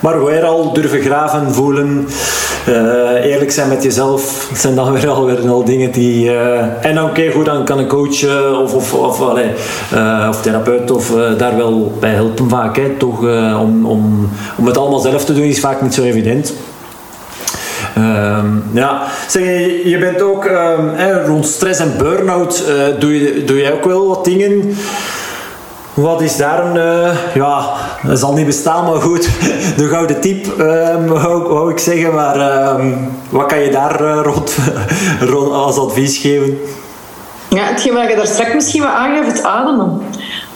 Maar 0.00 0.24
weer 0.24 0.44
al 0.44 0.72
durven 0.72 1.00
graven, 1.00 1.54
voelen, 1.54 2.08
uh, 2.68 3.24
eerlijk 3.24 3.50
zijn 3.50 3.68
met 3.68 3.82
jezelf, 3.82 4.50
zijn 4.54 4.74
dan 4.74 4.92
weer 5.00 5.08
al, 5.08 5.24
weer 5.24 5.48
al 5.48 5.64
dingen 5.64 5.92
die... 5.92 6.24
Uh, 6.24 6.84
en 6.84 7.02
oké, 7.02 7.10
okay, 7.10 7.30
goed, 7.30 7.44
dan 7.44 7.64
kan 7.64 7.78
een 7.78 7.86
coach 7.86 8.22
uh, 8.22 8.60
of, 8.60 8.74
of, 8.74 8.94
of, 8.94 9.20
allee, 9.20 9.50
of 10.28 10.42
therapeut 10.42 10.90
of 10.90 11.12
daar 11.38 11.56
wel 11.56 11.92
bij 12.00 12.10
helpen 12.10 12.48
vaak. 12.48 12.76
Hè, 12.76 12.88
toch, 12.98 13.20
om, 13.60 13.86
om, 13.86 14.30
om 14.56 14.66
het 14.66 14.78
allemaal 14.78 14.98
zelf 14.98 15.24
te 15.24 15.34
doen 15.34 15.44
is 15.44 15.60
vaak 15.60 15.82
niet 15.82 15.94
zo 15.94 16.02
evident. 16.02 16.54
Um, 17.98 18.64
ja, 18.72 19.02
zeg, 19.28 19.42
je 19.84 19.96
bent 20.00 20.22
ook 20.22 20.44
hè, 20.94 21.24
rond 21.24 21.46
stress 21.46 21.80
en 21.80 21.92
burn-out, 21.98 22.64
doe, 22.98 23.20
je, 23.20 23.44
doe 23.44 23.56
jij 23.56 23.72
ook 23.72 23.84
wel 23.84 24.06
wat 24.06 24.24
dingen 24.24 24.76
wat 26.02 26.20
is 26.20 26.36
daar 26.36 26.66
een, 26.66 26.76
uh, 26.76 27.34
ja, 27.34 27.74
dat 28.02 28.18
zal 28.18 28.32
niet 28.32 28.46
bestaan, 28.46 28.84
maar 28.84 29.00
goed, 29.00 29.28
de 29.76 29.88
gouden 29.88 30.20
tip, 30.20 30.46
um, 30.58 31.06
wou, 31.08 31.70
ik 31.70 31.78
zeggen. 31.78 32.14
Maar 32.14 32.70
um, 32.80 33.10
wat 33.30 33.46
kan 33.46 33.58
je 33.58 33.70
daar 33.70 34.02
uh, 34.02 34.20
rond, 34.22 34.56
rond, 35.32 35.52
als 35.52 35.78
advies 35.78 36.18
geven? 36.18 36.58
Ja, 37.48 37.62
hetgeen 37.62 37.94
wat 37.94 38.08
je 38.10 38.16
daar 38.16 38.26
straks 38.26 38.54
misschien 38.54 38.82
wat 38.82 38.90
aangaf, 38.90 39.26
het 39.26 39.42
ademen. 39.42 40.02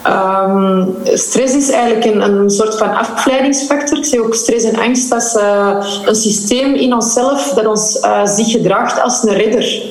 Um, 0.06 0.96
stress 1.04 1.54
is 1.54 1.70
eigenlijk 1.70 2.04
een, 2.04 2.20
een 2.20 2.50
soort 2.50 2.78
van 2.78 2.96
afleidingsfactor. 2.96 3.98
Ik 3.98 4.04
zeg 4.04 4.20
ook 4.20 4.34
stress 4.34 4.64
en 4.64 4.80
angst, 4.80 5.10
dat 5.10 5.22
is 5.22 5.34
uh, 5.34 5.76
een 6.06 6.14
systeem 6.14 6.74
in 6.74 6.94
onszelf 6.94 7.52
dat 7.54 7.66
ons 7.66 7.98
zich 8.24 8.50
gedraagt 8.50 9.02
als 9.02 9.22
een 9.22 9.34
redder. 9.34 9.82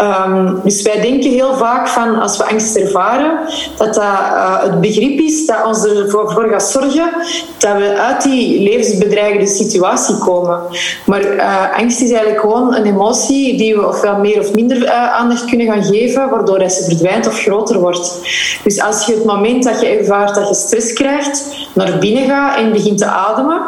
Um, 0.00 0.60
dus 0.64 0.82
wij 0.82 1.00
denken 1.00 1.30
heel 1.30 1.54
vaak 1.54 1.88
van, 1.88 2.20
als 2.20 2.36
we 2.36 2.44
angst 2.44 2.76
ervaren, 2.76 3.38
dat 3.76 3.94
dat 3.94 4.02
uh, 4.02 4.62
het 4.62 4.80
begrip 4.80 5.18
is 5.18 5.46
dat 5.46 5.64
ons 5.66 5.84
ervoor 5.84 6.32
voor 6.32 6.48
gaat 6.48 6.62
zorgen 6.62 7.10
dat 7.58 7.76
we 7.76 7.98
uit 7.98 8.22
die 8.22 8.62
levensbedreigende 8.62 9.46
situatie 9.46 10.18
komen. 10.18 10.60
Maar 11.06 11.34
uh, 11.34 11.78
angst 11.78 12.00
is 12.00 12.10
eigenlijk 12.10 12.40
gewoon 12.40 12.74
een 12.74 12.84
emotie 12.84 13.56
die 13.56 13.74
we 13.74 13.88
ofwel 13.88 14.18
meer 14.18 14.40
of 14.40 14.52
minder 14.52 14.76
uh, 14.76 15.12
aandacht 15.12 15.44
kunnen 15.44 15.66
gaan 15.66 15.84
geven, 15.84 16.30
waardoor 16.30 16.58
dat 16.58 16.72
ze 16.72 16.84
verdwijnt 16.84 17.26
of 17.26 17.40
groter 17.40 17.80
wordt. 17.80 18.18
Dus 18.62 18.80
als 18.80 19.06
je 19.06 19.14
het 19.14 19.24
moment 19.24 19.64
dat 19.64 19.80
je 19.80 19.86
ervaart 19.86 20.34
dat 20.34 20.48
je 20.48 20.54
stress 20.54 20.92
krijgt, 20.92 21.56
naar 21.72 21.98
binnen 21.98 22.24
gaat 22.24 22.56
en 22.56 22.72
begint 22.72 22.98
te 22.98 23.06
ademen, 23.06 23.62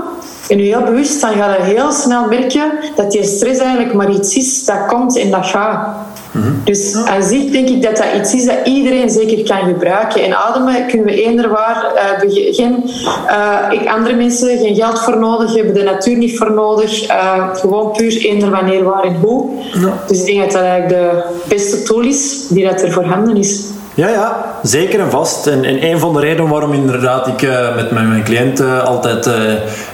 en 0.49 0.59
je 0.59 0.64
heel 0.64 0.82
bewust, 0.82 1.20
dan 1.20 1.32
ga 1.32 1.57
je 1.57 1.62
heel 1.62 1.92
snel 1.92 2.26
merken 2.28 2.72
dat 2.97 3.11
die 3.11 3.24
stress 3.24 3.61
eigenlijk 3.61 3.94
maar 3.94 4.11
iets 4.11 4.36
is 4.36 4.64
dat 4.64 4.86
komt 4.86 5.18
en 5.18 5.30
dat 5.30 5.47
gaat. 5.47 5.88
Mm-hmm. 6.30 6.61
Dus 6.64 6.94
aan 6.94 7.22
zich 7.22 7.51
denk 7.51 7.68
ik 7.68 7.82
dat 7.82 7.97
dat 7.97 8.07
iets 8.16 8.34
is 8.34 8.44
dat 8.44 8.57
iedereen 8.64 9.11
zeker 9.11 9.44
kan 9.44 9.68
gebruiken. 9.68 10.24
En 10.24 10.36
ademen 10.36 10.86
kunnen 10.86 11.07
we 11.07 11.24
eender 11.24 11.49
waar, 11.49 11.92
uh, 12.22 12.55
geen, 12.55 12.90
uh, 13.26 13.94
andere 13.94 14.14
mensen 14.14 14.59
geen 14.59 14.74
geld 14.74 14.99
voor 14.99 15.18
nodig 15.18 15.55
hebben, 15.55 15.74
de 15.74 15.82
natuur 15.82 16.16
niet 16.16 16.38
voor 16.38 16.53
nodig. 16.53 17.11
Uh, 17.11 17.55
gewoon 17.55 17.92
puur 17.92 18.16
eender 18.16 18.51
wanneer, 18.51 18.84
waar 18.84 19.05
en 19.05 19.14
hoe. 19.14 19.51
Ja. 19.72 20.03
Dus 20.07 20.20
ik 20.20 20.26
denk 20.26 20.40
dat 20.40 20.53
dat 20.53 20.62
eigenlijk 20.62 21.03
de 21.03 21.22
beste 21.49 21.82
tool 21.82 22.01
is 22.01 22.47
die 22.49 22.64
dat 22.64 22.82
er 22.82 22.92
voorhanden 22.92 23.36
is. 23.36 23.64
Ja, 23.97 24.09
ja, 24.09 24.59
zeker 24.62 25.01
en 25.01 25.11
vast. 25.11 25.47
En, 25.47 25.64
en 25.64 25.84
een 25.84 25.99
van 25.99 26.12
de 26.12 26.20
redenen 26.20 26.51
waarom 26.51 26.72
inderdaad 26.72 27.26
ik 27.26 27.42
uh, 27.42 27.74
met 27.74 27.90
mijn, 27.90 28.22
cliënten 28.24 28.84
altijd 28.84 29.26
uh, 29.26 29.34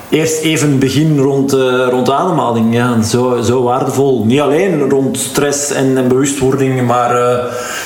eerst 0.09 0.42
even 0.42 0.78
begin 0.78 1.18
rond, 1.18 1.53
rond 1.90 2.11
ademhaling. 2.11 2.74
Ja, 2.74 3.03
zo, 3.03 3.40
zo 3.42 3.62
waardevol. 3.62 4.24
Niet 4.24 4.40
alleen 4.40 4.88
rond 4.90 5.18
stress 5.18 5.72
en, 5.72 6.09
bewustwording, 6.09 6.86
maar 6.86 7.14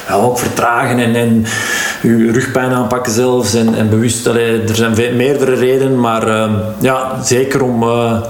ja, 0.08 0.14
ook 0.14 0.38
vertragen 0.38 0.98
en, 0.98 1.14
en 1.14 1.44
je 2.02 2.32
rugpijn 2.32 2.72
aanpakken 2.72 3.12
zelfs. 3.12 3.54
En, 3.54 3.74
en 3.74 3.88
bewust, 3.88 4.26
er 4.26 4.60
zijn 4.72 4.94
veel, 4.94 5.14
meerdere 5.14 5.54
redenen, 5.54 6.00
maar 6.00 6.48
ja, 6.78 7.22
zeker 7.22 7.62
om 7.62 7.78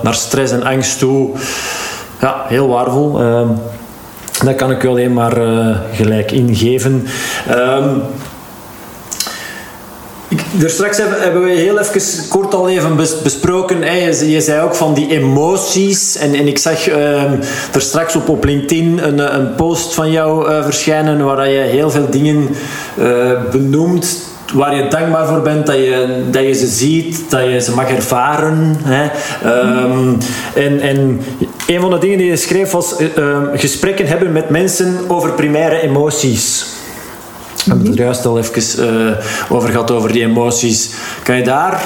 naar 0.02 0.14
stress 0.14 0.52
en 0.52 0.62
angst 0.62 0.98
toe. 0.98 1.30
Ja, 2.20 2.44
heel 2.48 2.68
waardevol. 2.68 3.20
Dat 4.44 4.54
kan 4.54 4.70
ik 4.70 4.82
u 4.82 4.88
alleen 4.88 5.12
maar 5.12 5.38
uh, 5.38 5.76
gelijk 5.92 6.32
ingeven. 6.32 7.06
Um, 7.50 8.02
ik, 10.28 10.40
er 10.62 10.70
straks 10.70 10.98
hebben, 10.98 11.42
we 11.42 11.50
heel 11.50 11.78
even 11.78 12.28
kort 12.28 12.54
al 12.54 12.68
even 12.68 12.96
besproken. 12.96 13.80
Je, 14.28 14.40
zei 14.40 14.60
ook 14.60 14.74
van 14.74 14.94
die 14.94 15.10
emoties. 15.10 16.16
En, 16.16 16.34
en 16.34 16.46
ik 16.46 16.58
zag 16.58 16.88
um, 16.88 17.40
er 17.72 17.80
straks 17.80 18.16
op, 18.16 18.28
op 18.28 18.44
LinkedIn 18.44 18.98
een, 19.18 19.54
post 19.54 19.94
van 19.94 20.10
jou 20.10 20.50
uh, 20.50 20.64
verschijnen 20.64 21.24
waar 21.24 21.48
je 21.48 21.60
heel 21.60 21.90
veel 21.90 22.10
dingen 22.10 22.48
uh, 22.98 23.30
benoemt 23.50 24.18
waar 24.54 24.76
je 24.76 24.88
dankbaar 24.88 25.26
voor 25.26 25.40
bent, 25.40 25.66
dat 25.66 25.76
je, 25.76 26.24
dat 26.30 26.42
je 26.42 26.52
ze 26.52 26.66
ziet, 26.66 27.30
dat 27.30 27.44
je 27.44 27.60
ze 27.60 27.74
mag 27.74 27.88
ervaren. 27.88 28.76
Hè. 28.82 29.04
Um, 29.84 30.18
en, 30.54 30.80
en 30.80 31.20
een 31.66 31.80
van 31.80 31.90
de 31.90 31.98
dingen 31.98 32.18
die 32.18 32.26
je 32.26 32.36
schreef 32.36 32.70
was 32.70 32.94
uh, 33.00 33.38
gesprekken 33.54 34.06
hebben 34.06 34.32
met 34.32 34.50
mensen 34.50 34.98
over 35.08 35.32
primaire 35.32 35.80
emoties. 35.80 36.66
We 37.54 37.72
hebben 37.72 37.86
het 37.86 37.98
er 37.98 38.04
juist 38.04 38.26
al 38.26 38.38
even 38.38 38.84
uh, 38.84 39.12
over 39.48 39.68
gehad, 39.68 39.90
over 39.90 40.12
die 40.12 40.22
emoties. 40.22 40.90
Kan 41.22 41.36
je 41.36 41.44
daar 41.44 41.82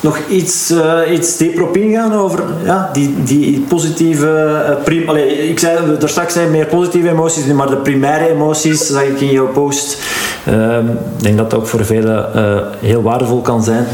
nog 0.00 0.18
iets, 0.28 0.70
uh, 0.70 1.12
iets 1.12 1.36
dieper 1.36 1.62
op 1.62 1.76
ingaan 1.76 2.12
over 2.12 2.42
ja, 2.64 2.90
die, 2.92 3.14
die 3.22 3.64
positieve... 3.68 4.26
Uh, 4.68 4.84
prim 4.84 5.16
ik 5.50 5.58
zei, 5.58 5.78
er 6.00 6.08
straks 6.08 6.32
zijn 6.32 6.50
meer 6.50 6.66
positieve 6.66 7.08
emoties, 7.08 7.44
maar 7.46 7.70
de 7.70 7.76
primaire 7.76 8.30
emoties, 8.30 8.86
zag 8.86 9.02
ik 9.02 9.20
in 9.20 9.30
jouw 9.30 9.48
post. 9.48 9.98
Uh, 10.48 10.78
ik 10.78 11.22
denk 11.22 11.36
dat 11.36 11.50
dat 11.50 11.60
ook 11.60 11.66
voor 11.66 11.78
velen 11.84 12.28
heel 12.80 13.02
waardevol 13.02 13.40
kan 13.40 13.62
zijn. 13.62 13.86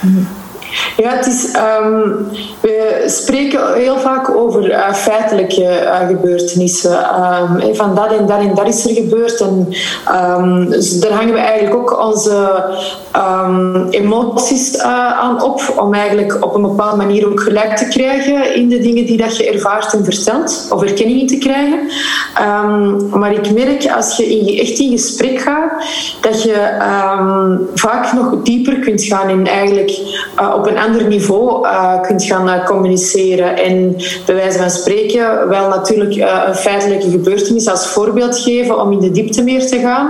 -hmm. 0.00 0.26
Ja, 0.96 1.10
het 1.10 1.26
is, 1.26 1.54
um, 1.82 2.28
we 2.60 3.04
spreken 3.06 3.74
heel 3.74 3.98
vaak 3.98 4.36
over 4.36 4.70
uh, 4.70 4.92
feitelijke 4.92 5.82
uh, 5.82 6.06
gebeurtenissen. 6.06 6.98
Um, 7.62 7.74
van 7.74 7.94
dat 7.94 8.12
en 8.12 8.26
dat 8.26 8.38
en 8.38 8.54
dat 8.54 8.68
is 8.68 8.84
er 8.86 8.94
gebeurd. 8.94 9.40
En 9.40 9.68
um, 10.38 10.70
dus 10.70 11.00
daar 11.00 11.12
hangen 11.12 11.32
we 11.32 11.38
eigenlijk 11.38 11.76
ook 11.76 12.04
onze 12.04 12.64
emoties 13.90 14.74
uh, 14.74 15.12
aan 15.18 15.42
op. 15.42 15.74
Om 15.76 15.94
eigenlijk 15.94 16.44
op 16.44 16.54
een 16.54 16.62
bepaalde 16.62 16.96
manier 16.96 17.26
ook 17.26 17.40
gelijk 17.40 17.76
te 17.76 17.88
krijgen 17.88 18.54
in 18.54 18.68
de 18.68 18.78
dingen 18.78 19.06
die 19.06 19.16
dat 19.16 19.36
je 19.36 19.50
ervaart 19.50 19.92
en 19.92 20.04
vertelt. 20.04 20.68
Of 20.70 20.82
erkenning 20.82 21.28
te 21.28 21.38
krijgen. 21.38 21.78
maar 23.18 23.32
ik 23.32 23.52
merk 23.52 23.92
als 23.96 24.16
je 24.16 24.26
in, 24.26 24.58
echt 24.58 24.78
in 24.78 24.90
gesprek 24.90 25.40
gaat, 25.40 25.72
dat 26.20 26.42
je 26.42 26.54
vaak 27.74 28.12
nog 28.12 28.42
dieper 28.42 28.78
kunt 28.78 29.02
gaan 29.02 29.28
en 29.28 29.46
eigenlijk 29.46 29.98
op 30.54 30.66
een 30.66 30.78
ander 30.86 31.06
niveau 31.06 31.66
uh, 31.66 32.00
kunt 32.00 32.24
gaan 32.24 32.64
communiceren. 32.64 33.56
En 33.56 33.96
bij 34.26 34.34
wijze 34.34 34.58
van 34.58 34.70
spreken 34.70 35.48
wel 35.48 35.68
natuurlijk 35.68 36.14
een 36.46 36.54
feitelijke 36.54 37.10
gebeurtenis 37.10 37.68
als 37.68 37.86
voorbeeld 37.86 38.38
geven 38.38 38.80
om 38.80 38.92
in 38.92 39.00
de 39.00 39.10
diepte 39.10 39.42
meer 39.42 39.66
te 39.66 39.78
gaan. 39.78 40.06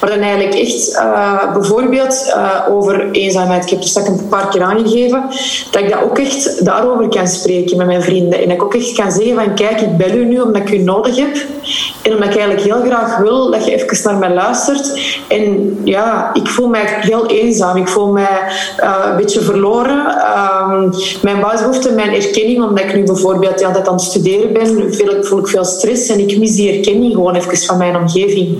Maar 0.00 0.10
dan 0.10 0.18
eigenlijk 0.18 0.54
echt 0.54 1.02
bijvoorbeeld 1.52 2.36
over 2.70 3.10
eenzaamheid. 3.10 3.64
Ik 3.64 3.70
heb 3.70 3.78
er 3.78 3.88
straks 3.88 4.08
een 4.08 4.28
paar 4.28 4.48
keer 4.48 4.62
aangegeven 4.62 5.24
dat 5.70 5.82
ik 5.82 5.90
dat 5.90 6.02
ook 6.02 6.18
echt 6.18 6.64
daarover 6.64 7.08
kan 7.08 7.28
spreken 7.28 7.76
met 7.76 7.86
mijn 7.86 8.02
vrienden. 8.02 8.42
En 8.42 8.48
dat 8.48 8.56
ik 8.56 8.62
ook 8.62 8.74
echt 8.74 8.92
kan 8.92 9.12
zeggen 9.12 9.34
van 9.34 9.54
kijk, 9.54 9.80
ik 9.80 9.96
bel 9.96 10.10
u 10.10 10.24
nu 10.24 10.40
omdat 10.40 10.62
ik 10.62 10.70
u 10.70 10.78
nodig 10.78 11.16
heb. 11.16 11.36
En 12.02 12.12
omdat 12.12 12.28
ik 12.28 12.36
eigenlijk 12.36 12.60
heel 12.60 12.82
graag 12.84 13.18
wil 13.18 13.50
dat 13.50 13.64
je 13.64 13.74
even 13.74 13.98
naar 14.04 14.18
mij 14.18 14.34
luistert. 14.34 14.98
En 15.28 15.76
ja, 15.84 16.30
ik 16.32 16.46
voel 16.48 16.68
mij 16.68 16.84
heel 16.86 17.26
eenzaam. 17.26 17.76
Ik 17.76 17.88
voel 17.88 18.12
mij 18.12 18.38
een 18.76 19.16
beetje 19.16 19.40
verloren. 19.40 20.13
Um, 20.14 20.90
mijn 21.22 21.40
basisbehoefte, 21.40 21.92
mijn 21.92 22.14
erkenning, 22.14 22.62
omdat 22.62 22.84
ik 22.84 22.94
nu 22.94 23.02
bijvoorbeeld 23.02 23.64
altijd 23.64 23.88
aan 23.88 23.94
het 23.94 24.02
studeren 24.02 24.52
ben, 24.52 24.94
voel 25.24 25.38
ik 25.38 25.48
veel 25.48 25.64
stress 25.64 26.08
en 26.08 26.28
ik 26.28 26.38
mis 26.38 26.54
die 26.54 26.76
erkenning 26.76 27.12
gewoon 27.12 27.34
even 27.34 27.56
van 27.56 27.78
mijn 27.78 27.96
omgeving. 27.96 28.58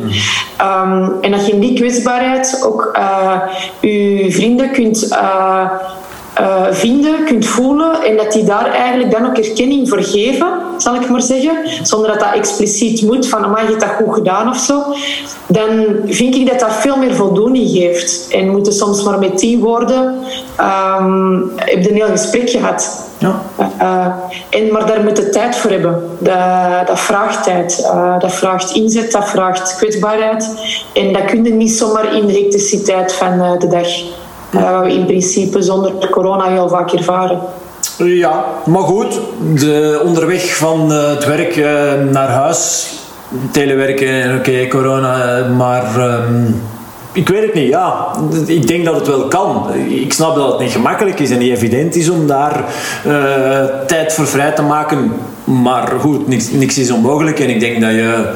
Um, 0.61 1.21
en 1.21 1.31
dat 1.31 1.47
je 1.47 1.53
in 1.53 1.61
die 1.61 1.75
kwetsbaarheid 1.75 2.63
ook 2.67 2.97
uh, 2.99 3.41
je 3.81 4.27
vrienden 4.29 4.71
kunt 4.71 5.09
uh, 5.11 5.71
uh, 6.41 6.67
vinden, 6.71 7.25
kunt 7.25 7.47
voelen 7.47 8.03
en 8.03 8.17
dat 8.17 8.33
die 8.33 8.45
daar 8.45 8.67
eigenlijk 8.67 9.11
dan 9.11 9.27
ook 9.27 9.37
erkenning 9.37 9.89
voor 9.89 10.03
geven, 10.03 10.49
zal 10.79 10.95
ik 10.95 11.09
maar 11.09 11.23
zeggen, 11.23 11.57
zonder 11.83 12.11
dat 12.11 12.21
dat 12.21 12.35
expliciet 12.35 13.03
moet, 13.03 13.29
van 13.29 13.45
amai, 13.45 13.65
je 13.65 13.69
hebt 13.69 13.81
dat 13.81 13.91
goed 13.91 14.15
gedaan 14.15 14.49
of 14.49 14.57
zo, 14.57 14.83
dan 15.47 15.87
vind 16.07 16.35
ik 16.35 16.49
dat 16.49 16.61
dat 16.61 16.73
veel 16.73 16.97
meer 16.97 17.15
voldoening 17.15 17.71
geeft. 17.71 18.29
En 18.31 18.49
moeten 18.49 18.73
soms 18.73 19.03
maar 19.03 19.19
met 19.19 19.39
tien 19.39 19.61
woorden 19.61 20.15
um, 20.61 21.53
heb 21.57 21.83
je 21.83 21.91
een 21.91 21.97
heel 21.97 22.07
gesprek 22.07 22.51
gehad. 22.51 23.09
Ja. 23.19 23.43
Uh, 23.81 24.07
en, 24.51 24.73
maar 24.73 24.87
daar 24.87 25.03
moet 25.03 25.17
je 25.17 25.29
tijd 25.29 25.57
voor 25.57 25.71
hebben. 25.71 26.03
Dat, 26.19 26.87
dat 26.87 27.01
vraagt 27.01 27.45
tijd. 27.45 27.79
Uh, 27.81 28.19
dat 28.19 28.33
vraagt 28.33 28.75
inzet, 28.75 29.13
dat 29.13 29.29
vraagt 29.29 29.77
kwetsbaarheid. 29.77 30.51
En 30.93 31.13
dat 31.13 31.25
kun 31.25 31.45
je 31.45 31.53
niet 31.53 31.73
zomaar 31.73 32.17
in 32.17 32.27
de 32.27 32.39
elektriciteit 32.39 33.13
van 33.13 33.59
de 33.59 33.69
dag 33.69 33.89
uh, 34.55 34.81
we 34.81 34.93
in 34.93 35.05
principe 35.05 35.63
zonder 35.63 35.93
corona 36.11 36.45
heel 36.45 36.69
vaak 36.69 36.93
ervaren. 36.93 37.39
Ja, 37.97 38.45
maar 38.65 38.83
goed, 38.83 39.21
de, 39.55 40.03
onderweg 40.05 40.57
van 40.57 40.93
uh, 40.93 41.09
het 41.09 41.25
werk 41.25 41.57
uh, 41.57 41.67
naar 42.11 42.29
huis, 42.29 42.93
telewerken, 43.51 44.37
oké, 44.39 44.69
corona, 44.69 45.45
maar 45.57 46.11
um, 46.27 46.63
ik 47.13 47.29
weet 47.29 47.43
het 47.43 47.55
niet. 47.55 47.69
Ja, 47.69 48.07
ik 48.47 48.67
denk 48.67 48.85
dat 48.85 48.95
het 48.95 49.07
wel 49.07 49.29
kan. 49.29 49.67
Ik 49.89 50.13
snap 50.13 50.35
dat 50.37 50.53
het 50.53 50.61
niet 50.61 50.71
gemakkelijk 50.73 51.21
is 51.21 51.31
en 51.31 51.39
niet 51.39 51.53
evident 51.53 51.97
is 51.97 52.09
om 52.09 52.27
daar 52.27 52.65
tijd 53.87 54.13
voor 54.13 54.27
vrij 54.27 54.53
te 54.53 54.63
maken. 54.63 55.13
Maar 55.45 55.93
goed, 56.01 56.29
niks, 56.29 56.51
niks 56.51 56.79
is 56.79 56.91
onmogelijk 56.91 57.41
en 57.41 57.51
ik 57.51 57.61
denk 57.61 57.81
dat 57.81 57.91
je. 57.91 58.33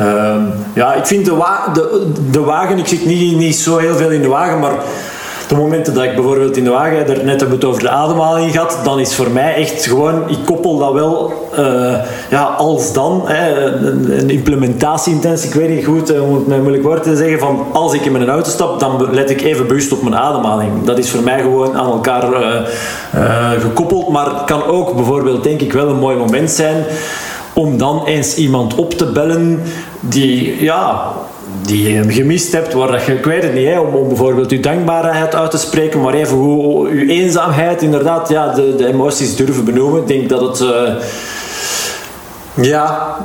Uh, 0.00 0.34
ja, 0.74 0.94
ik 0.94 1.06
vind 1.06 1.24
de, 1.24 1.36
de, 1.72 2.12
de 2.30 2.40
wagen, 2.40 2.78
ik 2.78 2.86
zit 2.86 3.06
niet, 3.06 3.36
niet 3.36 3.56
zo 3.56 3.76
heel 3.76 3.94
veel 3.94 4.10
in 4.10 4.22
de 4.22 4.28
wagen, 4.28 4.58
maar 4.58 4.72
de 5.52 5.58
momenten 5.58 5.94
dat 5.94 6.04
ik 6.04 6.14
bijvoorbeeld 6.14 6.56
in 6.56 6.64
de 6.64 6.70
wagen, 6.70 7.08
er 7.08 7.24
net 7.24 7.40
hebben 7.40 7.58
het 7.58 7.64
over 7.64 7.82
de 7.82 7.88
ademhaling 7.88 8.50
gehad, 8.50 8.78
dan 8.84 9.00
is 9.00 9.14
voor 9.14 9.30
mij 9.30 9.54
echt 9.54 9.86
gewoon, 9.86 10.28
ik 10.28 10.38
koppel 10.44 10.78
dat 10.78 10.92
wel 10.92 11.32
uh, 11.58 11.94
ja, 12.30 12.42
als 12.42 12.92
dan, 12.92 13.22
hè, 13.24 13.64
een, 13.74 14.18
een 14.18 14.30
ik 15.42 15.54
weet 15.54 15.68
niet 15.68 15.84
goed 15.84 16.10
uh, 16.10 16.22
om 16.22 16.34
het 16.34 16.60
moeilijk 16.60 16.82
woord 16.82 17.02
te 17.02 17.16
zeggen, 17.16 17.38
van 17.38 17.66
als 17.72 17.92
ik 17.92 18.04
in 18.04 18.12
mijn 18.12 18.28
auto 18.28 18.50
stap, 18.50 18.80
dan 18.80 19.08
let 19.10 19.30
ik 19.30 19.42
even 19.42 19.66
bewust 19.66 19.92
op 19.92 20.02
mijn 20.02 20.16
ademhaling. 20.16 20.70
Dat 20.84 20.98
is 20.98 21.10
voor 21.10 21.22
mij 21.22 21.40
gewoon 21.40 21.76
aan 21.76 21.90
elkaar 21.90 22.32
uh, 23.14 23.50
gekoppeld, 23.60 24.08
maar 24.08 24.44
kan 24.46 24.64
ook 24.64 24.94
bijvoorbeeld, 24.94 25.44
denk 25.44 25.60
ik, 25.60 25.72
wel 25.72 25.88
een 25.88 25.98
mooi 25.98 26.16
moment 26.16 26.50
zijn 26.50 26.84
om 27.52 27.78
dan 27.78 28.04
eens 28.04 28.36
iemand 28.36 28.74
op 28.74 28.92
te 28.94 29.06
bellen 29.06 29.62
die, 30.00 30.62
ja, 30.62 31.12
die 31.60 31.92
je 31.92 32.12
gemist 32.12 32.52
hebt, 32.52 32.72
waar 32.72 32.90
dat 32.90 33.04
je, 33.04 33.14
ik 33.14 33.24
weet 33.24 33.42
het 33.42 33.54
niet, 33.54 33.66
hè, 33.66 33.78
om, 33.78 34.08
bijvoorbeeld 34.08 34.50
je 34.50 34.60
dankbaarheid 34.60 35.34
uit 35.34 35.50
te 35.50 35.58
spreken, 35.58 36.00
maar 36.00 36.14
even 36.14 36.36
hoe 36.36 36.98
je 36.98 37.12
eenzaamheid, 37.12 37.82
inderdaad, 37.82 38.28
ja, 38.28 38.54
de, 38.54 38.76
de 38.76 38.86
emoties 38.86 39.36
durven 39.36 39.64
benoemen. 39.64 40.00
Ik 40.00 40.06
denk 40.06 40.28
dat 40.28 40.40
het, 40.40 40.60
uh, 40.60 40.94
ja, 42.54 43.16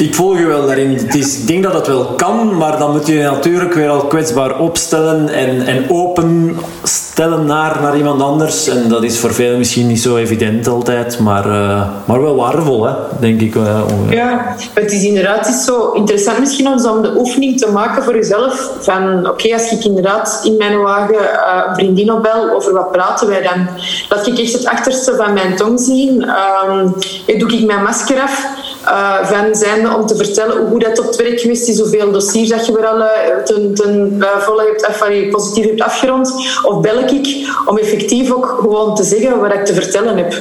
ik 0.00 0.14
volg 0.14 0.38
je 0.38 0.46
wel 0.46 0.66
daarin. 0.66 0.90
Ik 0.90 1.46
denk 1.46 1.62
dat 1.62 1.72
het 1.72 1.86
wel 1.86 2.04
kan, 2.04 2.56
maar 2.56 2.78
dan 2.78 2.92
moet 2.92 3.06
je 3.06 3.14
je 3.14 3.22
natuurlijk 3.22 3.74
weer 3.74 3.88
al 3.88 4.06
kwetsbaar 4.06 4.58
opstellen 4.58 5.28
en, 5.28 5.66
en 5.66 5.90
open 5.90 6.58
stellen 6.82 7.46
naar, 7.46 7.78
naar 7.82 7.96
iemand 7.96 8.22
anders. 8.22 8.68
En 8.68 8.88
dat 8.88 9.02
is 9.02 9.18
voor 9.18 9.34
velen 9.34 9.58
misschien 9.58 9.86
niet 9.86 10.00
zo 10.00 10.16
evident 10.16 10.68
altijd, 10.68 11.18
maar, 11.18 11.46
uh, 11.46 11.88
maar 12.04 12.22
wel 12.22 12.36
waardevol, 12.36 12.84
hè, 12.84 12.92
denk 13.20 13.40
ik. 13.40 13.54
Uh, 13.54 13.80
ja, 14.10 14.56
het 14.74 14.92
is 14.92 15.02
inderdaad 15.02 15.46
zo 15.46 15.90
interessant 15.90 16.38
misschien 16.38 16.66
om 16.66 17.02
de 17.02 17.14
oefening 17.16 17.58
te 17.60 17.70
maken 17.70 18.02
voor 18.02 18.14
jezelf. 18.14 18.70
Van 18.80 19.28
oké, 19.28 19.52
als 19.52 19.72
ik 19.72 19.84
inderdaad 19.84 20.40
in 20.44 20.56
mijn 20.56 20.78
wagen 20.80 21.14
uh, 21.14 21.74
vriendin 21.74 22.12
opbel, 22.12 22.50
over 22.54 22.72
wat 22.72 22.92
praten 22.92 23.28
wij 23.28 23.42
dan? 23.42 23.68
Laat 24.08 24.26
ik 24.26 24.38
echt 24.38 24.52
het 24.52 24.66
achterste 24.66 25.14
van 25.16 25.32
mijn 25.32 25.56
tong 25.56 25.80
zien. 25.80 26.28
Um, 26.68 26.94
doe 27.38 27.52
ik 27.52 27.66
mijn 27.66 27.82
masker 27.82 28.20
af 28.20 28.57
uh, 28.88 29.24
van 29.24 29.54
zijnde 29.54 29.94
om 29.96 30.06
te 30.06 30.16
vertellen 30.16 30.66
hoe 30.66 30.78
dat 30.78 30.98
op 30.98 31.06
het 31.06 31.16
werk 31.16 31.40
geweest 31.40 31.68
is, 31.68 31.78
hoeveel 31.78 32.12
dossiers 32.12 32.48
dat 32.48 32.66
je 32.66 32.72
weer 32.72 32.86
al 32.86 33.02
ten, 33.44 33.74
ten 33.74 34.14
uh, 34.18 34.36
volle 34.38 34.62
hebt, 34.62 34.86
af, 34.86 35.08
positief 35.30 35.64
hebt 35.64 35.82
afgerond. 35.82 36.32
Of 36.62 36.80
bel 36.80 36.98
ik 36.98 37.46
om 37.66 37.78
effectief 37.78 38.32
ook 38.32 38.58
gewoon 38.60 38.94
te 38.94 39.02
zeggen 39.02 39.40
wat 39.40 39.52
ik 39.52 39.64
te 39.64 39.74
vertellen 39.74 40.16
heb. 40.16 40.34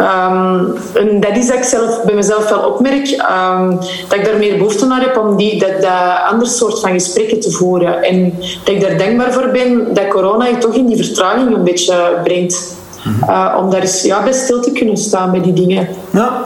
Um, 0.00 0.76
en 0.94 1.20
dat 1.20 1.36
is 1.36 1.46
dat 1.46 1.56
ik 1.56 1.64
zelf 1.64 2.02
bij 2.04 2.14
mezelf 2.14 2.48
wel 2.48 2.58
opmerk, 2.58 3.08
um, 3.10 3.78
dat 4.08 4.18
ik 4.18 4.24
daar 4.24 4.36
meer 4.36 4.56
behoefte 4.56 4.86
naar 4.86 5.00
heb 5.00 5.18
om 5.18 5.36
die, 5.36 5.58
dat, 5.58 5.82
dat 5.82 6.30
ander 6.30 6.46
soort 6.46 6.80
van 6.80 6.92
gesprekken 6.92 7.40
te 7.40 7.50
voeren. 7.50 8.02
En 8.02 8.34
dat 8.64 8.74
ik 8.74 8.80
daar 8.80 8.98
dankbaar 8.98 9.32
voor 9.32 9.48
ben 9.48 9.94
dat 9.94 10.08
corona 10.08 10.46
je 10.46 10.58
toch 10.58 10.74
in 10.74 10.86
die 10.86 11.04
vertraging 11.04 11.56
een 11.56 11.64
beetje 11.64 12.20
brengt. 12.24 12.74
Uh, 13.22 13.56
om 13.58 13.70
daar 13.70 13.80
eens 13.80 14.02
ja, 14.02 14.22
bij 14.22 14.32
stil 14.32 14.60
te 14.60 14.72
kunnen 14.72 14.96
staan 14.96 15.30
bij 15.30 15.40
die 15.40 15.52
dingen. 15.52 15.88
Ja. 16.10 16.42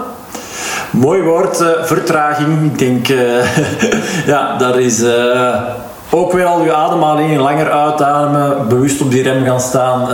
Mooi 0.91 1.23
woord, 1.23 1.61
uh, 1.61 1.69
vertraging. 1.83 2.73
Ik 2.73 2.79
denk, 2.79 3.09
uh, 3.09 3.57
ja, 4.33 4.57
daar 4.57 4.81
is 4.81 5.03
uh, 5.03 5.63
ook 6.11 6.33
weer 6.33 6.45
al 6.45 6.65
je 6.65 6.75
ademhaling 6.75 7.37
langer 7.37 7.71
uitademen, 7.71 8.69
bewust 8.69 9.01
op 9.01 9.11
die 9.11 9.23
rem 9.23 9.45
gaan 9.45 9.61
staan 9.61 10.09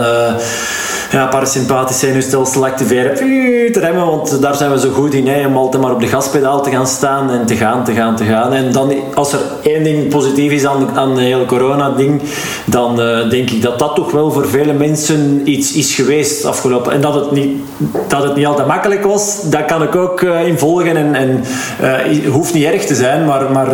ja, 1.11 1.25
parasympathisch 1.25 1.99
zenuwstelsel 1.99 2.65
activeren, 2.65 3.15
te 3.71 3.79
remmen, 3.79 4.05
want 4.05 4.41
daar 4.41 4.55
zijn 4.55 4.71
we 4.71 4.79
zo 4.79 4.89
goed 4.89 5.13
in, 5.13 5.27
hè, 5.27 5.47
om 5.47 5.57
altijd 5.57 5.83
maar 5.83 5.91
op 5.91 5.99
de 5.99 6.07
gaspedaal 6.07 6.61
te 6.61 6.69
gaan 6.69 6.87
staan 6.87 7.31
en 7.31 7.45
te 7.45 7.55
gaan, 7.55 7.83
te 7.83 7.93
gaan, 7.93 8.15
te 8.15 8.23
gaan. 8.23 8.53
En 8.53 8.71
dan, 8.71 8.93
als 9.13 9.33
er 9.33 9.39
één 9.63 9.83
ding 9.83 10.07
positief 10.07 10.51
is 10.51 10.65
aan, 10.65 10.89
aan 10.95 11.15
de 11.15 11.21
hele 11.21 11.45
corona-ding, 11.45 12.21
dan 12.65 13.01
uh, 13.01 13.29
denk 13.29 13.49
ik 13.49 13.61
dat 13.61 13.79
dat 13.79 13.95
toch 13.95 14.11
wel 14.11 14.31
voor 14.31 14.47
vele 14.47 14.73
mensen 14.73 15.41
iets 15.49 15.73
is 15.73 15.95
geweest 15.95 16.45
afgelopen. 16.45 16.91
En 16.91 17.01
dat 17.01 17.15
het 17.15 17.31
niet, 17.31 17.61
dat 18.07 18.23
het 18.23 18.35
niet 18.35 18.45
altijd 18.45 18.67
makkelijk 18.67 19.03
was, 19.03 19.41
dat 19.49 19.65
kan 19.65 19.83
ik 19.83 19.95
ook 19.95 20.21
uh, 20.21 20.47
in 20.47 20.57
volgen 20.57 20.97
en, 20.97 21.15
en 21.15 21.43
uh, 21.81 22.31
hoeft 22.31 22.53
niet 22.53 22.65
erg 22.65 22.85
te 22.85 22.95
zijn, 22.95 23.25
maar, 23.25 23.51
maar 23.51 23.67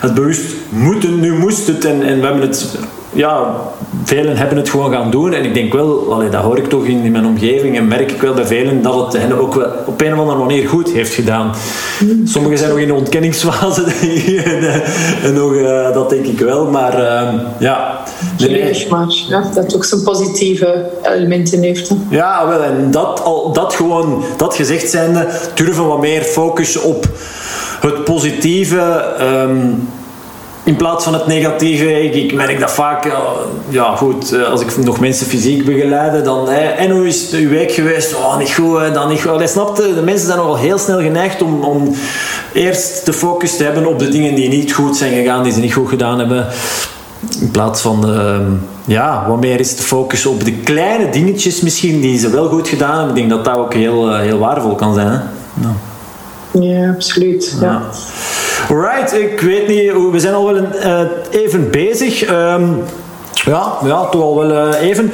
het 0.00 0.14
bewust 0.14 0.54
moeten, 0.68 1.20
nu 1.20 1.34
moest 1.34 1.66
het 1.66 1.84
en, 1.84 2.02
en 2.02 2.20
we 2.20 2.26
hebben 2.26 2.48
het 2.48 2.78
ja, 3.12 3.54
velen 4.04 4.36
hebben 4.36 4.56
het 4.56 4.68
gewoon 4.68 4.92
gaan 4.92 5.10
doen. 5.10 5.32
En 5.32 5.44
ik 5.44 5.54
denk 5.54 5.72
wel, 5.72 6.12
allee, 6.12 6.28
dat 6.28 6.42
hoor 6.42 6.58
ik 6.58 6.68
toch 6.68 6.84
in, 6.84 7.02
in, 7.02 7.12
mijn 7.12 7.26
omgeving 7.26 7.76
en 7.76 7.88
merk 7.88 8.12
ik 8.12 8.20
wel 8.20 8.34
bij 8.34 8.46
velen 8.46 8.82
dat 8.82 9.12
het 9.12 9.22
hen 9.22 9.38
ook 9.40 9.54
wel 9.54 9.70
op 9.86 10.00
een 10.00 10.12
of 10.12 10.18
andere 10.18 10.38
manier 10.38 10.68
goed 10.68 10.90
heeft 10.90 11.14
gedaan. 11.14 11.54
Sommigen 12.24 12.58
zijn 12.58 12.70
nog 12.70 12.78
in 12.78 12.86
de 12.86 12.94
ontkenningsfase 12.94 13.82
en 15.24 15.34
nog, 15.34 15.52
uh, 15.52 15.92
dat 15.92 16.10
denk 16.10 16.26
ik 16.26 16.38
wel, 16.38 16.66
maar 16.70 17.00
uh, 17.00 17.40
ja. 17.58 18.02
Gelukkig 18.36 18.88
maar, 18.88 19.06
ja, 19.28 19.50
dat 19.54 19.74
ook 19.74 19.84
zijn 19.84 20.02
positieve 20.02 20.90
elementen 21.02 21.62
heeft. 21.62 21.88
Hè. 21.88 21.94
Ja, 22.10 22.48
wel, 22.48 22.62
en 22.62 22.90
dat, 22.90 23.22
al, 23.24 23.52
dat 23.52 23.74
gewoon, 23.74 24.24
dat 24.36 24.54
gezegd 24.54 24.90
zijnde, 24.90 25.28
durven 25.54 25.86
wat 25.86 26.00
meer 26.00 26.22
focus 26.22 26.80
op 26.80 27.08
het 27.80 28.04
positieve. 28.04 29.04
Um, 29.20 29.88
in 30.68 30.76
plaats 30.76 31.04
van 31.04 31.12
het 31.14 31.26
negatieve, 31.26 32.02
ik, 32.02 32.14
ik 32.14 32.32
merk 32.32 32.60
dat 32.60 32.70
vaak, 32.70 33.04
eh, 33.04 33.18
ja 33.68 33.96
goed, 33.96 34.32
eh, 34.32 34.50
als 34.50 34.60
ik 34.60 34.76
nog 34.76 35.00
mensen 35.00 35.26
fysiek 35.26 35.64
begeleide, 35.64 36.22
dan, 36.22 36.48
en 36.48 36.90
hoe 36.90 37.06
is 37.06 37.30
uw 37.30 37.48
week 37.48 37.72
geweest? 37.72 38.14
Oh, 38.14 38.38
niet 38.38 38.54
goed, 38.54 38.94
dan 38.94 39.08
niet 39.08 39.22
goed. 39.22 39.36
Hij 39.36 39.46
snapte, 39.46 39.94
de 39.94 40.02
mensen 40.02 40.26
zijn 40.26 40.38
nogal 40.38 40.56
heel 40.56 40.78
snel 40.78 41.00
geneigd 41.00 41.42
om, 41.42 41.62
om 41.62 41.94
eerst 42.52 43.06
de 43.06 43.12
focus 43.12 43.56
te 43.56 43.64
hebben 43.64 43.86
op 43.86 43.98
de 43.98 44.08
dingen 44.08 44.34
die 44.34 44.48
niet 44.48 44.72
goed 44.72 44.96
zijn 44.96 45.12
gegaan, 45.12 45.42
die 45.42 45.52
ze 45.52 45.60
niet 45.60 45.74
goed 45.74 45.88
gedaan 45.88 46.18
hebben. 46.18 46.46
In 47.40 47.50
plaats 47.50 47.80
van, 47.80 48.10
uh, 48.10 48.38
ja, 48.84 49.24
wat 49.28 49.40
meer 49.40 49.60
is 49.60 49.76
de 49.76 49.82
focus 49.82 50.26
op 50.26 50.44
de 50.44 50.52
kleine 50.52 51.10
dingetjes 51.10 51.60
misschien 51.60 52.00
die 52.00 52.18
ze 52.18 52.30
wel 52.30 52.48
goed 52.48 52.68
gedaan 52.68 52.96
hebben. 52.96 53.08
Ik 53.08 53.14
denk 53.14 53.30
dat 53.30 53.44
dat 53.44 53.56
ook 53.56 53.74
heel, 53.74 54.10
uh, 54.10 54.18
heel 54.18 54.38
waardevol 54.38 54.74
kan 54.74 54.94
zijn. 54.94 55.08
Hè? 55.08 55.18
Ja, 56.60 56.90
absoluut. 56.90 57.56
Ja. 57.60 57.82
Right, 58.68 59.12
ik 59.12 59.40
weet 59.40 59.68
niet, 59.68 59.92
we 60.12 60.20
zijn 60.20 60.34
al 60.34 60.44
wel 60.46 60.56
een, 60.56 60.72
uh, 60.84 61.00
even 61.30 61.70
bezig. 61.70 62.30
Um, 62.30 62.82
ja, 63.44 63.72
ja, 63.84 64.04
toch 64.04 64.22
al 64.22 64.36
wel 64.36 64.50
uh, 64.50 64.80
even. 64.80 65.12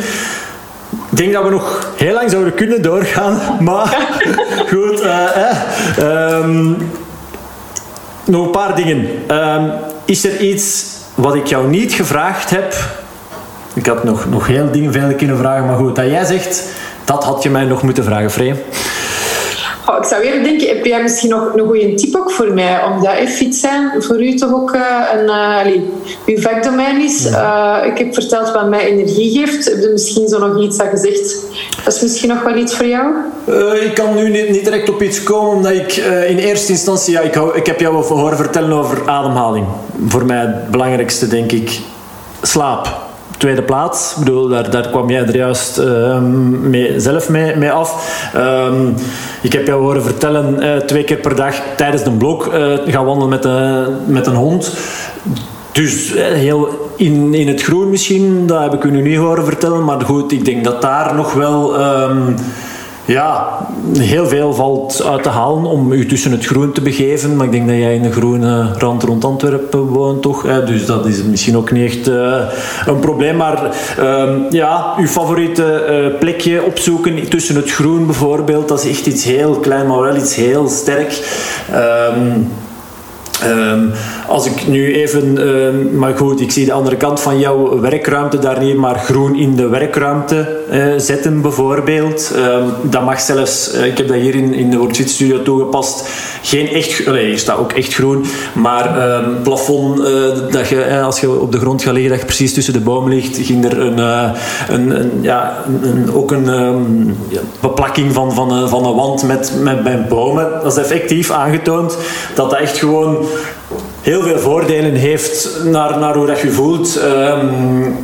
Ik 1.11 1.17
denk 1.17 1.33
dat 1.33 1.45
we 1.45 1.51
nog 1.51 1.93
heel 1.97 2.15
lang 2.15 2.31
zouden 2.31 2.55
kunnen 2.55 2.83
doorgaan, 2.83 3.41
maar 3.61 3.97
goed. 4.73 5.01
eh, 5.01 5.27
eh, 5.37 6.39
ehm, 6.39 6.73
nog 8.25 8.45
een 8.45 8.51
paar 8.51 8.77
dingen. 8.77 9.09
Ehm, 9.27 9.69
is 10.05 10.25
er 10.25 10.41
iets 10.41 10.87
wat 11.15 11.35
ik 11.35 11.47
jou 11.47 11.69
niet 11.69 11.93
gevraagd 11.93 12.51
heb? 12.51 12.75
Ik 13.75 13.87
had 13.87 14.05
nog, 14.05 14.27
nog 14.31 14.47
heel 14.47 14.71
dingen 14.71 14.93
veel 14.93 15.15
kunnen 15.17 15.39
vragen, 15.39 15.67
maar 15.67 15.77
goed, 15.77 15.97
dat 15.97 16.07
jij 16.07 16.25
zegt, 16.25 16.65
dat 17.05 17.25
had 17.25 17.43
je 17.43 17.51
mij 17.51 17.65
nog 17.65 17.83
moeten 17.83 18.05
vragen, 18.05 18.31
Free. 18.31 18.55
Oh, 19.87 19.97
ik 19.99 20.05
zou 20.05 20.23
eerder 20.23 20.43
denken, 20.43 20.69
heb 20.69 20.85
jij 20.85 21.03
misschien 21.03 21.31
nog 21.31 21.55
een 21.55 21.67
goede 21.67 21.95
tip 21.95 22.17
ook 22.17 22.31
voor 22.31 22.53
mij? 22.55 22.85
Omdat 22.85 23.15
eh, 23.17 23.27
fit 23.27 23.55
zijn 23.55 24.03
voor 24.03 24.23
u 24.23 24.35
toch 24.35 24.53
ook 24.55 24.73
eh, 24.73 25.01
een, 25.13 25.25
uh, 25.25 25.59
allee, 25.59 25.91
uw 26.27 26.41
vakdomein 26.41 27.01
is. 27.01 27.27
Uh, 27.27 27.77
ik 27.87 27.99
heb 27.99 28.15
verteld 28.15 28.53
wat 28.53 28.69
mij 28.69 28.87
energie 28.87 29.39
geeft. 29.39 29.65
Heb 29.65 29.81
je 29.81 29.89
misschien 29.93 30.29
zo 30.29 30.47
nog 30.47 30.63
iets 30.63 30.77
dat 30.77 30.87
gezegd? 30.87 31.37
Dat 31.85 31.95
is 31.95 32.03
misschien 32.03 32.29
nog 32.29 32.43
wel 32.43 32.57
iets 32.57 32.77
voor 32.77 32.87
jou? 32.87 33.15
Ik 33.81 33.95
kan 33.95 34.15
nu 34.15 34.31
niet, 34.31 34.51
niet, 34.51 34.65
direct 34.65 34.89
op 34.89 35.03
iets 35.03 35.23
komen, 35.23 35.53
omdat 35.53 35.73
ik 35.73 35.97
in 36.29 36.39
eerste 36.39 36.73
instantie... 36.73 37.13
Ja, 37.13 37.21
ik, 37.21 37.35
hou, 37.35 37.57
ik 37.57 37.67
heb 37.67 37.81
jou 37.81 38.05
horen 38.05 38.37
vertellen 38.37 38.73
over 38.73 39.09
ademhaling. 39.09 39.67
Voor 40.07 40.25
mij 40.25 40.39
het 40.39 40.71
belangrijkste, 40.71 41.29
denk 41.29 41.53
ik. 41.53 41.81
Slaap 42.43 43.04
tweede 43.45 43.63
plaats. 43.63 44.15
Ik 44.17 44.25
bedoel, 44.25 44.49
daar, 44.49 44.71
daar 44.71 44.89
kwam 44.89 45.11
jij 45.11 45.21
er 45.21 45.37
juist 45.37 45.79
uh, 45.79 46.19
mee, 46.61 47.01
zelf 47.01 47.29
mee, 47.29 47.57
mee 47.57 47.71
af. 47.71 47.91
Um, 48.37 48.95
ik 49.43 49.53
heb 49.53 49.67
jou 49.67 49.83
horen 49.83 50.03
vertellen, 50.03 50.65
uh, 50.65 50.77
twee 50.77 51.05
keer 51.05 51.17
per 51.17 51.37
dag 51.37 51.55
tijdens 51.77 52.03
de 52.05 52.11
blok 52.11 52.55
uh, 52.55 52.73
gaan 52.87 53.05
wandelen 53.05 53.29
met, 53.29 53.45
met 54.07 54.27
een 54.27 54.35
hond. 54.35 54.73
Dus 55.73 56.15
heel 56.17 56.69
in, 56.97 57.35
in 57.35 57.49
het 57.49 57.63
groen 57.63 57.91
misschien, 57.91 58.47
dat 58.47 58.63
heb 58.63 58.75
ik 58.75 58.85
u 58.85 58.91
nu 58.91 59.03
niet 59.03 59.19
horen 59.19 59.45
vertellen. 59.45 59.85
Maar 59.85 60.01
goed, 60.01 60.33
ik 60.33 60.45
denk 60.45 60.65
dat 60.65 60.83
daar 60.83 61.15
nog 61.15 61.33
wel... 61.33 61.81
Um, 61.81 62.35
ja, 63.05 63.59
heel 63.99 64.27
veel 64.27 64.55
valt 64.55 65.05
uit 65.05 65.23
te 65.23 65.29
halen 65.29 65.65
om 65.65 65.93
u 65.93 66.07
tussen 66.07 66.31
het 66.33 66.47
groen 66.47 66.73
te 66.73 66.81
begeven. 66.81 67.37
Maar 67.37 67.47
ik 67.47 67.53
denk 67.53 67.69
dat 67.69 67.77
jij 67.77 67.95
in 67.95 68.03
de 68.03 68.13
groene 68.13 68.73
rand 68.79 69.03
rond 69.03 69.25
Antwerpen 69.25 69.87
woont, 69.87 70.23
toch? 70.23 70.65
Dus 70.67 70.87
dat 70.87 71.07
is 71.07 71.23
misschien 71.23 71.57
ook 71.57 71.71
niet 71.71 71.85
echt 71.85 72.09
uh, 72.09 72.37
een 72.87 72.99
probleem. 72.99 73.37
Maar 73.37 73.77
uh, 74.01 74.31
ja, 74.51 74.95
uw 74.99 75.07
favoriete 75.07 76.11
uh, 76.13 76.19
plekje 76.19 76.63
opzoeken 76.63 77.29
tussen 77.29 77.57
het 77.57 77.71
groen 77.71 78.07
bijvoorbeeld, 78.07 78.69
dat 78.69 78.85
is 78.85 78.91
echt 78.91 79.07
iets 79.07 79.25
heel 79.25 79.55
klein, 79.55 79.87
maar 79.87 80.01
wel 80.01 80.17
iets 80.17 80.35
heel 80.35 80.69
sterk. 80.69 81.23
Um, 83.49 83.93
als 84.29 84.47
ik 84.47 84.67
nu 84.67 84.95
even, 84.95 85.39
uh, 85.39 85.93
maar 85.93 86.17
goed, 86.17 86.41
ik 86.41 86.51
zie 86.51 86.65
de 86.65 86.73
andere 86.73 86.97
kant 86.97 87.21
van 87.21 87.39
jouw 87.39 87.81
werkruimte 87.81 88.39
daar 88.39 88.63
niet, 88.63 88.77
maar 88.77 88.99
groen 88.99 89.37
in 89.37 89.57
de 89.57 89.69
werkruimte 89.69 90.59
uh, 90.73 90.85
zetten 90.97 91.41
bijvoorbeeld. 91.41 92.33
Um, 92.37 92.91
dat 92.91 93.05
mag 93.05 93.21
zelfs, 93.21 93.75
uh, 93.75 93.87
ik 93.87 93.99
heb 93.99 94.09
dat 94.09 94.17
hier 94.17 94.35
in, 94.35 94.55
in 94.55 94.71
de 94.71 94.77
World 94.77 94.97
Studio 94.97 95.43
toegepast, 95.43 96.09
geen 96.43 96.69
echt, 96.69 97.07
nee, 97.07 97.27
hier 97.27 97.39
staat 97.39 97.59
ook 97.59 97.73
echt 97.73 97.95
groen, 97.95 98.25
maar 98.53 98.89
plafond, 99.43 99.97
dat 100.51 100.69
je, 100.69 101.01
als 101.05 101.21
je 101.21 101.41
op 101.41 101.53
de 101.53 101.59
grond 101.59 101.83
gaat 101.83 101.93
liggen, 101.93 102.11
dat 102.11 102.21
je 102.21 102.27
precies 102.27 102.55
tussen 102.55 102.73
de 102.73 102.81
bomen 102.81 103.13
ligt, 103.13 103.39
ging 103.41 103.65
er 103.65 103.81
een, 103.81 103.99
een, 104.69 105.01
een, 105.01 105.11
ja, 105.21 105.57
een, 105.83 106.15
ook 106.15 106.31
een 106.31 107.17
ja, 107.29 107.41
beplakking 107.61 108.13
van, 108.13 108.33
van, 108.33 108.69
van 108.69 108.87
een 108.87 108.95
wand 108.95 109.23
met, 109.23 109.53
met, 109.63 109.85
met 109.85 110.09
bomen. 110.09 110.49
Dat 110.63 110.73
is 110.73 110.83
effectief 110.83 111.31
aangetoond 111.31 111.97
dat 112.35 112.45
dat 112.51 112.61
echt 112.61 112.79
gewoon 112.79 113.17
heel 114.01 114.23
veel 114.23 114.39
voordelen 114.39 114.95
heeft 114.95 115.49
naar, 115.65 115.99
naar 115.99 116.15
hoe 116.15 116.27
dat 116.27 116.41
je 116.41 116.51
voelt. 116.51 117.01
Um, 117.03 117.97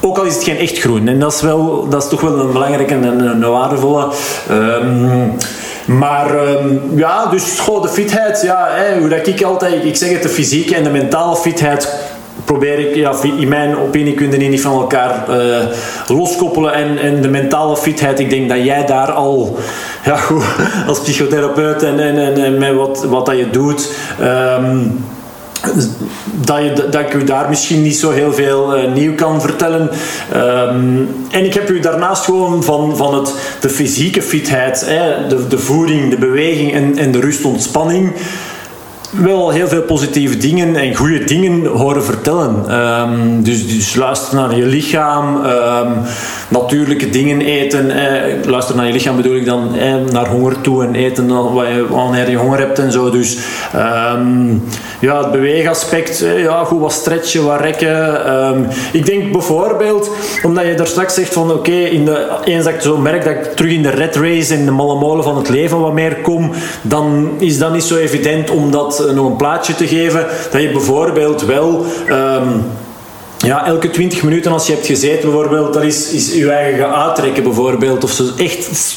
ook 0.00 0.18
al 0.18 0.24
is 0.24 0.34
het 0.34 0.44
geen 0.44 0.58
echt 0.58 0.78
groen. 0.78 1.08
En 1.08 1.18
dat 1.18 1.32
is, 1.32 1.40
wel, 1.40 1.88
dat 1.88 2.02
is 2.02 2.08
toch 2.08 2.20
wel 2.20 2.38
een 2.38 2.52
belangrijke 2.52 2.94
en 2.94 3.04
een, 3.04 3.50
waardevolle. 3.50 4.08
Um, 4.50 5.32
maar 5.86 6.48
um, 6.48 6.92
ja, 6.94 7.26
dus 7.26 7.60
goh, 7.60 7.82
de 7.82 7.88
fitheid, 7.88 8.42
ja, 8.42 8.68
hè, 8.70 8.98
hoe 8.98 9.08
dat 9.08 9.26
ik 9.26 9.42
altijd, 9.42 9.84
ik 9.84 9.96
zeg 9.96 10.10
het, 10.10 10.22
de 10.22 10.28
fysieke 10.28 10.74
en 10.74 10.84
de 10.84 10.90
mentale 10.90 11.36
fitheid 11.36 11.88
probeer 12.44 12.78
ik, 12.78 12.94
ja, 12.94 13.12
in 13.36 13.48
mijn 13.48 13.76
opinie 13.76 14.14
kun 14.14 14.30
je 14.30 14.38
die 14.38 14.48
niet 14.48 14.60
van 14.60 14.80
elkaar 14.80 15.24
uh, 15.28 15.56
loskoppelen. 16.06 16.74
En, 16.74 16.98
en 16.98 17.22
de 17.22 17.28
mentale 17.28 17.76
fitheid, 17.76 18.20
ik 18.20 18.30
denk 18.30 18.48
dat 18.48 18.64
jij 18.64 18.86
daar 18.86 19.12
al, 19.12 19.58
ja 20.04 20.16
goed, 20.16 20.44
als 20.86 21.00
psychotherapeut 21.00 21.82
en, 21.82 22.00
en, 22.00 22.44
en, 22.44 22.58
met 22.58 22.74
wat, 22.74 23.04
wat 23.04 23.26
dat 23.26 23.36
je 23.36 23.50
doet, 23.50 23.92
um, 24.20 25.04
dat, 26.24 26.58
je, 26.58 26.88
dat 26.90 27.00
ik 27.00 27.14
u 27.14 27.24
daar 27.24 27.48
misschien 27.48 27.82
niet 27.82 27.96
zo 27.96 28.10
heel 28.10 28.32
veel 28.32 28.78
uh, 28.78 28.92
nieuw 28.92 29.14
kan 29.14 29.40
vertellen. 29.40 29.90
Um, 30.36 31.08
en 31.30 31.44
ik 31.44 31.54
heb 31.54 31.70
u 31.70 31.80
daarnaast 31.80 32.24
gewoon 32.24 32.64
van, 32.64 32.96
van 32.96 33.14
het, 33.14 33.34
de 33.60 33.68
fysieke 33.68 34.22
fitheid, 34.22 34.86
hè, 34.86 35.26
de, 35.28 35.46
de 35.48 35.58
voeding, 35.58 36.10
de 36.10 36.18
beweging 36.18 36.72
en, 36.72 36.98
en 36.98 37.12
de 37.12 37.20
rust-ontspanning 37.20 38.12
wel 39.22 39.50
heel 39.50 39.68
veel 39.68 39.82
positieve 39.82 40.36
dingen 40.36 40.76
en 40.76 40.94
goede 40.94 41.24
dingen 41.24 41.66
horen 41.66 42.04
vertellen. 42.04 42.80
Um, 42.80 43.42
dus, 43.42 43.68
dus 43.68 43.94
luister 43.94 44.34
naar 44.34 44.56
je 44.56 44.66
lichaam, 44.66 45.36
um, 45.36 45.92
natuurlijke 46.60 47.10
dingen 47.10 47.40
eten. 47.40 47.90
Eh, 47.90 48.44
luister 48.44 48.76
naar 48.76 48.86
je 48.86 48.92
lichaam 48.92 49.16
bedoel 49.16 49.36
ik 49.36 49.44
dan 49.44 49.76
eh, 49.76 49.94
naar 50.12 50.28
honger 50.28 50.60
toe 50.60 50.84
en 50.84 50.94
eten 50.94 51.28
wanneer 51.88 52.30
je 52.30 52.36
honger 52.36 52.58
hebt 52.58 52.78
en 52.78 52.92
zo. 52.92 53.10
Dus 53.10 53.38
um, 53.76 54.62
ja, 55.00 55.18
het 55.18 55.30
beweegaspect, 55.30 56.22
eh, 56.22 56.42
ja, 56.42 56.64
goed 56.64 56.80
wat 56.80 56.92
stretchen, 56.92 57.44
wat 57.44 57.60
rekken. 57.60 58.68
ik 58.92 59.06
denk 59.06 59.32
bijvoorbeeld, 59.32 60.10
omdat 60.42 60.66
je 60.66 60.74
daar 60.74 60.86
straks 60.86 61.14
zegt 61.14 61.32
van 61.32 61.50
oké, 61.50 61.58
okay, 61.58 62.24
eens 62.44 62.64
dat 62.64 62.74
ik 62.74 62.80
zo 62.80 62.96
merk 62.96 63.24
dat 63.24 63.32
ik 63.32 63.56
terug 63.56 63.72
in 63.72 63.82
de 63.82 63.90
red 63.90 64.16
race, 64.16 64.54
in 64.54 64.64
de 64.64 64.70
malle 64.70 64.98
molen 64.98 65.24
van 65.24 65.36
het 65.36 65.48
leven 65.48 65.80
wat 65.80 65.92
meer 65.92 66.16
kom, 66.16 66.50
dan 66.82 67.30
is 67.38 67.58
dat 67.58 67.72
niet 67.72 67.82
zo 67.82 67.96
evident 67.96 68.50
om 68.50 68.70
dat 68.70 69.12
nog 69.14 69.26
een 69.26 69.36
plaatje 69.36 69.74
te 69.74 69.86
geven, 69.86 70.26
dat 70.50 70.62
je 70.62 70.70
bijvoorbeeld 70.70 71.44
wel... 71.44 71.84
Um, 72.10 72.64
ja, 73.44 73.66
elke 73.66 73.90
20 73.90 74.22
minuten 74.22 74.52
als 74.52 74.66
je 74.66 74.72
hebt 74.72 74.86
gezeten 74.86 75.30
bijvoorbeeld, 75.30 75.72
dat 75.72 75.82
is, 75.82 76.10
is 76.10 76.34
je 76.34 76.50
eigen 76.50 76.78
gaan 76.78 76.94
uittrekken 76.94 77.42
bijvoorbeeld. 77.42 78.04
Of 78.04 78.10
zo 78.10 78.24
echt 78.36 78.96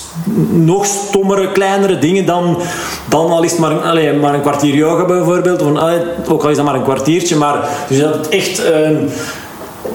nog 0.51 0.85
stommere, 0.85 1.51
kleinere 1.51 1.99
dingen 1.99 2.25
dan, 2.25 2.57
dan 3.09 3.29
al 3.29 3.43
is 3.43 3.51
het 3.51 3.59
maar, 3.59 3.79
allez, 3.79 4.19
maar 4.19 4.33
een 4.33 4.41
kwartier 4.41 4.75
yoga 4.75 5.05
bijvoorbeeld. 5.05 5.61
Of, 5.61 5.75
allez, 5.75 6.01
ook 6.27 6.43
al 6.43 6.49
is 6.49 6.55
dat 6.55 6.65
maar 6.65 6.75
een 6.75 6.83
kwartiertje, 6.83 7.35
maar 7.35 7.69
dus 7.87 7.99
dat 7.99 8.15
het 8.15 8.29
echt... 8.29 8.65
Um, 8.65 9.09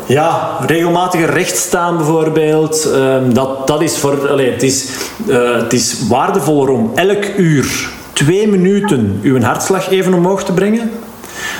ja, 0.06 0.58
regelmatiger 0.66 1.30
recht 1.30 1.56
staan 1.56 1.96
bijvoorbeeld. 1.96 2.88
Um, 2.94 3.34
dat, 3.34 3.66
dat 3.66 3.82
is 3.82 3.98
voor... 3.98 4.28
Allez, 4.28 4.50
het, 4.50 4.62
is, 4.62 4.88
uh, 5.26 5.54
het 5.54 5.72
is 5.72 5.96
waardevoller 6.08 6.68
om 6.68 6.92
elk 6.94 7.24
uur 7.36 7.90
twee 8.12 8.48
minuten 8.48 9.20
uw 9.22 9.40
hartslag 9.40 9.90
even 9.90 10.14
omhoog 10.14 10.44
te 10.44 10.52
brengen, 10.52 10.90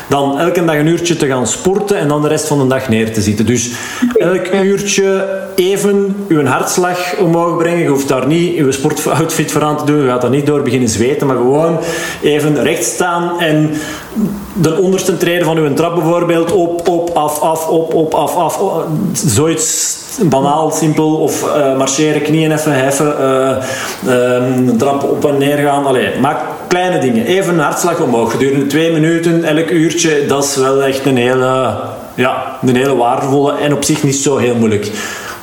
dan 0.09 0.39
elke 0.39 0.65
dag 0.65 0.77
een 0.77 0.87
uurtje 0.87 1.17
te 1.17 1.27
gaan 1.27 1.47
sporten 1.47 1.99
en 1.99 2.09
dan 2.09 2.23
de 2.23 2.29
rest 2.29 2.47
van 2.47 2.59
de 2.59 2.67
dag 2.67 2.89
neer 2.89 3.13
te 3.13 3.21
zitten. 3.21 3.47
Dus 3.47 3.71
elk 4.15 4.47
uurtje 4.53 5.41
even 5.55 6.17
uw 6.29 6.45
hartslag 6.45 7.17
omhoog 7.19 7.57
brengen. 7.59 7.83
Je 7.83 7.89
hoeft 7.89 8.09
daar 8.09 8.27
niet 8.27 8.57
uw 8.57 8.71
sportoutfit 8.71 9.53
voor 9.53 9.63
aan 9.63 9.77
te 9.77 9.85
doen. 9.85 10.03
Je 10.03 10.09
gaat 10.09 10.21
daar 10.21 10.31
niet 10.31 10.47
door 10.47 10.63
beginnen 10.63 10.89
zweten, 10.89 11.27
maar 11.27 11.37
gewoon 11.37 11.79
even 12.23 12.63
recht 12.63 12.85
staan 12.85 13.41
en 13.41 13.71
de 14.53 14.79
onderste 14.79 15.17
treden 15.17 15.45
van 15.45 15.57
uw 15.57 15.75
trap 15.75 15.95
bijvoorbeeld 15.95 16.53
op, 16.53 16.89
op, 16.89 17.11
af, 17.17 17.41
af, 17.41 17.69
op, 17.69 17.95
op, 17.95 18.15
af, 18.15 18.37
af. 18.37 18.61
Zoiets 19.13 20.01
banaal, 20.21 20.71
simpel. 20.71 21.15
Of 21.15 21.45
uh, 21.57 21.77
marcheren, 21.77 22.23
knieën 22.23 22.53
even 22.53 22.73
heffen, 22.73 23.15
uh, 24.05 24.77
trap 24.79 25.03
op 25.03 25.27
en 25.27 25.39
neer 25.39 25.57
gaan. 25.59 25.87
Allee, 25.87 26.19
maak 26.21 26.39
kleine 26.73 26.99
dingen. 26.99 27.27
Even 27.27 27.55
een 27.55 27.61
hartslag 27.61 28.01
omhoog. 28.01 28.31
Gedurende 28.31 28.67
twee 28.67 28.93
minuten, 28.93 29.45
elk 29.45 29.71
uurtje. 29.71 30.27
Dat 30.27 30.45
is 30.45 30.57
wel 30.57 30.83
echt 30.83 31.07
een 31.07 31.17
hele, 31.17 31.75
ja, 32.15 32.59
een 32.63 32.77
hele 32.77 32.97
waardevolle 32.97 33.53
en 33.59 33.75
op 33.75 33.85
zich 33.85 34.03
niet 34.03 34.17
zo 34.17 34.37
heel 34.37 34.55
moeilijk. 34.55 34.91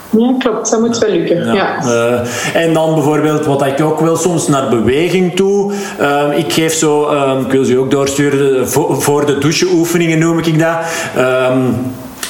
Ja, 0.09 0.33
klopt. 0.39 0.71
Dat 0.71 0.79
moet 0.79 0.97
wel 0.97 1.09
lukken. 1.09 1.45
Ja. 1.45 1.53
ja. 1.53 1.83
Uh, 1.85 2.63
en 2.63 2.73
dan 2.73 2.93
bijvoorbeeld, 2.93 3.45
wat 3.45 3.65
ik 3.65 3.81
ook 3.81 3.99
wel 3.99 4.15
soms 4.15 4.47
naar 4.47 4.69
beweging 4.69 5.35
toe. 5.35 5.71
Uh, 6.01 6.37
ik 6.37 6.53
geef 6.53 6.73
zo, 6.73 7.09
um, 7.09 7.45
ik 7.45 7.51
wil 7.51 7.63
ze 7.63 7.77
ook 7.77 7.91
doorsturen, 7.91 8.69
voor, 8.69 9.01
voor 9.01 9.25
de 9.25 9.37
doucheoefeningen 9.37 10.19
noem 10.19 10.39
ik 10.39 10.59
dat. 10.59 10.77
Um, 11.17 11.75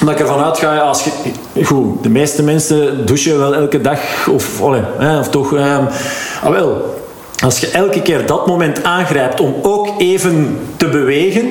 omdat 0.00 0.14
ik 0.14 0.20
ervan 0.20 0.44
uitga, 0.44 0.76
als 0.76 1.04
je, 1.04 1.10
goed, 1.64 2.02
de 2.02 2.08
meeste 2.08 2.42
mensen 2.42 3.06
douchen 3.06 3.38
wel 3.38 3.54
elke 3.54 3.80
dag, 3.80 4.28
of, 4.28 4.60
of 4.60 5.28
toch, 5.28 5.54
ah 5.56 6.50
wel, 6.50 6.98
als 7.40 7.60
je 7.60 7.70
elke 7.70 8.02
keer 8.02 8.26
dat 8.26 8.46
moment 8.46 8.82
aangrijpt 8.82 9.40
om 9.40 9.54
ook 9.62 10.00
even 10.00 10.58
te 10.76 10.88
bewegen, 10.88 11.48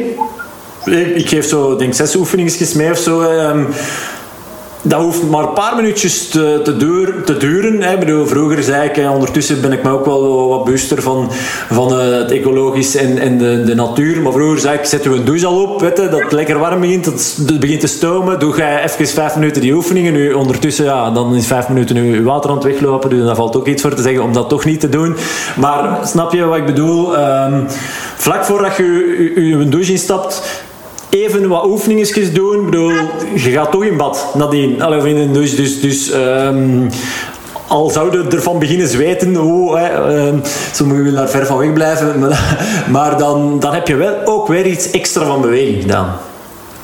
ik, 1.16 1.30
geef 1.30 1.48
zo, 1.48 1.76
denk 1.76 1.94
zes 1.94 2.16
oefeningen 2.16 2.54
mee 2.76 2.92
of 2.92 2.98
zo, 2.98 3.22
um, 3.22 3.68
dat 4.82 5.02
hoeft 5.02 5.30
maar 5.30 5.44
een 5.44 5.54
paar 5.54 5.76
minuutjes 5.76 6.28
te, 6.28 6.62
te, 6.64 7.38
duren. 7.38 7.82
Hè. 7.82 7.98
Bedoel, 7.98 8.26
vroeger 8.28 8.64
zei 8.64 8.90
ik, 8.90 9.10
ondertussen 9.12 9.62
ben 9.62 9.72
ik 9.72 9.84
me 9.84 9.90
ook 9.90 10.06
wel 10.06 10.50
wat 10.50 10.64
bewuster 10.64 11.02
van, 11.02 11.32
van 11.70 11.94
uh, 11.94 12.18
het 12.18 12.32
ecologisch 12.32 12.96
en, 12.96 13.38
de, 13.38 13.64
de 13.64 13.76
natuur. 13.76 14.22
Maar 14.22 14.32
vroeger 14.32 14.60
zei 14.60 14.78
ik, 14.78 14.86
zet 14.86 15.06
u 15.06 15.14
een 15.14 15.26
douche 15.26 15.46
al 15.46 15.64
op, 15.64 15.82
weet 15.82 15.98
je, 15.98 16.10
dat 16.10 16.20
het 16.20 16.32
lekker 16.32 16.60
warm 16.60 16.80
begint, 16.80 17.06
dat 17.06 17.36
het 17.48 17.60
begint 17.60 17.80
te 17.80 17.88
stomen. 17.88 18.40
Doe 18.40 18.58
jij 18.58 18.84
even 18.84 19.08
vijf 19.08 19.36
minuten 19.36 19.62
die 19.62 19.74
oefeningen. 19.74 20.14
Nu 20.14 20.34
ondertussen, 20.34 20.86
ja, 20.86 21.12
dan 21.12 21.36
is 21.36 21.48
vijf 21.48 21.68
minuten 21.68 21.96
nu 21.96 22.24
water 22.24 22.50
aan 22.50 22.56
het 22.56 22.66
weglopen. 22.66 23.10
Dus 23.10 23.26
daar 23.26 23.36
valt 23.36 23.56
ook 23.56 23.68
iets 23.68 23.82
voor 23.82 23.94
te 23.94 24.02
zeggen 24.02 24.24
om 24.24 24.34
dat 24.34 24.50
toch 24.50 24.66
niet 24.66 24.80
te 24.80 24.90
doen. 24.90 25.16
Maar 25.56 26.00
snap 26.04 26.34
je 26.34 26.46
wat 26.46 26.58
ik 26.58 26.66
bedoel? 26.66 27.18
Um, 27.18 27.66
vlak 28.16 28.46
voordat 28.46 28.76
je 28.76 29.32
je 29.36 29.70
douche 29.70 29.92
instapt, 29.92 30.42
even 31.10 31.48
wat 31.48 31.66
oefeningetjes 31.66 32.34
doen. 32.34 32.60
Ik 32.60 32.66
bedoel, 32.66 32.92
je 33.36 33.52
gaat 33.52 33.72
toch 33.72 33.84
in 33.84 33.98
bad 33.98 34.32
nadien. 34.34 34.82
Allee, 34.82 35.00
of 35.00 35.06
in. 35.06 35.34
Dus, 35.34 35.56
dus 35.82 36.14
um, 36.14 36.90
al 37.68 37.90
zouden 37.90 38.32
ervan 38.32 38.60
beginnen 38.60 38.88
zweten, 38.88 39.38
oh, 39.38 39.76
hè, 39.76 40.32
willen 40.86 41.14
daar 41.14 41.30
ver 41.30 41.46
van 41.46 41.58
weg 41.58 41.74
blijven, 41.74 42.20
maar, 42.20 42.58
maar 42.92 43.18
dan, 43.18 43.60
dan 43.60 43.74
heb 43.74 43.88
je 43.88 43.96
wel 43.96 44.16
ook 44.26 44.48
weer 44.48 44.66
iets 44.66 44.92
extra 44.92 45.26
van 45.26 45.42
beweging 45.42 45.82
gedaan. 45.82 46.18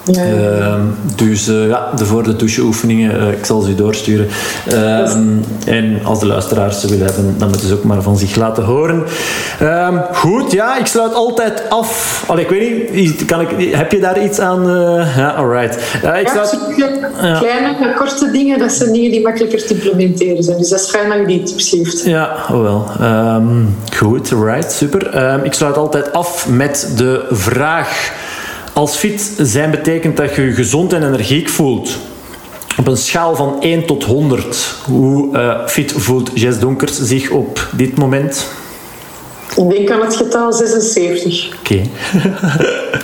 Ja, 0.06 0.24
ja. 0.24 0.34
Uh, 0.34 0.76
dus 1.16 1.48
uh, 1.48 1.68
ja, 1.68 1.92
de 1.96 2.06
voor 2.06 2.24
de 2.24 2.36
doucheoefeningen, 2.36 3.16
uh, 3.16 3.32
ik 3.32 3.46
zal 3.46 3.62
ze 3.62 3.70
u 3.70 3.76
doorsturen. 3.76 4.28
en 5.66 6.00
als 6.04 6.20
de 6.20 6.26
luisteraars 6.26 6.80
ze 6.82 6.88
willen 6.88 7.06
hebben, 7.06 7.36
dan 7.38 7.50
moeten 7.50 7.68
ze 7.68 7.74
ook 7.74 7.84
maar 7.84 8.02
van 8.02 8.18
zich 8.18 8.36
laten 8.36 8.64
horen. 8.64 9.04
Ehm, 9.60 9.98
goed, 10.14 10.52
ja, 10.52 10.78
ik 10.78 10.86
sluit 10.86 11.14
altijd 11.14 11.64
af. 11.70 12.24
Allee, 12.28 12.44
ik 12.44 12.50
weet 12.50 12.94
niet, 12.94 13.26
kan 13.26 13.42
ik, 13.42 13.76
heb 13.76 13.92
je 13.92 14.00
daar 14.00 14.24
iets 14.24 14.40
aan? 14.40 14.70
Eh, 14.70 15.18
ja, 15.18 15.30
alright. 15.30 15.76
ik 16.22 16.28
sluit, 16.28 16.58
ja, 16.78 17.38
kleine, 17.40 17.94
korte 17.98 18.32
dingen, 18.32 18.60
dat 18.60 18.72
zijn 18.72 18.92
dingen 18.92 19.12
die 19.12 19.22
makkelijker 19.22 19.66
te 19.66 19.74
implementeren 19.74 20.44
zijn. 20.44 20.58
Dus 20.58 20.70
dat 20.70 20.80
is 20.80 20.90
fijn 20.90 21.10
dat 21.10 21.18
je 21.18 21.26
die 21.26 21.44
tips 21.44 21.70
geeft. 21.70 22.06
Ja, 22.06 22.36
oh 22.52 22.62
wel. 22.62 22.88
Um, 23.02 23.76
goed, 23.96 24.32
alright, 24.34 24.72
super. 24.72 25.44
ik 25.44 25.54
sluit 25.54 25.78
altijd 25.78 26.14
af 26.14 26.48
met 26.50 26.94
de 26.96 27.26
vraag 27.30 28.14
als 28.76 28.96
fit 28.96 29.32
zijn 29.38 29.72
betekent 29.72 30.18
dat 30.18 30.36
je 30.36 30.42
je 30.42 30.54
gezond 30.54 30.94
en 30.94 31.04
energiek 31.04 31.50
voelt. 31.50 31.98
Op 32.78 32.88
een 32.88 32.98
schaal 32.98 33.36
van 33.36 33.62
1 33.62 33.86
tot 33.86 34.04
100, 34.04 34.76
hoe 34.86 35.38
uh, 35.38 35.68
fit 35.68 35.94
voelt 35.98 36.32
Jess 36.34 36.60
Donkers 36.60 37.02
zich 37.02 37.30
op 37.30 37.68
dit 37.72 37.98
moment? 37.98 38.48
Ik 39.56 39.70
denk 39.70 39.92
aan 39.92 40.02
het 40.02 40.16
getal 40.16 40.54
76. 40.54 41.58
Oké. 41.60 41.82
Okay. 42.56 43.02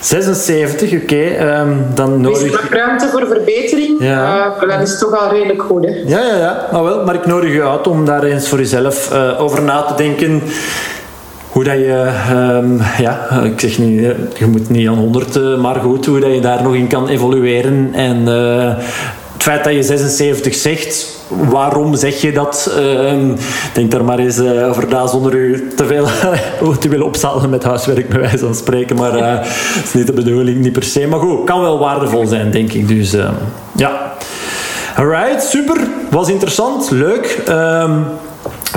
76, 0.00 0.92
oké. 0.92 1.02
Okay. 1.02 1.60
Um, 1.60 1.86
dan 1.94 2.20
nodig... 2.20 2.40
Er 2.40 2.46
is 2.46 2.52
nog 2.52 2.68
ruimte 2.70 3.08
voor 3.08 3.26
verbetering, 3.26 3.96
ja. 4.00 4.54
uh, 4.62 4.68
dat 4.68 4.88
is 4.88 4.98
toch 4.98 5.20
al 5.20 5.30
redelijk 5.30 5.62
goed. 5.62 5.84
Hè? 5.84 5.90
Ja, 6.06 6.18
ja, 6.18 6.36
ja. 6.36 6.68
Maar, 6.72 6.84
wel, 6.84 7.04
maar 7.04 7.14
ik 7.14 7.26
nodig 7.26 7.52
je 7.52 7.62
uit 7.62 7.86
om 7.86 8.04
daar 8.04 8.22
eens 8.22 8.48
voor 8.48 8.58
jezelf 8.58 9.12
uh, 9.12 9.40
over 9.40 9.62
na 9.62 9.82
te 9.82 9.94
denken 9.94 10.42
hoe 11.52 11.64
dat 11.64 11.74
je, 11.74 12.10
um, 12.32 12.80
ja, 12.98 13.28
ik 13.44 13.60
zeg 13.60 13.78
niet, 13.78 14.00
je 14.38 14.46
moet 14.46 14.70
niet 14.70 14.88
aan 14.88 14.98
100, 14.98 15.36
uh, 15.36 15.58
maar 15.58 15.74
goed, 15.74 16.06
hoe 16.06 16.20
dat 16.20 16.34
je 16.34 16.40
daar 16.40 16.62
nog 16.62 16.74
in 16.74 16.86
kan 16.86 17.08
evolueren. 17.08 17.90
En 17.94 18.20
uh, 18.28 18.76
het 19.32 19.42
feit 19.42 19.64
dat 19.64 19.72
je 19.72 19.82
76 19.82 20.54
zegt, 20.54 21.18
waarom 21.28 21.94
zeg 21.96 22.20
je 22.20 22.32
dat? 22.32 22.76
Uh, 22.78 23.12
denk 23.74 23.90
daar 23.90 24.04
maar 24.04 24.18
eens 24.18 24.40
over 24.40 24.88
na 24.88 25.06
zonder 25.06 25.34
u 25.34 25.68
te 25.76 25.86
veel 25.86 26.06
te 26.80 26.88
willen 26.88 27.06
opzalen 27.06 27.50
met 27.50 27.64
huiswerk, 27.64 28.08
bij 28.08 28.20
wijze 28.20 28.38
van 28.38 28.54
spreken. 28.54 28.96
Maar 28.96 29.12
dat 29.12 29.46
is 29.84 29.92
niet 29.92 30.06
de 30.06 30.12
bedoeling, 30.12 30.58
niet 30.58 30.72
per 30.72 30.82
se. 30.84 31.06
Maar 31.06 31.20
goed, 31.20 31.44
kan 31.44 31.60
wel 31.60 31.78
waardevol 31.78 32.26
zijn, 32.26 32.50
denk 32.50 32.72
ik. 32.72 32.88
Dus 32.88 33.16
ja. 33.76 34.12
Alright, 34.96 35.42
super. 35.42 35.76
Was 36.10 36.28
interessant, 36.28 36.90
leuk. 36.90 37.42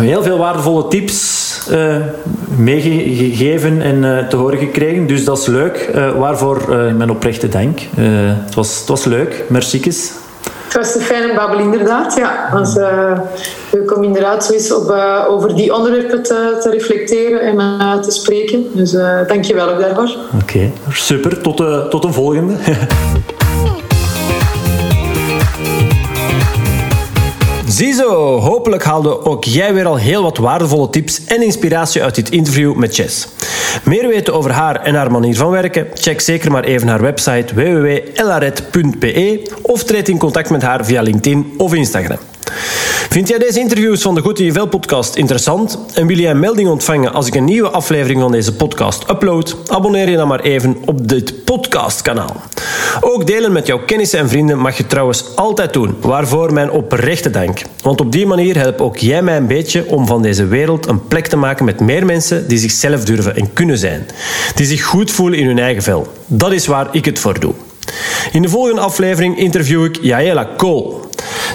Heel 0.04 0.24
veel 0.24 0.38
waardevolle 0.38 0.88
tips 0.88 1.44
uh, 1.72 1.96
meegegeven 2.58 3.82
en 3.82 4.04
uh, 4.04 4.28
te 4.28 4.36
horen 4.36 4.58
gekregen. 4.58 5.08
Dus 5.08 5.26
dat 5.26 5.38
is 5.38 5.46
leuk. 5.46 5.90
Uh, 5.96 6.12
waarvoor 6.18 6.64
mijn 6.70 7.10
oprechte 7.10 7.50
dank. 7.50 7.80
het, 8.46 8.56
was, 8.56 8.80
het 8.80 8.88
was 8.88 9.04
leuk. 9.04 9.44
Merciekes. 9.48 10.12
Het 10.66 10.74
was 10.74 10.96
een 10.96 11.02
fijne 11.02 11.34
babbel, 11.36 11.60
inderdaad. 11.60 12.16
Ja. 12.16 12.50
Als, 12.54 12.74
we 12.74 13.84
komen 13.86 14.06
inderdaad 14.06 14.46
zo 14.46 14.54
eens 14.54 14.74
op, 14.74 14.90
over 15.28 15.56
die 15.56 15.74
onderwerpen 15.74 16.24
te, 16.24 16.58
te 16.62 16.70
reflecteren 16.70 17.40
en 17.40 18.02
te 18.02 18.12
spreken. 18.12 18.66
Dus 18.74 18.92
dank 19.28 19.44
je 19.44 19.54
wel 19.54 19.70
ook 19.70 19.80
daarvoor. 19.80 20.16
Oké, 20.34 20.42
okay. 20.42 20.74
super. 20.92 21.42
Tot, 21.42 21.58
tot 21.90 22.04
een 22.04 22.14
volgende. 22.14 22.54
Ziezo, 27.76 28.40
hopelijk 28.40 28.84
haalde 28.84 29.26
ook 29.26 29.44
jij 29.44 29.74
weer 29.74 29.86
al 29.86 29.96
heel 29.96 30.22
wat 30.22 30.38
waardevolle 30.38 30.90
tips 30.90 31.26
en 31.26 31.42
inspiratie 31.44 32.04
uit 32.04 32.16
dit 32.16 32.30
interview 32.30 32.76
met 32.76 32.96
Jess. 32.96 33.28
Meer 33.84 34.08
weten 34.08 34.34
over 34.34 34.52
haar 34.52 34.76
en 34.82 34.96
haar 34.96 35.12
manier 35.12 35.36
van 35.36 35.50
werken? 35.50 35.88
Check 35.94 36.22
zeker 36.22 36.52
maar 36.52 36.64
even 36.64 36.88
haar 36.88 37.02
website 37.02 37.56
www.elaret.be 37.56 39.42
of 39.62 39.84
treed 39.84 40.10
in 40.10 40.18
contact 40.18 40.50
met 40.50 40.62
haar 40.62 40.86
via 40.86 41.02
LinkedIn 41.02 41.54
of 41.58 41.74
Instagram. 41.74 42.18
Vind 43.16 43.28
jij 43.28 43.40
deze 43.40 43.60
interviews 43.60 44.02
van 44.02 44.16
de 44.16 44.22
Goed 44.22 44.40
in 44.40 44.46
je 44.46 44.52
Vel 44.52 44.68
podcast 44.68 45.16
interessant 45.16 45.80
en 45.94 46.08
wil 46.08 46.18
jij 46.18 46.32
een 46.32 46.40
melding 46.40 46.70
ontvangen 46.70 47.14
als 47.14 47.28
ik 47.28 47.36
een 47.36 47.44
nieuwe 47.44 47.70
aflevering 47.70 48.22
van 48.22 48.32
deze 48.32 48.56
podcast 48.56 49.10
upload? 49.10 49.58
Abonneer 49.68 50.10
je 50.10 50.16
dan 50.16 50.28
maar 50.28 50.40
even 50.40 50.78
op 50.86 51.08
dit 51.08 51.44
podcastkanaal. 51.44 52.42
Ook 53.02 53.28
delen 53.28 53.52
met 53.52 53.68
jouw 53.68 53.80
kennissen 53.86 54.20
en 54.20 54.30
vrienden 54.30 54.58
mag 54.58 54.78
je 54.78 54.88
trouwens 54.88 55.36
altijd 55.36 55.74
doen, 55.74 55.96
waarvoor 56.02 56.54
mijn 56.54 56.72
oprechte 56.72 57.30
dank. 57.30 57.62
Want 57.82 58.02
op 58.02 58.12
die 58.12 58.26
manier 58.26 58.58
help 58.58 58.82
ook 58.82 58.98
jij 58.98 59.22
mij 59.22 59.38
een 59.38 59.48
beetje 59.48 59.86
om 59.88 60.08
van 60.08 60.22
deze 60.22 60.46
wereld 60.46 60.88
een 60.88 61.08
plek 61.08 61.28
te 61.28 61.38
maken 61.38 61.66
met 61.66 61.80
meer 61.80 62.06
mensen 62.06 62.48
die 62.48 62.58
zichzelf 62.58 63.04
durven 63.04 63.36
en 63.36 63.54
kunnen 63.54 63.78
zijn. 63.78 64.06
Die 64.56 64.66
zich 64.66 64.84
goed 64.84 65.12
voelen 65.12 65.40
in 65.40 65.46
hun 65.46 65.60
eigen 65.60 65.84
vel. 65.84 66.08
Dat 66.26 66.52
is 66.52 66.68
waar 66.68 66.88
ik 66.92 67.06
het 67.06 67.20
voor 67.20 67.40
doe. 67.40 67.54
In 68.32 68.42
de 68.42 68.50
volgende 68.50 68.82
aflevering 68.82 69.38
interview 69.38 69.86
ik 69.86 69.98
Jaela 70.02 70.50
Cole. 70.58 70.94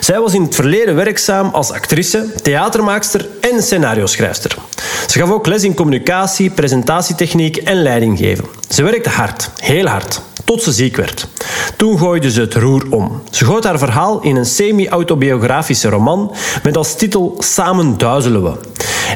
Zij 0.01 0.21
was 0.21 0.35
in 0.35 0.43
het 0.43 0.55
verleden 0.55 0.95
werkzaam 0.95 1.51
als 1.53 1.71
actrice, 1.71 2.27
theatermaakster 2.43 3.29
en 3.41 3.63
scenario-schrijfster. 3.63 4.57
Ze 5.07 5.19
gaf 5.19 5.31
ook 5.31 5.47
les 5.47 5.63
in 5.63 5.75
communicatie, 5.75 6.51
presentatietechniek 6.51 7.57
en 7.57 7.83
leidinggeven. 7.83 8.45
Ze 8.69 8.83
werkte 8.83 9.09
hard, 9.09 9.51
heel 9.57 9.87
hard, 9.87 10.21
tot 10.45 10.63
ze 10.63 10.73
ziek 10.73 10.97
werd. 10.97 11.29
Toen 11.77 11.99
gooide 11.99 12.31
ze 12.31 12.41
het 12.41 12.55
roer 12.55 12.87
om. 12.91 13.23
Ze 13.31 13.45
gooit 13.45 13.65
haar 13.65 13.79
verhaal 13.79 14.21
in 14.21 14.37
een 14.37 14.47
semi-autobiografische 14.47 15.89
roman 15.89 16.35
met 16.63 16.77
als 16.77 16.95
titel 16.95 17.35
Samen 17.39 17.99
duizelen 17.99 18.43
we. 18.43 18.53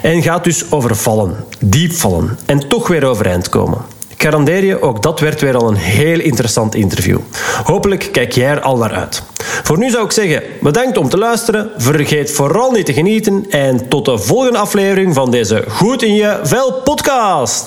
En 0.03 0.23
gaat 0.23 0.45
dus 0.45 0.71
over 0.71 0.97
vallen, 0.97 1.45
diep 1.61 1.93
vallen 1.93 2.39
en 2.47 2.69
toch 2.69 2.89
weer 2.89 3.05
overeind 3.05 3.49
komen 3.49 3.94
garandeer 4.17 4.65
je, 4.65 4.83
ook 4.83 5.03
dat 5.03 5.21
werd 5.21 5.41
weer 5.41 5.57
al 5.57 5.69
een 5.69 5.77
heel 5.77 6.21
interessant 6.21 6.75
interview. 6.75 7.19
Hopelijk 7.65 8.09
kijk 8.13 8.33
jij 8.33 8.51
er 8.51 8.61
al 8.61 8.77
naar 8.77 8.93
uit. 8.93 9.23
Voor 9.63 9.79
nu 9.79 9.91
zou 9.91 10.05
ik 10.05 10.13
zeggen, 10.13 10.43
bedankt 10.61 10.97
om 10.97 11.09
te 11.09 11.19
luisteren. 11.19 11.71
Vergeet 11.77 12.33
vooral 12.33 12.71
niet 12.71 12.87
te 12.87 12.93
genieten 12.93 13.47
en 13.51 13.89
tot 13.89 14.05
de 14.05 14.19
volgende 14.19 14.59
aflevering 14.59 15.15
van 15.15 15.31
deze 15.31 15.65
Goed 15.69 16.03
in 16.03 16.15
je 16.15 16.41
Vel 16.43 16.73
podcast. 16.73 17.63